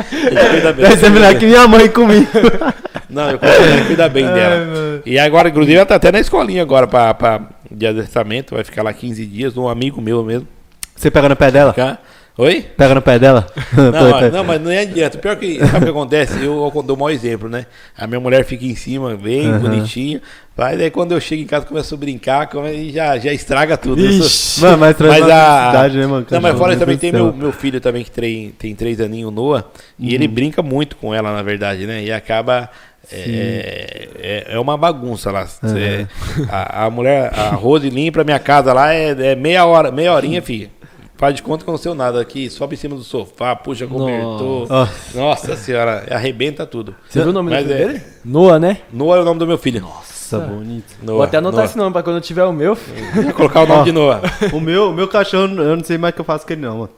Cuida 0.50 0.74
bem. 0.74 0.86
Melhor 1.10 1.36
que 1.36 1.46
minha 1.46 1.68
mãe 1.68 1.90
comigo. 1.90 2.28
Não, 3.10 3.32
eu 3.32 3.40
cuido, 3.40 3.88
cuida 3.88 4.08
bem 4.08 4.26
dela. 4.26 5.02
E 5.06 5.18
agora, 5.18 5.50
inclusive, 5.50 5.76
ela 5.76 5.86
tá 5.86 5.96
até 5.96 6.12
na 6.12 6.20
escolinha 6.20 6.62
agora 6.62 6.88
pra, 6.88 7.14
pra, 7.14 7.42
de 7.70 7.88
adestramento. 7.88 8.54
Vai 8.54 8.64
ficar 8.64 8.84
lá 8.84 8.94
15 8.94 9.26
dias. 9.26 9.58
Um 9.58 9.68
amigo 9.68 10.00
meu 10.00 10.24
mesmo. 10.24 10.48
Você 10.96 11.10
pega 11.10 11.28
no 11.28 11.36
pé 11.36 11.50
dela? 11.50 11.74
Cá. 11.74 11.98
Oi? 12.42 12.66
Pega 12.78 12.96
no 12.96 13.02
pé 13.02 13.20
dela? 13.20 13.46
Não, 13.74 13.92
Pô, 13.92 14.12
mas- 14.12 14.32
não, 14.32 14.44
mas 14.46 14.62
não 14.62 14.72
é 14.72 14.80
adianta. 14.80 15.18
Pior 15.18 15.36
que, 15.36 15.60
sabe 15.60 15.78
o 15.80 15.82
que 15.84 15.90
acontece? 15.90 16.42
Eu, 16.42 16.72
eu 16.74 16.82
dou 16.84 16.96
um 16.96 17.00
mau 17.00 17.10
exemplo, 17.10 17.50
né? 17.50 17.66
A 17.98 18.08
minha 18.08 18.20
mulher 18.22 18.46
fica 18.46 18.64
em 18.66 18.76
cima, 18.76 19.18
bem 19.18 19.48
Aham. 19.50 19.60
bonitinha. 19.60 20.22
Vai, 20.56 20.78
daí 20.78 20.90
quando 20.90 21.12
eu 21.12 21.20
chego 21.20 21.42
em 21.42 21.46
casa, 21.46 21.66
começo 21.66 21.94
a 21.94 21.98
brincar, 21.98 22.48
come- 22.48 22.72
e 22.74 22.92
já, 22.94 23.18
já 23.18 23.34
estraga 23.34 23.76
tudo. 23.76 24.02
Eu 24.06 24.14
sou- 24.14 24.26
Ixi. 24.26 24.62
Mano, 24.62 24.78
mas 24.78 24.96
traz 24.96 25.20
Mas 25.20 25.30
a. 25.30 25.58
felicidade, 25.60 25.98
né, 25.98 26.08
mano? 26.08 26.28
Não, 26.32 26.40
mas 26.42 26.58
fora 26.58 26.78
também 26.78 26.98
tem 26.98 27.12
meu, 27.12 27.34
meu 27.34 27.52
filho 27.52 27.82
também 27.82 28.06
que 28.06 28.12
tem, 28.12 28.52
tem 28.58 28.74
três 28.74 29.02
aninhos, 29.02 29.34
Noah, 29.34 29.66
e 30.00 30.16
ele 30.16 30.26
brinca 30.28 30.64
muito 30.64 30.96
com 30.96 31.14
ela, 31.14 31.34
na 31.34 31.42
verdade, 31.44 31.86
né? 31.86 32.02
E 32.04 32.10
acaba. 32.12 32.70
É, 33.12 34.08
é, 34.18 34.46
é 34.56 34.60
uma 34.60 34.78
bagunça 34.78 35.30
lá. 35.32 35.46
Cê- 35.46 36.08
a, 36.50 36.86
a 36.86 36.90
mulher, 36.90 37.32
a 37.38 37.50
Rose 37.50 37.90
limpa 37.90 38.22
a 38.22 38.24
minha 38.24 38.40
casa 38.40 38.72
lá, 38.72 38.94
é, 38.94 39.10
é 39.32 39.36
meia 39.36 39.66
hora, 39.66 39.92
meia 39.92 40.14
horinha, 40.14 40.42
filho. 40.42 40.70
Faz 41.20 41.36
de 41.36 41.44
conta 41.44 41.66
que 41.66 41.70
eu 41.70 41.74
não 41.74 41.78
sei 41.78 41.94
nada 41.94 42.22
aqui, 42.22 42.50
sobe 42.50 42.76
em 42.76 42.78
cima 42.78 42.96
do 42.96 43.04
sofá, 43.04 43.54
puxa 43.54 43.86
cobertor. 43.86 44.70
Nossa. 44.70 44.96
Nossa 45.14 45.56
senhora, 45.58 46.06
arrebenta 46.10 46.66
tudo. 46.66 46.96
Você 47.10 47.20
viu 47.20 47.32
o 47.32 47.34
nome 47.34 47.52
Mas 47.52 47.66
do 47.68 47.74
é- 47.74 47.76
dele? 47.78 48.02
Noah, 48.24 48.58
né? 48.58 48.78
Noah 48.94 49.18
é 49.20 49.22
o 49.22 49.26
nome 49.26 49.38
do 49.38 49.46
meu 49.46 49.58
filho. 49.58 49.82
Nossa, 49.82 50.40
bonito. 50.40 50.96
Noah, 51.04 51.16
Vou 51.18 51.22
até 51.24 51.36
anotar 51.38 51.56
Noah. 51.58 51.66
esse 51.66 51.78
nome 51.78 51.92
pra 51.92 52.04
quando 52.04 52.16
eu 52.16 52.22
tiver 52.22 52.46
o 52.46 52.54
meu. 52.54 52.74
Vou 53.14 53.34
colocar 53.34 53.64
o 53.64 53.68
nome 53.68 53.84
de 53.84 53.92
Noah. 53.92 54.22
O 54.54 54.62
meu, 54.62 54.92
o 54.92 54.94
meu 54.94 55.10
cachorro, 55.10 55.44
eu 55.62 55.76
não 55.76 55.84
sei 55.84 55.98
mais 55.98 56.14
o 56.14 56.16
que 56.16 56.22
eu 56.22 56.26
faço 56.26 56.48
com 56.48 56.54
ele, 56.54 56.62
não, 56.62 56.78
mano. 56.78 56.90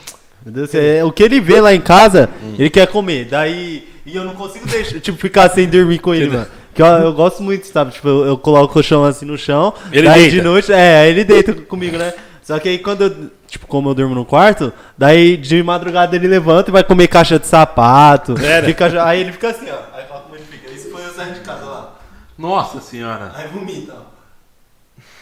Meu 0.45 0.53
Deus 0.53 0.67
do 0.67 0.71
céu, 0.71 0.81
é, 0.83 1.03
o 1.03 1.11
que 1.11 1.23
ele 1.23 1.41
vê 1.41 1.59
lá 1.59 1.73
em 1.73 1.81
casa, 1.81 2.29
Hum. 2.43 2.53
ele 2.59 2.69
quer 2.69 2.85
comer. 2.87 3.25
Daí. 3.25 3.87
E 4.05 4.15
eu 4.15 4.23
não 4.23 4.35
consigo 4.35 4.67
deixar, 4.67 4.99
tipo, 4.99 5.17
ficar 5.17 5.49
sem 5.49 5.67
dormir 5.67 5.97
com 5.97 6.13
ele, 6.13 6.27
mano. 6.29 6.45
Porque 6.69 6.81
eu, 6.81 6.85
eu 6.85 7.13
gosto 7.13 7.41
muito, 7.41 7.65
sabe? 7.67 7.91
Tipo, 7.91 8.07
eu, 8.07 8.25
eu 8.27 8.37
coloco 8.37 8.65
o 8.65 8.69
colchão 8.73 9.03
assim 9.03 9.25
no 9.25 9.37
chão. 9.37 9.73
Ele 9.91 10.07
daí 10.07 10.21
deita. 10.21 10.35
de 10.35 10.41
noite. 10.43 10.71
É, 10.71 11.01
aí 11.01 11.09
ele 11.09 11.23
deita 11.23 11.53
comigo, 11.53 11.97
né? 11.97 12.13
Só 12.51 12.59
que 12.59 12.67
aí 12.67 12.79
quando 12.79 13.01
eu. 13.03 13.31
Tipo, 13.47 13.65
como 13.65 13.89
eu 13.89 13.93
durmo 13.93 14.13
no 14.13 14.25
quarto, 14.25 14.73
daí 14.97 15.37
de 15.37 15.63
madrugada 15.63 16.15
ele 16.17 16.27
levanta 16.27 16.69
e 16.69 16.73
vai 16.73 16.83
comer 16.83 17.07
caixa 17.07 17.39
de 17.39 17.47
sapato. 17.47 18.35
Fica, 18.65 19.05
aí 19.05 19.21
ele 19.21 19.31
fica 19.31 19.49
assim, 19.51 19.69
ó. 19.69 19.77
Aí 19.97 20.05
fala 20.05 20.21
como 20.21 20.35
ele 20.35 20.43
fica. 20.43 20.69
Isso 20.69 20.89
foi 20.91 21.01
eu 21.05 21.13
saindo 21.13 21.35
de 21.35 21.39
casa 21.41 21.63
lá. 21.65 21.93
Nossa 22.37 22.81
senhora. 22.81 23.31
Aí 23.35 23.47
vomita, 23.47 23.93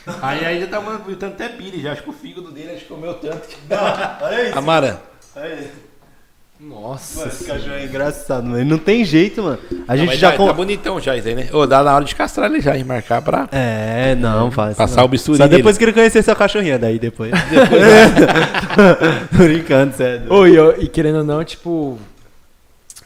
ó. 0.07 0.11
Aí, 0.23 0.43
aí 0.43 0.60
já 0.61 0.65
tá 0.68 0.80
vomitando 0.80 1.34
até 1.34 1.49
pire, 1.49 1.80
já 1.81 1.91
acho 1.91 2.01
que 2.01 2.10
o 2.10 2.14
fígado 2.14 2.51
dele 2.51 2.72
acho 2.72 2.81
que 2.81 2.88
comeu 2.88 3.14
tanto. 3.15 3.47
que- 3.47 3.57
Olha 4.23 4.47
isso. 4.49 4.57
Amara, 4.57 4.99
Olha 5.35 5.53
isso. 5.53 5.89
Nossa. 6.60 7.19
Mano, 7.22 7.31
esse 7.31 7.45
cachorro 7.45 7.73
é 7.76 7.86
engraçado, 7.86 8.45
mano. 8.45 8.65
Não 8.65 8.77
tem 8.77 9.06
jeito, 9.06 9.41
mano. 9.41 9.57
A 9.88 9.94
Não, 9.94 9.98
gente 9.98 10.07
mas 10.10 10.19
já. 10.19 10.31
tá, 10.31 10.38
com- 10.38 10.48
tá 10.48 10.53
bonitão 10.53 10.99
já 10.99 11.15
isso 11.15 11.27
aí, 11.30 11.36
né? 11.36 11.48
Ô, 11.53 11.65
dá 11.65 11.81
na 11.81 11.95
hora 11.95 12.03
de 12.03 12.14
castrar 12.14 12.52
ele 12.52 12.60
já 12.60 12.76
e 12.76 12.84
marcar 12.84 13.22
pra. 13.22 13.48
É, 13.52 14.14
não, 14.15 14.52
faz. 14.52 14.76
Passar 14.76 14.98
não. 14.98 15.06
o 15.06 15.07
bisturi 15.07 15.38
Só 15.38 15.48
depois 15.48 15.77
que 15.77 15.86
ele 15.86 15.94
conhecer 15.94 16.22
sua 16.22 16.36
cachorrinha, 16.36 16.77
daí 16.77 16.99
depois. 16.99 17.31
Tô 19.31 19.38
brincando, 19.44 19.95
sério. 19.95 20.31
Ô, 20.34 20.45
e, 20.45 20.56
eu- 20.56 20.76
e 20.81 20.88
querendo 20.88 21.19
ou 21.19 21.23
não, 21.23 21.44
tipo. 21.45 21.98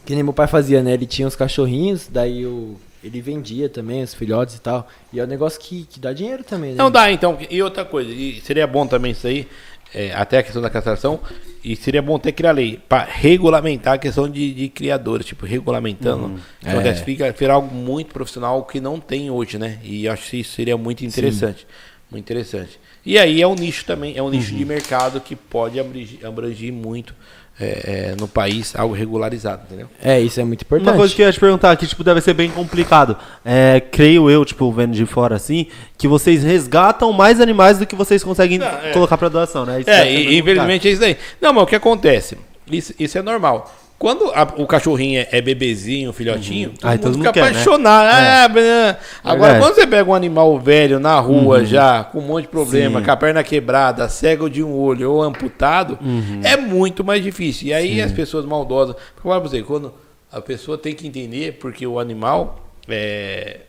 Que 0.05 0.15
nem 0.15 0.23
meu 0.23 0.33
pai 0.33 0.47
fazia, 0.47 0.81
né? 0.83 0.93
Ele 0.93 1.05
tinha 1.05 1.25
os 1.27 1.35
cachorrinhos, 1.35 2.07
daí 2.11 2.45
o, 2.45 2.75
ele 3.01 3.21
vendia 3.21 3.69
também 3.69 4.03
os 4.03 4.13
filhotes 4.13 4.55
e 4.55 4.59
tal. 4.61 4.85
E 5.13 5.19
é 5.19 5.23
um 5.23 5.27
negócio 5.27 5.57
que, 5.61 5.85
que 5.89 5.97
dá 5.99 6.11
dinheiro 6.11 6.43
também, 6.43 6.71
né? 6.71 6.75
Não 6.77 6.91
dá, 6.91 7.09
então. 7.09 7.37
E 7.49 7.63
outra 7.63 7.85
coisa, 7.85 8.11
e 8.11 8.41
seria 8.41 8.67
bom 8.67 8.85
também 8.85 9.13
isso 9.13 9.25
aí, 9.27 9.47
é, 9.93 10.11
até 10.13 10.39
a 10.39 10.43
questão 10.43 10.61
da 10.61 10.69
castração, 10.69 11.19
e 11.63 11.75
seria 11.75 12.01
bom 12.01 12.19
ter 12.19 12.31
criar 12.31 12.51
lei 12.51 12.79
para 12.89 13.03
regulamentar 13.03 13.93
a 13.93 13.97
questão 13.97 14.29
de, 14.29 14.53
de 14.53 14.69
criadores, 14.69 15.25
tipo, 15.25 15.45
regulamentando. 15.45 16.39
Então, 16.61 16.81
é. 16.81 16.93
fica, 16.95 17.31
fica 17.33 17.53
algo 17.53 17.73
muito 17.73 18.13
profissional 18.13 18.63
que 18.63 18.81
não 18.81 18.99
tem 18.99 19.31
hoje, 19.31 19.57
né? 19.57 19.79
E 19.83 20.07
acho 20.07 20.29
que 20.29 20.39
isso 20.41 20.53
seria 20.53 20.77
muito 20.77 21.05
interessante. 21.05 21.65
Muito 22.11 22.25
interessante. 22.25 22.79
E 23.05 23.17
aí 23.17 23.41
é 23.41 23.47
um 23.47 23.55
nicho 23.55 23.85
também, 23.85 24.17
é 24.17 24.21
um 24.21 24.29
nicho 24.29 24.53
de 24.55 24.63
mercado 24.63 25.19
que 25.19 25.35
pode 25.35 25.79
abranger, 25.79 26.25
abranger 26.25 26.71
muito 26.71 27.15
é, 27.59 27.65
é, 28.11 28.15
no 28.19 28.27
país, 28.27 28.75
algo 28.75 28.95
regularizado, 28.95 29.63
entendeu? 29.65 29.87
É, 30.03 30.19
isso 30.19 30.39
é 30.39 30.43
muito 30.43 30.63
importante. 30.63 30.89
Uma 30.89 30.97
coisa 30.97 31.13
que 31.13 31.21
eu 31.21 31.27
ia 31.27 31.31
te 31.31 31.39
perguntar, 31.39 31.75
que 31.77 31.85
tipo, 31.85 32.03
deve 32.03 32.19
ser 32.21 32.33
bem 32.33 32.49
complicado. 32.49 33.15
É, 33.45 33.79
creio 33.79 34.29
eu, 34.29 34.43
tipo, 34.43 34.71
vendo 34.71 34.93
de 34.93 35.05
fora 35.05 35.35
assim, 35.35 35.67
que 35.97 36.07
vocês 36.07 36.43
resgatam 36.43 37.13
mais 37.13 37.39
animais 37.39 37.77
do 37.77 37.85
que 37.85 37.95
vocês 37.95 38.23
conseguem 38.23 38.57
Não, 38.57 38.67
é. 38.67 38.91
colocar 38.91 39.17
pra 39.17 39.29
doação, 39.29 39.65
né? 39.65 39.81
Isso 39.81 39.89
É, 39.89 40.03
deve 40.03 40.11
ser 40.11 40.31
e, 40.31 40.37
infelizmente 40.39 40.87
é 40.87 40.91
isso 40.91 41.03
aí. 41.03 41.17
Não, 41.39 41.53
mas 41.53 41.63
o 41.63 41.67
que 41.67 41.75
acontece? 41.75 42.37
Isso, 42.69 42.93
isso 42.97 43.17
é 43.17 43.21
normal. 43.21 43.71
Quando 44.03 44.25
a- 44.35 44.53
o 44.57 44.67
cachorrinho 44.67 45.21
é, 45.21 45.29
é 45.31 45.41
bebezinho, 45.41 46.11
filhotinho, 46.11 46.71
todo, 46.71 46.89
Aí 46.89 46.97
mundo 46.97 47.01
todo 47.03 47.13
fica 47.13 47.23
mundo 47.29 47.33
quer, 47.35 47.41
né? 47.43 47.49
apaixonado. 47.51 48.09
Ah, 48.13 48.47
blá. 48.49 48.97
Agora, 49.23 49.51
Verdade. 49.53 49.59
quando 49.65 49.75
você 49.75 49.87
pega 49.87 50.09
um 50.09 50.13
animal 50.13 50.59
velho 50.59 50.99
na 50.99 51.17
rua 51.21 51.63
já, 51.63 52.03
com 52.03 52.19
um 52.19 52.23
monte 52.23 52.41
de 52.43 52.49
problema, 52.49 52.99
Sim. 52.99 53.05
com 53.05 53.11
a 53.11 53.15
perna 53.15 53.41
quebrada, 53.45 54.09
cego 54.09 54.49
de 54.49 54.61
um 54.61 54.75
olho 54.77 55.09
ou 55.09 55.23
amputado, 55.23 55.97
é 56.43 56.57
muito 56.57 57.01
mais 57.01 57.23
difícil. 57.23 57.69
E 57.69 57.73
aí 57.73 58.01
as 58.01 58.11
pessoas 58.11 58.43
maldosas. 58.45 58.93
Porque, 59.15 59.25
eu 59.25 59.31
falo 59.31 59.39
pra 59.41 59.49
você, 59.49 59.63
quando 59.63 59.93
a 60.29 60.41
pessoa 60.41 60.77
tem 60.77 60.93
que 60.93 61.07
entender, 61.07 61.53
porque 61.53 61.87
o 61.87 61.97
animal 61.97 62.59
é, 62.89 63.61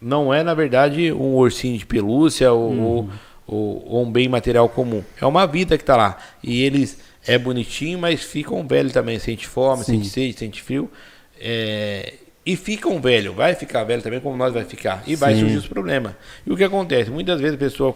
não 0.00 0.32
é, 0.32 0.44
na 0.44 0.54
verdade, 0.54 1.12
um 1.12 1.34
ursinho 1.34 1.76
de 1.76 1.84
pelúcia 1.84 2.52
ou, 2.52 2.72
ou- 2.80 3.08
ou- 3.48 3.84
ou 3.88 4.02
um 4.04 4.10
bem 4.12 4.28
material 4.28 4.68
comum. 4.68 5.02
É 5.20 5.26
uma 5.26 5.44
vida 5.44 5.76
que 5.76 5.82
tá 5.82 5.96
lá. 5.96 6.18
E 6.40 6.62
eles 6.62 7.07
é 7.28 7.38
bonitinho, 7.38 7.98
mas 7.98 8.22
ficam 8.22 8.66
velhos 8.66 8.92
também. 8.92 9.18
Sente 9.18 9.46
fome, 9.46 9.84
Sim. 9.84 9.92
sente 9.92 10.08
sede, 10.08 10.38
sente 10.38 10.62
frio. 10.62 10.90
É, 11.38 12.14
e 12.44 12.56
ficam 12.56 13.00
velho. 13.00 13.34
Vai 13.34 13.54
ficar 13.54 13.84
velho 13.84 14.02
também, 14.02 14.18
como 14.18 14.36
nós 14.36 14.54
vai 14.54 14.64
ficar. 14.64 15.02
E 15.06 15.14
vai 15.14 15.34
Sim. 15.34 15.40
surgir 15.40 15.56
os 15.58 15.68
problemas. 15.68 16.14
E 16.46 16.50
o 16.50 16.56
que 16.56 16.64
acontece? 16.64 17.10
Muitas 17.10 17.38
vezes 17.40 17.54
a 17.56 17.58
pessoa 17.58 17.94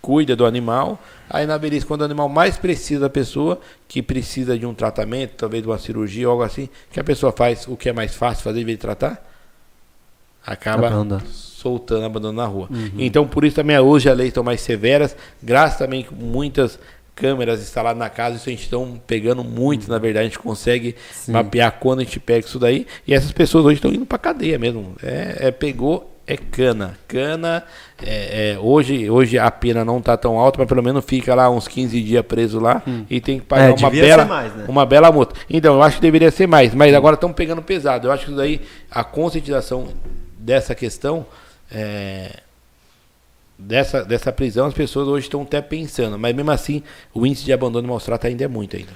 cuida 0.00 0.34
do 0.34 0.46
animal, 0.46 0.98
aí 1.28 1.46
na 1.46 1.58
velhice, 1.58 1.84
quando 1.84 2.00
o 2.00 2.04
animal 2.04 2.26
mais 2.26 2.56
precisa 2.56 3.00
da 3.00 3.10
pessoa, 3.10 3.60
que 3.86 4.00
precisa 4.00 4.58
de 4.58 4.64
um 4.64 4.72
tratamento, 4.72 5.32
talvez 5.36 5.62
de 5.62 5.68
uma 5.68 5.78
cirurgia 5.78 6.26
algo 6.26 6.42
assim, 6.42 6.70
que 6.90 6.98
a 6.98 7.04
pessoa 7.04 7.32
faz 7.32 7.68
o 7.68 7.76
que 7.76 7.90
é 7.90 7.92
mais 7.92 8.14
fácil 8.14 8.42
fazer 8.42 8.62
em 8.62 8.64
vez 8.64 8.78
de 8.78 8.80
tratar, 8.80 9.22
acaba 10.44 10.86
Abandona. 10.86 11.22
soltando, 11.30 12.06
abandonando 12.06 12.40
na 12.40 12.46
rua. 12.46 12.68
Então, 12.96 13.28
por 13.28 13.44
isso 13.44 13.56
também 13.56 13.78
hoje 13.78 14.08
as 14.08 14.16
leis 14.16 14.28
estão 14.28 14.42
mais 14.42 14.62
severas, 14.62 15.14
graças 15.42 15.78
também 15.78 16.02
que 16.02 16.14
muitas 16.14 16.78
câmeras 17.20 17.60
instaladas 17.60 17.98
na 17.98 18.08
casa, 18.08 18.36
isso 18.36 18.48
a 18.48 18.52
gente 18.52 18.62
estão 18.62 18.98
pegando 19.06 19.44
muito, 19.44 19.90
na 19.90 19.98
verdade, 19.98 20.24
a 20.24 20.28
gente 20.28 20.38
consegue 20.38 20.96
mapear 21.28 21.72
quando 21.78 22.00
a 22.00 22.02
gente 22.02 22.18
pega 22.18 22.46
isso 22.46 22.58
daí, 22.58 22.86
e 23.06 23.12
essas 23.12 23.30
pessoas 23.30 23.66
hoje 23.66 23.74
estão 23.74 23.92
indo 23.92 24.06
pra 24.06 24.16
cadeia 24.16 24.58
mesmo. 24.58 24.96
É, 25.02 25.48
é 25.48 25.50
pegou, 25.50 26.10
é 26.26 26.36
cana. 26.36 26.98
Cana, 27.06 27.62
é, 28.02 28.52
é, 28.52 28.58
hoje, 28.58 29.10
hoje 29.10 29.38
a 29.38 29.50
pena 29.50 29.84
não 29.84 30.00
tá 30.00 30.16
tão 30.16 30.38
alta, 30.38 30.58
mas 30.58 30.68
pelo 30.68 30.82
menos 30.82 31.04
fica 31.04 31.34
lá 31.34 31.50
uns 31.50 31.68
15 31.68 32.00
dias 32.00 32.24
preso 32.24 32.58
lá 32.58 32.82
e 33.10 33.20
tem 33.20 33.38
que 33.38 33.44
pagar 33.44 33.70
É, 33.70 33.72
uma 33.74 33.90
bela, 33.90 34.24
mais, 34.24 34.54
né? 34.54 34.64
uma 34.66 34.86
bela 34.86 35.12
multa. 35.12 35.34
Então, 35.50 35.74
eu 35.74 35.82
acho 35.82 35.96
que 35.96 36.02
deveria 36.02 36.30
ser 36.30 36.46
mais, 36.46 36.74
mas 36.74 36.94
agora 36.94 37.14
estão 37.14 37.32
pegando 37.32 37.60
pesado. 37.60 38.08
Eu 38.08 38.12
acho 38.12 38.24
que 38.24 38.30
isso 38.30 38.38
daí, 38.38 38.62
a 38.90 39.04
conscientização 39.04 39.88
dessa 40.38 40.74
questão, 40.74 41.26
é, 41.70 42.40
dessa, 43.60 44.04
dessa 44.04 44.32
prisão, 44.32 44.66
as 44.66 44.74
pessoas 44.74 45.06
hoje 45.06 45.26
estão 45.26 45.42
até 45.42 45.60
pensando, 45.60 46.18
mas 46.18 46.34
mesmo 46.34 46.50
assim, 46.50 46.82
o 47.14 47.26
índice 47.26 47.44
de 47.44 47.52
abandono 47.52 47.86
maus 47.86 48.04
trato 48.04 48.26
ainda 48.26 48.44
é 48.44 48.48
muito 48.48 48.76
ainda. 48.76 48.90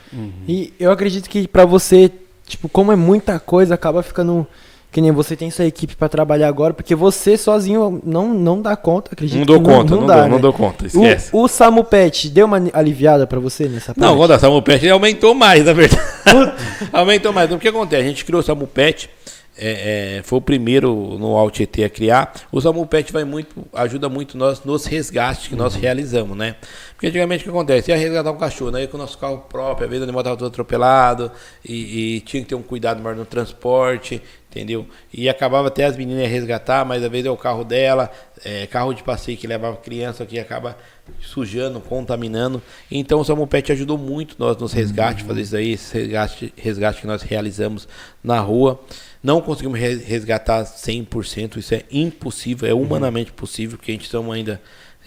E 0.49 0.73
eu 0.81 0.91
acredito 0.91 1.28
que 1.28 1.47
pra 1.47 1.65
você, 1.65 2.11
tipo, 2.47 2.69
como 2.69 2.91
é 2.93 2.97
muita 2.97 3.39
coisa, 3.39 3.74
acaba 3.74 4.03
ficando. 4.03 4.47
Que 4.91 5.01
nem 5.01 5.11
você 5.11 5.35
tem 5.35 5.51
sua 5.51 5.65
equipe 5.65 5.97
pra 5.97 6.09
trabalhar 6.09 6.47
agora, 6.47 6.73
porque 6.73 6.95
você 6.95 7.36
sozinho 7.36 8.01
não, 8.05 8.32
não 8.32 8.62
dá 8.62 8.77
conta, 8.77 9.11
acredito 9.12 9.39
Não 9.41 9.45
dou 9.45 9.61
conta, 9.61 9.97
não, 9.97 10.07
dá, 10.07 10.20
dou, 10.20 10.28
não 10.28 10.36
né? 10.36 10.43
dou 10.43 10.53
conta, 10.53 10.86
esquece. 10.86 11.31
O, 11.32 11.43
o 11.43 11.49
Samu 11.49 11.82
Pet 11.82 12.28
deu 12.31 12.47
uma 12.47 12.62
aliviada 12.73 13.27
pra 13.27 13.41
você 13.41 13.65
nessa 13.69 13.86
parte? 13.93 13.99
Não, 13.99 14.16
quando 14.16 14.31
a 14.31 14.39
Samupet 14.39 14.89
aumentou 14.89 15.35
mais, 15.35 15.65
na 15.65 15.73
verdade. 15.73 16.01
aumentou 16.93 17.32
mais. 17.32 17.47
Então, 17.47 17.59
o 17.59 17.61
que 17.61 17.66
acontece? 17.66 18.03
A 18.03 18.07
gente 18.07 18.24
criou 18.24 18.39
o 18.39 18.45
Samupet 18.45 19.11
é, 19.57 20.19
é, 20.19 20.23
foi 20.23 20.39
o 20.39 20.43
primeiro 20.43 21.17
no 21.19 21.37
Alt 21.37 21.61
a 21.61 21.89
criar. 21.89 22.33
O 22.51 22.61
Samu 22.61 22.87
Pet 22.87 23.13
vai 23.13 23.25
muito, 23.25 23.67
ajuda 23.73 24.09
muito 24.09 24.37
nós 24.37 24.65
nos 24.65 24.85
resgates 24.85 25.49
que 25.49 25.55
nós 25.55 25.75
realizamos, 25.75 26.37
né? 26.37 26.57
Porque 26.95 27.07
antigamente 27.07 27.43
o 27.43 27.45
que 27.45 27.51
acontece? 27.51 27.91
Ia 27.91 27.97
resgatar 27.97 28.31
um 28.31 28.37
cachorro, 28.37 28.71
né? 28.71 28.87
com 28.87 28.97
o 28.97 29.01
nosso 29.01 29.19
carro 29.19 29.39
próprio, 29.49 29.85
às 29.85 29.91
vezes 29.91 30.01
o 30.01 30.05
animal 30.05 30.21
estava 30.21 30.37
todo 30.37 30.49
atropelado 30.49 31.31
e, 31.65 32.17
e, 32.17 32.21
tinha 32.21 32.43
que 32.43 32.49
ter 32.49 32.55
um 32.55 32.63
cuidado 32.63 33.03
maior 33.03 33.17
no 33.17 33.25
transporte, 33.25 34.21
entendeu? 34.51 34.87
E 35.13 35.29
acabava 35.29 35.69
até 35.69 35.85
as 35.85 35.97
meninas 35.97 36.29
resgatar, 36.29 36.85
mas 36.85 37.03
às 37.03 37.11
vezes 37.11 37.27
é 37.27 37.31
o 37.31 37.37
carro 37.37 37.65
dela, 37.65 38.11
é, 38.45 38.67
carro 38.67 38.93
de 38.93 39.03
passeio 39.03 39.37
que 39.37 39.47
levava 39.47 39.77
criança 39.77 40.25
que 40.25 40.39
acaba 40.39 40.77
sujando, 41.21 41.81
contaminando. 41.81 42.63
Então 42.91 43.21
o 43.21 43.25
Samu 43.25 43.47
Pet 43.47 43.71
ajudou 43.73 43.99
muito 43.99 44.37
nós 44.39 44.57
nos 44.57 44.73
resgates, 44.73 45.23
uhum. 45.23 45.29
fazer 45.29 45.43
isso 45.43 45.57
aí, 45.57 45.73
esse 45.73 45.99
resgate, 45.99 46.55
resgate 46.57 47.01
que 47.01 47.07
nós 47.07 47.23
realizamos 47.23 47.89
na 48.23 48.41
rua. 48.41 48.81
Não 49.25 49.41
conseguimos 49.41 49.81
resgatar 49.81 50.65
100%, 50.65 51.57
isso 51.57 51.75
é 51.75 51.83
impossível, 51.91 52.69
é 52.69 52.75
humanamente 52.75 53.33
possível, 53.33 53.79
porque 53.79 53.91
a 53.91 53.95
gente 53.95 54.05
estamos 54.05 54.33
ainda 54.33 54.61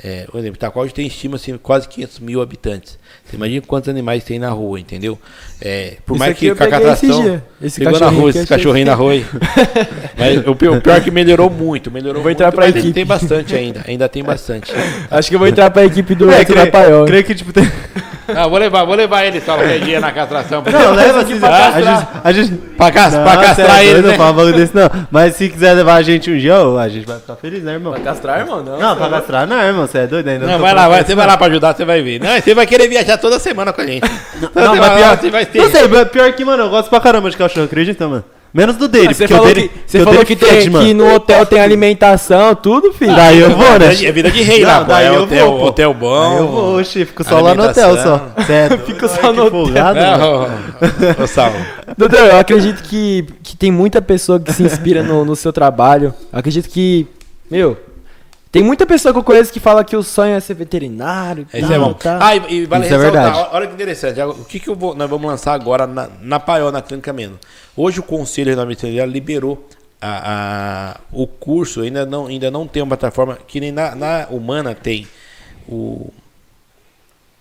é, 0.04 0.28
por 0.30 0.38
exemplo, 0.38 0.58
Itaquá 0.58 0.80
hoje 0.80 0.94
tem 0.94 1.08
estima 1.08 1.38
assim, 1.38 1.58
quase 1.58 1.88
500 1.88 2.20
mil 2.20 2.40
habitantes. 2.40 3.00
Você 3.26 3.36
imagina 3.36 3.64
quantos 3.66 3.90
animais 3.90 4.24
tem 4.24 4.38
na 4.38 4.52
rua, 4.52 4.80
entendeu? 4.80 5.18
É, 5.60 5.98
por 6.06 6.18
mais 6.20 6.38
que 6.38 6.54
com 6.54 6.64
a 6.64 6.68
castração. 6.68 7.42
Esse 7.60 7.80
pegou 7.80 8.00
na 8.00 8.10
rua, 8.10 8.30
esse 8.30 8.46
cachorrinho 8.46 8.86
na 8.86 8.94
rua. 8.94 9.14
Mas 10.16 10.46
o 10.46 10.56
pior, 10.56 10.78
o 10.78 10.82
pior 10.82 10.98
é 10.98 11.02
que 11.02 11.10
melhorou 11.10 11.50
muito. 11.50 11.90
Melhorou 11.90 12.22
vou 12.22 12.30
muito, 12.30 12.38
entrar 12.38 12.52
pra 12.52 12.70
equipe. 12.70 12.94
tem 12.94 13.06
bastante 13.06 13.56
ainda. 13.56 13.84
Ainda 13.88 14.08
tem 14.08 14.24
bastante. 14.24 14.72
Acho 15.10 15.30
que 15.30 15.36
eu 15.36 15.40
vou 15.40 15.48
entrar 15.48 15.72
pra 15.72 15.84
equipe 15.84 16.14
do 16.14 16.30
é, 16.30 16.46
creio, 16.46 16.72
Paiol. 16.72 17.06
Creio 17.06 17.24
que 17.24 17.34
tipo, 17.34 17.52
tem. 17.52 17.64
Não, 18.34 18.50
vou 18.50 18.60
levar, 18.60 18.84
vou 18.84 18.96
levar 18.96 19.26
ele 19.26 19.40
só 19.42 19.58
um 19.58 19.80
dia 19.80 20.00
na 20.00 20.12
castração. 20.12 20.64
Não, 20.72 20.94
leva 20.94 21.22
aqui 21.22 21.40
pra 21.40 21.50
castrar. 21.50 21.76
A 21.76 21.82
gente, 21.82 22.08
a 22.24 22.32
gente, 22.32 22.58
pra, 22.78 22.92
castrar, 22.92 23.26
não, 23.26 23.32
pra 23.32 23.42
castrar 23.48 23.84
ele, 23.84 24.02
né? 24.02 24.18
Não 24.18 24.52
desse, 24.52 24.76
não. 24.76 24.90
Mas 25.10 25.36
se 25.36 25.50
quiser 25.50 25.74
levar 25.74 25.96
a 25.96 26.02
gente 26.02 26.32
um 26.32 26.38
dia, 26.38 26.56
a 26.56 26.90
gente 26.90 27.06
vai 27.06 27.20
ficar 27.20 27.36
feliz, 27.36 27.64
né, 27.64 27.74
irmão? 27.74 27.94
Pra 27.94 28.02
castrar, 28.02 28.40
irmão? 28.40 28.64
Não, 28.64 28.80
não 28.80 28.96
pra 28.96 29.10
castrar 29.10 29.48
não, 29.48 29.62
irmão. 29.62 29.88
Você 29.88 30.00
é 30.00 30.08
doido 30.08 30.28
ainda. 30.28 30.46
Não, 30.46 30.60
vai 30.60 30.74
lá, 30.74 30.88
vai, 30.88 31.04
você 31.04 31.16
vai 31.16 31.28
lá 31.28 31.38
pra 31.38 31.48
ajudar, 31.48 31.76
você 31.76 31.86
vai 31.86 32.02
ver. 32.02 32.20
Não, 32.20 32.30
você 32.40 32.54
vai 32.54 32.66
querer 32.66 32.88
viajar 32.88 33.18
toda 33.18 33.40
semana 33.40 33.72
com 33.72 33.82
a 33.82 33.86
gente. 33.86 34.10
Não, 34.54 34.76
mas 34.76 34.94
pior, 34.94 35.18
você 35.18 35.30
vai 35.30 35.46
ter. 35.46 35.60
Não 35.60 35.72
sei, 35.72 36.06
pior 36.06 36.32
que, 36.34 36.46
mano, 36.46 36.64
eu 36.64 36.70
gosto 36.70 36.90
pra 36.90 37.00
caramba 37.00 37.30
de 37.30 37.38
cachorro, 37.38 37.66
acredita, 37.66 38.08
mano? 38.08 38.24
Menos 38.54 38.78
do 38.78 38.88
dele, 38.88 39.10
ah, 39.10 39.14
você 39.14 39.28
falou 39.28 39.48
dele, 39.48 39.68
que, 39.68 39.80
você 39.86 40.04
falou 40.04 40.26
que, 40.26 40.36
tem, 40.36 40.72
que 40.72 40.94
no 40.94 41.14
hotel 41.14 41.46
tem 41.46 41.60
alimentação, 41.60 42.56
tudo, 42.56 42.94
filho. 42.94 43.16
Daí 43.16 43.40
eu 43.40 43.52
vou, 43.52 43.78
né? 43.78 43.94
É 43.94 44.12
vida 44.12 44.32
de 44.32 44.42
rei 44.42 44.64
lá, 44.64 44.84
daí 44.84 45.06
é 45.06 45.10
eu 45.10 45.24
hotel, 45.24 45.52
vou, 45.52 45.66
hotel 45.66 45.94
bom. 45.94 46.30
Daí 46.30 46.38
eu 46.38 46.48
vou, 46.48 46.80
oxi, 46.80 47.06
fico 47.06 47.24
só 47.24 47.40
lá 47.40 47.54
no 47.54 47.64
hotel, 47.64 47.98
só. 47.98 48.30
Sério. 48.46 48.80
fico 48.86 49.08
só 49.08 49.34
no 49.34 49.46
hotel. 49.46 49.94
Não, 49.94 50.44
ô. 50.44 50.48
Doutor, 51.98 52.20
eu 52.20 52.38
acredito 52.38 52.84
que, 52.84 53.26
que 53.44 53.58
tem 53.58 53.72
muita 53.72 54.02
pessoa 54.02 54.40
que 54.40 54.52
se 54.54 54.64
inspira 54.64 55.04
no, 55.04 55.26
no 55.26 55.36
seu 55.36 55.52
trabalho. 55.52 56.14
Eu 56.32 56.40
acredito 56.40 56.70
que, 56.70 57.06
meu, 57.52 57.78
tem 58.52 58.64
muita 58.64 58.86
pessoa 58.86 59.14
que 59.14 59.20
eu 59.20 59.24
conheço 59.24 59.52
que 59.52 59.60
fala 59.60 59.84
que 59.84 59.96
o 59.96 60.04
sonho 60.04 60.36
é 60.36 60.40
ser 60.40 60.54
veterinário. 60.54 61.48
Isso 61.54 61.72
é 61.72 61.78
bom. 61.78 61.94
Tá. 61.94 62.20
Ah, 62.22 62.36
e, 62.36 62.54
e 62.54 62.66
vale 62.66 62.86
Isso 62.86 62.94
é 62.94 62.98
verdade. 62.98 63.50
Olha 63.52 63.68
que 63.68 63.74
interessante. 63.74 64.22
O 64.22 64.46
que, 64.46 64.60
que 64.60 64.70
eu 64.70 64.76
vou, 64.76 64.96
nós 64.96 65.10
vamos 65.10 65.30
lançar 65.30 65.54
agora 65.54 65.86
na, 65.86 66.10
na 66.22 66.40
Paiol, 66.40 66.72
na 66.72 66.82
Clínica 66.82 67.12
Menos. 67.12 67.40
Hoje 67.76 68.00
o 68.00 68.04
Conselho 68.04 68.56
da 68.56 68.66
Medicina 68.66 69.06
liberou 69.06 69.68
a, 70.02 70.96
a, 70.96 71.00
o 71.12 71.28
curso, 71.28 71.82
ainda 71.82 72.06
não, 72.06 72.28
ainda 72.28 72.50
não 72.50 72.68
tem 72.68 72.82
uma 72.82 72.96
plataforma, 72.96 73.38
que 73.48 73.60
nem 73.60 73.72
na, 73.72 73.96
na 73.96 74.28
Humana 74.30 74.74
tem 74.76 75.08
o, 75.68 76.12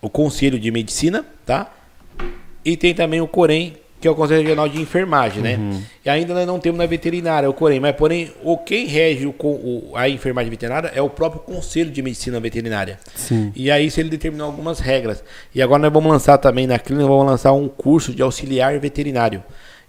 o 0.01 0.11
Conselho 0.11 0.59
de 0.59 0.71
Medicina, 0.71 1.25
tá? 1.45 1.71
E 2.65 2.77
tem 2.77 2.95
também 2.95 3.21
o 3.21 3.29
Corém, 3.29 3.77
que 4.07 4.09
é 4.09 4.13
o 4.13 4.15
Conselho 4.15 4.43
Regional 4.43 4.69
de 4.69 4.81
Enfermagem, 4.81 5.43
né? 5.43 5.57
Uhum. 5.57 5.83
E 6.05 6.09
ainda 6.09 6.33
nós 6.33 6.47
não 6.47 6.61
temos 6.61 6.79
na 6.79 6.87
veterinária, 6.87 7.51
o 7.51 7.53
Corém, 7.53 7.81
mas 7.81 7.97
porém, 7.97 8.31
o 8.45 8.57
quem 8.57 8.87
rege 8.87 9.27
o, 9.27 9.35
o, 9.37 9.93
a 9.97 10.09
enfermagem 10.09 10.49
veterinária 10.49 10.93
é 10.95 11.03
o 11.03 11.11
próprio 11.11 11.41
Conselho 11.41 11.91
de 11.91 12.01
Medicina 12.03 12.39
Veterinária. 12.39 13.01
Sim. 13.17 13.53
E 13.57 13.69
aí 13.69 13.87
isso 13.87 13.99
ele 13.99 14.09
determinou 14.09 14.47
algumas 14.47 14.79
regras. 14.79 15.25
E 15.53 15.61
agora 15.61 15.83
nós 15.83 15.93
vamos 15.93 16.09
lançar 16.09 16.39
também 16.39 16.69
na 16.69 16.79
clínica, 16.79 17.09
vamos 17.09 17.27
lançar 17.27 17.53
um 17.53 17.69
curso 17.69 18.15
de 18.15 18.23
auxiliar 18.23 18.79
veterinário. 18.79 19.43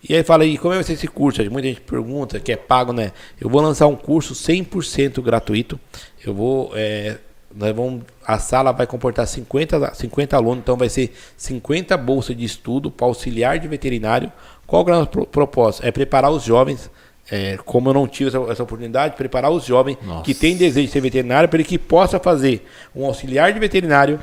E 0.07 0.15
aí 0.15 0.23
fala, 0.23 0.45
e 0.45 0.57
como 0.57 0.73
vai 0.73 0.84
ser 0.84 0.94
esse 0.94 1.07
curso? 1.07 1.44
Muita 1.52 1.68
gente 1.68 1.81
pergunta, 1.81 2.39
que 2.39 2.52
é 2.52 2.56
pago, 2.56 2.91
né? 2.91 3.11
Eu 3.39 3.49
vou 3.49 3.61
lançar 3.61 3.85
um 3.85 3.95
curso 3.95 4.34
100% 4.34 5.22
gratuito. 5.22 5.80
Eu 6.26 6.34
vou 6.34 6.72
é, 6.76 7.18
nós 7.56 7.76
vamos, 7.76 8.03
a 8.27 8.37
sala 8.39 8.73
vai 8.73 8.85
comportar 8.85 9.25
50, 9.25 9.93
50 9.93 10.35
alunos, 10.35 10.59
então 10.59 10.75
vai 10.75 10.89
ser 10.89 11.13
50 11.37 11.95
bolsas 11.95 12.35
de 12.35 12.43
estudo 12.43 12.91
para 12.91 13.07
auxiliar 13.07 13.57
de 13.57 13.69
veterinário. 13.69 14.29
Qual 14.65 14.85
é 14.89 14.91
o 14.91 14.95
nosso 14.99 15.25
propósito? 15.27 15.87
É 15.87 15.91
preparar 15.91 16.29
os 16.29 16.43
jovens, 16.43 16.91
é, 17.31 17.57
como 17.63 17.87
eu 17.87 17.93
não 17.93 18.05
tive 18.05 18.27
essa, 18.27 18.51
essa 18.51 18.63
oportunidade, 18.63 19.15
preparar 19.15 19.49
os 19.49 19.63
jovens 19.63 19.97
Nossa. 20.03 20.23
que 20.23 20.33
têm 20.33 20.57
desejo 20.57 20.87
de 20.87 20.91
ser 20.91 20.99
veterinário 20.99 21.47
para 21.47 21.57
ele 21.57 21.63
que 21.63 21.79
possa 21.79 22.19
fazer 22.19 22.67
um 22.93 23.05
auxiliar 23.05 23.53
de 23.53 23.59
veterinário 23.59 24.19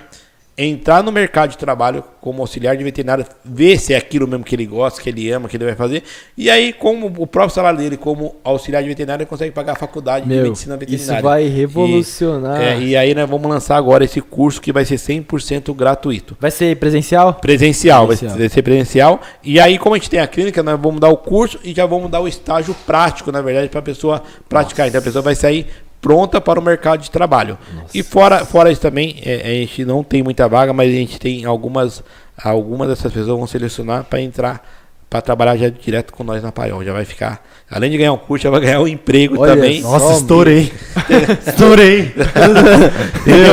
entrar 0.56 1.02
no 1.02 1.10
mercado 1.10 1.50
de 1.50 1.58
trabalho 1.58 2.04
como 2.20 2.40
auxiliar 2.40 2.76
de 2.76 2.84
veterinário, 2.84 3.26
ver 3.44 3.78
se 3.78 3.92
é 3.92 3.96
aquilo 3.96 4.26
mesmo 4.26 4.44
que 4.44 4.54
ele 4.54 4.64
gosta, 4.64 5.02
que 5.02 5.10
ele 5.10 5.30
ama, 5.30 5.48
que 5.48 5.56
ele 5.56 5.64
vai 5.64 5.74
fazer. 5.74 6.02
E 6.38 6.48
aí, 6.48 6.72
como 6.72 7.12
o 7.18 7.26
próprio 7.26 7.54
salário 7.54 7.78
dele, 7.78 7.96
como 7.96 8.36
auxiliar 8.42 8.82
de 8.82 8.88
veterinário, 8.88 9.22
ele 9.22 9.28
consegue 9.28 9.50
pagar 9.50 9.72
a 9.72 9.76
faculdade 9.76 10.26
Meu, 10.26 10.38
de 10.38 10.42
medicina 10.44 10.76
veterinária. 10.76 11.18
Isso 11.18 11.22
vai 11.22 11.46
revolucionar. 11.48 12.62
E, 12.62 12.64
é, 12.64 12.80
e 12.80 12.96
aí 12.96 13.14
nós 13.14 13.28
vamos 13.28 13.48
lançar 13.50 13.76
agora 13.76 14.04
esse 14.04 14.20
curso 14.20 14.60
que 14.60 14.72
vai 14.72 14.84
ser 14.84 14.94
100% 14.94 15.74
gratuito. 15.74 16.36
Vai 16.40 16.50
ser 16.50 16.76
presencial? 16.76 17.34
Presencial, 17.34 18.06
presencial. 18.06 18.38
Vai, 18.38 18.48
ser, 18.48 18.62
presencial. 18.62 19.20
E 19.42 19.60
aí, 19.60 19.76
como 19.76 19.94
a 19.94 19.98
gente 19.98 20.08
tem 20.08 20.20
a 20.20 20.26
clínica, 20.26 20.62
nós 20.62 20.80
vamos 20.80 21.00
dar 21.00 21.08
o 21.08 21.16
curso 21.16 21.58
e 21.64 21.74
já 21.74 21.84
vamos 21.84 22.10
dar 22.10 22.20
o 22.20 22.28
estágio 22.28 22.74
prático, 22.86 23.30
na 23.32 23.42
verdade, 23.42 23.68
para 23.68 23.80
a 23.80 23.82
pessoa 23.82 24.22
praticar. 24.48 24.86
Nossa. 24.86 24.88
Então 24.88 25.00
a 25.00 25.04
pessoa 25.04 25.22
vai 25.22 25.34
sair 25.34 25.66
pronta 26.04 26.38
para 26.38 26.60
o 26.60 26.62
mercado 26.62 27.00
de 27.00 27.10
trabalho. 27.10 27.56
Nossa. 27.74 27.96
E 27.96 28.02
fora, 28.02 28.44
fora 28.44 28.70
isso 28.70 28.82
também, 28.82 29.22
é, 29.24 29.40
a 29.42 29.48
gente 29.54 29.86
não 29.86 30.04
tem 30.04 30.22
muita 30.22 30.46
vaga, 30.46 30.70
mas 30.70 30.90
a 30.90 30.94
gente 30.94 31.18
tem 31.18 31.46
algumas, 31.46 32.04
algumas 32.36 32.90
dessas 32.90 33.10
pessoas 33.10 33.38
vão 33.38 33.46
selecionar 33.46 34.04
para 34.04 34.20
entrar 34.20 34.62
para 35.08 35.22
trabalhar 35.22 35.56
já 35.56 35.68
direto 35.68 36.12
com 36.12 36.24
nós 36.24 36.42
na 36.42 36.50
Paiol. 36.50 36.84
Já 36.84 36.92
vai 36.92 37.04
ficar, 37.04 37.42
além 37.70 37.90
de 37.90 37.96
ganhar 37.96 38.12
um 38.12 38.18
curso, 38.18 38.42
já 38.42 38.50
vai 38.50 38.60
ganhar 38.60 38.80
um 38.80 38.88
emprego 38.88 39.38
Olha, 39.38 39.54
também. 39.54 39.80
Nossa, 39.80 40.18
estourei. 40.18 40.72
estourei. 41.46 42.12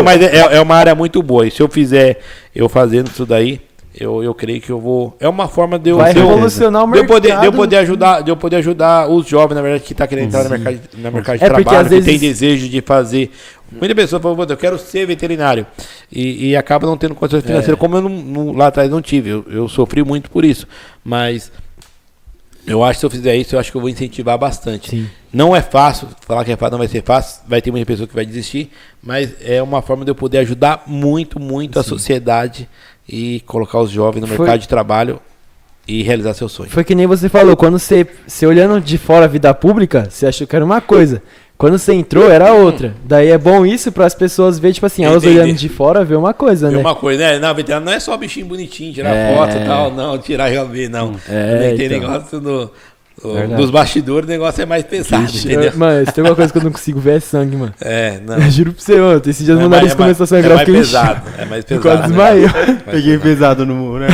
Mas 0.03 0.21
é, 0.23 0.57
é 0.57 0.59
uma 0.59 0.75
área 0.75 0.95
muito 0.95 1.21
boa. 1.21 1.47
E 1.47 1.51
se 1.51 1.61
eu 1.61 1.69
fizer, 1.69 2.19
eu 2.53 2.67
fazendo 2.67 3.11
isso 3.11 3.27
daí, 3.27 3.61
eu, 3.93 4.23
eu 4.23 4.33
creio 4.33 4.61
que 4.61 4.69
eu 4.69 4.79
vou. 4.79 5.15
É 5.19 5.27
uma 5.27 5.47
forma 5.47 5.77
de 5.77 5.89
eu. 5.89 5.97
Vai 5.97 6.13
revolucionar 6.13 6.83
o 6.83 6.87
mercado. 6.87 7.07
De 7.07 7.13
eu, 7.13 7.15
poder, 7.15 7.39
de 7.39 7.45
eu 7.45 7.53
poder 7.53 7.77
ajudar, 7.77 8.21
de 8.21 8.31
eu 8.31 8.37
poder 8.37 8.55
ajudar 8.57 9.09
os 9.09 9.27
jovens, 9.27 9.55
na 9.55 9.61
verdade, 9.61 9.83
que 9.83 9.91
estão 9.91 10.05
tá 10.05 10.07
querendo 10.07 10.27
entrar 10.27 10.43
no 10.45 10.49
mercado, 10.49 10.79
no 10.97 11.11
mercado 11.11 11.37
de 11.37 11.43
é 11.43 11.47
trabalho, 11.47 11.83
que 11.83 11.89
vezes... 11.89 12.05
tem 12.05 12.19
desejo 12.19 12.69
de 12.69 12.81
fazer. 12.81 13.31
Muita 13.69 13.93
pessoa 13.95 14.21
fala, 14.21 14.45
eu 14.49 14.57
quero 14.57 14.77
ser 14.77 15.05
veterinário. 15.05 15.65
E, 16.11 16.49
e 16.49 16.55
acaba 16.55 16.87
não 16.87 16.97
tendo 16.97 17.15
condições 17.15 17.43
financeiras, 17.43 17.77
é. 17.77 17.79
como 17.79 17.97
eu 17.97 18.01
não, 18.01 18.09
não, 18.09 18.51
lá 18.53 18.67
atrás 18.67 18.89
não 18.89 19.01
tive. 19.01 19.29
Eu, 19.29 19.45
eu 19.49 19.67
sofri 19.67 20.03
muito 20.03 20.29
por 20.29 20.45
isso. 20.45 20.67
Mas 21.03 21.51
eu 22.65 22.83
acho 22.83 22.93
que 22.93 22.99
se 22.99 23.05
eu 23.05 23.09
fizer 23.09 23.35
isso, 23.35 23.55
eu 23.55 23.59
acho 23.59 23.71
que 23.71 23.77
eu 23.77 23.81
vou 23.81 23.89
incentivar 23.89 24.37
bastante. 24.37 24.89
Sim. 24.89 25.09
Não 25.33 25.55
é 25.55 25.61
fácil, 25.61 26.07
falar 26.21 26.43
que 26.45 26.51
é 26.51 26.57
fácil 26.57 26.71
não 26.71 26.79
vai 26.79 26.87
ser 26.87 27.03
fácil, 27.03 27.41
vai 27.47 27.61
ter 27.61 27.71
muita 27.71 27.85
pessoa 27.85 28.07
que 28.07 28.13
vai 28.13 28.25
desistir, 28.25 28.69
mas 29.01 29.33
é 29.41 29.61
uma 29.63 29.81
forma 29.81 30.03
de 30.03 30.11
eu 30.11 30.15
poder 30.15 30.39
ajudar 30.39 30.83
muito, 30.85 31.39
muito 31.39 31.73
Sim. 31.73 31.79
a 31.79 31.83
sociedade 31.83 32.69
e 33.11 33.41
colocar 33.41 33.79
os 33.79 33.91
jovens 33.91 34.21
no 34.21 34.27
Foi... 34.27 34.39
mercado 34.39 34.61
de 34.61 34.67
trabalho 34.67 35.19
e 35.87 36.01
realizar 36.03 36.33
seu 36.33 36.47
sonho. 36.47 36.69
Foi 36.69 36.83
que 36.83 36.95
nem 36.95 37.05
você 37.05 37.27
falou, 37.27 37.57
quando 37.57 37.77
você, 37.77 38.07
você 38.25 38.45
olhando 38.45 38.79
de 38.79 38.97
fora 38.97 39.25
a 39.25 39.27
vida 39.27 39.53
pública, 39.53 40.07
você 40.09 40.27
achou 40.27 40.47
que 40.47 40.55
era 40.55 40.63
uma 40.63 40.79
coisa. 40.79 41.21
Quando 41.57 41.77
você 41.77 41.93
entrou, 41.93 42.31
era 42.31 42.53
outra. 42.53 42.95
Daí 43.05 43.29
é 43.29 43.37
bom 43.37 43.63
isso 43.63 43.91
para 43.91 44.07
as 44.07 44.15
pessoas 44.15 44.57
verem, 44.57 44.73
tipo 44.73 44.85
assim, 44.87 45.05
elas 45.05 45.23
olhando 45.23 45.53
de 45.53 45.69
fora, 45.69 46.03
ver 46.03 46.15
uma 46.15 46.33
coisa, 46.33 46.69
ver 46.69 46.77
né? 46.77 46.81
uma 46.81 46.95
coisa, 46.95 47.19
né? 47.21 47.39
Não, 47.39 47.53
veterinário 47.53 47.85
não 47.85 47.93
é 47.93 47.99
só 47.99 48.17
bichinho 48.17 48.47
bonitinho, 48.47 48.91
tirar 48.91 49.13
é... 49.13 49.35
foto 49.35 49.57
e 49.57 49.65
tal, 49.65 49.91
não, 49.91 50.17
tirar 50.17 50.51
e 50.51 50.65
ver, 50.65 50.89
não. 50.89 51.15
É, 51.29 51.75
tem 51.75 51.85
então... 51.85 51.99
negócio 51.99 52.39
do 52.39 52.71
dos 53.55 53.69
bastidores 53.69 54.27
o 54.27 54.31
negócio 54.31 54.61
é 54.61 54.65
mais 54.65 54.83
pesado, 54.83 55.25
Ixi, 55.25 55.47
entendeu? 55.47 55.71
Mano, 55.77 56.05
se 56.05 56.13
tem 56.13 56.23
uma 56.23 56.35
coisa 56.35 56.51
que 56.51 56.57
eu 56.57 56.63
não 56.63 56.71
consigo 56.71 56.99
ver 56.99 57.17
é 57.17 57.19
sangue, 57.19 57.55
mano. 57.55 57.73
É, 57.79 58.19
não. 58.25 58.35
Eu 58.35 58.49
juro 58.51 58.73
pra 58.73 58.81
você, 58.81 58.99
mano. 58.99 59.21
Esses 59.25 59.45
dias 59.45 59.59
é 59.59 59.61
mandaram 59.61 59.87
isso 59.87 59.97
começar 59.97 60.23
a 60.23 60.27
sangrar. 60.27 60.51
É 60.51 60.55
mais 60.55 60.69
pesado, 60.69 61.21
é 61.37 61.45
mais 61.45 61.65
pesado. 61.65 61.81
Quase 61.81 62.01
né? 62.01 62.07
desmaiou. 62.07 62.49
Peguei 62.85 63.17
pesado 63.19 63.65
no 63.65 63.75
muro, 63.75 63.99
né? 63.99 64.07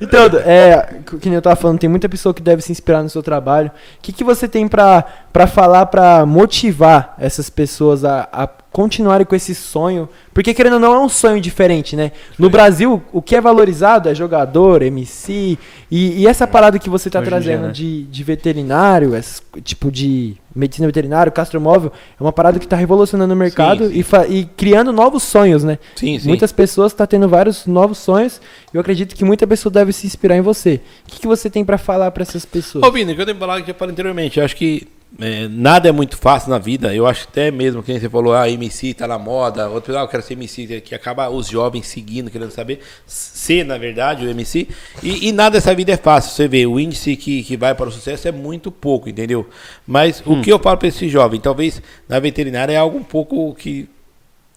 então, 0.00 0.26
é, 0.44 0.88
que 1.20 1.28
nem 1.28 1.34
eu 1.34 1.42
tava 1.42 1.56
falando, 1.56 1.78
tem 1.78 1.90
muita 1.90 2.08
pessoa 2.08 2.34
que 2.34 2.42
deve 2.42 2.62
se 2.62 2.72
inspirar 2.72 3.02
no 3.02 3.10
seu 3.10 3.22
trabalho. 3.22 3.68
O 3.68 4.02
que, 4.02 4.12
que 4.12 4.24
você 4.24 4.48
tem 4.48 4.66
pra, 4.66 5.04
pra 5.32 5.46
falar, 5.46 5.86
pra 5.86 6.24
motivar 6.24 7.14
essas 7.18 7.50
pessoas 7.50 8.04
a, 8.04 8.28
a 8.32 8.48
continuarem 8.72 9.26
com 9.26 9.34
esse 9.34 9.54
sonho. 9.54 10.08
Porque, 10.32 10.54
querendo 10.54 10.74
ou 10.74 10.80
não, 10.80 10.94
é 10.94 11.00
um 11.00 11.08
sonho 11.08 11.40
diferente, 11.40 11.96
né? 11.96 12.12
No 12.38 12.48
Brasil, 12.48 13.02
o 13.12 13.20
que 13.20 13.34
é 13.34 13.40
valorizado 13.40 14.08
é 14.08 14.14
jogador, 14.14 14.82
MC. 14.82 15.58
E, 15.90 16.20
e 16.20 16.26
essa 16.26 16.46
parada 16.46 16.78
que 16.78 16.88
você 16.88 17.08
está 17.08 17.20
trazendo 17.20 17.60
dia, 17.60 17.66
né? 17.68 17.72
de, 17.72 18.04
de 18.04 18.24
veterinário, 18.24 19.16
esse 19.16 19.42
tipo 19.64 19.90
de 19.90 20.36
medicina 20.54 20.86
veterinária, 20.86 21.32
castromóvel, 21.32 21.92
é 22.18 22.22
uma 22.22 22.32
parada 22.32 22.58
que 22.58 22.66
está 22.66 22.76
revolucionando 22.76 23.32
o 23.32 23.36
mercado 23.36 23.88
sim, 23.88 24.02
sim. 24.02 24.16
E, 24.28 24.40
e, 24.40 24.44
criando 24.44 24.92
novos 24.92 25.22
sonhos, 25.22 25.64
né? 25.64 25.78
Sim, 25.96 26.18
sim. 26.18 26.28
Muitas 26.28 26.52
pessoas 26.52 26.92
estão 26.92 27.06
tá 27.06 27.10
tendo 27.10 27.28
vários 27.28 27.66
novos 27.66 27.98
sonhos. 27.98 28.40
E 28.72 28.76
eu 28.76 28.80
acredito 28.80 29.14
que 29.14 29.24
muita 29.24 29.46
pessoa 29.46 29.72
deve 29.72 29.92
se 29.92 30.06
inspirar 30.06 30.36
em 30.36 30.40
você. 30.40 30.80
O 31.06 31.10
que, 31.10 31.20
que 31.20 31.26
você 31.26 31.48
tem 31.48 31.64
pra 31.64 31.78
falar 31.78 32.10
pra 32.10 32.22
essas 32.22 32.44
pessoas? 32.44 32.84
Ô, 32.84 32.92
que 32.92 33.00
eu 33.00 33.06
tenho 33.06 33.16
que 33.16 33.34
falar 33.34 33.62
que 33.62 33.70
eu 33.70 33.74
falei 33.74 33.92
anteriormente, 33.92 34.38
eu 34.38 34.44
acho 34.44 34.56
que 34.56 34.86
é, 35.20 35.48
nada 35.48 35.88
é 35.88 35.92
muito 35.92 36.16
fácil 36.16 36.50
na 36.50 36.58
vida. 36.58 36.94
Eu 36.94 37.06
acho 37.06 37.26
até 37.28 37.50
mesmo 37.50 37.82
que 37.82 37.98
você 37.98 38.08
falou, 38.08 38.34
ah, 38.34 38.48
MC 38.48 38.94
tá 38.94 39.06
na 39.06 39.18
moda, 39.18 39.68
outro 39.68 39.96
ah, 39.96 40.02
eu 40.02 40.08
quero 40.08 40.22
ser 40.22 40.34
MC, 40.34 40.80
que 40.80 40.94
acaba 40.94 41.28
os 41.30 41.48
jovens 41.48 41.86
seguindo, 41.86 42.30
querendo 42.30 42.50
saber 42.50 42.80
ser, 43.06 43.64
na 43.64 43.78
verdade, 43.78 44.26
o 44.26 44.30
MC. 44.30 44.68
E, 45.02 45.28
e 45.28 45.32
nada 45.32 45.58
dessa 45.58 45.74
vida 45.74 45.92
é 45.92 45.96
fácil. 45.96 46.32
Você 46.32 46.46
vê, 46.46 46.66
o 46.66 46.78
índice 46.78 47.16
que, 47.16 47.42
que 47.42 47.56
vai 47.56 47.74
para 47.74 47.88
o 47.88 47.92
sucesso 47.92 48.28
é 48.28 48.32
muito 48.32 48.70
pouco, 48.70 49.08
entendeu? 49.08 49.48
Mas 49.86 50.22
hum. 50.26 50.38
o 50.38 50.42
que 50.42 50.52
eu 50.52 50.58
falo 50.58 50.76
para 50.76 50.88
esse 50.88 51.08
jovem, 51.08 51.40
talvez 51.40 51.80
na 52.08 52.20
veterinária 52.20 52.72
é 52.72 52.76
algo 52.76 52.98
um 52.98 53.04
pouco 53.04 53.54
que 53.54 53.88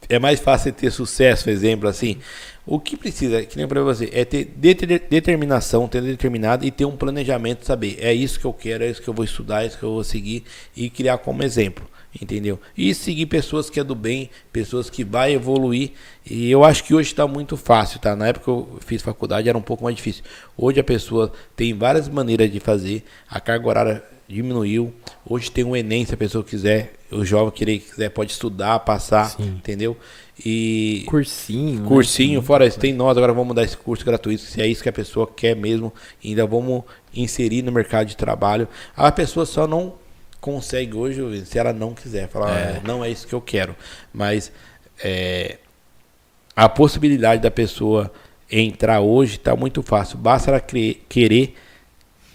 é 0.10 0.20
mais 0.20 0.40
fácil 0.40 0.74
ter 0.74 0.92
sucesso, 0.92 1.50
exemplo 1.50 1.88
assim. 1.88 2.18
O 2.66 2.80
que 2.80 2.96
precisa, 2.96 3.44
que 3.44 3.58
nem 3.58 3.68
para 3.68 3.82
você, 3.82 4.10
é 4.14 4.24
ter 4.24 4.46
determinação, 5.10 5.88
ter 5.88 6.02
determinado 6.02 6.64
e 6.64 6.70
ter 6.70 6.86
um 6.86 6.96
planejamento, 6.96 7.66
saber, 7.66 7.98
é 8.00 8.14
isso 8.14 8.40
que 8.40 8.46
eu 8.46 8.54
quero, 8.54 8.84
é 8.84 8.90
isso 8.90 9.02
que 9.02 9.08
eu 9.08 9.14
vou 9.14 9.26
estudar, 9.26 9.64
é 9.64 9.68
isso 9.68 9.78
que 9.78 9.84
eu 9.84 9.94
vou 9.94 10.04
seguir 10.04 10.44
e 10.78 10.88
criar 10.88 11.18
como 11.18 11.42
exemplo, 11.42 11.90
entendeu? 12.22 12.60
E 12.78 12.94
seguir 12.94 13.26
pessoas 13.26 13.68
que 13.68 13.80
é 13.80 13.84
do 13.84 13.96
bem, 13.96 14.30
pessoas 14.54 14.92
que 14.92 15.04
vai 15.04 15.34
evoluir. 15.34 15.92
E 16.24 16.52
eu 16.52 16.64
acho 16.64 16.84
que 16.84 16.94
hoje 16.94 17.10
está 17.10 17.26
muito 17.26 17.58
fácil, 17.58 18.00
tá? 18.00 18.16
Na 18.16 18.28
época 18.28 18.46
que 18.46 18.52
eu 18.52 18.78
fiz 18.82 19.02
faculdade 19.02 19.50
era 19.50 19.58
um 19.58 19.62
pouco 19.64 19.84
mais 19.84 19.96
difícil. 19.96 20.24
Hoje 20.56 20.80
a 20.80 20.84
pessoa 20.84 21.34
tem 21.56 21.74
várias 21.74 22.08
maneiras 22.08 22.52
de 22.52 22.60
fazer, 22.60 23.04
a 23.28 23.40
carga 23.40 23.68
horária 23.68 24.04
diminuiu. 24.28 24.94
Hoje 25.26 25.52
tem 25.52 25.64
o 25.64 25.76
Enem, 25.76 26.06
se 26.06 26.14
a 26.14 26.18
pessoa 26.18 26.44
quiser, 26.44 26.94
o 27.12 27.26
jovem 27.26 27.52
querer, 27.52 27.80
quiser, 27.80 28.10
pode 28.10 28.32
estudar, 28.32 28.80
passar, 28.80 29.32
Sim. 29.32 29.56
entendeu? 29.58 29.98
E. 30.46 31.04
Cursinho. 31.08 31.82
Né? 31.82 31.88
Cursinho, 31.88 32.40
né? 32.40 32.46
fora 32.46 32.66
isso, 32.66 32.80
tem 32.80 32.94
nós, 32.94 33.18
agora 33.18 33.34
vamos 33.34 33.56
dar 33.56 33.64
esse 33.64 33.78
curso 33.78 34.04
gratuito, 34.04 34.42
se 34.42 34.62
é 34.62 34.68
isso 34.68 34.82
que 34.82 34.90
a 34.90 34.94
pessoa 34.94 35.28
quer 35.28 35.56
mesmo, 35.56 35.94
ainda 36.24 36.46
vamos 36.46 36.84
inserir 37.14 37.62
no 37.62 37.72
mercado 37.72 38.08
de 38.08 38.18
trabalho. 38.18 38.68
A 38.96 39.12
pessoa 39.12 39.46
só 39.46 39.68
não 39.68 39.94
consegue 40.40 40.96
hoje, 40.96 41.46
se 41.46 41.60
ela 41.60 41.72
não 41.72 41.94
quiser, 41.94 42.28
falar, 42.28 42.52
é. 42.58 42.82
não 42.84 43.06
é 43.06 43.10
isso 43.10 43.28
que 43.28 43.34
eu 43.34 43.42
quero. 43.42 43.76
Mas 44.12 44.52
é, 45.04 45.58
a 46.56 46.68
possibilidade 46.68 47.42
da 47.42 47.52
pessoa 47.52 48.12
entrar 48.52 49.00
hoje 49.00 49.36
está 49.36 49.56
muito 49.56 49.82
fácil. 49.84 50.18
Basta 50.18 50.52
ela 50.52 50.60
querer 50.60 51.56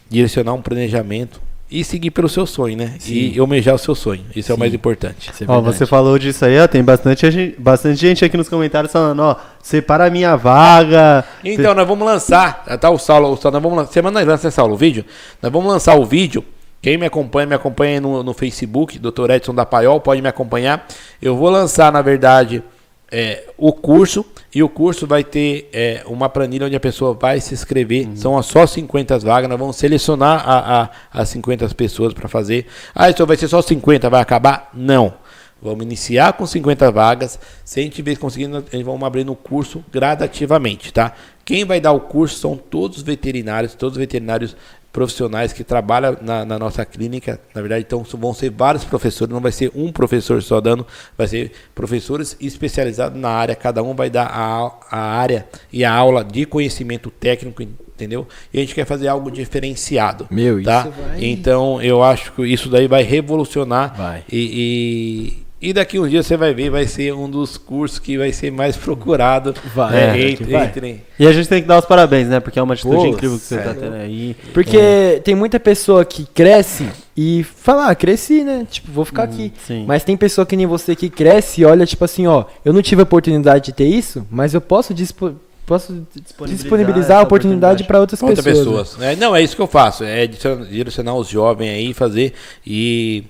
direcionar 0.09 0.55
um 0.55 0.62
planejamento, 0.62 1.41
e 1.70 1.82
seguir 1.82 2.12
pelo 2.12 2.28
seu 2.28 2.47
sonho, 2.47 2.76
né? 2.76 2.94
Sim. 2.98 3.32
E 3.34 3.38
almejar 3.38 3.74
o 3.74 3.78
seu 3.78 3.94
sonho. 3.94 4.24
Isso 4.34 4.47
Sim. 4.47 4.52
é 4.52 4.56
o 4.56 4.59
mais 4.59 4.72
importante. 4.72 5.30
É 5.40 5.44
ó, 5.48 5.60
você 5.60 5.84
falou 5.84 6.18
disso 6.18 6.44
aí, 6.44 6.59
ó, 6.60 6.68
tem 6.68 6.82
bastante 6.82 7.28
gente, 7.30 7.60
bastante 7.60 7.97
gente 7.97 8.24
aqui 8.24 8.36
nos 8.36 8.48
comentários 8.48 8.93
falando, 8.93 9.20
ó, 9.20 9.36
separa 9.62 10.06
a 10.06 10.10
minha 10.10 10.36
vaga. 10.36 11.24
Então, 11.44 11.74
nós 11.74 11.86
vamos 11.86 12.06
lançar, 12.06 12.64
tá 12.78 12.88
o 12.88 12.98
Saulo, 12.98 13.32
o 13.32 13.36
Saulo 13.36 13.55
nós 13.55 13.62
vamos 13.62 13.78
lançar, 13.78 13.93
semana 13.93 14.20
nós 14.20 14.28
lança, 14.28 14.51
Saulo, 14.51 14.74
o 14.74 14.76
vídeo? 14.76 15.05
Nós 15.43 15.51
vamos 15.51 15.70
lançar 15.70 15.97
o 15.97 16.05
vídeo. 16.05 16.44
Quem 16.80 16.97
me 16.97 17.06
acompanha, 17.06 17.47
me 17.47 17.55
acompanha 17.55 18.01
no, 18.01 18.22
no 18.22 18.32
Facebook, 18.32 18.97
Dr. 18.98 19.30
Edson 19.30 19.52
da 19.52 19.66
Paiol, 19.66 20.01
pode 20.01 20.22
me 20.22 20.28
acompanhar. 20.28 20.86
Eu 21.20 21.36
vou 21.36 21.51
lançar, 21.51 21.90
na 21.90 22.01
verdade, 22.01 22.62
é, 23.11 23.45
o 23.57 23.73
curso 23.73 24.24
e 24.55 24.62
o 24.62 24.69
curso 24.69 25.07
vai 25.07 25.23
ter 25.23 25.69
é, 25.73 26.03
uma 26.07 26.28
planilha 26.28 26.66
onde 26.66 26.74
a 26.77 26.81
pessoa 26.81 27.15
vai 27.15 27.41
se 27.41 27.55
inscrever. 27.55 28.07
Uhum. 28.07 28.16
São 28.16 28.43
só 28.43 28.66
50 28.66 29.19
vagas. 29.20 29.49
Nós 29.49 29.59
vamos 29.59 29.77
selecionar 29.77 30.43
a, 30.49 30.83
a, 30.83 30.91
as 31.12 31.28
50 31.28 31.69
pessoas 31.70 32.12
para 32.12 32.28
fazer. 32.28 32.66
Ah, 32.95 33.09
isso 33.09 33.24
vai 33.24 33.37
ser 33.37 33.49
só 33.49 33.62
50, 33.62 34.11
vai 34.11 34.20
acabar? 34.20 34.70
Não. 34.74 35.15
Vamos 35.62 35.85
iniciar 35.85 36.35
com 36.35 36.47
50 36.47 36.91
vagas. 36.91 37.39
Se 37.65 37.81
a 37.81 37.83
gente 37.83 38.03
ver 38.03 38.19
conseguindo, 38.19 38.62
vamos 38.85 39.03
abrir 39.03 39.24
no 39.24 39.35
curso 39.35 39.83
gradativamente, 39.91 40.93
tá? 40.93 41.12
Quem 41.45 41.65
vai 41.65 41.81
dar 41.81 41.93
o 41.93 42.01
curso 42.01 42.39
são 42.39 42.57
todos 42.57 42.99
os 42.99 43.03
veterinários, 43.03 43.74
todos 43.74 43.97
os 43.97 44.01
veterinários 44.01 44.57
profissionais 44.97 45.52
que 45.52 45.62
trabalham 45.62 46.16
na, 46.23 46.43
na, 46.43 46.59
nossa 46.59 46.82
clínica. 46.82 47.39
Na 47.55 47.60
verdade, 47.60 47.85
então 47.86 48.02
vão 48.02 48.32
ser 48.32 48.48
vários 48.48 48.82
professores, 48.82 49.31
não 49.31 49.43
vai 49.43 49.52
ser 49.52 49.70
um 49.74 49.93
professor 49.93 50.43
só 50.43 50.59
dando, 50.59 50.86
vai 51.18 51.27
ser 51.27 51.52
professores 51.74 52.35
especializados 52.40 53.20
na 53.20 53.28
área. 53.28 53.55
Cada 53.55 53.82
um 53.82 53.94
vai 53.94 54.09
dar 54.09 54.24
a, 54.24 54.73
a 54.90 54.98
área 54.98 55.47
e 55.70 55.85
a 55.85 55.93
aula 55.93 56.24
de 56.24 56.47
conhecimento 56.47 57.10
técnico, 57.10 57.62
entendeu? 57.62 58.27
E 58.51 58.56
a 58.56 58.60
gente 58.62 58.74
quer 58.74 58.86
fazer 58.86 59.09
algo 59.09 59.31
diferenciado. 59.31 60.27
Meu, 60.31 60.62
tá? 60.62 60.81
isso 60.81 60.90
vai... 60.90 61.24
Então 61.27 61.82
eu 61.82 62.02
acho 62.02 62.32
que 62.32 62.47
isso 62.47 62.70
daí 62.70 62.89
vai 62.89 63.02
revolucionar 63.02 63.94
vai. 63.94 64.24
E, 64.32 65.44
e 65.61 65.73
daqui 65.73 65.99
um 65.99 66.07
dia 66.07 66.23
você 66.23 66.37
vai 66.37 66.53
ver, 66.53 66.69
vai 66.69 66.87
ser 66.87 67.15
um 67.15 67.31
dos 67.31 67.57
cursos 67.57 67.99
que 67.99 68.19
vai 68.19 68.31
ser 68.31 68.53
mais 68.53 68.77
procurado. 68.78 69.55
Vai, 69.74 69.97
é, 69.97 70.31
entre, 70.31 70.53
vai. 70.53 70.66
Entre... 70.66 71.03
E 71.19 71.27
a 71.27 71.33
gente 71.33 71.49
tem 71.49 71.62
que 71.62 71.69
dar 71.69 71.78
os 71.78 71.87
parabéns, 71.87 72.28
né? 72.28 72.41
Porque 72.41 72.59
é 72.59 72.62
uma 72.62 72.74
atitude 72.74 72.97
Pô, 72.97 73.07
incrível 73.07 73.39
que 73.39 73.45
você 73.45 73.57
está 73.57 73.73
tendo 73.73 73.95
aí. 73.95 74.37
Porque 74.53 74.77
é. 74.77 75.20
tem 75.20 75.35
muita 75.35 75.59
pessoa 75.59 76.05
que 76.05 76.27
cresce 76.27 76.87
e 77.16 77.43
fala, 77.43 77.89
ah, 77.89 77.95
cresci, 77.95 78.45
né? 78.45 78.66
Tipo, 78.70 78.93
vou 78.93 79.07
ficar 79.07 79.23
hum, 79.23 79.33
aqui. 79.33 79.53
Sim. 79.66 79.85
Mas 79.87 80.05
tem 80.05 80.15
pessoa 80.15 80.45
que 80.45 80.57
nem 80.57 80.66
você 80.66 80.95
que 80.95 81.09
cresce 81.09 81.62
e 81.62 81.65
olha, 81.65 81.87
tipo 81.87 82.05
assim, 82.05 82.27
ó, 82.27 82.45
eu 82.62 82.73
não 82.74 82.83
tive 82.83 83.01
a 83.01 83.05
oportunidade 83.05 83.66
de 83.66 83.73
ter 83.73 83.87
isso, 83.87 84.27
mas 84.31 84.53
eu 84.53 84.61
posso 84.61 84.93
dispor 84.93 85.33
posso 85.65 86.07
disponibilizar, 86.15 86.62
disponibilizar 86.62 87.19
a 87.19 87.23
oportunidade 87.23 87.83
para 87.83 87.99
outras 87.99 88.23
Outra 88.23 88.41
pessoas. 88.41 88.91
pessoas. 88.91 89.03
É, 89.03 89.16
não, 89.16 89.35
é 89.35 89.43
isso 89.43 89.57
que 89.57 89.62
eu 89.62 89.66
faço. 89.66 90.05
É 90.05 90.24
direcionar 90.27 91.16
os 91.16 91.28
jovens 91.28 91.70
aí, 91.70 91.93
fazer. 91.93 92.35
E 92.65 93.24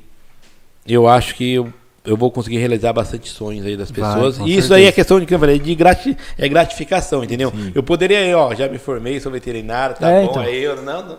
eu 0.86 1.08
acho 1.08 1.34
que 1.34 1.54
eu 1.54 1.72
eu 2.06 2.16
vou 2.16 2.30
conseguir 2.30 2.58
realizar 2.58 2.92
bastante 2.92 3.28
sonhos 3.28 3.66
aí 3.66 3.76
das 3.76 3.90
pessoas. 3.90 4.38
Vai, 4.38 4.46
e 4.46 4.50
isso 4.52 4.68
certeza. 4.68 4.74
aí 4.76 4.84
é 4.86 4.92
questão 4.92 5.20
de 5.20 5.26
que 5.26 5.34
eu 5.34 5.38
falei, 5.38 5.58
de 5.58 5.74
grati 5.74 6.16
é 6.38 6.48
gratificação, 6.48 7.24
entendeu? 7.24 7.50
Sim. 7.50 7.72
Eu 7.74 7.82
poderia, 7.82 8.36
ó, 8.38 8.54
já 8.54 8.68
me 8.68 8.78
formei, 8.78 9.18
sou 9.20 9.32
veterinário, 9.32 9.96
tá 9.96 10.08
é, 10.08 10.22
bom, 10.22 10.30
então. 10.30 10.42
aí 10.42 10.62
eu 10.62 10.82
não, 10.82 11.06
não, 11.06 11.18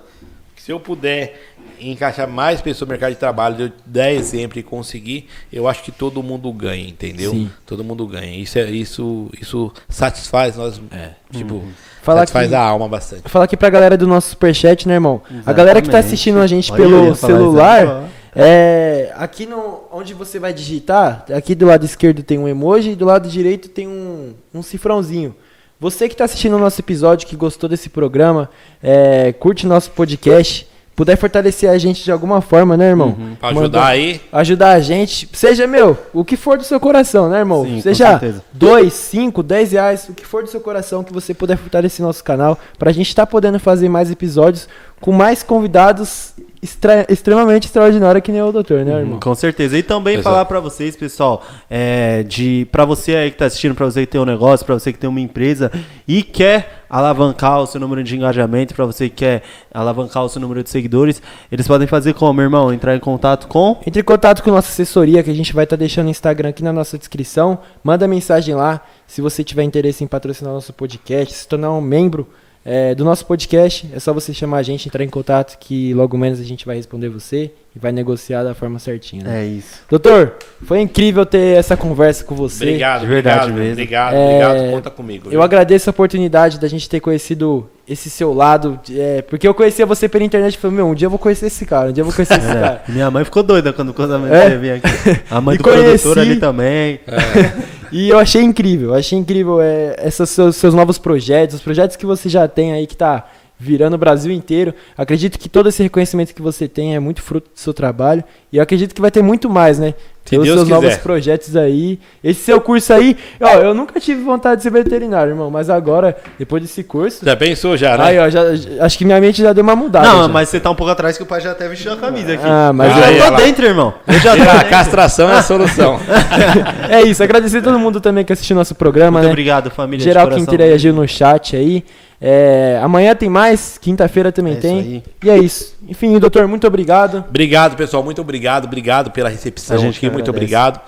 se 0.56 0.72
eu 0.72 0.80
puder 0.80 1.40
encaixar 1.80 2.28
mais 2.28 2.60
pessoas 2.60 2.88
no 2.88 2.92
mercado 2.92 3.12
de 3.12 3.18
trabalho, 3.18 3.66
eu 3.66 3.72
der 3.86 4.14
exemplo 4.14 4.60
e 4.60 4.64
conseguir, 4.64 5.28
eu 5.52 5.68
acho 5.68 5.84
que 5.84 5.92
todo 5.92 6.22
mundo 6.24 6.52
ganha, 6.52 6.88
entendeu? 6.88 7.32
Sim. 7.32 7.50
Todo 7.66 7.84
mundo 7.84 8.06
ganha. 8.08 8.36
Isso 8.36 8.58
é 8.58 8.70
isso 8.70 9.30
isso 9.40 9.72
satisfaz 9.88 10.58
nós, 10.58 10.82
é. 10.92 11.12
tipo, 11.32 11.56
uhum. 11.56 11.72
Fala 12.02 12.20
satisfaz 12.20 12.54
a 12.54 12.62
alma 12.62 12.88
bastante. 12.88 13.30
Falar 13.30 13.46
aqui 13.46 13.56
pra 13.56 13.70
galera 13.70 13.98
do 13.98 14.08
nosso 14.08 14.30
superchat, 14.30 14.88
né, 14.88 14.96
irmão? 14.96 15.22
Exatamente. 15.24 15.50
A 15.50 15.54
galera 15.54 15.82
que 15.82 15.90
tá 15.90 16.00
assistindo 16.00 16.40
a 16.40 16.48
gente 16.48 16.72
Olha, 16.72 16.82
pelo 16.82 17.16
celular, 17.16 18.10
é, 18.40 19.12
aqui 19.16 19.46
no, 19.48 19.82
onde 19.92 20.14
você 20.14 20.38
vai 20.38 20.54
digitar, 20.54 21.26
aqui 21.36 21.56
do 21.56 21.66
lado 21.66 21.86
esquerdo 21.86 22.22
tem 22.22 22.38
um 22.38 22.48
emoji 22.48 22.92
e 22.92 22.96
do 22.96 23.06
lado 23.06 23.28
direito 23.28 23.68
tem 23.68 23.88
um, 23.88 24.34
um 24.54 24.62
cifrãozinho. 24.62 25.36
Você 25.80 26.08
que 26.08 26.14
está 26.14 26.26
assistindo 26.26 26.56
o 26.56 26.60
nosso 26.60 26.80
episódio, 26.80 27.28
que 27.28 27.36
gostou 27.36 27.68
desse 27.68 27.90
programa, 27.90 28.50
é, 28.82 29.34
curte 29.34 29.66
nosso 29.66 29.92
podcast, 29.92 30.68
puder 30.96 31.16
fortalecer 31.16 31.70
a 31.70 31.78
gente 31.78 32.04
de 32.04 32.12
alguma 32.12 32.42
forma, 32.42 32.76
né, 32.76 32.90
irmão? 32.90 33.16
Uhum. 33.18 33.36
Pra 33.36 33.50
ajudar 33.50 33.86
aí. 33.86 34.22
Ajudar 34.32 34.72
a 34.72 34.80
gente. 34.80 35.30
Seja, 35.34 35.68
meu, 35.68 35.98
o 36.14 36.26
que 36.26 36.36
for 36.36 36.58
do 36.58 36.64
seu 36.64 36.80
coração, 36.80 37.30
né, 37.30 37.40
irmão? 37.40 37.64
Sim, 37.64 37.82
Seja 37.82 38.20
dois, 38.52 38.94
cinco, 38.94 39.44
dez 39.44 39.72
reais, 39.72 40.10
o 40.10 40.14
que 40.14 40.26
for 40.26 40.44
do 40.44 40.50
seu 40.50 40.60
coração 40.60 41.04
que 41.04 41.14
você 41.14 41.34
puder 41.34 41.58
fortalecer 41.58 42.04
nosso 42.04 42.24
canal, 42.24 42.58
pra 42.80 42.92
gente 42.92 43.10
estar 43.10 43.28
tá 43.28 43.32
podendo 43.32 43.60
fazer 43.60 43.90
mais 43.90 44.10
episódios 44.10 44.68
com 45.00 45.12
mais 45.12 45.44
convidados 45.44 46.34
extra, 46.62 47.06
extremamente 47.10 47.66
extraordinária 47.66 48.20
que 48.20 48.32
nem 48.32 48.42
o 48.42 48.52
doutor, 48.52 48.84
né, 48.84 49.00
irmão? 49.00 49.20
com 49.20 49.36
certeza. 49.36 49.78
E 49.78 49.84
também 49.84 50.16
Exato. 50.16 50.24
falar 50.24 50.46
para 50.46 50.60
vocês, 50.60 50.96
pessoal, 50.96 51.44
é, 51.70 52.24
de 52.24 52.68
para 52.72 52.86
você 52.86 53.16
aí 53.16 53.32
que 53.32 53.38
tá 53.38 53.46
assistindo, 53.46 53.76
para 53.76 53.86
você 53.86 54.02
que 54.02 54.12
tem 54.12 54.20
um 54.20 54.26
negócio, 54.26 54.66
para 54.66 54.76
você 54.76 54.92
que 54.92 55.00
tem 55.00 55.10
uma 55.10 55.20
empresa 55.20 55.72
e 56.08 56.24
quer 56.24 56.84
alavancar 56.90 57.60
o 57.60 57.68
seu 57.68 57.80
número 57.80 58.04
de 58.04 58.16
engajamento, 58.16 58.74
para 58.74 58.86
você 58.86 59.10
que 59.10 59.16
quer 59.16 59.44
alavancar 59.74 60.24
o 60.24 60.30
seu 60.30 60.42
número 60.42 60.64
de 60.64 60.70
seguidores, 60.70 61.22
eles 61.52 61.68
podem 61.68 61.88
fazer 61.88 62.14
como, 62.14 62.42
irmão? 62.42 62.74
Entrar 62.74 62.96
em 62.96 63.00
contato 63.00 63.48
com? 63.48 63.80
Entre 63.86 64.02
em 64.02 64.06
contato 64.06 64.42
com 64.42 64.52
nossa 64.52 64.70
assessoria, 64.70 65.22
que 65.22 65.30
a 65.30 65.36
gente 65.36 65.54
vai 65.54 65.66
estar 65.66 65.76
tá 65.76 65.80
deixando 65.80 66.08
o 66.08 66.12
Instagram 66.12 66.50
aqui 66.50 66.64
na 66.64 66.74
nossa 66.74 66.98
descrição. 66.98 67.60
Manda 67.84 68.08
mensagem 68.08 68.56
lá, 68.56 68.82
se 69.06 69.22
você 69.22 69.44
tiver 69.44 69.64
interesse 69.64 70.04
em 70.04 70.08
patrocinar 70.08 70.54
nosso 70.54 70.74
podcast, 70.74 71.34
se 71.34 71.48
tornar 71.48 71.72
um 71.72 71.82
membro 71.82 72.28
é, 72.68 72.94
do 72.94 73.06
nosso 73.06 73.26
podcast. 73.26 73.90
É 73.94 74.00
só 74.00 74.12
você 74.12 74.34
chamar 74.34 74.58
a 74.58 74.64
gente, 74.64 74.90
entrar 74.90 75.02
em 75.02 75.08
contato, 75.08 75.58
que 75.58 75.94
logo 75.94 76.18
menos 76.18 76.38
a 76.38 76.44
gente 76.44 76.66
vai 76.66 76.76
responder 76.76 77.08
você 77.08 77.50
e 77.74 77.80
vai 77.80 77.94
negociar 77.94 78.44
da 78.44 78.54
forma 78.54 78.78
certinha. 78.78 79.24
Né? 79.24 79.44
É 79.44 79.46
isso. 79.48 79.84
Doutor, 79.90 80.34
foi 80.66 80.82
incrível 80.82 81.26
ter 81.26 81.58
essa 81.58 81.78
conversa 81.78 82.26
com 82.26 82.36
você. 82.36 82.66
Obrigado, 82.66 83.02
de 83.02 83.08
verdade 83.08 83.52
obrigado, 83.52 83.58
mesmo. 83.58 83.74
Obrigado, 83.74 84.14
é, 84.14 84.26
obrigado, 84.26 84.72
conta 84.72 84.90
comigo. 84.90 85.28
Eu 85.28 85.32
viu? 85.32 85.42
agradeço 85.42 85.90
a 85.90 85.92
oportunidade 85.92 86.60
da 86.60 86.68
gente 86.68 86.90
ter 86.90 87.00
conhecido 87.00 87.70
esse 87.88 88.10
seu 88.10 88.34
lado, 88.34 88.78
é, 88.92 89.22
porque 89.22 89.48
eu 89.48 89.54
conhecia 89.54 89.86
você 89.86 90.10
pela 90.10 90.26
internet 90.26 90.56
e 90.56 90.58
falei, 90.58 90.76
meu, 90.76 90.88
um 90.88 90.94
dia 90.94 91.06
eu 91.06 91.10
vou 91.10 91.18
conhecer 91.18 91.46
esse 91.46 91.66
cara, 91.66 91.90
um 91.90 91.94
dia 91.94 92.02
eu 92.02 92.06
vou 92.06 92.14
conhecer 92.14 92.38
esse 92.38 92.50
é, 92.50 92.54
cara. 92.54 92.84
Minha 92.90 93.10
mãe 93.10 93.24
ficou 93.24 93.42
doida 93.42 93.72
quando, 93.72 93.94
quando 93.94 94.14
a 94.14 94.20
mãe 94.20 94.30
é. 94.30 94.58
veio 94.58 94.76
aqui. 94.76 95.22
A 95.32 95.40
mãe 95.40 95.56
do 95.58 95.64
conheci... 95.64 96.04
produtor 96.04 96.20
ali 96.20 96.36
também. 96.36 97.00
É. 97.08 97.77
E 97.92 98.10
eu 98.10 98.20
achei 98.20 98.42
incrível, 98.42 98.94
achei 98.94 99.18
incrível 99.18 99.62
é, 99.62 99.96
esses 100.04 100.30
seus, 100.30 100.56
seus, 100.56 100.74
novos 100.74 100.98
projetos, 100.98 101.56
os 101.56 101.62
projetos 101.62 101.96
que 101.96 102.06
você 102.06 102.28
já 102.30 102.48
tem 102.48 102.74
aí 102.74 102.86
que 102.86 102.96
tá 102.96 103.28
virando 103.60 103.96
o 103.96 103.98
Brasil 103.98 104.32
inteiro. 104.32 104.74
Acredito 104.98 105.40
que 105.40 105.50
todo 105.50 105.70
esse 105.70 105.82
reconhecimento 105.82 106.34
que 106.34 106.42
você 106.42 106.68
tem 106.68 106.96
é 106.96 107.00
muito 107.00 107.22
fruto 107.22 107.50
do 107.54 107.60
seu 107.60 107.74
trabalho. 107.74 108.24
E 108.52 108.58
eu 108.58 108.64
acredito 108.64 108.94
que 108.94 109.02
vai 109.02 109.12
ter 109.12 109.24
muito 109.24 109.50
mais, 109.50 109.80
né? 109.80 109.96
Pelos 110.30 110.46
Deus 110.46 110.58
seus 110.60 110.68
quiser. 110.70 110.82
novos 110.82 110.98
projetos 110.98 111.56
aí. 111.56 112.00
Esse 112.24 112.42
seu 112.44 112.60
curso 112.62 112.94
aí, 112.94 113.16
ó, 113.42 113.56
eu 113.60 113.74
nunca 113.74 114.00
tive 114.00 114.22
vontade 114.24 114.58
de 114.58 114.64
ser 114.64 114.70
veterinário, 114.72 115.32
irmão, 115.32 115.50
mas 115.50 115.70
agora, 115.70 116.16
depois 116.38 116.62
desse 116.62 116.84
curso, 116.84 117.26
Já 117.26 117.36
pensou 117.36 117.76
já, 117.78 117.98
né? 117.98 118.04
aí, 118.06 118.20
ó, 118.20 118.30
já, 118.30 118.42
acho 118.82 118.98
que 118.98 119.06
minha 119.06 119.20
mente 119.22 119.42
já 119.42 119.54
deu 119.54 119.64
uma 119.64 119.76
mudada. 119.76 120.08
Não, 120.08 120.22
já. 120.24 120.28
mas 120.28 120.50
você 120.50 120.60
tá 120.60 120.70
um 120.70 120.76
pouco 120.76 120.92
atrás 120.92 121.16
que 121.18 121.24
o 121.24 121.26
pai 121.26 121.42
já 121.42 121.52
até 121.52 121.68
vestiu 121.68 121.94
a 121.94 121.98
camisa 121.98 122.34
aqui. 122.34 122.44
Ah, 122.46 122.72
mas 122.74 122.92
eu 122.96 123.04
eu- 123.04 123.18
já 123.20 123.26
tô 123.26 123.32
lá. 123.32 123.38
dentro, 123.38 123.66
irmão. 123.66 123.94
Eu 124.08 124.20
já 124.20 124.36
tô 124.36 124.44
a 124.44 124.64
castração 124.64 125.30
é 125.30 125.38
a 125.38 125.42
solução. 125.44 126.00
é 126.90 127.02
isso, 127.04 127.24
agradecer 127.24 127.58
a 127.58 127.62
todo 127.62 127.80
mundo 127.80 128.00
também 128.02 128.24
que 128.26 128.34
assistiu 128.34 128.56
nosso 128.56 128.76
programa, 128.76 129.12
Muito 129.20 129.26
né? 129.26 129.30
obrigado, 129.32 129.70
família. 129.70 130.04
Geral 130.04 130.30
que 130.30 130.40
interagiu 130.40 130.94
no 130.94 131.08
chat 131.08 131.56
aí. 131.56 131.84
É, 132.20 132.80
amanhã 132.82 133.14
tem 133.14 133.30
mais, 133.30 133.78
quinta-feira 133.80 134.32
também 134.32 134.54
É 134.54 134.56
tem. 134.56 134.80
aí. 134.80 135.04
E 135.24 135.30
é 135.30 135.38
isso. 135.38 135.76
Enfim, 135.88 136.18
doutor, 136.18 136.48
muito 136.48 136.66
obrigado. 136.66 137.24
Obrigado, 137.30 137.76
pessoal. 137.78 138.02
Muito 138.04 138.20
obrigado. 138.20 138.66
Obrigado 138.66 139.12
pela 139.12 139.30
recepção 139.30 139.78
A 139.78 139.80
gente 139.80 139.98
aqui. 139.98 140.10
Que 140.22 140.30
Muito 140.30 140.38
obrigado. 140.38 140.82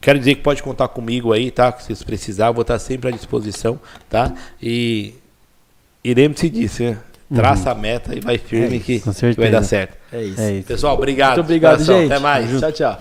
Quero 0.00 0.18
dizer 0.18 0.36
que 0.36 0.42
pode 0.42 0.62
contar 0.62 0.88
comigo 0.88 1.32
aí, 1.32 1.50
tá? 1.50 1.72
Se 1.72 1.86
vocês 1.86 2.02
precisar, 2.02 2.50
vou 2.50 2.62
estar 2.62 2.78
sempre 2.78 3.08
à 3.08 3.12
disposição, 3.12 3.78
tá? 4.08 4.32
E, 4.62 5.14
e 6.02 6.14
lembre-se 6.14 6.48
disso, 6.48 6.82
né? 6.82 6.98
Traça 7.34 7.70
a 7.70 7.74
meta 7.74 8.14
e 8.14 8.20
vai 8.20 8.38
firme 8.38 8.68
Uhum. 8.68 8.74
É 8.76 8.78
que, 8.78 8.92
isso, 8.94 9.04
com 9.04 9.12
que 9.12 9.40
vai 9.40 9.50
dar 9.50 9.62
certo. 9.62 9.96
É 10.12 10.22
isso. 10.22 10.40
É 10.40 10.52
isso. 10.52 10.68
Pessoal, 10.68 10.94
obrigado. 10.94 11.36
Muito 11.36 11.46
obrigado, 11.46 11.72
Coração. 11.72 12.00
gente. 12.00 12.12
Até 12.12 12.22
mais. 12.22 12.60
Tchau, 12.60 12.72
tchau. 12.72 12.98